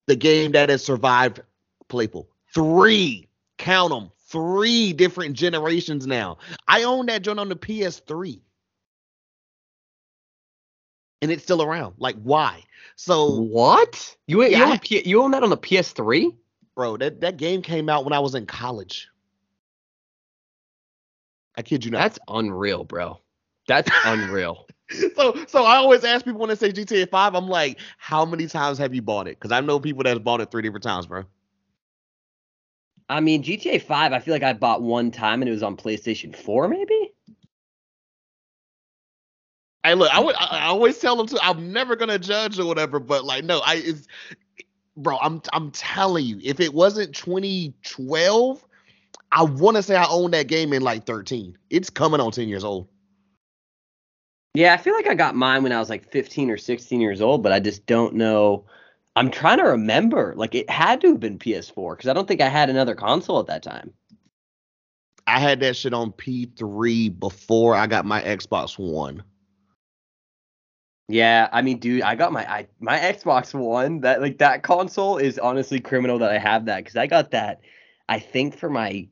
the 0.07 0.17
game 0.17 0.53
that 0.53 0.69
has 0.69 0.85
survived 0.85 1.41
playful 1.89 2.29
three, 2.53 3.29
count 3.59 3.91
them, 3.91 4.11
three 4.27 4.93
different 4.93 5.35
generations 5.35 6.07
now. 6.07 6.39
I 6.67 6.83
own 6.83 7.07
that 7.07 7.23
joint 7.23 7.39
on 7.39 7.49
the 7.49 7.57
PS3. 7.57 8.41
And 11.23 11.31
it's 11.31 11.43
still 11.43 11.63
around. 11.63 11.95
Like, 11.99 12.17
why? 12.23 12.65
So, 12.97 13.41
What? 13.43 14.17
You 14.27 14.43
you, 14.45 14.63
own 14.63 14.73
I- 14.73 14.79
P- 14.79 15.03
you 15.09 15.23
own 15.23 15.31
that 15.33 15.43
on 15.43 15.51
the 15.51 15.57
PS3? 15.57 16.35
bro, 16.75 16.97
that, 16.97 17.21
that 17.21 17.37
game 17.37 17.63
came 17.63 17.89
out 17.89 18.05
when 18.05 18.13
I 18.13 18.21
was 18.21 18.35
in 18.35 18.47
college. 18.47 19.09
I 21.57 21.63
kid 21.63 21.85
you 21.85 21.91
not. 21.91 21.99
That's 21.99 22.19
unreal, 22.29 22.85
bro. 22.85 23.21
That's 23.69 23.91
unreal. 24.05 24.67
so 25.15 25.45
so 25.47 25.65
I 25.65 25.77
always 25.77 26.05
ask 26.05 26.25
people 26.25 26.41
when 26.41 26.49
they 26.49 26.55
say 26.57 26.73
GTA 26.73 27.07
5, 27.07 27.35
I'm 27.35 27.49
like, 27.49 27.79
how 27.99 28.25
many 28.25 28.47
times 28.47 28.79
have 28.79 28.95
you 28.95 29.03
bought 29.03 29.29
it? 29.29 29.39
Because 29.39 29.53
I 29.53 29.61
know 29.61 29.79
people 29.79 30.03
that's 30.05 30.19
bought 30.21 30.41
it 30.41 30.51
three 30.51 30.63
different 30.63 30.83
times, 30.85 31.07
bro. 31.07 31.25
I 33.09 33.21
mean, 33.21 33.43
GTA 33.43 33.79
5, 33.81 34.13
I 34.13 34.21
feel 34.21 34.33
like 34.35 34.43
I 34.43 34.53
bought 34.53 34.83
one 34.83 35.11
time 35.11 35.43
and 35.43 35.49
it 35.49 35.53
was 35.53 35.63
on 35.63 35.77
PlayStation 35.77 36.35
4, 36.35 36.69
maybe? 36.69 37.13
Hey, 39.83 39.95
look, 39.95 40.15
I 40.15 40.21
would 40.21 40.37
I, 40.39 40.67
always 40.67 40.99
tell 40.99 41.17
them 41.17 41.27
to 41.29 41.39
I'm 41.43 41.73
never 41.73 41.97
gonna 41.97 42.19
judge 42.19 42.59
or 42.59 42.67
whatever, 42.67 43.01
but 43.01 43.25
like 43.25 43.45
no, 43.45 43.61
I 43.61 43.77
it's 43.77 44.07
bro, 44.97 45.19
I'm 45.19 45.41
I'm 45.53 45.71
telling 45.71 46.27
you, 46.27 46.39
if 46.43 46.61
it 46.61 46.75
wasn't 46.75 47.15
2012, 47.15 48.65
I 49.33 49.43
want 49.43 49.77
to 49.77 49.83
say 49.83 49.97
I 49.97 50.07
owned 50.09 50.35
that 50.35 50.49
game 50.49 50.73
in 50.73 50.83
like 50.83 51.07
13. 51.07 51.57
It's 51.71 51.91
coming 51.91 52.21
on 52.21 52.33
10 52.33 52.49
years 52.49 52.65
old. 52.65 52.89
Yeah, 54.55 54.75
I 54.75 54.77
feel 54.79 54.95
like 54.95 55.07
I 55.07 55.15
got 55.15 55.37
mine 55.37 55.63
when 55.63 55.73
I 55.73 55.79
was 55.79 55.89
like 55.89 56.11
15 56.11 56.51
or 56.51 56.57
16 56.57 57.01
years 57.01 57.21
old, 57.21 57.43
but 57.43 57.53
I 57.53 57.61
just 57.61 57.87
don't 57.87 58.15
know. 58.15 58.65
I'm 59.15 59.31
trying 59.31 59.59
to 59.59 59.65
remember. 59.65 60.35
Like, 60.37 60.55
it 60.55 60.69
had 60.69 61.01
to 61.03 61.09
have 61.09 61.21
been 61.21 61.39
PS4 61.39 61.97
because 61.97 62.09
I 62.09 62.13
don't 62.13 62.27
think 62.27 62.41
I 62.41 62.49
had 62.49 62.69
another 62.69 62.95
console 62.95 63.39
at 63.39 63.47
that 63.47 63.63
time. 63.63 63.93
I 65.27 65.39
had 65.39 65.61
that 65.61 65.77
shit 65.77 65.95
on 65.95 66.13
P3 66.13 67.19
before 67.21 67.77
I 67.77 67.87
got 67.87 68.05
my 68.05 68.21
Xbox 68.23 68.77
One. 68.77 69.23
Yeah, 71.11 71.49
I 71.53 71.63
mean, 71.63 71.79
dude, 71.79 72.03
I 72.03 72.15
got 72.15 72.33
my 72.33 72.49
I, 72.51 72.69
my 72.79 72.99
Xbox 72.99 73.53
One. 73.53 74.01
That 74.01 74.21
like 74.21 74.39
that 74.39 74.63
console 74.63 75.19
is 75.19 75.39
honestly 75.39 75.81
criminal 75.81 76.19
that 76.21 76.31
I 76.31 76.39
have 76.39 76.67
that 76.67 76.79
because 76.79 76.97
I 76.97 77.07
got 77.09 77.33
that, 77.33 77.61
I 78.09 78.21
think 78.21 78.57
for 78.57 78.71
my 78.71 79.09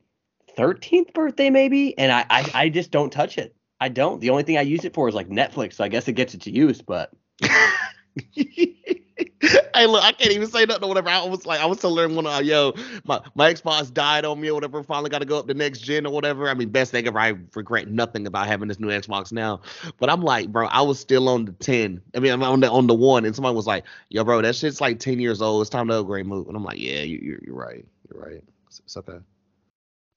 13th 0.57 1.13
birthday 1.13 1.49
maybe, 1.49 1.97
and 1.97 2.11
I, 2.11 2.25
I 2.29 2.51
I 2.53 2.69
just 2.69 2.91
don't 2.91 3.11
touch 3.11 3.37
it. 3.37 3.53
I 3.81 3.89
don't. 3.89 4.21
The 4.21 4.29
only 4.29 4.43
thing 4.43 4.57
I 4.57 4.61
use 4.61 4.85
it 4.85 4.93
for 4.93 5.09
is 5.09 5.15
like 5.15 5.29
Netflix, 5.29 5.73
so 5.73 5.83
I 5.83 5.89
guess 5.89 6.07
it 6.07 6.13
gets 6.13 6.33
it 6.33 6.41
to 6.43 6.51
use. 6.51 6.81
But 6.81 7.11
hey, 9.41 9.85
look, 9.85 10.03
I 10.03 10.11
can't 10.11 10.31
even 10.31 10.47
say 10.47 10.65
nothing 10.65 10.83
or 10.83 10.87
whatever. 10.87 11.09
I 11.09 11.25
was 11.25 11.45
like, 11.45 11.59
I 11.59 11.65
was 11.65 11.79
telling 11.79 12.03
everyone, 12.03 12.27
uh, 12.27 12.39
yo, 12.39 12.73
my, 13.05 13.21
my 13.35 13.53
Xbox 13.53 13.93
died 13.93 14.25
on 14.25 14.39
me 14.39 14.49
or 14.49 14.53
whatever. 14.53 14.83
Finally 14.83 15.09
got 15.09 15.19
to 15.19 15.25
go 15.25 15.39
up 15.39 15.47
the 15.47 15.53
next 15.53 15.79
gen 15.79 16.05
or 16.05 16.13
whatever. 16.13 16.49
I 16.49 16.53
mean, 16.53 16.69
best 16.69 16.91
thing 16.91 17.07
ever. 17.07 17.19
I 17.19 17.35
regret 17.55 17.89
nothing 17.89 18.27
about 18.27 18.47
having 18.47 18.67
this 18.67 18.79
new 18.79 18.87
Xbox 18.87 19.31
now. 19.31 19.61
But 19.97 20.09
I'm 20.09 20.21
like, 20.21 20.51
bro, 20.51 20.67
I 20.67 20.81
was 20.81 20.99
still 20.99 21.29
on 21.29 21.45
the 21.45 21.51
10. 21.53 22.01
I 22.15 22.19
mean, 22.19 22.31
I'm 22.31 22.43
on 22.43 22.59
the 22.59 22.69
on 22.69 22.87
the 22.87 22.93
one, 22.93 23.25
and 23.25 23.35
somebody 23.35 23.55
was 23.55 23.67
like, 23.67 23.85
yo, 24.09 24.23
bro, 24.23 24.41
that 24.41 24.55
shit's 24.55 24.81
like 24.81 24.99
10 24.99 25.19
years 25.19 25.41
old. 25.41 25.61
It's 25.61 25.69
time 25.69 25.87
to 25.87 25.99
upgrade 25.99 26.25
move. 26.25 26.47
And 26.47 26.55
I'm 26.55 26.63
like, 26.63 26.79
yeah, 26.79 27.01
you, 27.01 27.19
you're, 27.21 27.39
you're 27.43 27.55
right. 27.55 27.85
You're 28.11 28.21
right. 28.21 28.43
It's, 28.67 28.79
it's 28.79 28.97
okay. 28.97 29.19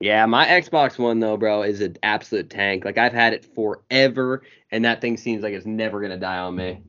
yeah, 0.01 0.27
my 0.27 0.47
Xbox 0.47 0.99
One 0.99 1.21
though, 1.21 1.37
bro, 1.37 1.63
is 1.63 1.81
an 1.81 1.97
absolute 2.03 2.51
tank. 2.51 2.85
Like 2.85 2.99
I've 2.99 3.13
had 3.13 3.33
it 3.33 3.45
forever, 3.45 4.43
and 4.71 4.85
that 4.85 5.01
thing 5.01 5.17
seems 5.17 5.43
like 5.43 5.55
it's 5.55 5.67
never 5.67 6.01
gonna 6.01 6.19
die 6.19 6.39
on 6.39 6.57
me. 6.57 6.83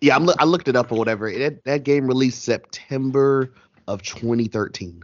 Yeah, 0.00 0.16
I'm, 0.16 0.28
I 0.38 0.44
looked 0.44 0.68
it 0.68 0.76
up 0.76 0.90
or 0.90 0.96
whatever. 0.96 1.30
That, 1.30 1.64
that 1.64 1.84
game 1.84 2.06
released 2.06 2.42
September 2.42 3.52
of 3.86 4.02
2013. 4.02 5.02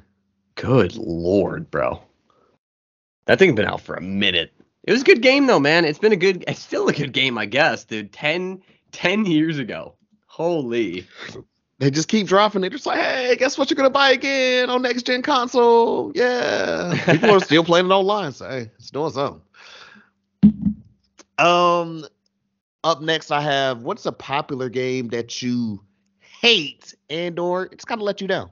Good 0.55 0.97
lord, 0.97 1.70
bro. 1.70 2.01
That 3.26 3.38
thing's 3.38 3.55
been 3.55 3.66
out 3.66 3.80
for 3.80 3.94
a 3.94 4.01
minute. 4.01 4.53
It 4.84 4.92
was 4.92 5.03
a 5.03 5.05
good 5.05 5.20
game 5.20 5.47
though, 5.47 5.61
man. 5.61 5.84
It's 5.84 5.99
been 5.99 6.12
a 6.12 6.16
good 6.16 6.44
it's 6.47 6.61
still 6.61 6.88
a 6.88 6.92
good 6.92 7.12
game, 7.12 7.36
I 7.36 7.47
guess, 7.47 7.84
dude. 7.84 8.12
10, 8.12 8.62
10 8.92 9.26
years 9.26 9.59
ago. 9.59 9.94
Holy. 10.26 11.07
They 11.78 11.90
just 11.90 12.09
keep 12.09 12.26
dropping 12.26 12.64
it. 12.64 12.72
It's 12.72 12.86
like, 12.86 13.01
hey, 13.01 13.36
guess 13.36 13.59
what 13.59 13.68
you're 13.68 13.76
gonna 13.76 13.90
buy 13.90 14.11
again 14.11 14.70
on 14.70 14.82
next 14.82 15.03
gen 15.03 15.22
console? 15.22 16.12
Yeah. 16.14 16.99
People 17.11 17.32
are 17.32 17.40
still 17.40 17.64
playing 17.64 17.86
it 17.86 17.92
online, 17.92 18.32
so 18.32 18.49
hey, 18.49 18.70
it's 18.78 18.90
doing 18.90 19.11
something. 19.12 19.42
Um 21.38 22.07
up 22.87 23.03
next 23.03 23.32
I 23.32 23.41
have 23.41 23.82
what's 23.82 24.07
a 24.07 24.12
popular 24.12 24.68
game 24.68 25.09
that 25.09 25.43
you 25.43 25.82
hate 26.20 26.95
and 27.11 27.39
or 27.39 27.64
it's 27.72 27.84
kind 27.84 28.01
of 28.01 28.05
let 28.05 28.20
you 28.20 28.28
down? 28.28 28.51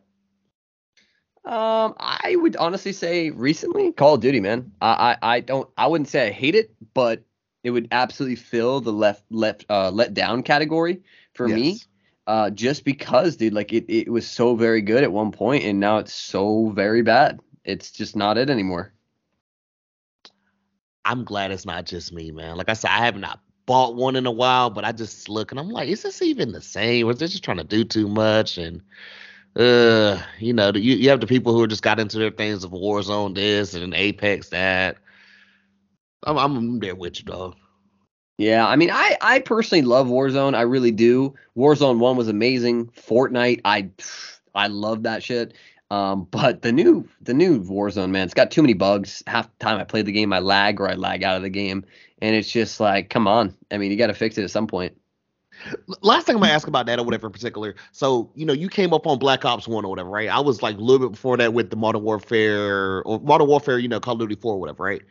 Um, 1.45 1.95
I 1.99 2.37
would 2.41 2.57
honestly 2.57 2.93
say 2.93 3.31
recently 3.31 3.93
Call 3.93 4.15
of 4.15 4.21
Duty, 4.21 4.41
man. 4.41 4.73
I, 4.81 5.17
I, 5.23 5.37
I 5.37 5.41
don't 5.41 5.71
I 5.77 5.87
wouldn't 5.87 6.09
say 6.09 6.27
I 6.27 6.31
hate 6.31 6.57
it, 6.57 6.75
but 6.95 7.23
it 7.63 7.71
would 7.71 7.87
absolutely 7.93 8.37
fill 8.37 8.81
the 8.81 8.93
left 8.93 9.23
left 9.31 9.67
uh 9.71 9.91
let 9.91 10.15
down 10.15 10.43
category 10.43 11.03
for 11.35 11.47
me. 11.47 11.79
Uh 12.27 12.51
just 12.51 12.85
because, 12.85 13.37
dude, 13.37 13.55
like 13.55 13.73
it, 13.73 13.85
it 13.89 14.11
was 14.11 14.27
so 14.27 14.57
very 14.57 14.83
good 14.83 15.05
at 15.05 15.13
one 15.13 15.31
point 15.31 15.63
and 15.65 15.79
now 15.79 15.99
it's 15.99 16.13
so 16.13 16.71
very 16.71 17.03
bad. 17.03 17.39
It's 17.65 17.93
just 17.93 18.17
not 18.17 18.37
it 18.37 18.51
anymore. 18.51 18.93
I'm 21.05 21.25
glad 21.25 21.53
it's 21.53 21.67
not 21.67 21.85
just 21.85 22.13
me, 22.13 22.33
man. 22.33 22.57
Like 22.57 22.69
I 22.69 22.73
said, 22.73 22.91
I 22.91 23.05
have 23.05 23.17
not 23.17 23.41
bought 23.67 23.95
one 23.95 24.17
in 24.17 24.27
a 24.27 24.31
while, 24.31 24.71
but 24.71 24.85
I 24.85 24.93
just 24.93 25.29
look 25.29 25.51
and 25.51 25.61
I'm 25.61 25.71
like, 25.71 25.89
is 25.89 26.03
this 26.03 26.23
even 26.23 26.53
the 26.53 26.61
same? 26.61 27.07
Or 27.07 27.13
is 27.13 27.19
they 27.19 27.27
just 27.27 27.45
trying 27.45 27.59
to 27.59 27.65
do 27.65 27.85
too 27.85 28.09
much? 28.09 28.59
And 28.59 28.83
uh, 29.57 30.21
you 30.39 30.53
know, 30.53 30.73
you, 30.75 30.95
you 30.95 31.09
have 31.11 31.21
the 31.21 31.27
people 31.27 31.55
who 31.55 31.67
just 31.67 31.83
got 31.83 32.01
into 32.01 32.19
their 32.19 32.31
things 32.31 32.65
of 32.65 32.73
Warzone 32.73 33.35
this 33.35 33.75
and 33.75 33.95
Apex 33.95 34.49
that. 34.51 34.97
I'm 36.25 36.39
I'm 36.39 36.81
there 36.81 36.95
with 36.95 37.19
you, 37.19 37.25
dog. 37.25 37.57
Yeah, 38.39 38.67
I 38.67 38.77
mean, 38.77 38.91
I 38.91 39.17
I 39.21 39.39
personally 39.41 39.83
love 39.83 40.09
Warzone. 40.09 40.55
I 40.55 40.63
really 40.63 40.91
do. 40.91 41.35
Warzone 41.57 41.99
One 41.99 42.17
was 42.17 42.29
amazing. 42.29 42.87
Fortnite, 42.89 43.61
I 43.65 43.91
I 44.55 44.67
love 44.67 45.05
that 45.05 45.23
shit. 45.23 45.55
Um, 45.91 46.27
but 46.31 46.63
the 46.63 46.73
new 46.73 47.09
the 47.21 47.35
new 47.35 47.63
Warzone, 47.63 48.11
man, 48.11 48.25
it's 48.25 48.35
got 48.35 48.51
too 48.51 48.63
many 48.63 48.75
bugs. 48.75 49.23
Half 49.27 49.51
the 49.57 49.65
time 49.65 49.79
I 49.79 49.85
play 49.85 50.03
the 50.03 50.13
game, 50.13 50.33
I 50.33 50.41
lag 50.41 50.81
or 50.81 50.89
I 50.89 50.95
lag 50.95 51.23
out 51.23 51.37
of 51.37 51.43
the 51.43 51.51
game, 51.51 51.85
and 52.25 52.35
it's 52.35 52.51
just 52.51 52.81
like, 52.81 53.11
come 53.11 53.29
on. 53.29 53.55
I 53.71 53.77
mean, 53.77 53.91
you 53.91 53.99
got 53.99 54.07
to 54.07 54.15
fix 54.15 54.39
it 54.39 54.45
at 54.45 54.51
some 54.51 54.67
point. 54.67 54.97
Last 56.01 56.27
thing 56.27 56.35
I'm 56.35 56.43
gonna 56.43 56.53
ask 56.53 56.67
about 56.67 56.87
that 56.87 56.99
or 56.99 57.05
whatever 57.05 57.29
in 57.29 57.33
particular. 57.33 57.77
So 57.93 58.33
you 58.35 58.45
know, 58.45 58.53
you 58.53 58.69
came 58.69 58.93
up 58.93 59.07
on 59.07 59.21
Black 59.21 59.45
Ops 59.45 59.69
One 59.69 59.85
or 59.85 59.89
whatever, 59.89 60.11
right? 60.11 60.29
I 60.29 60.41
was 60.41 60.63
like 60.63 60.77
a 60.77 60.81
little 60.81 61.07
bit 61.07 61.13
before 61.13 61.37
that 61.37 61.53
with 61.53 61.71
the 61.71 61.77
Modern 61.77 62.03
Warfare 62.03 63.03
or 63.05 63.21
Modern 63.21 63.47
Warfare, 63.47 63.79
you 63.79 63.87
know, 63.87 64.01
Call 64.01 64.15
of 64.15 64.21
Duty 64.21 64.35
Four 64.35 64.55
or 64.55 64.61
whatever, 64.61 64.83
right? 64.83 65.03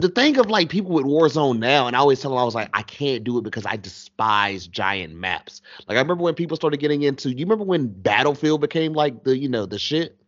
the 0.00 0.08
thing 0.08 0.38
of 0.38 0.50
like 0.50 0.68
people 0.68 0.92
with 0.92 1.04
Warzone 1.04 1.58
now, 1.58 1.86
and 1.86 1.94
I 1.94 1.98
always 1.98 2.20
tell 2.20 2.30
them 2.30 2.38
I 2.38 2.44
was 2.44 2.54
like, 2.54 2.70
I 2.74 2.82
can't 2.82 3.22
do 3.22 3.38
it 3.38 3.42
because 3.42 3.66
I 3.66 3.76
despise 3.76 4.66
giant 4.66 5.14
maps. 5.14 5.62
Like 5.86 5.96
I 5.96 6.00
remember 6.00 6.24
when 6.24 6.34
people 6.34 6.56
started 6.56 6.78
getting 6.78 7.02
into. 7.02 7.30
You 7.30 7.44
remember 7.44 7.64
when 7.64 7.88
Battlefield 7.88 8.60
became 8.60 8.92
like 8.92 9.24
the 9.24 9.36
you 9.36 9.48
know 9.48 9.66
the 9.66 9.78
shit. 9.78 10.19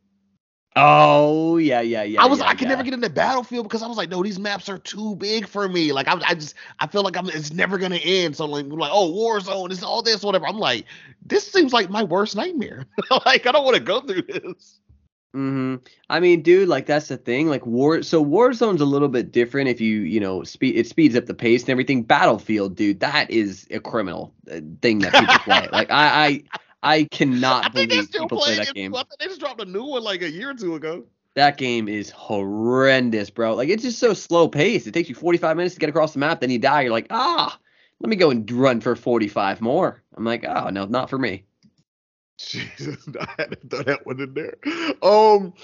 Oh 0.74 1.58
yeah, 1.58 1.82
yeah, 1.82 2.02
yeah. 2.02 2.22
I 2.22 2.26
was 2.26 2.38
yeah, 2.38 2.46
I 2.46 2.54
could 2.54 2.62
yeah. 2.62 2.68
never 2.68 2.82
get 2.82 2.94
into 2.94 3.10
Battlefield 3.10 3.64
because 3.66 3.82
I 3.82 3.86
was 3.86 3.98
like, 3.98 4.08
no, 4.08 4.22
these 4.22 4.38
maps 4.38 4.70
are 4.70 4.78
too 4.78 5.16
big 5.16 5.46
for 5.46 5.68
me. 5.68 5.92
Like 5.92 6.08
I, 6.08 6.18
I 6.26 6.34
just 6.34 6.54
I 6.80 6.86
feel 6.86 7.02
like 7.02 7.16
I'm 7.16 7.28
it's 7.28 7.52
never 7.52 7.76
gonna 7.76 7.96
end. 7.96 8.36
So 8.36 8.46
like 8.46 8.66
like 8.68 8.90
oh 8.92 9.12
Warzone, 9.12 9.70
it's 9.70 9.82
all 9.82 10.02
this 10.02 10.22
whatever. 10.22 10.46
I'm 10.46 10.58
like, 10.58 10.86
this 11.26 11.46
seems 11.46 11.74
like 11.74 11.90
my 11.90 12.02
worst 12.02 12.36
nightmare. 12.36 12.86
like 13.26 13.46
I 13.46 13.52
don't 13.52 13.64
want 13.64 13.76
to 13.76 13.82
go 13.82 14.00
through 14.00 14.22
this. 14.22 14.80
hmm 15.34 15.76
I 16.08 16.20
mean, 16.20 16.42
dude, 16.42 16.68
like 16.68 16.86
that's 16.86 17.08
the 17.08 17.18
thing. 17.18 17.48
Like 17.48 17.66
war, 17.66 18.02
so 18.02 18.24
Warzone's 18.24 18.80
a 18.80 18.86
little 18.86 19.08
bit 19.08 19.30
different. 19.30 19.68
If 19.68 19.80
you, 19.80 20.00
you 20.00 20.20
know, 20.20 20.42
speed, 20.42 20.76
it 20.76 20.86
speeds 20.86 21.16
up 21.16 21.26
the 21.26 21.34
pace 21.34 21.62
and 21.62 21.70
everything. 21.70 22.02
Battlefield, 22.02 22.76
dude, 22.76 23.00
that 23.00 23.30
is 23.30 23.66
a 23.70 23.80
criminal 23.80 24.34
uh, 24.50 24.60
thing 24.80 25.00
that 25.00 25.16
people 25.16 25.38
play. 25.38 25.68
Like 25.70 25.90
I, 25.90 26.26
I, 26.26 26.42
I 26.82 27.04
cannot 27.04 27.66
I 27.66 27.68
believe 27.68 28.04
still 28.04 28.24
people 28.24 28.40
play 28.40 28.56
that 28.56 28.74
game. 28.74 28.94
I 28.94 28.98
think 29.04 29.20
they 29.20 29.26
just 29.26 29.40
dropped 29.40 29.60
a 29.60 29.64
new 29.64 29.84
one 29.84 30.02
like 30.02 30.22
a 30.22 30.30
year 30.30 30.50
or 30.50 30.54
two 30.54 30.74
ago. 30.74 31.04
That 31.34 31.56
game 31.56 31.88
is 31.88 32.10
horrendous, 32.10 33.30
bro. 33.30 33.54
Like 33.54 33.68
it's 33.68 33.82
just 33.82 33.98
so 33.98 34.14
slow 34.14 34.48
paced. 34.48 34.86
It 34.86 34.92
takes 34.92 35.08
you 35.08 35.14
45 35.14 35.56
minutes 35.56 35.74
to 35.74 35.80
get 35.80 35.88
across 35.88 36.12
the 36.12 36.18
map, 36.18 36.40
then 36.40 36.50
you 36.50 36.58
die. 36.58 36.82
You're 36.82 36.92
like, 36.92 37.06
ah, 37.10 37.58
let 38.00 38.08
me 38.08 38.16
go 38.16 38.30
and 38.30 38.50
run 38.50 38.80
for 38.80 38.96
45 38.96 39.60
more. 39.60 40.02
I'm 40.16 40.24
like, 40.24 40.44
oh 40.44 40.70
no, 40.70 40.86
not 40.86 41.08
for 41.08 41.18
me. 41.18 41.44
Jesus, 42.38 43.06
I 43.20 43.28
had 43.38 43.50
to 43.52 43.68
throw 43.68 43.82
that 43.84 44.04
one 44.04 44.20
in 44.20 44.34
there. 44.34 44.56
Um, 45.02 45.54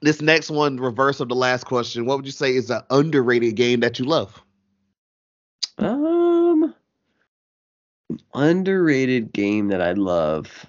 this 0.00 0.22
next 0.22 0.50
one, 0.50 0.78
reverse 0.78 1.20
of 1.20 1.28
the 1.28 1.34
last 1.34 1.64
question. 1.64 2.06
What 2.06 2.16
would 2.16 2.26
you 2.26 2.32
say 2.32 2.54
is 2.54 2.70
an 2.70 2.82
underrated 2.90 3.56
game 3.56 3.80
that 3.80 3.98
you 3.98 4.04
love? 4.06 4.40
Um, 5.78 6.17
underrated 8.34 9.32
game 9.32 9.68
that 9.68 9.80
I 9.82 9.92
love. 9.92 10.66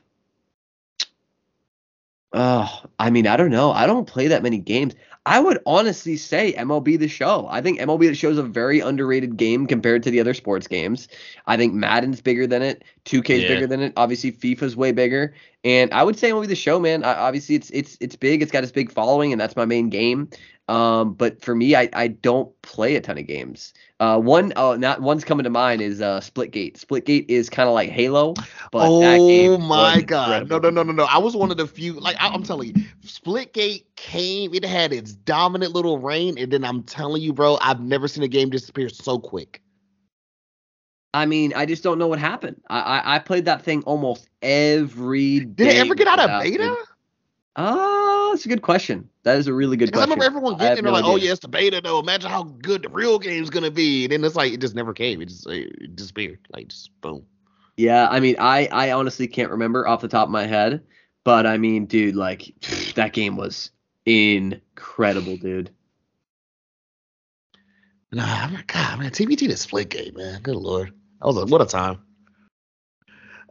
Oh, 2.31 2.83
I 2.99 3.09
mean, 3.09 3.25
I 3.25 3.37
don't 3.37 3.49
know. 3.49 3.71
I 3.71 3.87
don't 3.87 4.05
play 4.05 4.27
that 4.27 4.43
many 4.43 4.59
games. 4.59 4.93
I 5.25 5.39
would 5.39 5.59
honestly 5.65 6.15
say 6.15 6.53
MLB 6.53 6.97
The 6.97 7.07
Show. 7.07 7.47
I 7.49 7.61
think 7.61 7.79
MLB 7.79 8.07
The 8.07 8.15
Show 8.15 8.29
is 8.29 8.37
a 8.37 8.43
very 8.43 8.79
underrated 8.79 9.35
game 9.35 9.65
compared 9.67 10.03
to 10.03 10.11
the 10.11 10.19
other 10.19 10.33
sports 10.33 10.67
games. 10.67 11.07
I 11.47 11.57
think 11.57 11.73
Madden's 11.73 12.21
bigger 12.21 12.45
than 12.47 12.61
it. 12.61 12.83
2K's 13.05 13.43
Yeah. 13.43 13.47
bigger 13.47 13.67
than 13.67 13.81
it. 13.81 13.93
Obviously, 13.97 14.31
FIFA's 14.31 14.75
way 14.75 14.91
bigger. 14.91 15.33
And 15.63 15.91
I 15.91 16.03
would 16.03 16.17
say 16.17 16.29
MLB 16.31 16.47
The 16.47 16.55
Show, 16.55 16.79
man. 16.79 17.03
I, 17.03 17.15
obviously, 17.15 17.55
it's 17.55 17.69
it's 17.71 17.97
it's 17.99 18.15
big. 18.15 18.41
It's 18.41 18.51
got 18.51 18.63
its 18.63 18.71
big 18.71 18.91
following, 18.91 19.31
and 19.31 19.41
that's 19.41 19.55
my 19.55 19.65
main 19.65 19.89
game. 19.89 20.29
Um, 20.69 21.13
but 21.15 21.41
for 21.41 21.55
me, 21.55 21.75
I, 21.75 21.89
I 21.93 22.09
don't 22.09 22.49
play 22.61 22.95
a 22.95 23.01
ton 23.01 23.17
of 23.17 23.25
games. 23.25 23.73
Uh, 23.99 24.19
one 24.19 24.53
oh, 24.55 24.75
not 24.75 25.01
one's 25.01 25.23
coming 25.23 25.43
to 25.43 25.49
mind 25.49 25.81
is 25.81 25.99
uh 25.99 26.19
Splitgate. 26.19 26.77
Splitgate 26.77 27.25
is 27.27 27.49
kind 27.49 27.67
of 27.67 27.73
like 27.73 27.89
Halo, 27.89 28.35
but 28.71 28.99
that 28.99 29.17
game 29.17 29.53
oh 29.53 29.57
my 29.57 29.99
god! 29.99 30.47
No, 30.47 30.57
incredible. 30.57 30.71
no, 30.71 30.83
no, 30.83 30.91
no, 30.91 31.03
no! 31.03 31.09
I 31.09 31.17
was 31.17 31.35
one 31.35 31.49
of 31.49 31.57
the 31.57 31.65
few. 31.65 31.93
Like 31.93 32.17
I, 32.19 32.27
I'm 32.27 32.43
telling 32.43 32.67
you, 32.67 32.85
Splitgate 33.03 33.85
came. 33.95 34.53
It 34.53 34.63
had 34.63 34.93
its 34.93 35.13
dominant 35.13 35.73
little 35.73 35.97
reign, 35.97 36.37
and 36.37 36.53
then 36.53 36.63
I'm 36.63 36.83
telling 36.83 37.23
you, 37.23 37.33
bro, 37.33 37.57
I've 37.61 37.81
never 37.81 38.07
seen 38.07 38.23
a 38.23 38.27
game 38.27 38.51
disappear 38.51 38.89
so 38.89 39.17
quick. 39.17 39.63
I 41.15 41.25
mean, 41.25 41.51
I 41.55 41.65
just 41.65 41.81
don't 41.81 41.97
know 41.97 42.07
what 42.07 42.19
happened. 42.19 42.61
I 42.69 42.79
I, 42.79 43.15
I 43.15 43.19
played 43.19 43.45
that 43.45 43.63
thing 43.63 43.81
almost 43.87 44.29
every 44.43 45.39
day. 45.39 45.63
Did 45.63 45.67
it 45.67 45.79
ever 45.79 45.95
get 45.95 46.07
out 46.07 46.19
of 46.19 46.43
without- 46.43 46.77
beta? 47.59 47.69
Oh, 47.71 48.29
that's 48.31 48.45
a 48.45 48.49
good 48.49 48.61
question. 48.61 49.09
That 49.23 49.37
is 49.37 49.47
a 49.47 49.53
really 49.53 49.77
good 49.77 49.91
question. 49.91 50.09
Because 50.09 50.23
I 50.23 50.27
remember 50.27 50.37
everyone 50.37 50.57
getting 50.59 50.83
there 50.83 50.91
no 50.91 50.97
like, 50.97 51.05
oh 51.05 51.15
idea. 51.15 51.27
yeah, 51.27 51.31
it's 51.31 51.41
the 51.41 51.47
beta 51.47 51.81
though. 51.83 51.99
Imagine 51.99 52.29
how 52.29 52.43
good 52.43 52.83
the 52.83 52.89
real 52.89 53.19
game's 53.19 53.49
gonna 53.49 53.71
be. 53.71 54.05
And 54.05 54.11
then 54.11 54.23
it's 54.23 54.35
like 54.35 54.53
it 54.53 54.61
just 54.61 54.75
never 54.75 54.93
came. 54.93 55.21
It 55.21 55.29
just 55.29 55.47
it 55.47 55.95
disappeared. 55.95 56.39
Like 56.51 56.69
just 56.69 56.89
boom. 57.01 57.25
Yeah, 57.77 58.07
I 58.09 58.19
mean, 58.19 58.35
I 58.39 58.67
I 58.71 58.91
honestly 58.91 59.27
can't 59.27 59.51
remember 59.51 59.87
off 59.87 60.01
the 60.01 60.07
top 60.07 60.27
of 60.27 60.31
my 60.31 60.45
head, 60.45 60.83
but 61.23 61.45
I 61.45 61.57
mean, 61.57 61.85
dude, 61.85 62.15
like 62.15 62.53
that 62.95 63.13
game 63.13 63.37
was 63.37 63.71
incredible, 64.05 65.37
dude. 65.37 65.71
Nah, 68.11 68.25
I'm 68.25 68.53
like, 68.53 68.67
God, 68.67 68.99
man, 68.99 69.11
TBT 69.11 69.47
the 69.47 69.53
Splitgate, 69.53 70.15
man. 70.15 70.41
Good 70.41 70.55
lord. 70.55 70.93
That 71.19 71.27
was 71.27 71.37
a, 71.37 71.45
what 71.45 71.61
a 71.61 71.65
time. 71.65 71.99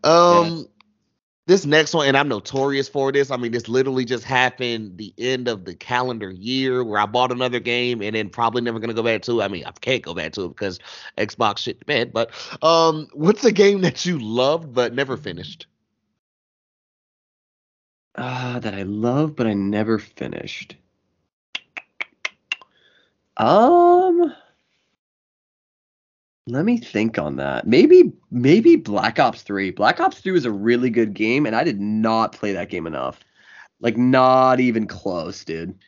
Um 0.04 0.66
this 1.48 1.64
next 1.64 1.94
one, 1.94 2.06
and 2.06 2.16
I'm 2.16 2.28
notorious 2.28 2.90
for 2.90 3.10
this. 3.10 3.30
I 3.30 3.38
mean, 3.38 3.52
this 3.52 3.68
literally 3.68 4.04
just 4.04 4.22
happened 4.22 4.98
the 4.98 5.14
end 5.16 5.48
of 5.48 5.64
the 5.64 5.74
calendar 5.74 6.30
year 6.30 6.84
where 6.84 7.00
I 7.00 7.06
bought 7.06 7.32
another 7.32 7.58
game 7.58 8.02
and 8.02 8.14
then 8.14 8.28
probably 8.28 8.60
never 8.60 8.78
gonna 8.78 8.92
go 8.92 9.02
back 9.02 9.22
to 9.22 9.40
it. 9.40 9.44
I 9.44 9.48
mean, 9.48 9.64
I 9.64 9.70
can't 9.70 10.02
go 10.02 10.12
back 10.12 10.32
to 10.32 10.44
it 10.44 10.48
because 10.48 10.78
Xbox 11.16 11.58
shit 11.58 11.84
bed. 11.86 12.12
But 12.12 12.32
um, 12.62 13.08
what's 13.14 13.46
a 13.46 13.50
game 13.50 13.80
that 13.80 14.04
you 14.04 14.18
loved 14.18 14.74
but 14.74 14.92
never 14.92 15.16
finished? 15.16 15.66
Ah, 18.14 18.58
that 18.60 18.74
I 18.74 18.82
love, 18.82 19.34
but 19.34 19.46
I 19.46 19.54
never 19.54 19.98
finished. 19.98 20.76
Um, 23.38 24.34
let 26.48 26.64
me 26.64 26.78
think 26.78 27.18
on 27.18 27.36
that. 27.36 27.66
Maybe, 27.66 28.12
maybe 28.30 28.76
Black 28.76 29.18
Ops 29.18 29.42
3. 29.42 29.70
Black 29.70 30.00
Ops 30.00 30.20
3 30.20 30.32
was 30.32 30.44
a 30.44 30.50
really 30.50 30.90
good 30.90 31.14
game, 31.14 31.46
and 31.46 31.54
I 31.54 31.64
did 31.64 31.80
not 31.80 32.32
play 32.32 32.52
that 32.52 32.70
game 32.70 32.86
enough. 32.86 33.20
Like, 33.80 33.96
not 33.96 34.58
even 34.58 34.86
close, 34.86 35.44
dude. 35.44 35.78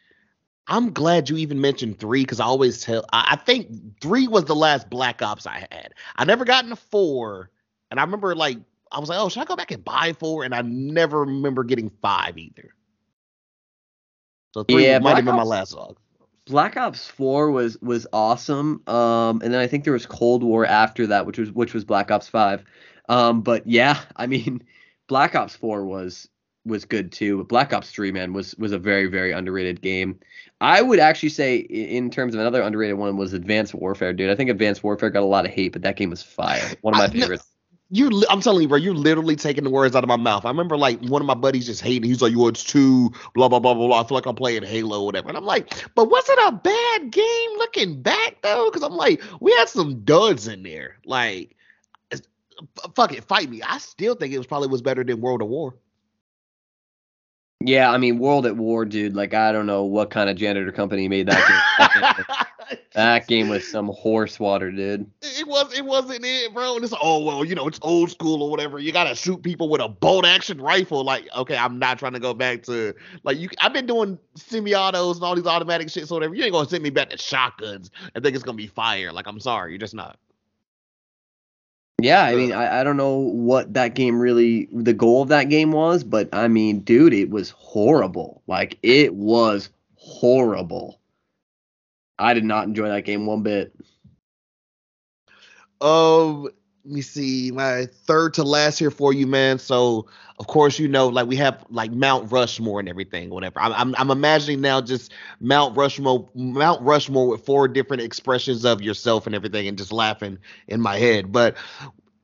I'm 0.67 0.93
glad 0.93 1.29
you 1.29 1.37
even 1.37 1.61
mentioned 1.61 1.99
three 1.99 2.23
because 2.23 2.39
I 2.39 2.45
always 2.45 2.83
tell. 2.83 3.05
I, 3.13 3.31
I 3.33 3.37
think 3.37 4.01
three 4.01 4.29
was 4.29 4.45
the 4.45 4.55
last 4.55 4.89
Black 4.89 5.21
Ops 5.21 5.47
I 5.47 5.67
had. 5.71 5.95
I 6.15 6.25
never 6.25 6.45
got 6.45 6.63
into 6.63 6.77
four, 6.77 7.51
and 7.91 7.99
I 7.99 8.05
remember 8.05 8.37
like 8.37 8.59
I 8.93 9.01
was 9.01 9.09
like, 9.09 9.19
oh, 9.19 9.29
should 9.29 9.41
I 9.41 9.47
go 9.47 9.57
back 9.57 9.73
and 9.73 9.85
buy 9.85 10.13
four? 10.13 10.45
And 10.45 10.55
I 10.55 10.63
never 10.63 11.21
remember 11.21 11.65
getting 11.65 11.91
five 12.01 12.39
either. 12.39 12.75
So 14.55 14.63
three 14.63 14.85
Yeah, 14.85 14.99
might 15.01 15.17
have 15.17 15.25
been 15.25 15.35
my 15.35 15.43
last 15.43 15.75
dog. 15.75 15.97
Black 16.51 16.76
Ops 16.76 17.07
4 17.07 17.51
was 17.53 17.80
was 17.80 18.07
awesome. 18.12 18.82
Um, 18.88 19.40
and 19.42 19.55
then 19.55 19.61
I 19.61 19.68
think 19.68 19.84
there 19.84 19.92
was 19.92 20.05
Cold 20.07 20.42
War 20.42 20.66
after 20.66 21.07
that, 21.07 21.24
which 21.24 21.38
was 21.38 21.53
which 21.53 21.74
was 21.74 21.84
Black 21.84 22.11
Ops 22.11 22.28
5. 22.28 22.64
Um, 23.09 23.42
but 23.42 23.66
yeah, 23.66 24.01
I 24.16 24.26
mean, 24.26 24.62
Black 25.09 25.34
Ops 25.36 25.55
4 25.57 25.84
was 25.84 26.28
was 26.66 26.84
good 26.84 27.12
too. 27.12 27.38
But 27.38 27.48
Black 27.48 27.72
Ops 27.72 27.90
3, 27.90 28.11
man, 28.12 28.32
was 28.32 28.55
was 28.57 28.72
a 28.72 28.78
very 28.78 29.07
very 29.07 29.30
underrated 29.32 29.80
game. 29.80 30.18
I 30.61 30.82
would 30.82 30.98
actually 30.98 31.30
say, 31.30 31.57
in 31.59 32.11
terms 32.11 32.34
of 32.34 32.40
another 32.40 32.62
underrated 32.62 32.98
one, 32.98 33.16
was 33.16 33.32
Advanced 33.32 33.74
Warfare, 33.74 34.12
dude. 34.12 34.28
I 34.30 34.34
think 34.34 34.51
Advanced 34.51 34.82
Warfare 34.84 35.11
got 35.11 35.22
a 35.22 35.26
lot 35.26 35.46
of 35.46 35.53
hate, 35.53 35.72
but 35.72 35.82
that 35.82 35.96
game 35.96 36.11
was 36.11 36.22
fire. 36.22 36.68
One 36.82 36.94
of 36.94 36.98
my 36.98 37.05
I- 37.05 37.09
favorites. 37.09 37.49
You, 37.93 38.09
li- 38.09 38.26
I'm 38.30 38.41
telling 38.41 38.62
you, 38.62 38.68
bro, 38.68 38.78
you're 38.78 38.95
literally 38.95 39.34
taking 39.34 39.64
the 39.64 39.70
words 39.70 39.97
out 39.97 40.05
of 40.05 40.09
my 40.09 40.16
mouth. 40.16 40.45
I 40.45 40.49
remember 40.49 40.76
like 40.76 41.01
one 41.01 41.20
of 41.20 41.26
my 41.26 41.34
buddies 41.34 41.66
just 41.66 41.82
hating. 41.82 42.09
He's 42.09 42.22
like, 42.22 42.32
"Yo, 42.32 42.47
it's 42.47 42.62
too 42.62 43.11
blah 43.34 43.49
blah 43.49 43.59
blah 43.59 43.74
blah 43.74 43.88
blah." 43.88 44.01
I 44.01 44.05
feel 44.07 44.14
like 44.14 44.26
I'm 44.26 44.36
playing 44.36 44.62
Halo 44.62 45.01
or 45.01 45.07
whatever, 45.07 45.28
and 45.28 45.36
I'm 45.36 45.45
like, 45.45 45.74
"But 45.97 46.09
was 46.09 46.24
it 46.28 46.38
a 46.47 46.53
bad 46.53 47.11
game 47.11 47.51
looking 47.59 48.01
back 48.01 48.43
though?" 48.43 48.70
Because 48.70 48.84
I'm 48.84 48.95
like, 48.95 49.20
we 49.41 49.51
had 49.53 49.68
some 49.68 50.05
duds 50.05 50.47
in 50.47 50.62
there. 50.62 50.99
Like, 51.05 51.57
fuck 52.95 53.12
it, 53.12 53.24
fight 53.24 53.51
me. 53.51 53.61
I 53.62 53.78
still 53.78 54.14
think 54.14 54.32
it 54.32 54.38
was 54.38 54.47
probably 54.47 54.68
was 54.68 54.82
better 54.82 55.03
than 55.03 55.20
World 55.20 55.43
of 55.43 55.49
War. 55.49 55.74
Yeah, 57.62 57.91
I 57.91 57.99
mean, 57.99 58.18
World 58.18 58.47
at 58.47 58.57
War, 58.57 58.84
dude. 58.84 59.14
Like, 59.14 59.34
I 59.34 59.53
don't 59.53 59.66
know 59.66 59.84
what 59.84 60.11
kind 60.11 60.30
of 60.30 60.36
janitor 60.36 60.72
company 60.72 61.09
made 61.09 61.28
that 61.28 62.16
game. 62.16 62.36
That 62.95 63.29
game, 63.29 63.49
was 63.49 63.66
some 63.66 63.87
horse 63.87 64.41
water, 64.41 64.71
dude. 64.71 65.09
it 65.23 65.47
was 65.47 65.73
it 65.79 65.85
wasn't 65.85 66.25
it, 66.25 66.53
bro. 66.53 66.75
And 66.75 66.85
it's 66.85 66.93
oh 67.01 67.25
well, 67.25 67.45
you 67.45 67.55
know, 67.55 67.68
it's 67.68 67.79
old 67.83 68.11
school 68.11 68.43
or 68.43 68.51
whatever. 68.51 68.81
You 68.81 68.93
gotta 68.93 69.14
shoot 69.14 69.43
people 69.43 69.68
with 69.68 69.81
a 69.81 69.89
bolt 69.89 70.27
action 70.27 70.61
rifle. 70.61 71.05
Like, 71.05 71.29
okay, 71.37 71.57
I'm 71.57 71.79
not 71.79 72.01
trying 72.01 72.14
to 72.14 72.21
go 72.21 72.35
back 72.35 72.64
to 72.64 72.93
like 73.23 73.39
you. 73.39 73.49
I've 73.61 73.73
been 73.73 73.87
doing 73.87 74.18
semi-autos 74.35 75.16
and 75.16 75.25
all 75.25 75.37
these 75.37 75.47
automatic 75.47 75.89
shit, 75.89 76.09
so 76.09 76.16
whatever. 76.16 76.35
You 76.35 76.45
ain't 76.45 76.53
gonna 76.53 76.68
send 76.68 76.83
me 76.83 76.91
back 76.91 77.11
to 77.11 77.18
shotguns 77.18 77.91
I 78.14 78.21
think 78.21 78.35
it's 78.35 78.45
gonna 78.45 78.57
be 78.57 78.66
fire. 78.66 79.12
Like, 79.12 79.27
I'm 79.27 79.41
sorry, 79.41 79.73
you're 79.73 79.79
just 79.79 79.95
not. 79.95 80.18
Yeah, 82.01 82.25
I 82.25 82.35
uh, 82.35 82.37
mean, 82.37 82.53
I, 82.53 82.81
I 82.81 82.85
don't 82.85 82.97
know 82.97 83.16
what 83.16 83.75
that 83.75 83.95
game 83.95 84.18
really, 84.18 84.68
the 84.73 84.95
goal 84.95 85.23
of 85.23 85.29
that 85.29 85.49
game 85.49 85.73
was, 85.73 86.03
but 86.03 86.29
I 86.33 86.49
mean, 86.49 86.81
dude, 86.81 87.12
it 87.12 87.31
was 87.31 87.51
horrible. 87.51 88.43
Like, 88.47 88.79
it 88.83 89.14
was 89.14 89.68
horrible. 89.97 90.99
I 92.21 92.35
did 92.35 92.45
not 92.45 92.64
enjoy 92.64 92.89
that 92.89 93.05
game 93.05 93.27
one 93.27 93.43
bit. 93.43 93.75
Um, 95.81 96.45
let 96.85 96.95
me 96.95 97.01
see 97.01 97.51
my 97.51 97.87
third 97.87 98.35
to 98.35 98.43
last 98.43 98.79
here 98.79 98.91
for 98.91 99.12
you, 99.12 99.27
man. 99.27 99.59
So 99.59 100.07
of 100.39 100.47
course 100.47 100.79
you 100.79 100.89
know 100.89 101.09
like 101.09 101.27
we 101.27 101.37
have 101.37 101.64
like 101.71 101.93
Mount 101.93 102.31
Rushmore 102.31 102.81
and 102.81 102.89
everything, 102.89 103.31
whatever. 103.31 103.61
I'm 103.61 103.73
I'm, 103.73 103.95
I'm 103.97 104.11
imagining 104.11 104.61
now 104.61 104.81
just 104.81 105.12
Mount 105.41 105.77
Rushmore, 105.77 106.29
Mount 106.35 106.83
Rushmore 106.83 107.29
with 107.29 107.45
four 107.45 107.68
different 107.68 108.03
expressions 108.03 108.64
of 108.64 108.83
yourself 108.83 109.27
and 109.27 109.35
everything, 109.35 109.66
and 109.68 109.79
just 109.79 109.93
laughing 109.93 110.39
in 110.68 110.81
my 110.81 110.99
head. 110.99 111.33
But 111.33 111.57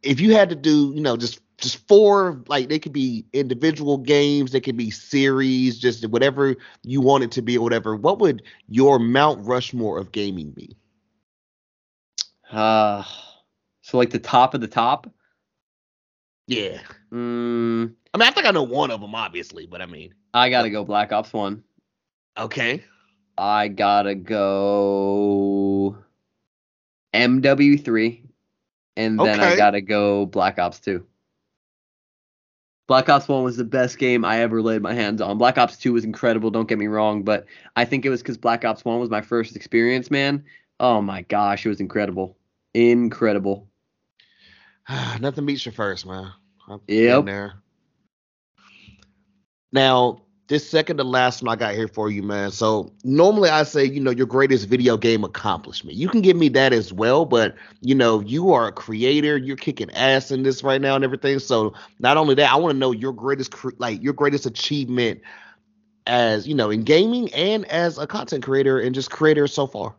if 0.03 0.21
you 0.21 0.35
had 0.35 0.51
to 0.51 0.57
do, 0.57 0.93
you 0.95 1.01
know, 1.01 1.17
just 1.17 1.41
just 1.59 1.87
four 1.89 2.43
like 2.49 2.69
they 2.69 2.79
could 2.79 2.93
be 2.93 3.25
individual 3.33 3.99
games, 3.99 4.53
they 4.53 4.61
could 4.61 4.77
be 4.77 4.91
series, 4.91 5.79
just 5.79 6.07
whatever 6.09 6.57
you 6.83 7.01
want 7.01 7.25
it 7.25 7.31
to 7.33 7.43
be 7.43 7.57
or 7.57 7.63
whatever. 7.63 7.97
What 7.97 8.19
would 8.19 8.43
your 8.69 8.99
Mount 8.99 9.45
Rushmore 9.47 9.99
of 9.99 10.13
gaming 10.13 10.51
be? 10.51 10.77
Uh 12.51 13.03
so 13.81 13.99
like 13.99 14.11
the 14.11 14.19
top 14.19 14.55
of 14.55 14.61
the 14.61 14.69
top. 14.69 15.11
Yeah. 16.47 16.81
Mm, 17.13 17.95
I 18.15 18.19
mean, 18.19 18.29
I 18.29 18.31
think 18.31 18.47
I 18.47 18.51
know 18.51 18.63
one 18.63 18.91
of 18.91 19.01
them, 19.01 19.15
obviously, 19.15 19.67
but 19.67 19.81
I 19.83 19.87
mean, 19.87 20.15
I 20.35 20.51
gotta 20.51 20.71
go 20.71 20.85
Black 20.85 21.13
Ops 21.13 21.33
One. 21.33 21.63
okay. 22.37 22.85
I 23.39 23.69
gotta 23.69 24.15
go 24.15 25.97
MW3, 27.13 28.23
and 28.97 29.21
then 29.21 29.41
I 29.41 29.57
gotta 29.57 29.81
go 29.81 30.27
Black 30.27 30.59
Ops 30.59 30.81
2. 30.81 31.05
Black 32.87 33.09
Ops 33.09 33.29
1 33.29 33.43
was 33.43 33.57
the 33.57 33.65
best 33.65 33.99
game 33.99 34.25
I 34.25 34.41
ever 34.41 34.63
laid 34.63 34.83
my 34.83 34.95
hands 34.95 35.21
on. 35.21 35.39
Black 35.39 35.59
Ops 35.59 35.77
2 35.77 35.93
was 35.93 36.05
incredible, 36.05 36.51
don't 36.51 36.69
get 36.69 36.79
me 36.79 36.87
wrong, 36.87 37.23
but 37.23 37.47
I 37.75 37.85
think 37.85 38.05
it 38.05 38.11
was 38.11 38.23
because 38.23 38.37
Black 38.37 38.65
Ops 38.65 38.85
1 38.85 39.01
was 39.01 39.11
my 39.11 39.23
first 39.23 39.57
experience, 39.57 40.11
man. 40.11 40.45
Oh 40.79 41.01
my 41.03 41.23
gosh, 41.23 41.67
it 41.67 41.69
was 41.69 41.81
incredible. 41.81 42.37
Incredible. 42.75 43.69
Nothing 45.21 45.47
beats 45.47 45.65
your 45.65 45.73
first, 45.73 46.07
man. 46.07 46.33
I'm 46.69 46.81
Yep. 46.87 47.25
Now, 49.73 50.23
this 50.49 50.69
second 50.69 50.99
to 50.99 51.05
last 51.05 51.43
one 51.43 51.53
I 51.53 51.57
got 51.57 51.75
here 51.75 51.89
for 51.89 52.11
you, 52.11 52.23
man. 52.23 52.51
So 52.51 52.93
normally 53.05 53.49
I 53.51 53.63
say, 53.65 53.85
you 53.85 54.01
know, 54.01 54.11
your 54.11 54.27
greatest 54.27 54.69
video 54.69 54.97
game 54.97 55.25
accomplishment. 55.25 55.97
You 55.97 56.09
can 56.09 56.21
give 56.21 56.37
me 56.37 56.49
that 56.51 56.73
as 56.73 56.93
well, 56.93 57.25
but 57.25 57.55
you 57.81 57.95
know, 57.95 58.21
you 58.21 58.53
are 58.53 58.67
a 58.69 58.73
creator. 58.73 59.37
You're 59.37 59.57
kicking 59.57 59.91
ass 59.93 60.31
in 60.31 60.43
this 60.43 60.63
right 60.63 60.81
now 60.81 60.95
and 60.95 61.05
everything. 61.05 61.39
So 61.39 61.75
not 61.99 62.17
only 62.17 62.35
that, 62.37 62.53
I 62.53 62.57
want 62.57 62.73
to 62.75 62.79
know 62.79 62.93
your 62.93 63.13
greatest, 63.13 63.55
like 63.79 64.03
your 64.03 64.13
greatest 64.13 64.47
achievement 64.47 65.21
as 66.07 66.47
you 66.47 66.55
know 66.55 66.71
in 66.71 66.83
gaming 66.83 67.33
and 67.35 67.65
as 67.67 67.99
a 67.99 68.07
content 68.07 68.45
creator 68.45 68.79
and 68.79 68.95
just 68.95 69.11
creator 69.11 69.47
so 69.47 69.67
far. 69.67 69.95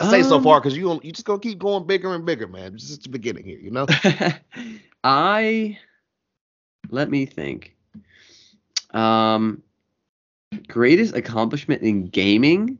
I 0.00 0.04
say 0.04 0.22
so 0.22 0.38
Um, 0.38 0.40
far 0.40 0.60
because 0.60 0.76
you 0.76 1.00
you 1.02 1.12
just 1.12 1.26
gonna 1.26 1.38
keep 1.40 1.58
going 1.58 1.86
bigger 1.86 2.14
and 2.14 2.24
bigger, 2.24 2.46
man. 2.48 2.72
This 2.72 2.90
is 2.90 2.98
the 2.98 3.08
beginning 3.08 3.44
here, 3.44 3.58
you 3.58 3.70
know. 3.70 3.86
I 5.04 5.78
let 6.90 7.10
me 7.10 7.26
think. 7.26 7.76
Um, 8.92 9.62
greatest 10.68 11.14
accomplishment 11.14 11.82
in 11.82 12.08
gaming. 12.08 12.78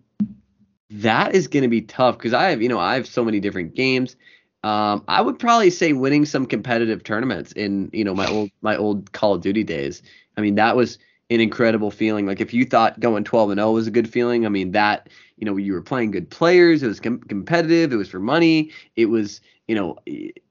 That 0.90 1.34
is 1.34 1.48
going 1.48 1.62
to 1.62 1.68
be 1.68 1.82
tough 1.82 2.18
because 2.18 2.34
I 2.34 2.50
have, 2.50 2.60
you 2.60 2.68
know, 2.68 2.78
I 2.78 2.94
have 2.94 3.06
so 3.06 3.24
many 3.24 3.40
different 3.40 3.74
games. 3.74 4.16
Um, 4.64 5.02
I 5.08 5.22
would 5.22 5.38
probably 5.38 5.70
say 5.70 5.92
winning 5.92 6.24
some 6.24 6.46
competitive 6.46 7.02
tournaments 7.02 7.52
in, 7.52 7.90
you 7.92 8.04
know, 8.04 8.14
my 8.14 8.26
old 8.26 8.50
my 8.62 8.76
old 8.76 9.12
Call 9.12 9.34
of 9.34 9.40
Duty 9.40 9.64
days. 9.64 10.02
I 10.36 10.40
mean, 10.40 10.54
that 10.56 10.76
was 10.76 10.98
an 11.30 11.40
incredible 11.40 11.90
feeling. 11.90 12.26
Like 12.26 12.40
if 12.40 12.52
you 12.52 12.64
thought 12.64 13.00
going 13.00 13.24
12 13.24 13.50
and 13.50 13.58
0 13.58 13.72
was 13.72 13.86
a 13.86 13.90
good 13.90 14.10
feeling, 14.10 14.44
I 14.46 14.50
mean 14.50 14.72
that, 14.72 15.08
you 15.36 15.46
know, 15.46 15.56
you 15.56 15.72
were 15.72 15.82
playing 15.82 16.10
good 16.10 16.30
players. 16.30 16.82
It 16.82 16.88
was 16.88 17.00
com- 17.00 17.20
competitive. 17.20 17.92
It 17.92 17.96
was 17.96 18.08
for 18.08 18.20
money. 18.20 18.70
It 18.96 19.06
was, 19.06 19.40
you 19.66 19.74
know, 19.74 19.98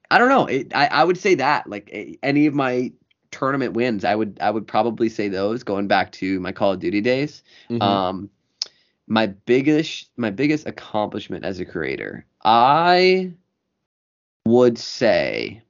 I 0.09 0.17
don't 0.17 0.29
know. 0.29 0.47
It, 0.47 0.75
I 0.75 0.87
I 0.87 1.03
would 1.03 1.17
say 1.17 1.35
that 1.35 1.69
like 1.69 2.19
any 2.23 2.47
of 2.47 2.53
my 2.53 2.91
tournament 3.31 3.73
wins, 3.73 4.05
I 4.05 4.15
would 4.15 4.37
I 4.41 4.51
would 4.51 4.67
probably 4.67 5.09
say 5.09 5.27
those 5.27 5.63
going 5.63 5.87
back 5.87 6.11
to 6.13 6.39
my 6.39 6.51
Call 6.51 6.73
of 6.73 6.79
Duty 6.79 7.01
days. 7.01 7.43
Mhm. 7.69 7.81
Um, 7.81 8.29
my 9.07 9.27
biggest 9.27 10.09
my 10.17 10.29
biggest 10.29 10.67
accomplishment 10.67 11.45
as 11.45 11.59
a 11.59 11.65
creator, 11.65 12.25
I 12.43 13.31
would 14.45 14.77
say, 14.77 15.61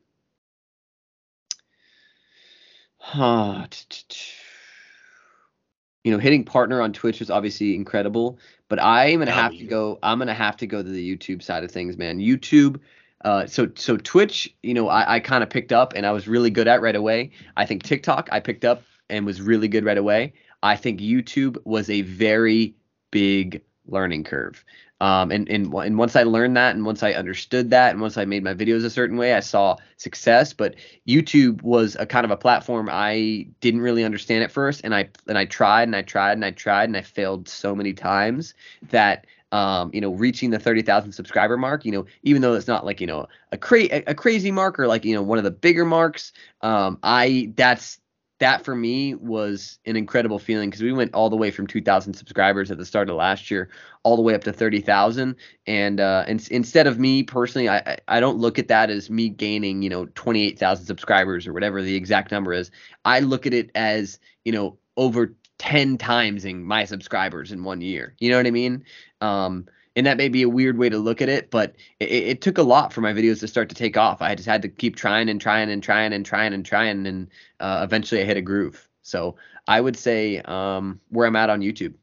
huh, 2.98 3.68
you 6.04 6.12
know, 6.12 6.18
hitting 6.18 6.44
partner 6.44 6.82
on 6.82 6.94
Twitch 6.94 7.20
was 7.20 7.30
obviously 7.30 7.76
incredible, 7.76 8.40
but 8.70 8.82
I'm 8.82 9.20
gonna 9.20 9.32
have 9.32 9.52
to 9.52 9.66
go. 9.66 10.00
I'm 10.02 10.20
gonna 10.20 10.34
have 10.34 10.58
to 10.58 10.68
go 10.68 10.82
to 10.82 10.90
the 10.90 11.18
YouTube 11.18 11.44
side 11.44 11.64
of 11.64 11.72
things, 11.72 11.98
man. 11.98 12.20
YouTube. 12.20 12.80
Uh, 13.24 13.46
so 13.46 13.70
so 13.76 13.98
Twitch, 13.98 14.54
you 14.64 14.74
know, 14.74 14.88
I, 14.90 15.16
I 15.16 15.20
kind 15.20 15.44
of 15.44 15.50
picked 15.50 15.72
up 15.72 15.94
and 15.96 16.06
I 16.06 16.12
was 16.12 16.28
really 16.28 16.50
good 16.50 16.68
at 16.68 16.82
right 16.82 16.96
away. 16.96 17.32
I 17.58 17.66
think 17.66 17.84
TikTok 17.84 18.30
I 18.32 18.40
picked 18.40 18.66
up 18.66 18.84
and 19.10 19.26
was 19.26 19.42
really 19.42 19.68
good 19.68 19.86
right 19.86 19.98
away. 19.98 20.34
I 20.64 20.76
think 20.76 21.00
YouTube 21.00 21.58
was 21.66 21.90
a 21.90 22.02
very 22.02 22.76
big 23.12 23.62
learning 23.88 24.24
curve. 24.24 24.64
Um, 25.02 25.32
and, 25.32 25.50
and 25.50 25.74
and 25.74 25.98
once 25.98 26.16
I 26.16 26.22
learned 26.22 26.56
that, 26.58 26.76
and 26.76 26.86
once 26.86 27.02
I 27.02 27.14
understood 27.14 27.72
that, 27.72 27.90
and 27.90 28.02
once 28.02 28.18
I 28.18 28.26
made 28.26 28.44
my 28.44 28.54
videos 28.54 28.86
a 28.86 28.90
certain 28.92 29.18
way, 29.18 29.34
I 29.34 29.40
saw 29.40 29.78
success. 29.98 30.54
But 30.54 30.76
YouTube 31.08 31.64
was 31.64 31.98
a 32.00 32.06
kind 32.06 32.24
of 32.24 32.30
a 32.30 32.38
platform 32.38 32.88
I 32.92 33.48
didn't 33.62 33.82
really 33.82 34.04
understand 34.04 34.44
at 34.44 34.52
first, 34.52 34.82
and 34.84 34.94
I 34.94 35.10
and 35.28 35.40
I 35.40 35.46
tried 35.46 35.88
and 35.88 35.96
I 35.96 36.04
tried 36.04 36.34
and 36.34 36.46
I 36.46 36.52
tried 36.52 36.84
and 36.84 36.96
I 36.96 37.02
failed 37.02 37.50
so 37.50 37.74
many 37.74 37.94
times 37.94 38.54
that 38.92 39.26
um, 39.52 39.92
you 39.94 40.02
know, 40.02 40.12
reaching 40.12 40.50
the 40.50 40.60
30,000 40.60 41.12
subscriber 41.12 41.58
mark, 41.58 41.86
you 41.86 41.92
know, 41.92 42.06
even 42.24 42.42
though 42.42 42.54
it's 42.54 42.68
not 42.68 42.86
like, 42.86 43.02
you 43.02 43.08
know, 43.08 43.28
a 43.52 43.58
cra- 43.58 44.04
a 44.08 44.16
crazy 44.16 44.52
mark 44.52 44.80
or 44.80 44.88
like, 44.88 45.06
you 45.06 45.14
know, 45.14 45.22
one 45.22 45.38
of 45.38 45.44
the 45.44 45.52
bigger 45.52 45.86
marks, 45.86 46.32
um, 46.62 46.98
I, 47.04 47.52
that's, 47.56 48.00
that 48.40 48.66
for 48.66 48.76
me 48.76 49.14
was 49.14 49.78
an 49.86 49.96
incredible 49.96 50.40
feeling 50.40 50.70
because 50.72 50.82
we 50.82 50.92
went 50.92 51.14
all 51.14 51.30
the 51.30 51.36
way 51.36 51.52
from 51.52 51.68
2,000 51.68 52.14
subscribers 52.14 52.72
at 52.72 52.80
the 52.80 52.86
start 52.86 53.08
of 53.08 53.16
last 53.16 53.52
year, 53.52 53.70
all 54.02 54.16
the 54.16 54.22
way 54.24 54.34
up 54.34 54.44
to 54.44 54.52
30,000. 54.52 55.36
And, 55.68 56.00
uh, 56.00 56.26
and 56.28 56.48
instead 56.50 56.88
of 56.88 56.98
me 56.98 57.22
personally, 57.22 57.70
I- 57.70 58.00
I 58.08 58.20
don't 58.20 58.40
look 58.40 58.58
at 58.58 58.68
that 58.70 58.90
as 58.90 59.12
me 59.12 59.30
gaining, 59.30 59.84
you 59.84 59.90
know, 59.90 60.08
28,000 60.16 60.86
subscribers 60.88 61.46
or 61.46 61.54
whatever 61.54 61.84
the 61.84 61.94
exact 61.94 62.32
number 62.32 62.52
is. 62.52 62.72
I 63.06 63.20
look 63.20 63.46
at 63.46 63.54
it 63.54 63.70
as, 63.76 64.18
you 64.44 64.52
know, 64.52 64.78
over 64.98 65.36
10 65.62 66.00
times 66.00 66.44
in 66.44 66.64
my 66.64 66.86
subscribers 66.86 67.52
in 67.52 67.64
one 67.64 67.82
year. 67.82 68.16
You 68.18 68.32
know 68.32 68.38
what 68.38 68.48
I 68.48 68.52
mean? 68.52 68.84
Um, 69.22 69.68
and 69.96 70.08
that 70.08 70.18
may 70.18 70.28
be 70.28 70.42
a 70.42 70.50
weird 70.50 70.80
way 70.80 70.90
to 70.90 70.98
look 70.98 71.22
at 71.22 71.30
it, 71.30 71.52
but 71.52 71.76
it, 72.00 72.10
it 72.10 72.42
took 72.42 72.58
a 72.58 72.64
lot 72.64 72.92
for 72.92 73.02
my 73.02 73.14
videos 73.14 73.42
to 73.42 73.48
start 73.48 73.70
to 73.70 73.76
take 73.76 73.96
off. 73.96 74.24
I 74.24 74.34
just 74.34 74.48
had 74.50 74.64
to 74.64 74.70
keep 74.70 74.96
trying 74.96 75.30
and 75.30 75.40
trying 75.40 75.70
and 75.70 75.84
trying 75.84 76.14
and 76.14 76.26
trying 76.26 76.56
and 76.56 76.66
trying, 76.66 77.06
and 77.06 77.30
uh, 77.60 77.82
eventually 77.84 78.22
I 78.22 78.26
hit 78.26 78.38
a 78.38 78.42
groove. 78.42 78.90
So 79.04 79.36
I 79.68 79.82
would 79.82 79.96
say 79.96 80.40
um, 80.46 81.00
where 81.10 81.28
I'm 81.28 81.36
at 81.36 81.52
on 81.52 81.62
YouTube. 81.62 81.94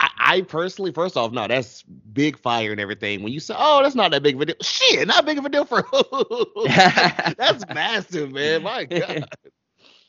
I, 0.00 0.10
I 0.18 0.40
personally, 0.42 0.92
first 0.92 1.16
off, 1.16 1.32
no, 1.32 1.48
that's 1.48 1.82
big 2.12 2.36
fire 2.38 2.72
and 2.72 2.80
everything. 2.80 3.22
When 3.22 3.32
you 3.32 3.40
say, 3.40 3.54
"Oh, 3.56 3.82
that's 3.82 3.94
not 3.94 4.10
that 4.10 4.22
big 4.22 4.34
of 4.34 4.42
a 4.42 4.46
deal," 4.46 4.56
shit, 4.60 5.08
not 5.08 5.24
big 5.24 5.38
of 5.38 5.46
a 5.46 5.48
deal 5.48 5.64
for 5.64 5.82
that's 7.38 7.66
massive, 7.74 8.32
man. 8.32 8.64
My 8.64 8.84
God. 8.84 9.24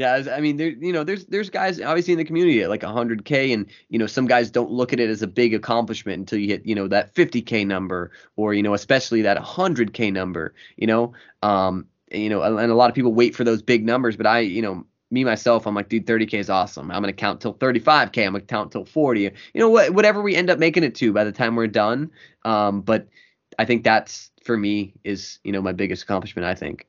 Yeah, 0.00 0.24
I 0.34 0.40
mean, 0.40 0.56
there, 0.56 0.70
you 0.70 0.94
know, 0.94 1.04
there's 1.04 1.26
there's 1.26 1.50
guys 1.50 1.78
obviously 1.78 2.14
in 2.14 2.18
the 2.18 2.24
community 2.24 2.62
at 2.62 2.70
like 2.70 2.80
100k, 2.80 3.52
and 3.52 3.66
you 3.90 3.98
know, 3.98 4.06
some 4.06 4.26
guys 4.26 4.50
don't 4.50 4.70
look 4.70 4.94
at 4.94 4.98
it 4.98 5.10
as 5.10 5.20
a 5.20 5.26
big 5.26 5.52
accomplishment 5.52 6.20
until 6.20 6.38
you 6.38 6.46
hit, 6.48 6.64
you 6.64 6.74
know, 6.74 6.88
that 6.88 7.14
50k 7.14 7.66
number, 7.66 8.10
or 8.34 8.54
you 8.54 8.62
know, 8.62 8.72
especially 8.72 9.20
that 9.20 9.36
100k 9.36 10.10
number, 10.10 10.54
you 10.78 10.86
know, 10.86 11.12
um, 11.42 11.84
you 12.10 12.30
know, 12.30 12.40
and 12.40 12.72
a 12.72 12.74
lot 12.74 12.88
of 12.88 12.94
people 12.94 13.12
wait 13.12 13.36
for 13.36 13.44
those 13.44 13.60
big 13.60 13.84
numbers, 13.84 14.16
but 14.16 14.26
I, 14.26 14.38
you 14.38 14.62
know, 14.62 14.86
me 15.10 15.22
myself, 15.22 15.66
I'm 15.66 15.74
like, 15.74 15.90
dude, 15.90 16.06
30k 16.06 16.32
is 16.32 16.48
awesome. 16.48 16.90
I'm 16.90 17.02
gonna 17.02 17.12
count 17.12 17.42
till 17.42 17.52
35k. 17.52 18.24
I'm 18.24 18.32
gonna 18.32 18.40
count 18.40 18.72
till 18.72 18.86
40. 18.86 19.20
You 19.20 19.30
know, 19.54 19.68
what, 19.68 19.92
whatever 19.92 20.22
we 20.22 20.34
end 20.34 20.48
up 20.48 20.58
making 20.58 20.82
it 20.82 20.94
to 20.94 21.12
by 21.12 21.24
the 21.24 21.32
time 21.32 21.56
we're 21.56 21.66
done. 21.66 22.10
Um, 22.46 22.80
but 22.80 23.06
I 23.58 23.66
think 23.66 23.84
that's 23.84 24.30
for 24.44 24.56
me 24.56 24.94
is, 25.04 25.40
you 25.44 25.52
know, 25.52 25.60
my 25.60 25.72
biggest 25.72 26.04
accomplishment. 26.04 26.46
I 26.46 26.54
think. 26.54 26.86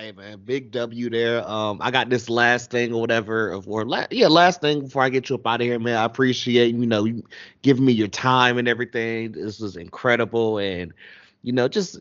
Hey 0.00 0.12
man, 0.12 0.40
big 0.46 0.70
W 0.70 1.10
there. 1.10 1.46
Um, 1.46 1.76
I 1.82 1.90
got 1.90 2.08
this 2.08 2.30
last 2.30 2.70
thing 2.70 2.94
or 2.94 3.02
whatever 3.02 3.50
of 3.50 3.68
or 3.68 3.84
la- 3.84 4.06
yeah, 4.10 4.28
last 4.28 4.62
thing 4.62 4.80
before 4.80 5.02
I 5.02 5.10
get 5.10 5.28
you 5.28 5.34
up 5.34 5.46
out 5.46 5.60
of 5.60 5.66
here, 5.66 5.78
man. 5.78 5.98
I 5.98 6.04
appreciate 6.04 6.74
you 6.74 6.86
know 6.86 7.04
you 7.04 7.22
giving 7.60 7.84
me 7.84 7.92
your 7.92 8.08
time 8.08 8.56
and 8.56 8.66
everything. 8.66 9.32
This 9.32 9.60
was 9.60 9.76
incredible, 9.76 10.56
and 10.56 10.94
you 11.42 11.52
know 11.52 11.68
just 11.68 11.98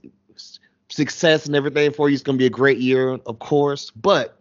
success 0.87 1.45
and 1.45 1.57
everything 1.57 1.91
for 1.91 2.07
you. 2.07 2.13
It's 2.13 2.23
gonna 2.23 2.37
be 2.37 2.45
a 2.45 2.49
great 2.49 2.77
year, 2.77 3.19
of 3.25 3.39
course. 3.39 3.91
But 3.91 4.38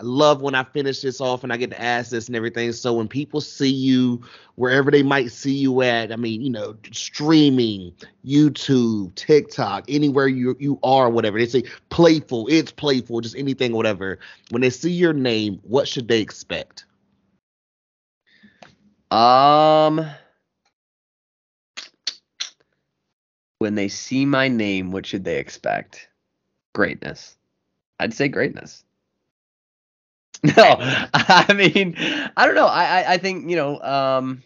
I 0.00 0.04
love 0.04 0.42
when 0.42 0.54
I 0.56 0.64
finish 0.64 1.00
this 1.00 1.20
off 1.20 1.44
and 1.44 1.52
I 1.52 1.56
get 1.56 1.70
to 1.70 1.80
ask 1.80 2.10
this 2.10 2.26
and 2.26 2.34
everything. 2.34 2.72
So 2.72 2.92
when 2.92 3.06
people 3.06 3.40
see 3.40 3.70
you 3.70 4.20
wherever 4.56 4.90
they 4.90 5.02
might 5.04 5.30
see 5.30 5.54
you 5.54 5.80
at, 5.82 6.10
I 6.10 6.16
mean, 6.16 6.42
you 6.42 6.50
know, 6.50 6.76
streaming, 6.90 7.92
YouTube, 8.26 9.14
TikTok, 9.14 9.84
anywhere 9.88 10.26
you 10.26 10.56
you 10.58 10.80
are, 10.82 11.08
whatever 11.08 11.38
they 11.38 11.46
say, 11.46 11.62
playful, 11.90 12.48
it's 12.48 12.72
playful, 12.72 13.20
just 13.20 13.36
anything, 13.36 13.72
whatever. 13.72 14.18
When 14.50 14.60
they 14.60 14.70
see 14.70 14.90
your 14.90 15.12
name, 15.12 15.60
what 15.62 15.86
should 15.86 16.08
they 16.08 16.20
expect? 16.20 16.84
Um, 19.12 20.04
when 23.58 23.74
they 23.74 23.88
see 23.88 24.24
my 24.24 24.48
name, 24.48 24.90
what 24.90 25.06
should 25.06 25.24
they 25.24 25.38
expect? 25.38 26.08
Greatness. 26.72 27.36
I'd 28.00 28.14
say 28.14 28.26
greatness. 28.26 28.84
No, 30.56 30.76
I 30.80 31.52
mean, 31.54 31.94
I 32.36 32.46
don't 32.46 32.54
know. 32.54 32.66
I, 32.66 33.02
I, 33.02 33.12
I 33.12 33.18
think 33.18 33.48
you 33.48 33.56
know, 33.56 33.80
um, 33.80 34.42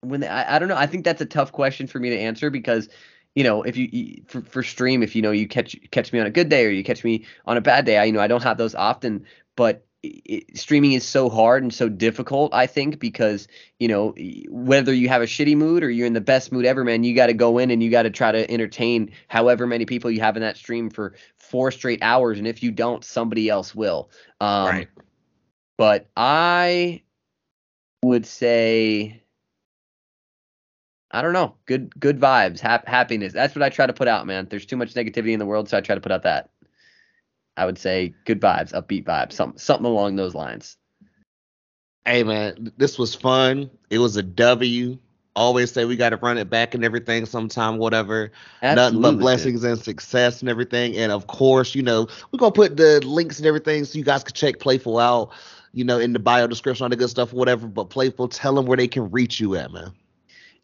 when 0.00 0.20
they, 0.20 0.28
I, 0.28 0.56
I 0.56 0.58
don't 0.58 0.68
know. 0.68 0.76
I 0.76 0.86
think 0.86 1.04
that's 1.04 1.20
a 1.20 1.26
tough 1.26 1.52
question 1.52 1.86
for 1.86 1.98
me 1.98 2.10
to 2.10 2.18
answer 2.18 2.50
because, 2.50 2.88
you 3.34 3.44
know, 3.44 3.62
if 3.62 3.76
you, 3.76 4.22
for, 4.26 4.42
for 4.42 4.62
stream, 4.62 5.02
if 5.02 5.16
you 5.16 5.22
know 5.22 5.30
you 5.30 5.48
catch 5.48 5.76
catch 5.90 6.12
me 6.12 6.20
on 6.20 6.26
a 6.26 6.30
good 6.30 6.48
day 6.48 6.64
or 6.66 6.70
you 6.70 6.84
catch 6.84 7.04
me 7.04 7.24
on 7.46 7.56
a 7.56 7.60
bad 7.60 7.84
day, 7.86 7.98
I 7.98 8.04
you 8.04 8.12
know 8.12 8.20
I 8.20 8.26
don't 8.28 8.42
have 8.42 8.58
those 8.58 8.74
often, 8.74 9.24
but 9.56 9.86
it, 10.04 10.56
streaming 10.56 10.92
is 10.92 11.06
so 11.06 11.28
hard 11.28 11.62
and 11.62 11.72
so 11.72 11.88
difficult 11.88 12.52
i 12.54 12.66
think 12.66 12.98
because 12.98 13.48
you 13.78 13.88
know 13.88 14.14
whether 14.48 14.92
you 14.92 15.08
have 15.08 15.22
a 15.22 15.26
shitty 15.26 15.56
mood 15.56 15.82
or 15.82 15.90
you're 15.90 16.06
in 16.06 16.12
the 16.12 16.20
best 16.20 16.52
mood 16.52 16.64
ever 16.64 16.84
man 16.84 17.04
you 17.04 17.14
got 17.14 17.26
to 17.26 17.34
go 17.34 17.58
in 17.58 17.70
and 17.70 17.82
you 17.82 17.90
got 17.90 18.02
to 18.02 18.10
try 18.10 18.30
to 18.30 18.50
entertain 18.50 19.10
however 19.28 19.66
many 19.66 19.86
people 19.86 20.10
you 20.10 20.20
have 20.20 20.36
in 20.36 20.42
that 20.42 20.56
stream 20.56 20.90
for 20.90 21.14
four 21.36 21.70
straight 21.70 22.02
hours 22.02 22.38
and 22.38 22.46
if 22.46 22.62
you 22.62 22.70
don't 22.70 23.04
somebody 23.04 23.48
else 23.48 23.74
will 23.74 24.10
um, 24.40 24.66
right 24.66 24.88
but 25.76 26.08
i 26.16 27.02
would 28.02 28.26
say 28.26 29.20
I 31.14 31.22
don't 31.22 31.32
know. 31.32 31.54
Good 31.66 31.98
good 32.00 32.18
vibes, 32.18 32.58
hap- 32.58 32.88
happiness. 32.88 33.32
That's 33.32 33.54
what 33.54 33.62
I 33.62 33.68
try 33.68 33.86
to 33.86 33.92
put 33.92 34.08
out, 34.08 34.26
man. 34.26 34.48
There's 34.50 34.66
too 34.66 34.76
much 34.76 34.94
negativity 34.94 35.30
in 35.30 35.38
the 35.38 35.46
world, 35.46 35.68
so 35.68 35.78
I 35.78 35.80
try 35.80 35.94
to 35.94 36.00
put 36.00 36.10
out 36.10 36.24
that. 36.24 36.50
I 37.56 37.66
would 37.66 37.78
say 37.78 38.14
good 38.24 38.40
vibes, 38.40 38.72
upbeat 38.72 39.04
vibes, 39.04 39.32
something 39.32 39.58
something 39.58 39.86
along 39.86 40.16
those 40.16 40.34
lines. 40.34 40.76
Hey 42.04 42.22
man, 42.22 42.72
this 42.76 42.98
was 42.98 43.14
fun. 43.14 43.70
It 43.90 43.98
was 43.98 44.16
a 44.16 44.22
W. 44.22 44.98
Always 45.36 45.72
say 45.72 45.84
we 45.84 45.96
got 45.96 46.10
to 46.10 46.16
run 46.16 46.38
it 46.38 46.48
back 46.48 46.74
and 46.74 46.84
everything 46.84 47.26
sometime, 47.26 47.78
whatever. 47.78 48.30
Absolutely, 48.62 49.00
Nothing 49.00 49.16
but 49.18 49.20
blessings 49.20 49.60
dude. 49.62 49.70
and 49.70 49.80
success 49.80 50.40
and 50.40 50.48
everything. 50.48 50.96
And 50.96 51.10
of 51.10 51.26
course, 51.26 51.74
you 51.74 51.82
know, 51.82 52.06
we're 52.30 52.38
gonna 52.38 52.52
put 52.52 52.76
the 52.76 53.00
links 53.04 53.38
and 53.38 53.46
everything 53.46 53.84
so 53.84 53.98
you 53.98 54.04
guys 54.04 54.22
can 54.22 54.34
check 54.34 54.60
Playful 54.60 54.98
out, 54.98 55.30
you 55.72 55.82
know, 55.84 55.98
in 55.98 56.12
the 56.12 56.20
bio 56.20 56.46
description, 56.46 56.84
all 56.84 56.90
the 56.90 56.96
good 56.96 57.10
stuff, 57.10 57.32
whatever. 57.32 57.66
But 57.66 57.90
Playful, 57.90 58.28
tell 58.28 58.54
them 58.54 58.66
where 58.66 58.76
they 58.76 58.86
can 58.88 59.10
reach 59.10 59.40
you 59.40 59.56
at, 59.56 59.72
man. 59.72 59.92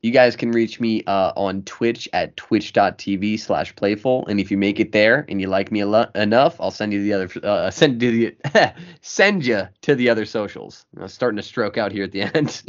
You 0.03 0.13
guys 0.13 0.35
can 0.35 0.51
reach 0.51 0.81
me 0.81 1.05
uh, 1.05 1.33
on 1.37 1.63
Twitch 1.65 2.09
at 2.15 2.35
twitch.tv 2.37 3.39
slash 3.39 3.75
playful. 3.77 4.27
And 4.29 4.41
if 4.41 4.51
you 4.51 4.57
make 4.57 4.81
it 4.81 4.93
there 4.93 5.27
and 5.29 5.41
you 5.41 5.47
like 5.47 5.71
me 5.71 5.85
lo- 5.85 6.11
enough, 6.15 6.59
I'll 6.59 6.71
send 6.71 6.93
you 6.95 7.03
the 7.03 7.13
other, 7.13 7.29
uh, 7.47 7.71
send 7.71 8.03
you 8.03 8.35
the, 8.43 8.75
send 9.03 9.45
you 9.45 9.69
to 9.83 9.95
the 9.95 10.09
other 10.09 10.25
socials. 10.25 10.87
I'm 10.99 11.09
starting 11.09 11.37
to 11.37 11.43
stroke 11.43 11.77
out 11.77 11.93
here 11.93 12.05
at 12.05 12.13
the 12.13 12.23
end. 12.23 12.63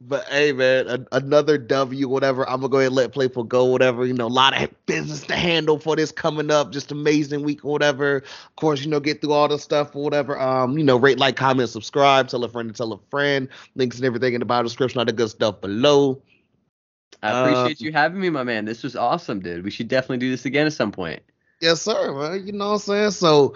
But 0.05 0.27
hey, 0.29 0.53
man, 0.53 0.89
a, 0.89 1.07
another 1.13 1.57
W, 1.57 2.09
whatever. 2.09 2.49
I'm 2.49 2.57
gonna 2.61 2.71
go 2.71 2.79
ahead 2.79 2.89
and 2.89 2.97
let 2.97 3.13
Playful 3.13 3.45
go, 3.45 3.67
whatever. 3.67 4.05
You 4.05 4.15
know, 4.15 4.27
a 4.27 4.29
lot 4.29 4.61
of 4.61 4.69
business 4.87 5.23
to 5.29 5.37
handle 5.37 5.79
for 5.79 5.95
this 5.95 6.11
coming 6.11 6.51
up. 6.51 6.73
Just 6.73 6.91
amazing 6.91 7.45
week, 7.45 7.65
or 7.65 7.71
whatever. 7.71 8.17
Of 8.17 8.57
course, 8.57 8.83
you 8.83 8.91
know, 8.91 8.99
get 8.99 9.21
through 9.21 9.33
all 9.33 9.47
the 9.47 9.59
stuff 9.59 9.95
or 9.95 10.03
whatever. 10.03 10.41
Um, 10.41 10.77
you 10.77 10.83
know, 10.83 10.97
rate, 10.97 11.19
like, 11.19 11.37
comment, 11.37 11.69
subscribe, 11.69 12.29
tell 12.29 12.43
a 12.43 12.49
friend 12.49 12.69
to 12.69 12.75
tell 12.75 12.93
a 12.93 12.99
friend. 13.11 13.49
Links 13.77 13.97
and 13.97 14.05
everything 14.05 14.35
in 14.35 14.41
the 14.41 14.47
bio 14.47 14.63
description, 14.63 14.99
all 14.99 15.05
the 15.05 15.13
good 15.13 15.31
stuff 15.31 15.61
below. 15.61 16.21
I 17.23 17.41
appreciate 17.41 17.81
uh, 17.81 17.87
you 17.87 17.93
having 17.93 18.21
me, 18.21 18.31
my 18.31 18.43
man. 18.43 18.65
This 18.65 18.83
was 18.83 18.97
awesome, 18.97 19.39
dude. 19.39 19.65
We 19.65 19.71
should 19.71 19.87
definitely 19.87 20.19
do 20.19 20.31
this 20.31 20.45
again 20.45 20.67
at 20.67 20.73
some 20.73 20.91
point. 20.91 21.23
Yes, 21.61 21.81
sir, 21.81 22.13
man. 22.13 22.45
You 22.45 22.53
know 22.53 22.71
what 22.71 22.75
I'm 22.75 22.79
saying? 22.81 23.11
So 23.13 23.55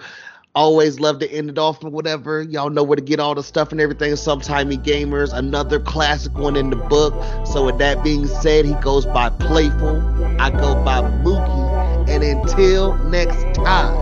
Always 0.57 0.99
love 0.99 1.19
to 1.19 1.31
end 1.31 1.51
it 1.51 1.59
off 1.59 1.83
and 1.83 1.91
whatever. 1.91 2.41
Y'all 2.41 2.71
know 2.71 2.81
where 2.81 2.95
to 2.95 3.01
get 3.01 3.19
all 3.19 3.35
the 3.35 3.43
stuff 3.43 3.71
and 3.71 3.79
everything. 3.79 4.13
Sometimey 4.13 4.83
Gamers, 4.83 5.31
another 5.31 5.79
classic 5.79 6.35
one 6.35 6.55
in 6.55 6.71
the 6.71 6.75
book. 6.75 7.13
So 7.45 7.67
with 7.67 7.77
that 7.77 8.03
being 8.03 8.25
said, 8.25 8.65
he 8.65 8.73
goes 8.81 9.05
by 9.05 9.29
Playful. 9.29 10.01
I 10.41 10.49
go 10.49 10.73
by 10.83 11.01
Mooky. 11.21 12.09
And 12.09 12.23
until 12.23 12.97
next 13.03 13.53
time, 13.53 13.93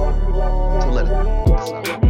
to 0.79 0.91
let 0.91 1.99
it. 1.99 2.04